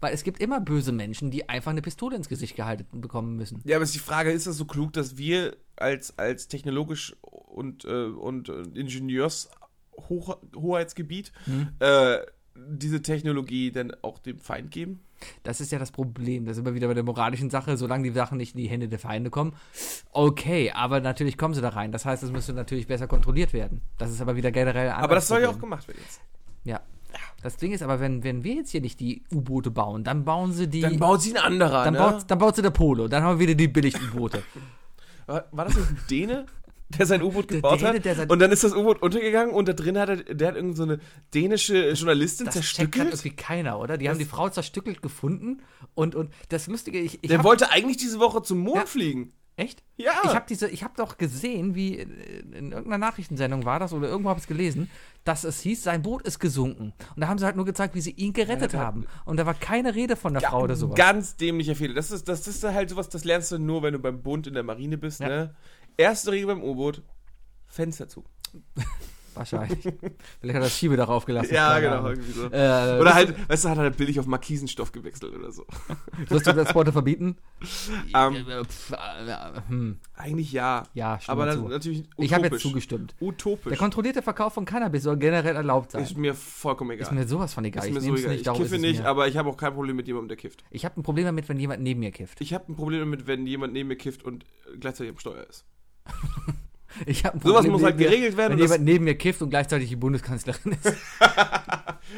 Weil 0.00 0.14
es 0.14 0.24
gibt 0.24 0.40
immer 0.40 0.60
böse 0.60 0.92
Menschen, 0.92 1.30
die 1.30 1.48
einfach 1.48 1.70
eine 1.70 1.82
Pistole 1.82 2.16
ins 2.16 2.28
Gesicht 2.28 2.56
gehalten 2.56 3.00
bekommen 3.00 3.36
müssen. 3.36 3.60
Ja, 3.64 3.76
aber 3.76 3.84
ist 3.84 3.94
die 3.94 3.98
Frage, 3.98 4.32
ist 4.32 4.46
das 4.46 4.56
so 4.56 4.64
klug, 4.64 4.94
dass 4.94 5.18
wir 5.18 5.56
als, 5.76 6.18
als 6.18 6.48
technologisch 6.48 7.14
und, 7.20 7.84
äh, 7.84 8.04
und 8.04 8.48
äh, 8.48 8.62
Ingenieurshoheitsgebiet 8.74 11.32
Hm. 11.44 11.68
äh, 11.80 12.18
diese 12.54 13.02
Technologie 13.02 13.70
dann 13.70 13.92
auch 14.02 14.18
dem 14.18 14.38
Feind 14.38 14.70
geben? 14.70 15.00
Das 15.42 15.60
ist 15.60 15.70
ja 15.70 15.78
das 15.78 15.90
Problem. 15.90 16.46
Da 16.46 16.54
sind 16.54 16.64
wir 16.64 16.72
wieder 16.74 16.88
bei 16.88 16.94
der 16.94 17.02
moralischen 17.02 17.50
Sache. 17.50 17.76
Solange 17.76 18.04
die 18.04 18.14
Sachen 18.14 18.38
nicht 18.38 18.54
in 18.54 18.62
die 18.62 18.68
Hände 18.68 18.88
der 18.88 18.98
Feinde 18.98 19.28
kommen, 19.30 19.54
okay, 20.12 20.70
aber 20.72 21.00
natürlich 21.00 21.36
kommen 21.36 21.52
sie 21.54 21.60
da 21.60 21.68
rein. 21.70 21.92
Das 21.92 22.06
heißt, 22.06 22.22
es 22.22 22.30
müsste 22.30 22.54
natürlich 22.54 22.86
besser 22.86 23.06
kontrolliert 23.06 23.52
werden. 23.52 23.82
Das 23.98 24.10
ist 24.10 24.22
aber 24.22 24.36
wieder 24.36 24.50
generell 24.50 24.88
ein 24.88 24.94
Aber 24.94 25.14
das 25.14 25.28
soll 25.28 25.42
ja 25.42 25.50
auch 25.50 25.58
gemacht 25.58 25.86
werden 25.88 26.00
jetzt. 26.02 26.22
Ja. 26.64 26.80
Das 27.42 27.56
Ding 27.56 27.72
ist 27.72 27.82
aber, 27.82 28.00
wenn, 28.00 28.22
wenn 28.22 28.44
wir 28.44 28.54
jetzt 28.54 28.70
hier 28.70 28.80
nicht 28.82 29.00
die 29.00 29.22
U-Boote 29.32 29.70
bauen, 29.70 30.04
dann 30.04 30.24
bauen 30.24 30.52
sie 30.52 30.68
die. 30.68 30.80
Dann 30.80 30.98
baut 30.98 31.22
sie 31.22 31.34
ein 31.36 31.42
anderer, 31.42 31.84
dann, 31.84 31.94
ne? 31.94 31.98
baut, 32.00 32.24
dann 32.26 32.38
baut 32.38 32.56
sie 32.56 32.62
der 32.62 32.70
Polo. 32.70 33.08
Dann 33.08 33.22
haben 33.22 33.38
wir 33.38 33.46
wieder 33.46 33.54
die 33.54 33.68
Billig-U-Boote. 33.68 34.42
War, 35.26 35.44
war 35.52 35.64
das 35.64 35.76
nicht 35.76 35.88
ein 35.90 35.98
Däne, 36.10 36.46
der 36.98 37.06
sein 37.06 37.22
U-Boot 37.22 37.50
Der 37.50 37.56
gebaut 37.58 37.80
Däne, 37.80 37.94
hat? 37.94 38.04
der 38.04 38.14
sein- 38.16 38.28
und 38.30 38.38
dann 38.40 38.50
ist 38.52 38.64
das 38.64 38.74
U-Boot 38.74 39.00
untergegangen 39.00 39.54
und 39.54 39.68
da 39.68 39.72
drin 39.72 39.96
hat 39.96 40.08
er, 40.08 40.16
der 40.16 40.48
hat 40.48 40.56
irgend 40.56 40.76
so 40.76 40.82
eine 40.82 40.98
dänische 41.32 41.92
Journalistin 41.92 42.46
Das 42.46 42.56
zerstückelt. 42.56 43.06
irgendwie 43.08 43.30
keiner, 43.30 43.78
oder? 43.78 43.96
Die 43.96 44.08
haben 44.10 44.18
die 44.18 44.24
Frau 44.24 44.48
zerstückelt 44.48 45.00
gefunden 45.00 45.62
und, 45.94 46.14
und 46.14 46.30
das 46.48 46.66
Lustige, 46.66 46.98
ich, 46.98 47.20
ich 47.22 47.28
Der 47.30 47.44
wollte 47.44 47.70
eigentlich 47.70 47.96
diese 47.96 48.18
Woche 48.20 48.42
zum 48.42 48.58
Mond 48.58 48.76
Ja. 48.76 48.86
fliegen. 48.86 49.32
Echt? 49.60 49.82
Ja. 49.98 50.12
Ich 50.24 50.34
habe 50.34 50.46
diese, 50.48 50.70
ich 50.70 50.82
habe 50.82 50.94
doch 50.96 51.18
gesehen, 51.18 51.74
wie 51.74 51.96
in, 51.96 52.10
in 52.52 52.72
irgendeiner 52.72 52.96
Nachrichtensendung 52.96 53.66
war 53.66 53.78
das 53.78 53.92
oder 53.92 54.08
irgendwo 54.08 54.30
habe 54.30 54.38
ich 54.38 54.44
es 54.44 54.48
gelesen, 54.48 54.90
dass 55.24 55.44
es 55.44 55.60
hieß, 55.60 55.82
sein 55.82 56.00
Boot 56.00 56.22
ist 56.22 56.38
gesunken. 56.38 56.94
Und 57.14 57.20
da 57.20 57.28
haben 57.28 57.36
sie 57.36 57.44
halt 57.44 57.56
nur 57.56 57.66
gezeigt, 57.66 57.94
wie 57.94 58.00
sie 58.00 58.12
ihn 58.12 58.32
gerettet 58.32 58.72
Ja, 58.72 58.78
haben. 58.78 59.06
Und 59.26 59.36
da 59.36 59.44
war 59.44 59.52
keine 59.52 59.94
Rede 59.94 60.16
von 60.16 60.32
der 60.32 60.40
Frau 60.40 60.62
oder 60.62 60.76
sowas. 60.76 60.96
Ganz 60.96 61.36
dämlicher 61.36 61.74
Fehler. 61.74 61.92
Das 61.92 62.10
ist, 62.10 62.26
das 62.26 62.48
ist 62.48 62.64
halt 62.64 62.88
sowas, 62.88 63.10
das 63.10 63.24
lernst 63.24 63.52
du 63.52 63.58
nur, 63.58 63.82
wenn 63.82 63.92
du 63.92 63.98
beim 63.98 64.22
Bund 64.22 64.46
in 64.46 64.54
der 64.54 64.62
Marine 64.62 64.96
bist. 64.96 65.20
Ja. 65.20 65.28
Ne? 65.28 65.54
Erste 65.98 66.32
Regel 66.32 66.46
beim 66.46 66.62
U-Boot: 66.62 67.02
Fenster 67.66 68.08
zu. 68.08 68.24
Wahrscheinlich. 69.34 69.78
Vielleicht 69.80 70.02
hat 70.42 70.54
er 70.54 70.60
das 70.60 70.76
Schiebe 70.76 70.96
darauf 70.96 71.24
gelassen. 71.24 71.54
Ja, 71.54 71.78
genau. 71.78 72.08
Irgendwie 72.08 72.32
so. 72.32 72.44
Äh, 72.46 72.98
Oder 73.00 73.14
halt, 73.14 73.48
weißt 73.48 73.64
du, 73.64 73.68
hat 73.68 73.78
er 73.78 73.84
halt 73.84 73.96
billig 73.96 74.18
auf 74.20 74.26
Markisenstoff 74.26 74.92
gewechselt 74.92 75.34
oder 75.34 75.52
so. 75.52 75.64
Wirst 76.28 76.46
du 76.46 76.52
Transporte 76.52 76.92
verbieten? 76.92 77.36
Ähm, 78.14 78.34
Äh, 78.48 78.64
pf, 78.64 78.92
äh, 78.92 79.60
hm, 79.68 79.98
Eigentlich 80.14 80.52
ja. 80.52 80.84
ja, 80.94 81.18
stimme 81.20 81.32
Aber 81.32 81.46
dann 81.46 81.68
natürlich 81.68 82.00
utopisch. 82.00 82.24
Ich 82.24 82.34
habe 82.34 82.46
jetzt 82.48 82.60
zugestimmt. 82.60 83.14
Utopisch. 83.20 83.68
Der 83.70 83.78
kontrollierte 83.78 84.22
Verkauf 84.22 84.54
von 84.54 84.64
Cannabis 84.64 85.02
soll 85.04 85.16
generell 85.16 85.56
erlaubt 85.56 85.92
sein. 85.92 86.02
ist 86.02 86.16
mir 86.16 86.34
vollkommen 86.34 86.90
egal. 86.92 87.02
Ist 87.06 87.12
mir 87.12 87.26
sowas 87.26 87.54
von 87.54 87.64
egal. 87.64 87.82
Ist 87.84 87.88
ich 87.88 87.94
mir 87.94 88.00
so 88.00 88.14
egal. 88.16 88.32
nicht, 88.32 88.46
Ich 88.46 88.52
kiffe 88.54 88.78
nicht, 88.78 89.00
mir. 89.00 89.08
aber 89.08 89.28
ich 89.28 89.36
habe 89.36 89.48
auch 89.48 89.56
kein 89.56 89.72
Problem 89.74 89.96
mit 89.96 90.06
jemandem, 90.06 90.28
der 90.28 90.36
kifft. 90.36 90.64
Ich 90.70 90.84
habe 90.84 91.00
ein 91.00 91.02
Problem 91.02 91.24
damit, 91.26 91.48
wenn 91.48 91.58
jemand 91.58 91.82
neben 91.82 92.00
mir 92.00 92.10
kifft. 92.10 92.40
Ich 92.40 92.52
habe 92.54 92.70
ein 92.70 92.74
Problem 92.76 93.00
damit, 93.00 93.26
wenn 93.26 93.46
jemand 93.46 93.72
neben 93.72 93.88
mir 93.88 93.96
kifft 93.96 94.22
und 94.24 94.44
gleichzeitig 94.78 95.12
am 95.12 95.18
Steuer 95.18 95.46
ist. 95.48 95.64
Ich 97.06 97.24
habe 97.24 97.36
ein 97.36 97.40
Sowas 97.40 97.66
muss 97.66 97.82
halt 97.82 97.96
mir, 97.96 98.04
geregelt 98.04 98.36
werden. 98.36 98.52
Wenn 98.54 98.64
jemand 98.64 98.84
neben 98.84 99.04
mir 99.04 99.16
kifft 99.16 99.42
und 99.42 99.50
gleichzeitig 99.50 99.88
die 99.88 99.96
Bundeskanzlerin 99.96 100.72
ist. 100.72 100.96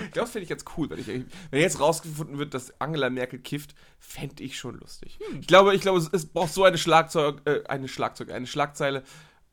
Ich 0.05 0.13
glaube, 0.13 0.25
das 0.25 0.31
fände 0.31 0.45
ich 0.45 0.49
ganz 0.49 0.65
cool. 0.77 0.89
Wenn, 0.89 0.99
ich, 0.99 1.07
wenn 1.07 1.61
jetzt 1.61 1.79
rausgefunden 1.79 2.39
wird, 2.39 2.55
dass 2.55 2.81
Angela 2.81 3.11
Merkel 3.11 3.39
kifft, 3.39 3.75
fände 3.99 4.43
ich 4.43 4.59
schon 4.59 4.79
lustig. 4.79 5.19
Ich 5.39 5.47
glaube, 5.47 5.75
ich 5.75 5.83
glaube, 5.83 5.99
es, 5.99 6.09
es 6.11 6.25
braucht 6.25 6.53
so 6.53 6.65
eine 6.65 6.79
Schlagzeug, 6.79 7.43
äh, 7.45 7.63
eine 7.69 7.89
Schlagzeug, 7.89 8.31
eine 8.31 8.47
Schlagzeile 8.47 9.03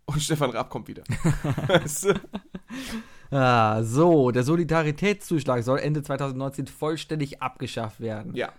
und 0.06 0.22
Stefan 0.22 0.52
Raab 0.52 0.70
kommt 0.70 0.88
wieder. 0.88 1.04
weißt 1.68 2.06
du? 3.32 3.36
Ah, 3.36 3.84
so, 3.84 4.32
der 4.32 4.44
Solidaritätszuschlag 4.44 5.64
soll 5.64 5.80
Ende 5.80 6.02
2019 6.04 6.68
vollständig 6.68 7.42
abgeschafft 7.42 8.00
werden. 8.00 8.34
Ja. 8.36 8.52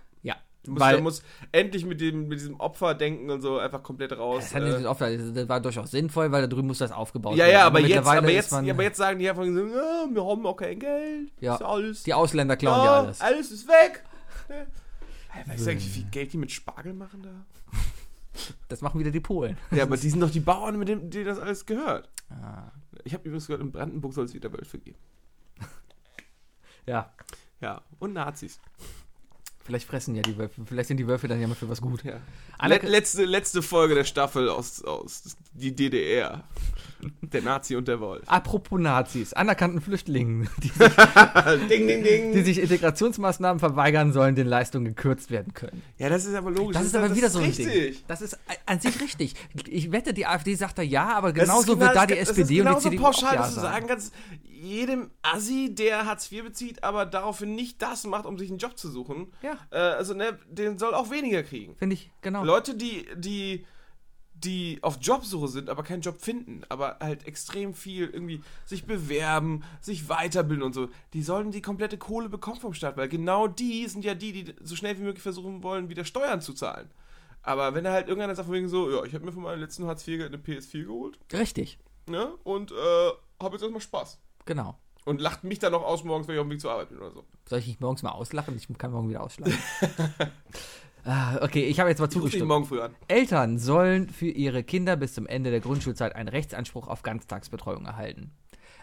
Du 0.63 0.71
musst, 0.71 0.81
Weil, 0.81 0.93
der 0.93 1.01
muss 1.03 1.23
endlich 1.51 1.85
mit, 1.85 1.99
dem, 2.01 2.27
mit 2.27 2.39
diesem 2.39 2.59
Opferdenken 2.59 3.31
und 3.31 3.41
so 3.41 3.57
einfach 3.57 3.81
komplett 3.81 4.11
raus. 4.15 4.43
das, 4.51 4.55
hat 4.55 4.61
äh, 4.61 4.85
oft, 4.85 5.01
das 5.01 5.49
war 5.49 5.59
durchaus 5.59 5.89
sinnvoll, 5.89 6.31
weil 6.31 6.41
da 6.43 6.47
drüben 6.47 6.67
muss 6.67 6.77
das 6.77 6.91
aufgebaut 6.91 7.35
ja, 7.35 7.45
werden. 7.45 7.51
ja, 7.53 7.65
aber 7.65 7.79
jetzt, 7.79 8.07
aber, 8.07 8.29
jetzt, 8.29 8.51
man- 8.51 8.65
ja, 8.65 8.73
aber 8.75 8.83
jetzt 8.83 8.97
sagen 8.97 9.17
die 9.17 9.27
einfach 9.27 9.43
so, 9.43 9.49
ja, 9.49 10.05
wir 10.11 10.23
haben 10.23 10.45
auch 10.45 10.55
kein 10.55 10.77
Geld. 10.77 11.31
Ja. 11.39 11.55
Ist 11.55 11.63
alles, 11.63 12.03
die 12.03 12.13
Ausländer 12.13 12.57
klauen 12.57 12.85
ja, 12.85 12.99
alles. 12.99 13.21
alles 13.21 13.51
ist 13.51 13.67
weg. 13.67 14.03
Hey, 15.29 15.47
weißt 15.47 15.65
du 15.65 15.71
eigentlich, 15.71 15.85
wie 15.87 15.99
viel 16.01 16.09
Geld 16.11 16.33
die 16.33 16.37
mit 16.37 16.51
Spargel 16.51 16.93
machen 16.93 17.23
da? 17.23 17.45
Das 18.69 18.81
machen 18.81 18.99
wieder 18.99 19.11
die 19.11 19.19
Polen. 19.19 19.57
Ja, 19.71 19.83
aber 19.83 19.97
die 19.97 20.09
sind 20.09 20.19
doch 20.19 20.29
die 20.29 20.39
Bauern, 20.41 20.77
mit 20.77 20.87
denen, 20.87 21.09
denen 21.09 21.25
das 21.25 21.39
alles 21.39 21.65
gehört. 21.65 22.07
Ah, 22.29 22.71
Ich 23.03 23.13
habe 23.13 23.23
übrigens 23.27 23.47
gehört, 23.47 23.61
in 23.63 23.71
Brandenburg 23.71 24.13
soll 24.13 24.25
es 24.25 24.33
wieder 24.35 24.51
Wölfe 24.53 24.77
geben. 24.77 24.97
ja, 26.85 27.11
Ja, 27.61 27.81
und 27.99 28.13
Nazis. 28.13 28.59
Vielleicht 29.71 29.87
fressen 29.87 30.15
ja 30.15 30.21
die 30.21 30.37
Wölfe. 30.37 30.61
Vielleicht 30.65 30.87
sind 30.89 30.97
die 30.97 31.07
Wölfe 31.07 31.27
dann 31.29 31.39
ja 31.39 31.47
mal 31.47 31.55
für 31.55 31.69
was 31.69 31.79
gut. 31.81 32.03
Ja. 32.03 32.19
Alle- 32.57 32.77
Le 32.79 32.89
letzte, 32.89 33.23
letzte 33.25 33.61
Folge 33.61 33.95
der 33.95 34.03
Staffel 34.03 34.49
aus, 34.49 34.83
aus 34.83 35.37
die 35.53 35.73
DDR. 35.75 36.43
Der 37.21 37.41
Nazi 37.41 37.75
und 37.75 37.87
der 37.87 37.99
Wolf. 37.99 38.23
Apropos 38.27 38.79
Nazis, 38.79 39.33
anerkannten 39.33 39.81
Flüchtlingen, 39.81 40.49
die, 40.63 40.69
ding, 41.69 41.87
ding, 41.87 42.03
ding. 42.03 42.33
die 42.33 42.41
sich 42.41 42.59
Integrationsmaßnahmen 42.59 43.59
verweigern 43.59 44.11
sollen, 44.13 44.35
den 44.35 44.47
Leistungen 44.47 44.85
gekürzt 44.85 45.31
werden 45.31 45.53
können. 45.53 45.81
ja, 45.97 46.09
das 46.09 46.25
ist 46.25 46.35
aber 46.35 46.51
logisch. 46.51 46.75
Das 46.75 46.85
ist 46.85 46.95
aber 46.95 47.15
wieder 47.15 47.29
so 47.29 47.39
ein 47.39 47.45
richtig. 47.45 47.67
Ding. 47.67 47.95
Das 48.07 48.21
ist 48.21 48.37
an 48.65 48.79
sich 48.79 48.99
richtig. 49.01 49.35
Ich 49.67 49.91
wette, 49.91 50.13
die 50.13 50.25
AfD 50.25 50.55
sagt 50.55 50.77
da 50.77 50.81
ja, 50.81 51.09
aber 51.15 51.31
Das 51.33 51.43
ist 51.43 51.49
genauso 51.49 51.73
genau- 51.75 51.85
wird 51.87 51.95
da 51.95 52.05
die 52.05 52.15
das 52.15 52.23
ist 52.23 52.29
SPD 52.37 52.61
und 52.61 52.75
die 52.75 52.79
CDU 52.89 53.01
pauschal, 53.03 53.29
auch 53.29 53.33
ja 53.33 53.37
dass 53.41 53.55
du 53.55 53.61
sagen. 53.61 53.73
sagen 53.73 53.87
kannst, 53.87 54.13
jedem 54.43 55.09
Assi, 55.23 55.73
der 55.73 56.05
Hartz 56.05 56.31
IV 56.31 56.43
bezieht, 56.43 56.83
aber 56.83 57.05
daraufhin 57.05 57.55
nicht 57.55 57.81
das 57.81 58.05
macht, 58.05 58.25
um 58.25 58.37
sich 58.37 58.49
einen 58.49 58.59
Job 58.59 58.77
zu 58.77 58.89
suchen, 58.89 59.27
Ja, 59.41 59.57
äh, 59.71 59.77
also 59.95 60.13
ne, 60.13 60.37
den 60.49 60.77
soll 60.77 60.93
auch 60.93 61.09
weniger 61.09 61.41
kriegen. 61.43 61.75
finde 61.77 61.95
ich, 61.95 62.11
genau. 62.21 62.43
Leute, 62.43 62.75
die, 62.75 63.05
die, 63.15 63.65
die 64.43 64.79
auf 64.81 64.97
Jobsuche 65.01 65.47
sind, 65.47 65.69
aber 65.69 65.83
keinen 65.83 66.01
Job 66.01 66.19
finden, 66.19 66.61
aber 66.69 66.97
halt 66.99 67.25
extrem 67.27 67.73
viel 67.73 68.07
irgendwie 68.09 68.41
sich 68.65 68.85
bewerben, 68.85 69.63
sich 69.81 70.09
weiterbilden 70.09 70.63
und 70.63 70.73
so, 70.73 70.89
die 71.13 71.21
sollen 71.23 71.51
die 71.51 71.61
komplette 71.61 71.97
Kohle 71.97 72.29
bekommen 72.29 72.59
vom 72.59 72.73
Staat, 72.73 72.97
weil 72.97 73.09
genau 73.09 73.47
die 73.47 73.87
sind 73.87 74.03
ja 74.05 74.13
die, 74.15 74.31
die 74.31 74.55
so 74.63 74.75
schnell 74.75 74.97
wie 74.97 75.03
möglich 75.03 75.23
versuchen 75.23 75.63
wollen, 75.63 75.89
wieder 75.89 76.05
Steuern 76.05 76.41
zu 76.41 76.53
zahlen. 76.53 76.89
Aber 77.43 77.73
wenn 77.73 77.83
da 77.83 77.91
halt 77.91 78.07
irgendeiner 78.07 78.35
sagt 78.35 78.47
von 78.47 78.55
wegen 78.55 78.69
so, 78.69 78.91
ja, 78.91 79.03
ich 79.03 79.13
habe 79.13 79.25
mir 79.25 79.31
von 79.31 79.43
meinem 79.43 79.59
letzten 79.59 79.85
Hartz 79.85 80.07
IV 80.07 80.23
eine 80.25 80.37
PS4 80.37 80.85
geholt, 80.85 81.19
Richtig, 81.33 81.79
ne, 82.07 82.27
und 82.43 82.71
äh, 82.71 82.75
habe 83.41 83.55
jetzt 83.55 83.61
erstmal 83.63 83.81
Spaß. 83.81 84.19
genau. 84.45 84.77
Und 85.03 85.19
lacht 85.19 85.43
mich 85.43 85.57
dann 85.57 85.71
noch 85.71 85.81
aus 85.81 86.03
morgens, 86.03 86.27
wenn 86.27 86.35
ich 86.35 86.39
auf 86.39 86.45
dem 86.45 86.51
Weg 86.51 86.61
zur 86.61 86.71
Arbeit 86.73 86.89
bin 86.89 86.99
oder 86.99 87.09
so. 87.09 87.25
Soll 87.49 87.57
ich 87.57 87.65
nicht 87.65 87.81
morgens 87.81 88.03
mal 88.03 88.11
auslachen? 88.11 88.55
Ich 88.55 88.67
kann 88.77 88.91
morgen 88.91 89.09
wieder 89.09 89.23
ausschlagen. 89.23 89.57
ah, 91.05 91.37
okay, 91.41 91.63
ich 91.65 91.79
habe 91.79 91.89
jetzt 91.89 91.99
mal 91.99 92.09
zugestimmt. 92.09 92.47
morgen 92.47 92.65
früh 92.65 92.81
an. 92.81 92.93
Eltern 93.07 93.57
sollen 93.57 94.09
für 94.09 94.27
ihre 94.27 94.63
Kinder 94.63 94.95
bis 94.95 95.13
zum 95.13 95.25
Ende 95.27 95.51
der 95.51 95.59
Grundschulzeit 95.59 96.15
einen 96.15 96.29
Rechtsanspruch 96.29 96.87
auf 96.87 97.01
Ganztagsbetreuung 97.03 97.85
erhalten. 97.85 98.31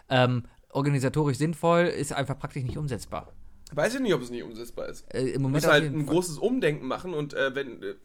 Ähm, 0.09 0.43
organisatorisch 0.69 1.37
sinnvoll, 1.37 1.85
ist 1.85 2.13
einfach 2.13 2.37
praktisch 2.37 2.63
nicht 2.63 2.77
umsetzbar. 2.77 3.31
Weiß 3.71 3.93
ich 3.95 4.01
nicht, 4.01 4.13
ob 4.15 4.21
es 4.21 4.31
nicht 4.31 4.43
umsetzbar 4.43 4.87
ist. 4.87 5.05
Äh, 5.13 5.27
Im 5.27 5.33
Du 5.33 5.39
Moment 5.41 5.53
musst 5.55 5.65
auf 5.67 5.71
halt 5.73 5.83
ein 5.85 6.05
Fall. 6.05 6.13
großes 6.15 6.37
Umdenken 6.39 6.87
machen 6.87 7.13
und 7.13 7.33
äh, 7.35 7.53
wenn, 7.53 7.83
äh, 7.83 7.95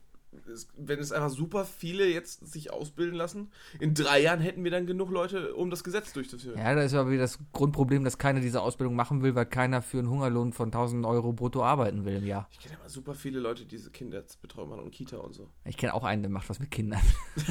wenn 0.77 0.99
es 0.99 1.13
einfach 1.13 1.31
super 1.31 1.65
viele 1.65 2.07
jetzt 2.07 2.47
sich 2.47 2.73
ausbilden 2.73 3.15
lassen, 3.15 3.51
in 3.81 3.95
drei 3.95 4.21
Jahren 4.21 4.41
hätten 4.41 4.65
wir 4.65 4.71
dann 4.71 4.87
genug 4.87 5.11
Leute, 5.11 5.55
um 5.55 5.71
das 5.71 5.85
Gesetz 5.85 6.13
durchzuführen. 6.13 6.59
Ja, 6.59 6.75
da 6.75 6.83
ist 6.83 6.95
aber 6.95 7.11
wieder 7.11 7.23
das 7.23 7.39
Grundproblem, 7.53 8.05
dass 8.05 8.19
keiner 8.19 8.41
diese 8.41 8.61
Ausbildung 8.61 8.95
machen 8.95 9.23
will, 9.23 9.35
weil 9.35 9.47
keiner 9.47 9.83
für 9.83 9.99
einen 9.99 10.11
Hungerlohn 10.11 10.53
von 10.53 10.69
1000 10.69 11.05
Euro 11.07 11.33
brutto 11.33 11.63
arbeiten 11.63 12.05
will 12.05 12.17
im 12.17 12.27
Jahr. 12.27 12.49
Ich 12.53 12.61
kenne 12.61 12.75
ja 12.75 12.81
mal 12.81 12.89
super 12.89 13.15
viele 13.15 13.41
Leute, 13.41 13.63
die 13.63 13.69
diese 13.69 13.91
Kinderbetreuung 13.91 14.69
machen 14.69 14.85
und 14.85 14.91
Kita 14.91 15.17
und 15.17 15.35
so. 15.35 15.49
Ich 15.65 15.77
kenne 15.77 15.95
auch 15.95 16.05
einen, 16.05 16.23
der 16.23 16.31
macht 16.31 16.49
was 16.49 16.59
mit 16.59 16.71
Kindern. 16.71 17.01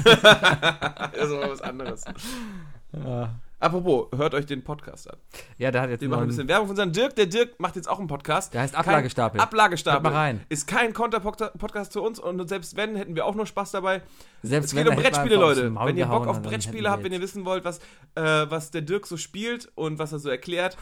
Das 1.14 1.30
ist 1.30 1.32
aber 1.32 1.50
was 1.50 1.60
anderes. 1.60 2.04
Apropos, 3.64 4.08
hört 4.16 4.34
euch 4.34 4.44
den 4.44 4.62
Podcast 4.62 5.10
an. 5.10 5.16
Ja, 5.56 5.70
der 5.70 5.80
hat 5.82 5.90
jetzt 5.90 6.02
Wir 6.02 6.08
noch 6.08 6.16
machen 6.16 6.24
ein 6.26 6.28
bisschen 6.28 6.48
Werbung 6.48 6.66
von 6.66 6.72
unserem 6.72 6.92
Dirk. 6.92 7.16
Der 7.16 7.26
Dirk 7.26 7.58
macht 7.58 7.76
jetzt 7.76 7.88
auch 7.88 7.98
einen 7.98 8.08
Podcast. 8.08 8.52
Der 8.52 8.60
heißt 8.60 8.74
Kein- 8.74 8.80
Ablagestapel. 8.84 9.40
Ablagestapel. 9.40 10.02
Hört 10.02 10.12
mal 10.14 10.18
rein. 10.20 10.40
Ist 10.50 10.66
kein 10.66 10.92
Konter-Podcast 10.92 11.94
für 11.94 12.02
uns 12.02 12.18
und 12.18 12.46
selbst 12.46 12.76
wenn, 12.76 12.94
hätten 12.94 13.14
wir 13.16 13.24
auch 13.24 13.34
nur 13.34 13.46
Spaß 13.46 13.70
dabei. 13.70 14.02
selbst 14.42 14.66
Es 14.68 14.74
wenn 14.74 14.84
geht 14.84 14.92
um 14.92 14.98
er 14.98 15.04
hätte 15.04 15.10
Brettspiele, 15.12 15.36
Leute. 15.40 15.74
Wenn 15.74 15.96
ihr 15.96 16.06
Bock 16.06 16.26
auf 16.26 16.42
Brettspiele 16.42 16.90
habt, 16.90 17.04
wenn 17.04 17.12
ihr 17.12 17.20
wissen 17.22 17.44
wollt, 17.46 17.64
was, 17.64 17.78
äh, 18.16 18.22
was 18.48 18.70
der 18.70 18.82
Dirk 18.82 19.06
so 19.06 19.16
spielt 19.16 19.70
und 19.76 19.98
was 19.98 20.12
er 20.12 20.18
so 20.18 20.28
erklärt, 20.28 20.76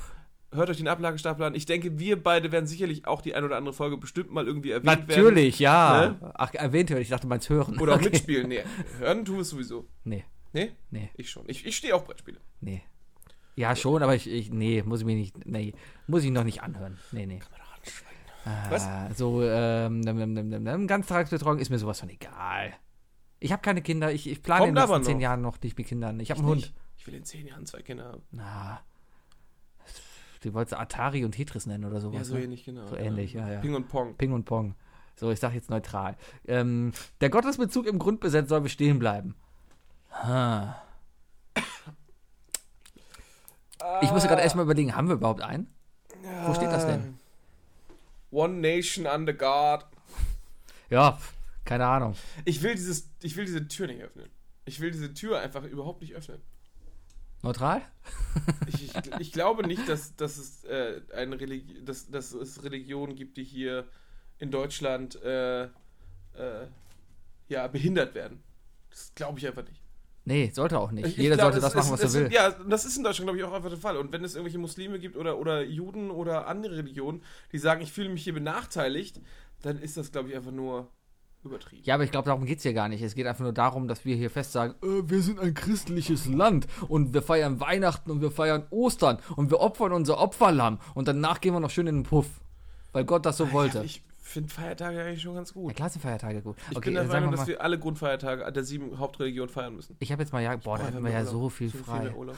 hört 0.53 0.69
euch 0.69 0.77
den 0.79 0.89
Ablagestapel 0.89 1.47
an. 1.47 1.55
Ich 1.55 1.67
denke, 1.67 1.99
wir 2.01 2.21
beide 2.23 2.51
werden 2.53 2.67
sicherlich 2.67 3.07
auch 3.07 3.23
die 3.23 3.35
ein 3.35 3.45
oder 3.45 3.57
andere 3.57 3.73
Folge 3.73 3.97
bestimmt 3.97 4.33
mal 4.33 4.47
irgendwie 4.47 4.73
erwähnt 4.73 4.87
werden. 4.87 5.07
Natürlich, 5.09 5.59
ja. 5.61 6.17
Ne? 6.21 6.33
Ach, 6.35 6.53
erwähnt 6.53 6.91
hören. 6.91 7.01
Ich 7.01 7.09
dachte, 7.11 7.27
meinst 7.29 7.49
hören. 7.49 7.79
Oder 7.79 7.93
auch 7.95 7.97
Okay. 8.01 8.11
mitspielen. 8.11 8.49
Nee, 8.49 8.63
hören 8.99 9.25
tun 9.25 9.37
wir 9.37 9.43
es 9.43 9.51
sowieso. 9.51 9.87
Nee, 10.05 10.25
Nee? 10.53 10.73
nee, 10.91 11.11
Ich 11.17 11.31
schon. 11.31 11.49
Ich, 11.49 11.65
ich 11.65 11.77
stehe 11.77 11.95
auf 11.95 12.05
Brettspiele. 12.05 12.41
nee. 12.61 12.83
Ja, 13.55 13.77
schon, 13.77 14.03
aber 14.03 14.15
ich, 14.15 14.27
ich, 14.31 14.51
nee, 14.51 14.83
muss 14.83 15.01
ich 15.01 15.07
mir 15.07 15.15
nicht, 15.15 15.45
nee, 15.47 15.75
muss 16.07 16.25
ich 16.25 16.31
noch 16.31 16.43
nicht 16.45 16.63
anhören. 16.63 16.99
Nee, 17.13 17.27
nee. 17.27 17.41
Was? 18.71 18.87
Ah, 18.87 19.11
so, 19.15 19.43
ähm, 19.43 20.01
nem, 20.01 20.17
nem, 20.17 20.33
nem, 20.33 20.49
nem, 20.49 20.63
nem, 20.63 20.87
Ganztagsbetreuung 20.87 21.59
ist 21.59 21.69
mir 21.69 21.79
sowas 21.79 22.01
von 22.01 22.09
egal. 22.09 22.73
Ich 23.41 23.53
habe 23.53 23.61
keine 23.61 23.83
Kinder, 23.83 24.11
ich, 24.11 24.27
ich 24.27 24.43
plane 24.43 24.61
Kommt 24.61 24.69
in 24.71 24.75
den 24.75 24.89
nächsten 24.89 25.05
zehn 25.05 25.17
noch. 25.19 25.23
Jahren 25.23 25.43
noch 25.43 25.61
nicht 25.61 25.77
mit 25.77 25.87
Kindern. 25.87 26.19
Ich 26.21 26.31
habe 26.31 26.41
einen 26.41 26.55
nicht. 26.55 26.69
Hund. 26.69 26.75
Ich 26.97 27.07
will 27.07 27.15
in 27.15 27.25
zehn 27.25 27.47
Jahren 27.47 27.67
zwei 27.67 27.83
Kinder 27.83 28.05
haben. 28.05 28.23
Na. 28.31 28.81
Die 30.45 30.55
wolltest 30.55 30.73
du 30.73 30.81
Atari 30.81 31.25
und 31.25 31.33
Tetris 31.33 31.67
nennen 31.67 31.85
oder 31.85 32.01
sowas. 32.01 32.19
Ja, 32.19 32.25
so 32.25 32.35
ne? 32.35 32.45
ähnlich, 32.45 32.65
genau. 32.65 32.87
So 32.87 32.97
ähnlich, 32.97 33.35
ja, 33.35 33.53
ja. 33.53 33.61
Ping 33.61 33.75
und 33.75 33.89
Pong. 33.89 34.17
Ping 34.17 34.33
und 34.33 34.45
Pong. 34.45 34.75
So, 35.15 35.31
ich 35.31 35.39
sag 35.39 35.55
jetzt 35.55 35.71
neutral. 35.71 36.17
Ähm, 36.47 36.93
der 37.21 37.29
Gottesbezug 37.31 37.87
im 37.87 37.99
Grundgesetz 37.99 38.49
soll 38.49 38.63
bestehen 38.63 38.99
bleiben. 38.99 39.35
Ha. 40.13 40.83
Ich 44.01 44.11
muss 44.11 44.23
gerade 44.23 44.43
erstmal 44.43 44.65
überlegen, 44.65 44.95
haben 44.95 45.09
wir 45.09 45.15
überhaupt 45.15 45.43
einen? 45.43 45.73
Wo 46.45 46.55
steht 46.55 46.71
das 46.71 46.87
denn? 46.87 47.19
One 48.31 48.61
Nation 48.61 49.07
under 49.07 49.33
God. 49.33 49.85
Ja, 50.89 51.19
keine 51.65 51.87
Ahnung. 51.87 52.15
Ich 52.45 52.63
will 52.63 52.75
dieses, 52.75 53.11
ich 53.23 53.37
will 53.37 53.45
diese 53.45 53.67
Tür 53.69 53.87
nicht 53.87 54.03
öffnen. 54.03 54.31
Ich 54.65 54.81
will 54.81 54.91
diese 54.91 55.13
Tür 55.15 55.41
einfach 55.41 55.65
überhaupt 55.65 56.01
nicht 56.01 56.15
öffnen. 56.15 56.41
Neutral? 57.43 57.83
Ich, 58.69 58.95
ich, 58.95 59.13
ich 59.19 59.33
glaube 59.33 59.67
nicht, 59.67 59.89
dass, 59.89 60.15
dass, 60.15 60.37
es, 60.39 60.65
äh, 60.65 61.01
eine 61.15 61.41
Religi 61.41 61.85
dass, 61.85 62.09
dass 62.09 62.33
es 62.33 62.63
Religionen 62.63 63.17
gibt, 63.17 63.37
die 63.37 63.45
hier 63.45 63.89
in 64.39 64.51
Deutschland 64.51 65.21
äh, 65.23 65.65
äh, 65.65 65.69
ja, 67.49 67.67
behindert 67.67 68.15
werden. 68.15 68.43
Das 68.91 69.13
glaube 69.15 69.41
ich 69.41 69.47
einfach 69.47 69.65
nicht. 69.65 69.82
Nee, 70.25 70.51
sollte 70.55 70.79
auch 70.79 70.93
nicht. 70.93 71.07
Ich- 71.09 71.17
Jeder 71.17 71.35
glaube, 71.37 71.53
sollte 71.53 71.67
das 71.67 71.75
machen, 71.75 71.95
es- 71.95 72.03
was 72.05 72.15
er 72.15 72.21
will. 72.27 72.33
Ja, 72.33 72.51
das 72.51 72.85
ist 72.85 72.97
in 72.97 73.03
Deutschland, 73.05 73.27
glaube 73.27 73.39
ich, 73.39 73.45
auch 73.45 73.53
einfach 73.53 73.71
der 73.71 73.79
Fall. 73.79 73.97
Und 73.97 74.13
wenn 74.13 74.23
es 74.25 74.35
irgendwelche 74.35 74.59
Muslime 74.59 74.99
gibt 75.01 75.17
oder, 75.17 75.39
oder 75.39 75.63
Juden 75.65 76.11
oder 76.11 76.47
andere 76.47 76.77
Religionen, 76.77 77.23
die 77.51 77.59
sagen, 77.59 77.81
ich 77.83 77.93
fühle 77.93 78.09
mich 78.09 78.23
hier 78.23 78.33
benachteiligt, 78.35 79.21
dann 79.63 79.79
ist 79.79 79.97
das, 79.97 80.13
glaube 80.13 80.29
ich, 80.29 80.37
einfach 80.37 80.53
nur 80.53 80.89
übertrieben. 81.45 81.83
Ja, 81.85 81.95
aber 81.95 82.05
ich 82.05 82.13
glaube, 82.13 82.27
darum 82.27 82.45
geht 82.47 82.59
es 82.59 82.63
hier 82.63 82.73
gar 82.73 82.89
nicht. 82.89 83.03
Es 83.03 83.17
geht 83.17 83.27
einfach 83.27 83.43
nur 83.43 83.53
darum, 83.53 83.89
dass 83.89 84.05
wir 84.05 84.15
hier 84.15 84.31
fest 84.31 84.53
sagen, 84.53 84.75
äh, 84.83 85.11
wir 85.11 85.23
sind 85.23 85.41
ein 85.41 85.55
christliches 85.55 86.27
Land 86.29 86.69
und 86.89 87.15
wir 87.15 87.23
feiern 87.23 87.59
Weihnachten 87.59 88.13
und 88.13 88.21
wir 88.21 88.31
feiern 88.31 88.65
Ostern 88.71 89.19
und 89.35 89.51
wir 89.51 89.59
opfern 89.59 89.91
unser 89.93 90.19
Opferlamm 90.21 90.79
und 90.95 91.09
danach 91.09 91.41
gehen 91.41 91.53
wir 91.53 91.59
noch 91.59 91.71
schön 91.71 91.89
in 91.89 91.97
den 91.97 92.03
Puff. 92.05 92.29
Weil 92.93 93.05
Gott 93.05 93.27
das 93.27 93.39
so 93.39 93.51
wollte. 93.53 93.79
Ja, 93.79 93.85
ich 93.85 94.03
finde 94.23 94.49
Feiertage 94.49 95.03
eigentlich 95.03 95.21
schon 95.21 95.35
ganz 95.35 95.51
ja, 95.51 95.61
gut. 95.61 95.77
klar 95.77 95.91
sind 95.91 96.01
Feiertage 96.01 96.43
gut. 96.43 96.57
Ich 96.71 96.77
okay, 96.77 96.87
bin 96.87 96.95
der 96.95 97.03
sagen 97.05 97.27
Meinung, 97.27 97.33
wir 97.33 97.37
dass 97.37 97.47
wir 97.49 97.61
alle 97.61 97.79
Grundfeiertage 97.79 98.51
der 98.51 98.65
sieben 98.65 98.99
Hauptreligionen 98.99 99.53
feiern 99.53 99.75
müssen. 99.75 99.97
ich 99.99 100.13
habe 100.13 100.23
jetzt 100.23 100.33
mal, 100.33 100.43
ja, 100.43 100.57
boah, 100.57 100.79
da 100.79 100.85
Boah, 100.85 100.93
hätten 100.93 101.05
wir 101.05 101.11
ja 101.11 101.25
so 101.25 101.49
viel 101.51 101.71
frei. 101.71 102.15
Urlaub. 102.15 102.37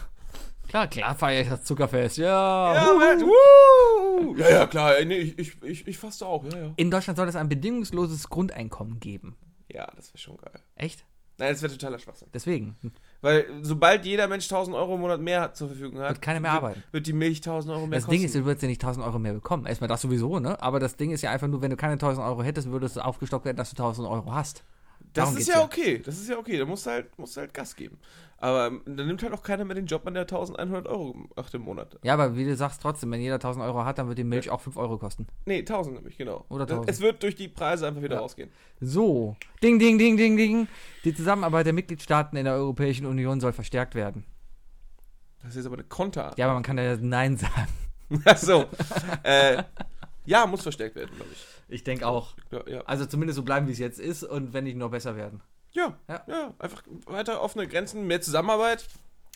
Klar, 0.69 0.89
klar 0.89 1.15
feiere 1.15 1.43
ich 1.43 1.49
das 1.49 1.65
Zuckerfest, 1.65 2.17
ja. 2.17 2.75
Ja, 2.75 2.87
wuhu! 3.21 4.35
ja, 4.37 4.51
ja, 4.51 4.67
klar. 4.67 4.95
Nee, 5.05 5.19
ich, 5.19 5.39
ich, 5.39 5.63
ich, 5.63 5.87
ich 5.87 5.99
faste 5.99 6.27
auch, 6.27 6.45
ja, 6.45 6.59
ja. 6.59 6.73
In 6.77 6.91
Deutschland 6.91 7.17
soll 7.19 7.29
es 7.29 7.37
ein 7.37 7.49
bedingungsloses 7.49 8.29
Grundeinkommen 8.29 8.99
geben. 8.99 9.37
Ja, 9.71 9.87
das 9.95 10.09
wäre 10.13 10.19
schon 10.19 10.37
geil. 10.39 10.61
Echt? 10.75 11.05
Nein, 11.39 11.53
das 11.53 11.63
wäre 11.63 11.73
totaler 11.73 11.99
Schwachsinn. 11.99 12.29
Deswegen 12.33 12.77
Weil 13.25 13.47
sobald 13.63 14.05
jeder 14.05 14.29
Mensch 14.29 14.45
1000 14.45 14.77
Euro 14.77 14.97
im 14.97 15.01
Monat 15.01 15.19
mehr 15.19 15.55
zur 15.55 15.69
Verfügung 15.69 15.99
hat, 15.99 16.11
wird 16.11 16.21
keiner 16.21 16.41
mehr 16.41 16.53
wird, 16.53 16.63
arbeiten. 16.63 16.83
wird 16.93 17.07
die 17.07 17.15
Milch 17.15 17.39
1000 17.39 17.73
Euro 17.75 17.87
mehr 17.87 17.97
Das 17.97 18.05
kosten. 18.05 18.19
Ding 18.19 18.27
ist, 18.27 18.35
du 18.35 18.45
würdest 18.45 18.61
ja 18.63 18.69
nicht 18.69 18.85
1000 18.85 19.07
Euro 19.07 19.19
mehr 19.19 19.33
bekommen. 19.33 19.65
Erstmal 19.65 19.89
das 19.89 20.03
sowieso, 20.03 20.41
ne? 20.41 20.61
Aber 20.63 20.79
das 20.79 20.97
Ding 20.97 21.11
ist 21.11 21.23
ja 21.23 21.31
einfach 21.31 21.49
nur, 21.49 21.63
wenn 21.63 21.71
du 21.71 21.77
keine 21.77 21.95
1000 21.95 22.23
Euro 22.23 22.43
hättest, 22.43 22.71
würdest 22.71 22.97
du 22.97 23.01
aufgestockt 23.01 23.47
werden, 23.47 23.57
dass 23.57 23.71
du 23.71 23.83
1000 23.83 24.07
Euro 24.07 24.35
hast. 24.35 24.63
das 25.15 25.25
darum 25.25 25.39
ist 25.39 25.49
ja 25.49 25.55
ja. 25.55 25.65
okay. 25.65 26.03
Das 26.05 26.19
ist 26.19 26.29
ja 26.29 26.37
okay. 26.37 26.59
Da 26.59 26.67
musst 26.67 26.85
du 26.85 26.91
halt, 26.91 27.19
musst 27.19 27.35
du 27.35 27.41
halt 27.41 27.55
Gas 27.55 27.75
geben. 27.75 27.97
Aber 28.45 28.71
dann 28.85 29.07
nimmt 29.07 29.23
halt 29.23 29.33
auch 29.33 29.43
keiner 29.43 29.65
mehr 29.65 29.75
den 29.75 29.87
Job 29.87 30.07
an, 30.07 30.13
der 30.13 30.25
1100 30.25 30.87
Euro 30.87 31.17
macht 31.35 31.55
im 31.55 31.63
Monat. 31.63 31.99
Ja, 32.03 32.13
aber 32.13 32.37
wie 32.37 32.45
du 32.45 32.55
sagst, 32.55 32.83
trotzdem, 32.83 33.11
wenn 33.11 33.23
jeder 33.23 33.37
1000 33.37 33.65
Euro 33.65 33.87
hat, 33.87 33.97
dann 33.97 34.07
wird 34.09 34.19
die 34.19 34.25
Milch 34.25 34.51
auch 34.51 34.61
5 34.61 34.77
Euro 34.77 34.99
kosten. 34.99 35.27
Nee, 35.47 35.61
1000 35.61 35.97
nämlich, 35.97 36.19
genau. 36.19 36.45
Oder 36.51 36.65
1000. 36.65 36.91
Es 36.91 37.01
wird 37.01 37.23
durch 37.23 37.37
die 37.37 37.49
Preise 37.49 37.87
einfach 37.87 38.03
wieder 38.03 38.17
Ja. 38.17 38.21
rausgehen. 38.21 38.51
So. 38.83 39.35
Ding, 39.63 39.79
ding, 39.79 39.97
ding, 39.97 40.19
ding, 40.19 40.37
ding. 40.37 40.69
Die 41.05 41.15
Zusammenarbeit 41.15 41.65
der 41.65 41.73
Mitgliedstaaten 41.73 42.37
in 42.37 42.45
der 42.45 42.53
Europäischen 42.53 43.07
Union 43.07 43.41
soll 43.41 43.55
verstärkt 43.55 43.95
werden. 43.95 44.25
Das 45.41 45.51
ist 45.53 45.57
jetzt 45.57 45.67
aber 45.67 45.77
eine 45.77 45.85
Konter. 45.85 46.33
Ja, 46.37 46.45
aber 46.45 46.55
man 46.55 46.63
kann 46.63 46.77
ja 46.77 46.99
Nein 47.01 47.39
sagen. 47.39 47.69
Achso. 48.27 48.67
äh, 49.23 49.63
ja, 50.27 50.47
muss 50.47 50.63
verstärkt 50.63 50.97
werden, 50.97 51.17
glaube 51.17 51.31
ich. 51.33 51.47
Ich 51.69 51.83
denke 51.83 52.07
auch. 52.07 52.35
Ja, 52.51 52.61
ja. 52.69 52.81
Also 52.83 53.07
zumindest 53.07 53.37
so 53.37 53.43
bleiben, 53.43 53.69
wie 53.69 53.73
es 53.73 53.79
jetzt 53.79 53.99
ist 53.99 54.23
und 54.23 54.53
wenn 54.53 54.65
nicht 54.65 54.77
noch 54.77 54.91
besser 54.91 55.17
werden. 55.17 55.41
Ja, 55.75 55.97
Ja. 56.09 56.23
ja. 56.29 56.55
einfach 56.59 56.83
weiter 57.07 57.43
offene 57.43 57.67
Grenzen, 57.67 58.07
mehr 58.07 58.21
Zusammenarbeit. 58.21 58.87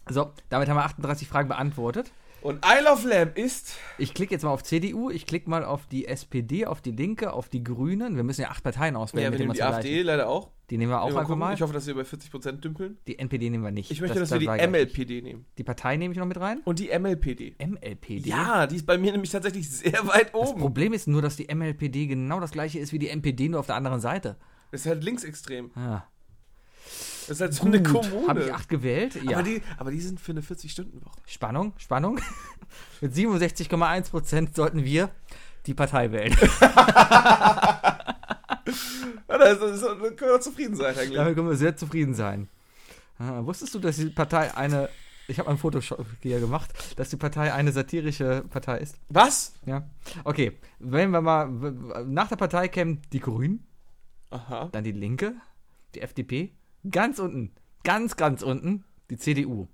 So, 0.08 0.32
damit 0.48 0.68
haben 0.68 0.76
wir 0.76 0.84
38 0.84 1.28
Fragen 1.28 1.48
beantwortet. 1.48 2.10
Und 2.40 2.64
Isle 2.64 2.92
of 2.92 3.04
Lamb 3.04 3.36
ist. 3.36 3.74
Ich 3.98 4.14
klicke 4.14 4.32
jetzt 4.32 4.44
mal 4.44 4.50
auf 4.50 4.62
CDU, 4.62 5.10
ich 5.10 5.26
klicke 5.26 5.50
mal 5.50 5.64
auf 5.64 5.86
die 5.88 6.06
SPD, 6.06 6.66
auf 6.66 6.80
die 6.80 6.92
Linke, 6.92 7.32
auf 7.32 7.48
die 7.48 7.64
Grünen. 7.64 8.14
Wir 8.14 8.22
müssen 8.22 8.42
ja 8.42 8.48
acht 8.50 8.62
Parteien 8.62 8.94
auswählen, 8.94 9.24
Ja, 9.24 9.32
wir 9.32 9.38
nehmen 9.40 9.54
die 9.54 9.62
AfD 9.62 10.02
leider 10.02 10.28
auch. 10.28 10.50
Die 10.70 10.78
nehmen 10.78 10.92
wir 10.92 11.00
auch 11.02 11.14
einfach 11.16 11.34
mal. 11.34 11.54
Ich 11.54 11.62
hoffe, 11.62 11.72
dass 11.72 11.86
wir 11.88 11.94
bei 11.96 12.02
40% 12.04 12.60
dümpeln. 12.60 12.98
Die 13.08 13.18
NPD 13.18 13.50
nehmen 13.50 13.64
wir 13.64 13.72
nicht. 13.72 13.90
Ich 13.90 14.00
möchte, 14.00 14.20
dass 14.20 14.28
Das- 14.28 14.38
wir 14.40 14.56
die. 14.56 14.66
MLPD 14.68 15.20
nehmen. 15.22 15.46
Die 15.58 15.64
Partei 15.64 15.96
nehme 15.96 16.12
ich 16.12 16.18
noch 16.18 16.26
mit 16.26 16.38
rein. 16.38 16.60
Und 16.64 16.78
die 16.78 16.90
MLPD. 16.90 17.56
MLPD. 17.58 18.28
Ja, 18.28 18.66
die 18.68 18.76
ist 18.76 18.86
bei 18.86 18.98
mir 18.98 19.10
nämlich 19.10 19.30
tatsächlich 19.32 19.68
sehr 19.68 20.06
weit 20.06 20.32
Das 20.32 20.50
oben. 20.50 20.60
Problem 20.60 20.92
ist 20.92 21.08
nur, 21.08 21.22
dass 21.22 21.34
die 21.36 21.48
MLPD 21.52 22.06
genau 22.06 22.38
das 22.38 22.52
gleiche 22.52 22.78
ist 22.78 22.92
wie 22.92 22.98
die 23.00 23.08
NPD, 23.08 23.48
nur 23.48 23.60
auf 23.60 23.66
der 23.66 23.74
anderen 23.76 24.00
Seite. 24.00 24.36
Das 24.70 24.82
ist 24.82 24.86
halt 24.86 25.02
linksextrem. 25.02 25.70
Ah. 25.74 26.02
Das 27.28 27.36
ist 27.36 27.40
halt 27.42 27.54
so 27.54 27.66
eine 27.66 27.82
Kommune. 27.82 28.26
Habe 28.26 28.44
ich 28.44 28.54
acht 28.54 28.68
gewählt? 28.70 29.22
Ja. 29.22 29.36
aber, 29.36 29.42
die, 29.42 29.62
aber 29.76 29.90
die 29.90 30.00
sind 30.00 30.18
für 30.18 30.32
eine 30.32 30.40
40-Stunden-Woche. 30.40 31.20
Spannung, 31.26 31.74
Spannung. 31.76 32.20
mit 33.02 33.12
67,1 33.12 34.10
Prozent 34.10 34.56
sollten 34.56 34.82
wir 34.82 35.10
die 35.66 35.74
Partei 35.74 36.10
wählen. 36.10 36.34
Da, 39.38 39.44
ist, 39.44 39.62
das 39.62 39.76
ist, 39.76 39.84
da 39.84 39.94
können 39.94 40.18
wir 40.18 40.28
doch 40.36 40.40
zufrieden 40.40 40.74
sein 40.74 40.96
eigentlich. 40.96 41.16
Damit 41.16 41.36
können 41.36 41.48
wir 41.48 41.56
sehr 41.56 41.76
zufrieden 41.76 42.14
sein. 42.14 42.48
Ah, 43.18 43.44
wusstest 43.44 43.74
du, 43.74 43.78
dass 43.78 43.96
die 43.96 44.06
Partei 44.06 44.54
eine, 44.56 44.88
ich 45.28 45.38
habe 45.38 45.48
einen 45.48 45.58
Photoshop 45.58 46.04
hier 46.22 46.40
gemacht, 46.40 46.72
dass 46.96 47.10
die 47.10 47.16
Partei 47.16 47.52
eine 47.52 47.72
satirische 47.72 48.44
Partei 48.50 48.78
ist? 48.78 48.96
Was? 49.08 49.54
Ja. 49.64 49.88
Okay, 50.24 50.58
wenn 50.80 51.10
wir 51.10 51.20
mal, 51.20 51.48
nach 52.06 52.28
der 52.28 52.36
Partei 52.36 52.68
kämen 52.68 53.00
die 53.12 53.20
Grünen, 53.20 53.66
Aha. 54.30 54.68
dann 54.72 54.84
die 54.84 54.92
Linke, 54.92 55.34
die 55.94 56.00
FDP, 56.00 56.52
ganz 56.90 57.18
unten, 57.18 57.52
ganz, 57.84 58.16
ganz 58.16 58.42
unten 58.42 58.84
die 59.10 59.16
CDU. 59.16 59.68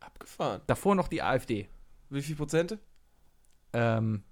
Abgefahren. 0.00 0.62
Davor 0.66 0.94
noch 0.94 1.08
die 1.08 1.22
AfD. 1.22 1.68
Wie 2.10 2.22
viel 2.22 2.36
Prozente? 2.36 2.78
Ähm, 3.72 4.22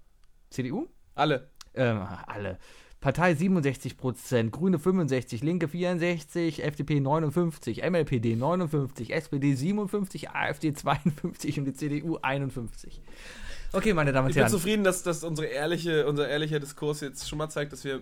CDU? 0.50 0.88
Alle. 1.14 1.50
Ähm, 1.74 1.98
alle. 2.26 2.58
Partei 3.00 3.34
67 3.34 3.98
Prozent, 3.98 4.52
Grüne 4.52 4.78
65, 4.78 5.42
Linke 5.42 5.68
64, 5.68 6.64
FDP 6.64 6.98
59, 7.00 7.82
MLPD 7.88 8.34
59, 8.36 9.12
SPD 9.12 9.54
57, 9.54 10.30
AfD 10.30 10.72
52 10.72 11.58
und 11.58 11.66
die 11.66 11.74
CDU 11.74 12.18
51. 12.22 13.00
Okay, 13.72 13.92
meine 13.92 14.12
Damen 14.12 14.26
und 14.26 14.30
Ich 14.30 14.34
bin 14.36 14.44
Herren. 14.44 14.50
zufrieden, 14.50 14.82
dass, 14.82 15.02
dass 15.02 15.22
unsere 15.24 15.48
ehrliche, 15.48 16.06
unser 16.08 16.26
ehrlicher 16.28 16.58
Diskurs 16.58 17.00
jetzt 17.02 17.28
schon 17.28 17.38
mal 17.38 17.50
zeigt, 17.50 17.72
dass 17.72 17.84
wir 17.84 18.00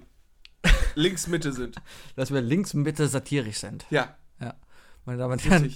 links-Mitte 0.94 1.52
sind. 1.52 1.76
dass 2.16 2.32
wir 2.32 2.40
links 2.40 2.74
Mitte 2.74 3.06
satirisch 3.08 3.58
sind. 3.58 3.86
Ja, 3.90 4.16
Meine 5.06 5.18
Damen 5.18 5.32
und 5.34 5.44
Herren, 5.44 5.70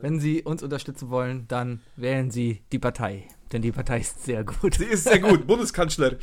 wenn 0.00 0.20
Sie 0.20 0.42
uns 0.42 0.62
unterstützen 0.62 1.10
wollen, 1.10 1.46
dann 1.48 1.80
wählen 1.96 2.30
Sie 2.30 2.62
die 2.72 2.78
Partei. 2.78 3.28
Denn 3.52 3.60
die 3.62 3.72
Partei 3.72 4.00
ist 4.00 4.24
sehr 4.24 4.42
gut. 4.44 4.74
Sie 4.76 4.84
ist 4.86 5.04
sehr 5.04 5.18
gut, 5.20 5.46
Bundeskanzler. 5.46 6.16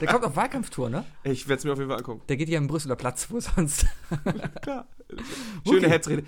Der 0.00 0.08
kommt 0.08 0.24
auf 0.24 0.36
Wahlkampftour, 0.36 0.88
ne? 0.90 1.04
Ich 1.24 1.46
werde 1.48 1.58
es 1.58 1.64
mir 1.64 1.72
auf 1.72 1.78
jeden 1.78 1.90
Fall 1.90 1.98
angucken. 1.98 2.22
Der 2.28 2.36
geht 2.38 2.48
ja 2.48 2.58
im 2.58 2.66
Brüsseler 2.68 2.96
Platz, 2.96 3.26
wo 3.30 3.38
sonst. 3.40 3.86
Klar. 4.62 4.86
Schöne 5.66 5.78
Okay. 5.78 5.90
Hetzrede. 5.90 6.24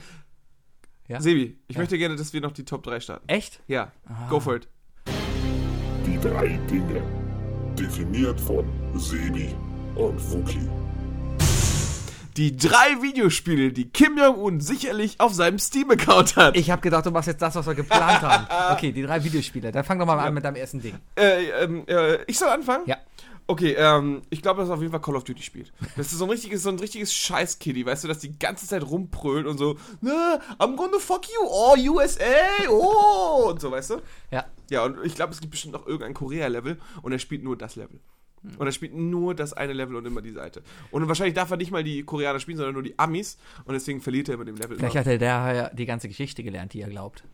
Ja? 1.09 1.21
Sebi, 1.21 1.59
ich 1.69 1.77
Ja. 1.77 1.81
möchte 1.81 1.99
gerne, 1.99 2.17
dass 2.17 2.33
wir 2.33 2.41
noch 2.41 2.53
die 2.53 2.65
Top 2.65 2.83
3 2.83 3.01
starten. 3.01 3.29
Echt? 3.29 3.63
Ja, 3.67 3.93
Ah. 4.07 4.29
go 4.29 4.41
for 4.41 4.57
it. 4.57 4.69
Die 6.07 6.19
drei 6.21 6.59
Dinge. 6.71 7.03
Definiert 7.79 8.41
von 8.41 8.65
Sebi 8.99 9.55
und 10.01 10.33
Wookie. 10.33 10.69
Die 12.37 12.57
drei 12.57 13.03
Videospiele, 13.03 13.71
die 13.73 13.91
Kim 13.91 14.17
Jong-un 14.17 14.61
sicherlich 14.61 15.21
auf 15.21 15.35
seinem 15.35 15.59
Steam-Account 15.59 16.37
hat. 16.37 16.57
Ich 16.57 16.71
habe 16.71 16.81
gedacht, 16.81 17.05
du 17.05 17.11
machst 17.11 17.27
jetzt 17.27 17.43
das, 17.43 17.55
was 17.55 17.67
wir 17.67 17.75
geplant 17.75 18.23
haben. 18.23 18.47
Okay, 18.73 18.93
die 18.93 19.03
drei 19.03 19.23
Videospiele. 19.23 19.71
Dann 19.73 19.85
fang 19.85 19.99
doch 19.99 20.07
mal 20.07 20.19
an 20.19 20.33
mit 20.33 20.45
deinem 20.45 20.57
ersten 20.57 20.81
Ding. 20.81 20.95
Äh, 21.17 21.51
ähm, 21.65 21.85
äh, 21.87 22.23
ich 22.25 22.39
soll 22.39 22.49
anfangen? 22.49 22.85
Ja. 22.87 22.97
Okay, 23.47 23.75
ähm, 23.77 24.23
ich 24.31 24.41
glaube, 24.41 24.63
dass 24.63 24.71
auf 24.71 24.81
jeden 24.81 24.93
Fall 24.93 25.01
Call 25.01 25.17
of 25.17 25.25
Duty 25.25 25.43
spielt. 25.43 25.73
Das 25.97 26.13
ist 26.13 26.19
so 26.19 26.25
ein 26.25 26.31
richtiges, 26.31 26.63
so 26.63 26.71
ein 26.71 26.79
richtiges 26.79 27.13
Scheiß-Kitty, 27.13 27.85
weißt 27.85 28.05
du, 28.05 28.09
dass 28.09 28.21
die 28.21 28.39
ganze 28.39 28.67
Zeit 28.67 28.85
rumprölt 28.85 29.45
und 29.47 29.59
so, 29.59 29.77
ne, 30.01 30.41
I'm 30.59 30.77
gonna 30.77 30.99
fuck 30.99 31.27
you, 31.27 31.47
oh, 31.47 31.75
USA, 31.77 32.25
oh, 32.71 33.49
und 33.51 33.61
so, 33.61 33.73
weißt 33.73 33.91
du? 33.91 34.03
Ja. 34.31 34.47
Ja, 34.71 34.85
und 34.85 35.05
ich 35.05 35.17
glaube, 35.17 35.33
es 35.33 35.41
gibt 35.41 35.51
bestimmt 35.51 35.75
noch 35.75 35.87
irgendein 35.87 36.15
Korea-Level 36.15 36.79
und 37.03 37.13
er 37.13 37.19
spielt 37.19 37.43
nur 37.43 37.59
das 37.59 37.75
Level. 37.75 37.99
Und 38.43 38.67
er 38.67 38.73
spielt 38.73 38.95
nur 38.95 39.35
das 39.35 39.53
eine 39.53 39.75
Level 39.75 39.97
und 39.97 40.07
immer 40.07 40.23
die 40.23 40.33
Seite. 40.33 40.63
Und 40.91 41.07
wahrscheinlich 41.09 41.35
darf 41.35 41.51
er 41.51 41.59
nicht 41.59 41.71
mal 41.71 41.85
die 41.85 42.03
Koreaner 42.05 42.41
spielen, 42.41 42.57
sondern 42.57 42.75
nur 42.75 42.83
die 42.83 42.99
Amis. 42.99 43.39
Und 43.65 43.75
deswegen 43.75 44.01
verliert 44.01 44.29
er 44.29 44.37
immer 44.37 44.47
dem 44.47 44.57
Level. 44.57 44.79
Vielleicht 44.79 44.95
immer. 44.95 45.01
hat 45.01 45.07
er 45.07 45.19
daher 45.19 45.75
die 45.75 45.85
ganze 45.85 46.09
Geschichte 46.09 46.43
gelernt, 46.43 46.73
die 46.73 46.81
er 46.81 46.89
glaubt. 46.89 47.25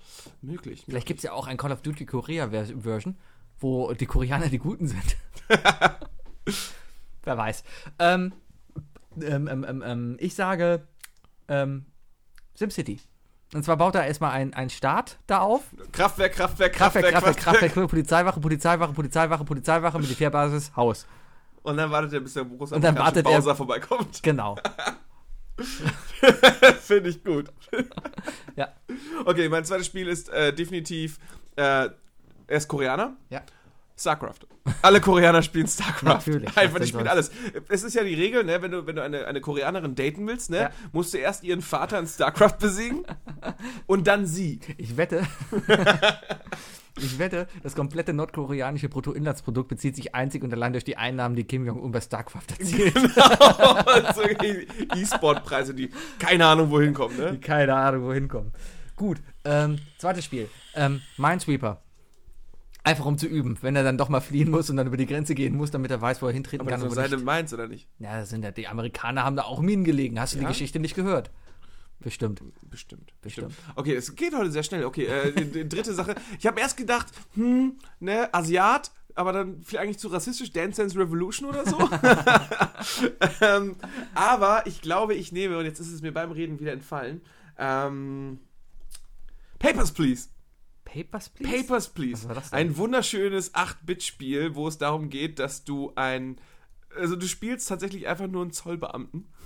Möglich. 0.42 0.82
Vielleicht 0.84 1.06
gibt 1.06 1.18
es 1.18 1.24
ja 1.24 1.32
auch 1.32 1.46
ein 1.46 1.56
Call 1.56 1.70
of 1.70 1.82
Duty 1.82 2.06
Korea-Version, 2.06 3.16
wo 3.60 3.92
die 3.92 4.06
Koreaner 4.06 4.48
die 4.48 4.58
Guten 4.58 4.88
sind. 4.88 5.16
Wer 7.22 7.36
weiß. 7.36 7.62
Ähm, 8.00 8.32
ähm, 9.22 9.48
ähm, 9.48 9.64
ähm, 9.68 9.82
ähm, 9.86 10.16
ich 10.18 10.34
sage 10.34 10.86
ähm, 11.48 11.86
SimCity. 12.54 12.98
Und 13.55 13.64
zwar 13.64 13.77
baut 13.77 13.94
er 13.94 14.06
erstmal 14.06 14.32
ein, 14.32 14.52
ein 14.55 14.70
Staat 14.70 15.18
da 15.27 15.39
auf. 15.40 15.62
Kraftwerk, 15.93 16.32
Kraftwerk, 16.35 16.73
Kraftwerk, 16.73 17.05
Kraftwerk, 17.12 17.36
Kraftwerk, 17.36 17.60
Kraftwerk, 17.73 17.89
Polizeiwache, 17.90 18.40
Polizeiwache, 18.40 18.93
Polizeiwache, 18.93 19.44
Polizeiwache, 19.44 19.98
Militärbasis, 19.98 20.74
Haus. 20.74 21.06
Und 21.62 21.77
dann 21.77 21.90
wartet 21.90 22.12
er, 22.12 22.20
bis 22.20 22.35
der 22.35 22.44
große 22.44 22.74
wartet 22.82 23.27
er- 23.27 23.32
Bowser 23.32 23.55
vorbeikommt. 23.55 24.23
Genau. 24.23 24.56
Finde 26.81 27.10
ich 27.10 27.23
gut. 27.24 27.52
Ja. 28.56 28.68
Okay, 29.24 29.48
mein 29.48 29.64
zweites 29.64 29.86
Spiel 29.86 30.09
ist 30.09 30.28
äh, 30.28 30.52
definitiv, 30.52 31.18
äh, 31.56 31.62
er 31.62 31.93
ist 32.48 32.68
Koreaner. 32.68 33.16
Ja. 33.31 33.43
StarCraft. 33.98 34.47
Alle 34.82 35.01
Koreaner 35.01 35.43
spielen 35.43 35.66
StarCraft. 35.66 36.05
Natürlich, 36.27 36.56
Einfach, 36.56 36.81
die 36.81 36.86
spielen 36.89 37.09
alles. 37.09 37.31
Es 37.68 37.82
ist 37.82 37.94
ja 37.94 38.05
die 38.05 38.14
Regel, 38.14 38.44
ne, 38.44 38.60
wenn 38.60 38.70
du, 38.70 38.86
wenn 38.86 38.97
du 38.97 39.02
eine, 39.02 39.27
eine 39.27 39.40
Koreanerin 39.40 39.94
daten 39.94 40.27
willst, 40.27 40.51
ne, 40.51 40.56
Ja. 40.59 40.70
musst 40.93 41.14
du 41.14 41.18
erst 41.18 41.44
ihren 41.44 41.62
Vater 41.62 41.98
in 41.98 42.06
StarCraft 42.06 42.59
besiegen 42.60 43.05
und 43.86 44.06
dann 44.06 44.27
sie. 44.27 44.60
Ich 44.77 44.97
wette, 44.98 45.23
ich 46.98 47.18
wette, 47.18 47.47
das 47.62 47.74
komplette 47.74 48.12
nordkoreanische 48.12 48.89
Bruttoinlandsprodukt 48.89 49.68
bezieht 49.68 49.97
sich 49.97 50.14
einzig 50.14 50.43
und 50.43 50.52
allein 50.52 50.73
durch 50.73 50.85
die 50.85 50.97
Einnahmen, 50.97 51.36
die 51.36 51.44
Kim 51.44 51.64
Jong-un 51.64 51.93
bei 51.93 52.01
StarCraft 52.01 52.43
erzielt. 52.59 52.94
Genau. 53.16 54.12
so 54.14 54.23
E-Sport-Preise, 54.94 55.74
die 55.74 55.90
keine 56.18 56.47
Ahnung 56.47 56.70
wohin 56.70 56.93
kommen, 56.93 57.14
die 57.16 57.23
ne? 57.23 57.39
keine 57.40 57.74
Ahnung, 57.74 58.05
wohin 58.05 58.28
kommen. 58.28 58.52
Gut, 58.94 59.18
ähm, 59.44 59.78
zweites 59.98 60.24
Spiel. 60.24 60.48
Ähm, 60.74 61.02
Minesweeper. 61.16 61.82
Einfach 62.86 63.04
um 63.04 63.18
zu 63.18 63.26
üben, 63.26 63.58
wenn 63.62 63.74
er 63.74 63.82
dann 63.82 63.98
doch 63.98 64.08
mal 64.08 64.20
fliehen 64.20 64.48
muss 64.48 64.70
und 64.70 64.76
dann 64.76 64.86
über 64.86 64.96
die 64.96 65.06
Grenze 65.06 65.34
gehen 65.34 65.56
muss, 65.56 65.72
damit 65.72 65.90
er 65.90 66.00
weiß, 66.00 66.22
wo 66.22 66.28
er 66.28 66.32
hintreten 66.32 66.60
Aber 66.60 66.70
kann. 66.70 66.80
das 66.80 66.96
und 66.96 67.02
ist 67.02 67.10
seine. 67.10 67.20
Mainz, 67.20 67.52
oder 67.52 67.66
nicht? 67.66 67.88
Ja, 67.98 68.20
das 68.20 68.28
sind 68.28 68.44
ja, 68.44 68.52
die 68.52 68.68
Amerikaner 68.68 69.24
haben 69.24 69.34
da 69.34 69.42
auch 69.42 69.60
Minen 69.60 69.82
gelegen. 69.82 70.20
Hast 70.20 70.34
du 70.34 70.38
die 70.38 70.44
Ja? 70.44 70.50
Geschichte 70.50 70.78
nicht 70.78 70.94
gehört? 70.94 71.32
Bestimmt. 71.98 72.40
Bestimmt, 72.70 73.12
Bestimmt. 73.22 73.54
Okay, 73.74 73.96
es 73.96 74.14
geht 74.14 74.36
heute 74.36 74.52
sehr 74.52 74.62
schnell. 74.62 74.84
Okay, 74.84 75.06
äh, 75.06 75.32
die, 75.32 75.46
die 75.50 75.68
dritte 75.68 75.94
Sache. 75.94 76.14
Ich 76.38 76.46
habe 76.46 76.60
erst 76.60 76.76
gedacht, 76.76 77.08
hm, 77.34 77.72
ne, 77.98 78.32
Asiat, 78.32 78.92
aber 79.16 79.32
dann 79.32 79.62
vielleicht 79.64 79.82
eigentlich 79.82 79.98
zu 79.98 80.06
rassistisch, 80.06 80.52
Dance 80.52 80.80
Dance 80.80 80.96
Revolution 80.96 81.48
oder 81.48 81.66
so. 81.66 81.76
ähm, 83.40 83.74
aber 84.14 84.64
ich 84.68 84.80
glaube, 84.80 85.14
ich 85.14 85.32
nehme, 85.32 85.58
und 85.58 85.64
jetzt 85.64 85.80
ist 85.80 85.90
es 85.90 86.02
mir 86.02 86.12
beim 86.12 86.30
Reden 86.30 86.60
wieder 86.60 86.72
entfallen, 86.72 87.20
ähm, 87.58 88.38
Papers, 89.58 89.90
Please. 89.90 90.28
Papers, 90.86 91.28
please? 91.28 91.56
Papers, 91.62 91.88
Please. 91.88 92.22
Was 92.22 92.28
war 92.28 92.34
das 92.36 92.50
denn? 92.50 92.58
Ein 92.58 92.76
wunderschönes 92.78 93.54
8-Bit-Spiel, 93.54 94.54
wo 94.54 94.68
es 94.68 94.78
darum 94.78 95.10
geht, 95.10 95.38
dass 95.38 95.64
du 95.64 95.92
ein. 95.96 96.38
Also, 96.96 97.16
du 97.16 97.26
spielst 97.26 97.68
tatsächlich 97.68 98.06
einfach 98.08 98.26
nur 98.26 98.40
einen 98.42 98.52
Zollbeamten 98.52 99.26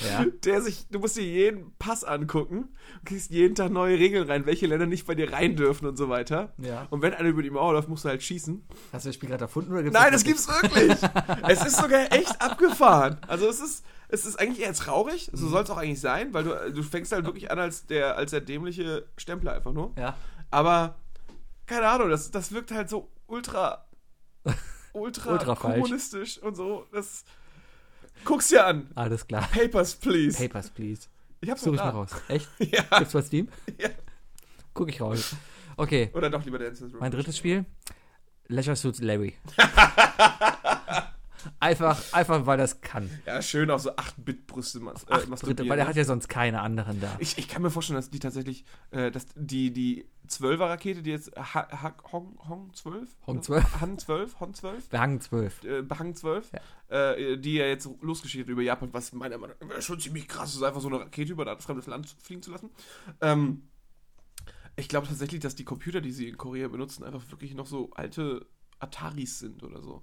Ja. 0.00 0.24
der 0.44 0.60
sich, 0.62 0.86
du 0.90 1.00
musst 1.00 1.16
dir 1.16 1.24
jeden 1.24 1.72
Pass 1.78 2.04
angucken 2.04 2.68
und 2.98 3.04
kriegst 3.04 3.30
jeden 3.32 3.56
Tag 3.56 3.72
neue 3.72 3.98
Regeln 3.98 4.28
rein, 4.30 4.46
welche 4.46 4.66
Länder 4.68 4.86
nicht 4.86 5.06
bei 5.08 5.16
dir 5.16 5.32
rein 5.32 5.56
dürfen 5.56 5.86
und 5.86 5.96
so 5.96 6.08
weiter. 6.08 6.52
Ja. 6.58 6.86
Und 6.90 7.02
wenn 7.02 7.14
einer 7.14 7.28
über 7.28 7.42
die 7.42 7.50
Mauer 7.50 7.72
läuft, 7.72 7.88
musst 7.88 8.04
du 8.04 8.08
halt 8.08 8.22
schießen. 8.22 8.62
Hast 8.92 9.04
du 9.04 9.08
das 9.08 9.16
Spiel 9.16 9.28
gerade 9.28 9.44
erfunden 9.46 9.72
oder 9.72 9.82
gibt's 9.82 9.98
Nein, 9.98 10.12
das 10.12 10.22
das 10.22 10.24
gibt's 10.24 10.46
wirklich. 10.46 10.96
es 11.48 11.66
ist 11.66 11.78
sogar 11.78 12.12
echt 12.12 12.40
abgefahren. 12.40 13.18
Also 13.26 13.48
es 13.48 13.58
ist, 13.60 13.84
es 14.08 14.24
ist 14.24 14.38
eigentlich 14.38 14.64
eher 14.64 14.72
traurig. 14.72 15.30
So 15.32 15.48
soll 15.48 15.64
es 15.64 15.70
auch 15.70 15.78
eigentlich 15.78 16.00
sein, 16.00 16.32
weil 16.32 16.44
du, 16.44 16.72
du 16.72 16.82
fängst 16.84 17.10
halt 17.10 17.24
wirklich 17.24 17.50
an 17.50 17.58
als 17.58 17.86
der, 17.86 18.16
als 18.16 18.30
der 18.30 18.40
dämliche 18.40 19.04
Stempler 19.16 19.54
einfach 19.54 19.72
nur. 19.72 19.92
Ja. 19.98 20.16
Aber, 20.50 20.96
keine 21.66 21.86
Ahnung, 21.88 22.10
das, 22.10 22.30
das 22.30 22.52
wirkt 22.52 22.70
halt 22.70 22.88
so 22.88 23.10
ultra, 23.26 23.84
ultra, 24.92 25.32
Ultra 25.32 25.54
falsch. 25.54 25.74
kommunistisch 25.80 26.38
und 26.38 26.56
so. 26.56 26.86
Das, 26.92 27.24
guck's 28.24 28.48
dir 28.48 28.64
an. 28.66 28.88
Alles 28.94 29.26
klar. 29.26 29.48
Papers, 29.52 29.94
please. 29.94 30.38
Papers, 30.38 30.70
please. 30.70 31.08
ich 31.40 31.50
hab's 31.50 31.64
noch 31.66 31.74
ich 31.74 31.80
mal 31.80 31.90
raus. 31.90 32.10
Echt? 32.28 32.48
Ja. 32.58 32.82
Gibt's 32.98 33.12
bei 33.12 33.22
Steam? 33.22 33.48
Ja. 33.78 33.90
Guck 34.74 34.88
ich 34.88 35.00
raus. 35.00 35.34
Okay, 35.76 36.10
Oder 36.14 36.30
doch 36.30 36.44
lieber 36.44 36.58
Dance 36.58 36.88
mein 36.98 37.10
drittes 37.12 37.36
Spiel. 37.38 37.64
Leisure 38.48 38.74
Suit 38.76 38.98
Larry. 39.00 39.34
Einfach, 41.60 42.12
einfach, 42.12 42.46
weil 42.46 42.58
das 42.58 42.80
kann. 42.80 43.10
Ja, 43.26 43.42
schön 43.42 43.70
auf 43.70 43.82
so 43.82 43.92
8-Bit-Brüste 43.92 44.80
mas 44.80 45.04
äh, 45.04 45.26
masturbieren, 45.26 45.38
dritte, 45.40 45.68
weil 45.68 45.76
der 45.76 45.84
ne? 45.84 45.88
hat 45.88 45.96
ja 45.96 46.04
sonst 46.04 46.28
keine 46.28 46.60
anderen 46.60 47.00
da. 47.00 47.16
ich, 47.18 47.38
ich 47.38 47.48
kann 47.48 47.62
mir 47.62 47.70
vorstellen, 47.70 47.96
dass 47.96 48.10
die 48.10 48.18
tatsächlich, 48.18 48.64
äh, 48.90 49.10
dass 49.10 49.26
die, 49.34 49.72
die 49.72 50.06
12er-Rakete, 50.28 51.02
die 51.02 51.10
jetzt 51.10 51.34
ha 51.36 51.68
ha 51.70 51.94
Hong, 52.12 52.38
Hong 52.48 52.72
12? 52.74 53.08
Hong 53.26 53.42
12? 53.42 53.80
Han 53.80 53.98
12? 53.98 54.40
Hon 54.40 54.54
12? 54.54 54.88
Behangen 54.88 55.20
12. 55.20 55.64
Äh, 55.64 55.82
Behang 55.82 56.14
12? 56.14 56.50
Äh, 56.88 57.36
die 57.38 57.54
ja 57.54 57.66
jetzt 57.66 57.88
losgeschickt 58.00 58.44
hat 58.44 58.50
über 58.50 58.62
Japan, 58.62 58.90
was 58.92 59.12
meiner 59.12 59.38
Meinung 59.38 59.56
nach 59.68 59.82
schon 59.82 60.00
ziemlich 60.00 60.28
krass 60.28 60.54
ist, 60.54 60.62
einfach 60.62 60.80
so 60.80 60.88
eine 60.88 61.00
Rakete 61.00 61.32
über 61.32 61.50
ein 61.50 61.58
fremdes 61.58 61.86
Land 61.86 62.14
fliegen 62.22 62.42
zu 62.42 62.50
lassen. 62.50 62.70
Ähm, 63.20 63.62
ich 64.76 64.88
glaube 64.88 65.08
tatsächlich, 65.08 65.40
dass 65.40 65.56
die 65.56 65.64
Computer, 65.64 66.00
die 66.00 66.12
sie 66.12 66.28
in 66.28 66.36
Korea 66.36 66.68
benutzen, 66.68 67.04
einfach 67.04 67.22
wirklich 67.30 67.54
noch 67.54 67.66
so 67.66 67.90
alte 67.94 68.46
Ataris 68.78 69.38
sind 69.38 69.62
oder 69.62 69.82
so. 69.82 70.02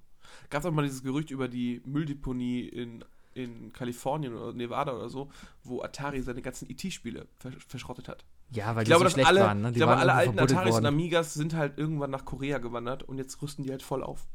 Gab 0.50 0.62
es 0.62 0.66
auch 0.66 0.72
mal 0.72 0.84
dieses 0.84 1.04
Gerücht 1.04 1.32
über 1.32 1.48
die 1.48 1.82
Mülldeponie 1.86 2.62
in, 2.62 3.04
in 3.34 3.72
Kalifornien 3.74 4.34
oder 4.34 4.54
Nevada 4.54 4.94
oder 4.94 5.10
so, 5.10 5.30
wo 5.64 5.82
Atari 5.82 6.22
seine 6.22 6.42
ganzen 6.42 6.70
IT-Spiele 6.70 7.28
versch 7.40 7.58
verschrottet 7.68 8.08
hat. 8.08 8.26
Ja, 8.52 8.76
weil 8.76 8.84
Ich 8.84 8.86
die 8.86 8.92
glaube, 8.92 9.06
so 9.06 9.12
schlecht 9.12 9.28
alle, 9.28 9.42
waren. 9.42 9.62
Ne? 9.62 9.68
ich 9.70 9.74
Die 9.74 9.80
glaube, 9.80 9.92
waren 9.92 10.00
alle 10.02 10.14
alten 10.14 10.40
Ataris 10.40 10.68
und 10.68 10.72
worden. 10.74 10.86
Amigas 10.86 11.34
sind 11.34 11.54
halt 11.56 11.78
irgendwann 11.78 12.12
nach 12.12 12.26
Korea 12.26 12.60
gewandert 12.60 13.04
und 13.04 13.18
jetzt 13.18 13.42
rüsten 13.42 13.64
die 13.64 13.72
halt 13.72 13.82
voll 13.84 14.04
auf. 14.04 14.28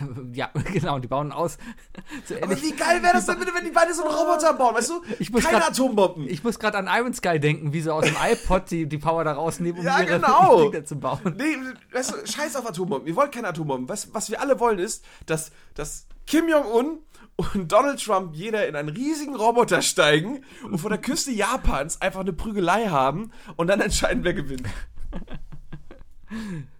Ja, 0.32 0.50
genau, 0.72 0.98
die 0.98 1.08
bauen 1.08 1.32
aus. 1.32 1.58
So 2.26 2.34
Aber 2.40 2.60
wie 2.60 2.72
geil 2.72 3.02
wäre 3.02 3.12
das 3.14 3.26
denn 3.26 3.38
bitte, 3.38 3.52
wenn 3.54 3.64
die 3.64 3.70
beide 3.70 3.92
so 3.94 4.04
einen 4.04 4.14
Roboter 4.14 4.54
bauen, 4.54 4.74
weißt 4.74 4.90
du? 4.90 5.02
Ich 5.18 5.30
muss 5.30 5.44
Keine 5.44 5.58
grad- 5.58 5.70
Atombomben. 5.70 6.28
Ich 6.28 6.42
muss 6.44 6.58
gerade 6.58 6.78
an 6.78 6.88
Iron 6.90 7.12
Sky 7.14 7.38
denken, 7.38 7.72
wie 7.72 7.80
sie 7.80 7.92
aus 7.92 8.04
dem 8.04 8.16
iPod 8.22 8.70
die, 8.70 8.86
die 8.86 8.98
Power 8.98 9.24
da 9.24 9.32
rausnehmen, 9.32 9.80
um 9.80 9.84
Ja, 9.86 10.00
ihre 10.00 10.20
genau. 10.20 10.70
Dinge 10.70 10.84
zu 10.84 10.96
bauen. 10.96 11.20
Nee, 11.36 11.56
weißt 11.92 12.12
du, 12.12 12.26
scheiß 12.26 12.56
auf 12.56 12.66
Atombomben. 12.66 13.06
Wir 13.06 13.16
wollen 13.16 13.30
keine 13.30 13.48
Atombomben. 13.48 13.88
Was, 13.88 14.12
was 14.14 14.30
wir 14.30 14.40
alle 14.40 14.58
wollen 14.60 14.78
ist, 14.78 15.04
dass, 15.26 15.50
dass 15.74 16.06
Kim 16.26 16.48
Jong-un 16.48 16.98
und 17.36 17.72
Donald 17.72 18.02
Trump 18.02 18.34
jeder 18.34 18.66
in 18.68 18.76
einen 18.76 18.90
riesigen 18.90 19.34
Roboter 19.34 19.82
steigen 19.82 20.44
und 20.64 20.78
vor 20.78 20.90
der 20.90 20.98
Küste 21.00 21.32
Japans 21.32 22.00
einfach 22.00 22.20
eine 22.20 22.32
Prügelei 22.32 22.86
haben 22.88 23.32
und 23.56 23.66
dann 23.68 23.80
entscheiden, 23.80 24.22
wer 24.24 24.34
gewinnt. 24.34 24.68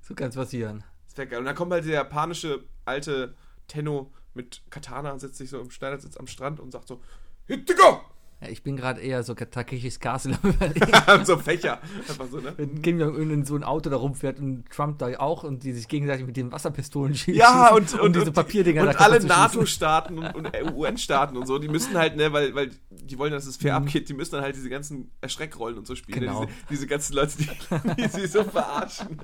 So 0.02 0.14
kann 0.14 0.28
es 0.28 0.36
passieren. 0.36 0.84
Das 1.12 1.18
wäre 1.18 1.28
geil. 1.28 1.40
Und 1.40 1.44
dann 1.44 1.54
kommt 1.54 1.72
halt 1.72 1.84
der 1.84 1.92
japanische 1.92 2.64
alte 2.86 3.34
Tenno 3.68 4.10
mit 4.32 4.62
Katana, 4.70 5.18
setzt 5.18 5.36
sich 5.36 5.50
so 5.50 5.60
im 5.60 5.70
Schneidersitz 5.70 6.16
am 6.16 6.26
Strand 6.26 6.58
und 6.58 6.70
sagt 6.70 6.88
so, 6.88 7.02
Hittigo! 7.46 8.00
Ich 8.48 8.62
bin 8.62 8.76
gerade 8.76 9.00
eher 9.00 9.22
so 9.22 9.34
Takeshis 9.34 10.00
Castle 10.00 10.38
am 10.42 10.50
überlegen. 10.54 11.24
so 11.24 11.36
Fächer. 11.36 11.80
Einfach 12.08 12.26
so, 12.30 12.38
ne? 12.38 12.52
Wenn 12.56 12.82
Kim 12.82 12.98
Jong-un 12.98 13.30
in 13.30 13.44
so 13.44 13.54
ein 13.54 13.64
Auto 13.64 13.90
da 13.90 13.96
rumfährt 13.96 14.38
und 14.38 14.68
Trump 14.70 14.98
da 14.98 15.08
auch 15.18 15.44
und 15.44 15.62
die 15.62 15.72
sich 15.72 15.88
gegenseitig 15.88 16.26
mit 16.26 16.36
den 16.36 16.50
Wasserpistolen 16.52 17.14
schießen. 17.14 17.34
Ja, 17.34 17.72
und, 17.74 17.92
um 17.94 18.00
und, 18.00 18.16
diese 18.16 18.26
und, 18.26 18.32
Papierdinger 18.32 18.82
und 18.82 18.88
kaputt 18.88 19.02
alle. 19.02 19.24
NATO-Staaten 19.24 20.18
und, 20.18 20.34
und 20.34 20.72
UN-Staaten 20.74 21.36
und 21.36 21.46
so, 21.46 21.58
die 21.58 21.68
müssen 21.68 21.96
halt, 21.96 22.16
ne, 22.16 22.32
weil, 22.32 22.54
weil 22.54 22.70
die 22.90 23.18
wollen, 23.18 23.32
dass 23.32 23.46
es 23.46 23.56
fair 23.56 23.76
abgeht, 23.76 24.08
die 24.08 24.14
müssen 24.14 24.32
dann 24.32 24.42
halt 24.42 24.56
diese 24.56 24.70
ganzen 24.70 25.10
Erschreckrollen 25.20 25.78
und 25.78 25.86
so 25.86 25.94
spielen. 25.94 26.20
Mhm. 26.20 26.26
Genau. 26.26 26.40
Ne? 26.42 26.46
Diese, 26.46 26.82
diese 26.82 26.86
ganzen 26.86 27.14
Leute, 27.14 27.32
die, 27.38 27.48
die 28.02 28.08
sie 28.08 28.26
so 28.26 28.44
verarschen. 28.44 29.20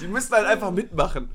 Die 0.00 0.08
müssen 0.08 0.32
halt 0.34 0.46
einfach 0.46 0.70
mitmachen. 0.70 1.28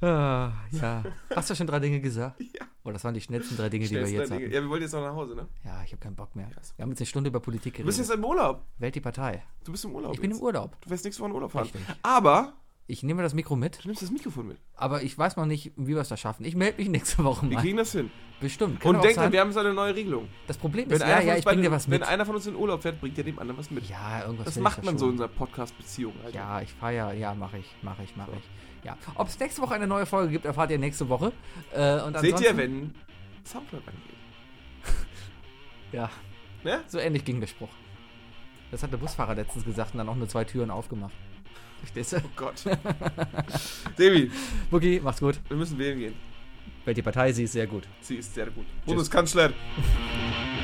Ah, 0.00 0.52
ja. 0.70 1.02
Hast 1.34 1.50
du 1.50 1.54
schon 1.54 1.66
drei 1.66 1.78
Dinge 1.80 2.00
gesagt? 2.00 2.40
Ja. 2.58 2.66
Oh, 2.84 2.92
das 2.92 3.04
waren 3.04 3.12
die 3.12 3.20
schnellsten 3.20 3.56
drei 3.56 3.68
Dinge, 3.68 3.84
die 3.86 3.94
wir 3.96 4.08
jetzt 4.08 4.30
hatten. 4.30 4.44
Ja, 4.44 4.62
wir 4.62 4.68
wollen 4.70 4.80
jetzt 4.80 4.92
noch 4.92 5.02
nach 5.02 5.14
Hause, 5.14 5.34
ne? 5.34 5.46
Ja, 5.62 5.82
ich 5.84 5.92
habe 5.92 6.00
keinen 6.00 6.16
Bock 6.16 6.34
mehr. 6.34 6.48
Wir 6.76 6.82
haben 6.82 6.90
jetzt 6.90 7.00
eine 7.00 7.06
Stunde 7.06 7.28
über 7.28 7.38
Politik 7.40 7.76
Du 7.76 7.82
bist 7.84 7.98
geredet. 7.98 8.10
jetzt 8.14 8.18
im 8.18 8.24
Urlaub. 8.24 8.64
Wählt 8.78 8.94
die 8.94 9.00
Partei. 9.02 9.42
Du 9.64 9.72
bist 9.72 9.84
im 9.84 9.94
Urlaub. 9.94 10.14
Ich 10.14 10.20
bin 10.20 10.30
im. 10.30 10.38
Urlaub. 10.40 10.80
Du 10.80 10.88
wirst 10.88 11.04
nächste 11.04 11.20
Woche 11.20 11.28
in 11.30 11.34
Urlaub 11.34 11.52
fahren. 11.52 11.64
Richtig. 11.64 11.82
Aber 12.02 12.54
Ich 12.86 13.02
nehme 13.02 13.22
das 13.22 13.34
Mikro 13.34 13.56
mit, 13.56 13.84
du 13.84 13.88
nimmst 13.88 14.00
das 14.00 14.10
Mikrofon 14.10 14.48
mit. 14.48 14.56
aber 14.74 15.02
ich 15.02 15.18
weiß 15.18 15.36
noch 15.36 15.44
nicht, 15.44 15.72
wie 15.76 15.88
wir 15.88 15.98
es 15.98 16.08
da 16.08 16.16
schaffen. 16.16 16.46
Ich 16.46 16.56
melde 16.56 16.78
mich 16.78 16.88
nächste 16.88 17.22
Woche 17.24 17.46
Wir 17.50 17.56
mal. 17.56 17.60
kriegen 17.60 17.76
das 17.76 17.92
hin. 17.92 18.10
Bestimmt. 18.40 18.80
Kann 18.80 18.94
Und 18.96 19.04
denk 19.04 19.16
dran, 19.16 19.30
wir 19.32 19.40
haben 19.40 19.52
so 19.52 19.60
eine 19.60 19.74
neue 19.74 19.94
Regelung. 19.94 20.26
das 20.46 20.56
Problem 20.56 20.86
Wenn, 20.88 20.96
ist, 20.96 21.02
einer, 21.02 21.20
ja, 21.20 21.32
ja, 21.32 21.36
ich 21.36 21.44
bringe 21.44 21.60
dir 21.60 21.70
was 21.70 21.90
wenn 21.90 22.00
mit. 22.00 22.08
einer 22.08 22.24
von 22.24 22.36
uns 22.36 22.46
in 22.46 22.56
Urlaub 22.56 22.80
fährt, 22.80 22.98
bringt 23.00 23.18
der 23.18 23.24
dem 23.24 23.38
anderen 23.38 23.58
was 23.58 23.70
mit. 23.70 23.84
Ja, 23.90 24.22
irgendwas 24.22 24.46
das 24.46 24.58
macht 24.58 24.82
man 24.84 24.96
so 24.96 25.04
in 25.06 25.12
unserer 25.12 25.28
Podcast-Beziehung. 25.28 26.14
Ja, 26.32 26.62
ich 26.62 26.72
feiere, 26.72 27.12
ja, 27.12 27.34
mache 27.34 27.58
ich, 27.58 27.66
mache 27.82 28.04
ich, 28.04 28.16
mache 28.16 28.30
ich. 28.38 28.48
Ja. 28.84 28.96
Ob 29.16 29.28
es 29.28 29.38
nächste 29.38 29.60
Woche 29.62 29.74
eine 29.74 29.86
neue 29.86 30.06
Folge 30.06 30.30
gibt, 30.32 30.44
erfahrt 30.44 30.70
ihr 30.70 30.78
nächste 30.78 31.08
Woche. 31.08 31.32
Äh, 31.74 32.00
und 32.02 32.18
Seht 32.18 32.40
ihr, 32.40 32.56
wenn 32.56 32.94
Soundcloud 33.44 33.82
angeht. 33.86 34.02
Ja, 35.92 36.10
Ne? 36.64 36.80
so 36.86 36.98
ähnlich 36.98 37.24
ging 37.24 37.40
der 37.40 37.46
Spruch. 37.46 37.68
Das 38.70 38.82
hat 38.82 38.92
der 38.92 38.98
Busfahrer 38.98 39.34
letztens 39.34 39.64
gesagt 39.64 39.94
und 39.94 39.98
dann 39.98 40.08
auch 40.08 40.16
nur 40.16 40.28
zwei 40.28 40.44
Türen 40.44 40.70
aufgemacht. 40.70 41.14
Verstehst 41.78 42.12
du? 42.12 42.16
Oh 42.18 42.30
Gott. 42.36 42.62
Debbie, 43.98 44.30
Boogie, 44.70 45.00
mach's 45.02 45.20
gut. 45.20 45.38
wir 45.48 45.56
müssen 45.56 45.78
wählen 45.78 45.98
gehen. 45.98 46.14
Die 46.86 47.02
Partei, 47.02 47.32
sie 47.32 47.44
ist 47.44 47.52
sehr 47.52 47.66
gut. 47.66 47.86
Sie 48.00 48.16
ist 48.16 48.34
sehr 48.34 48.46
gut. 48.46 48.64
Bundeskanzler. 48.86 49.52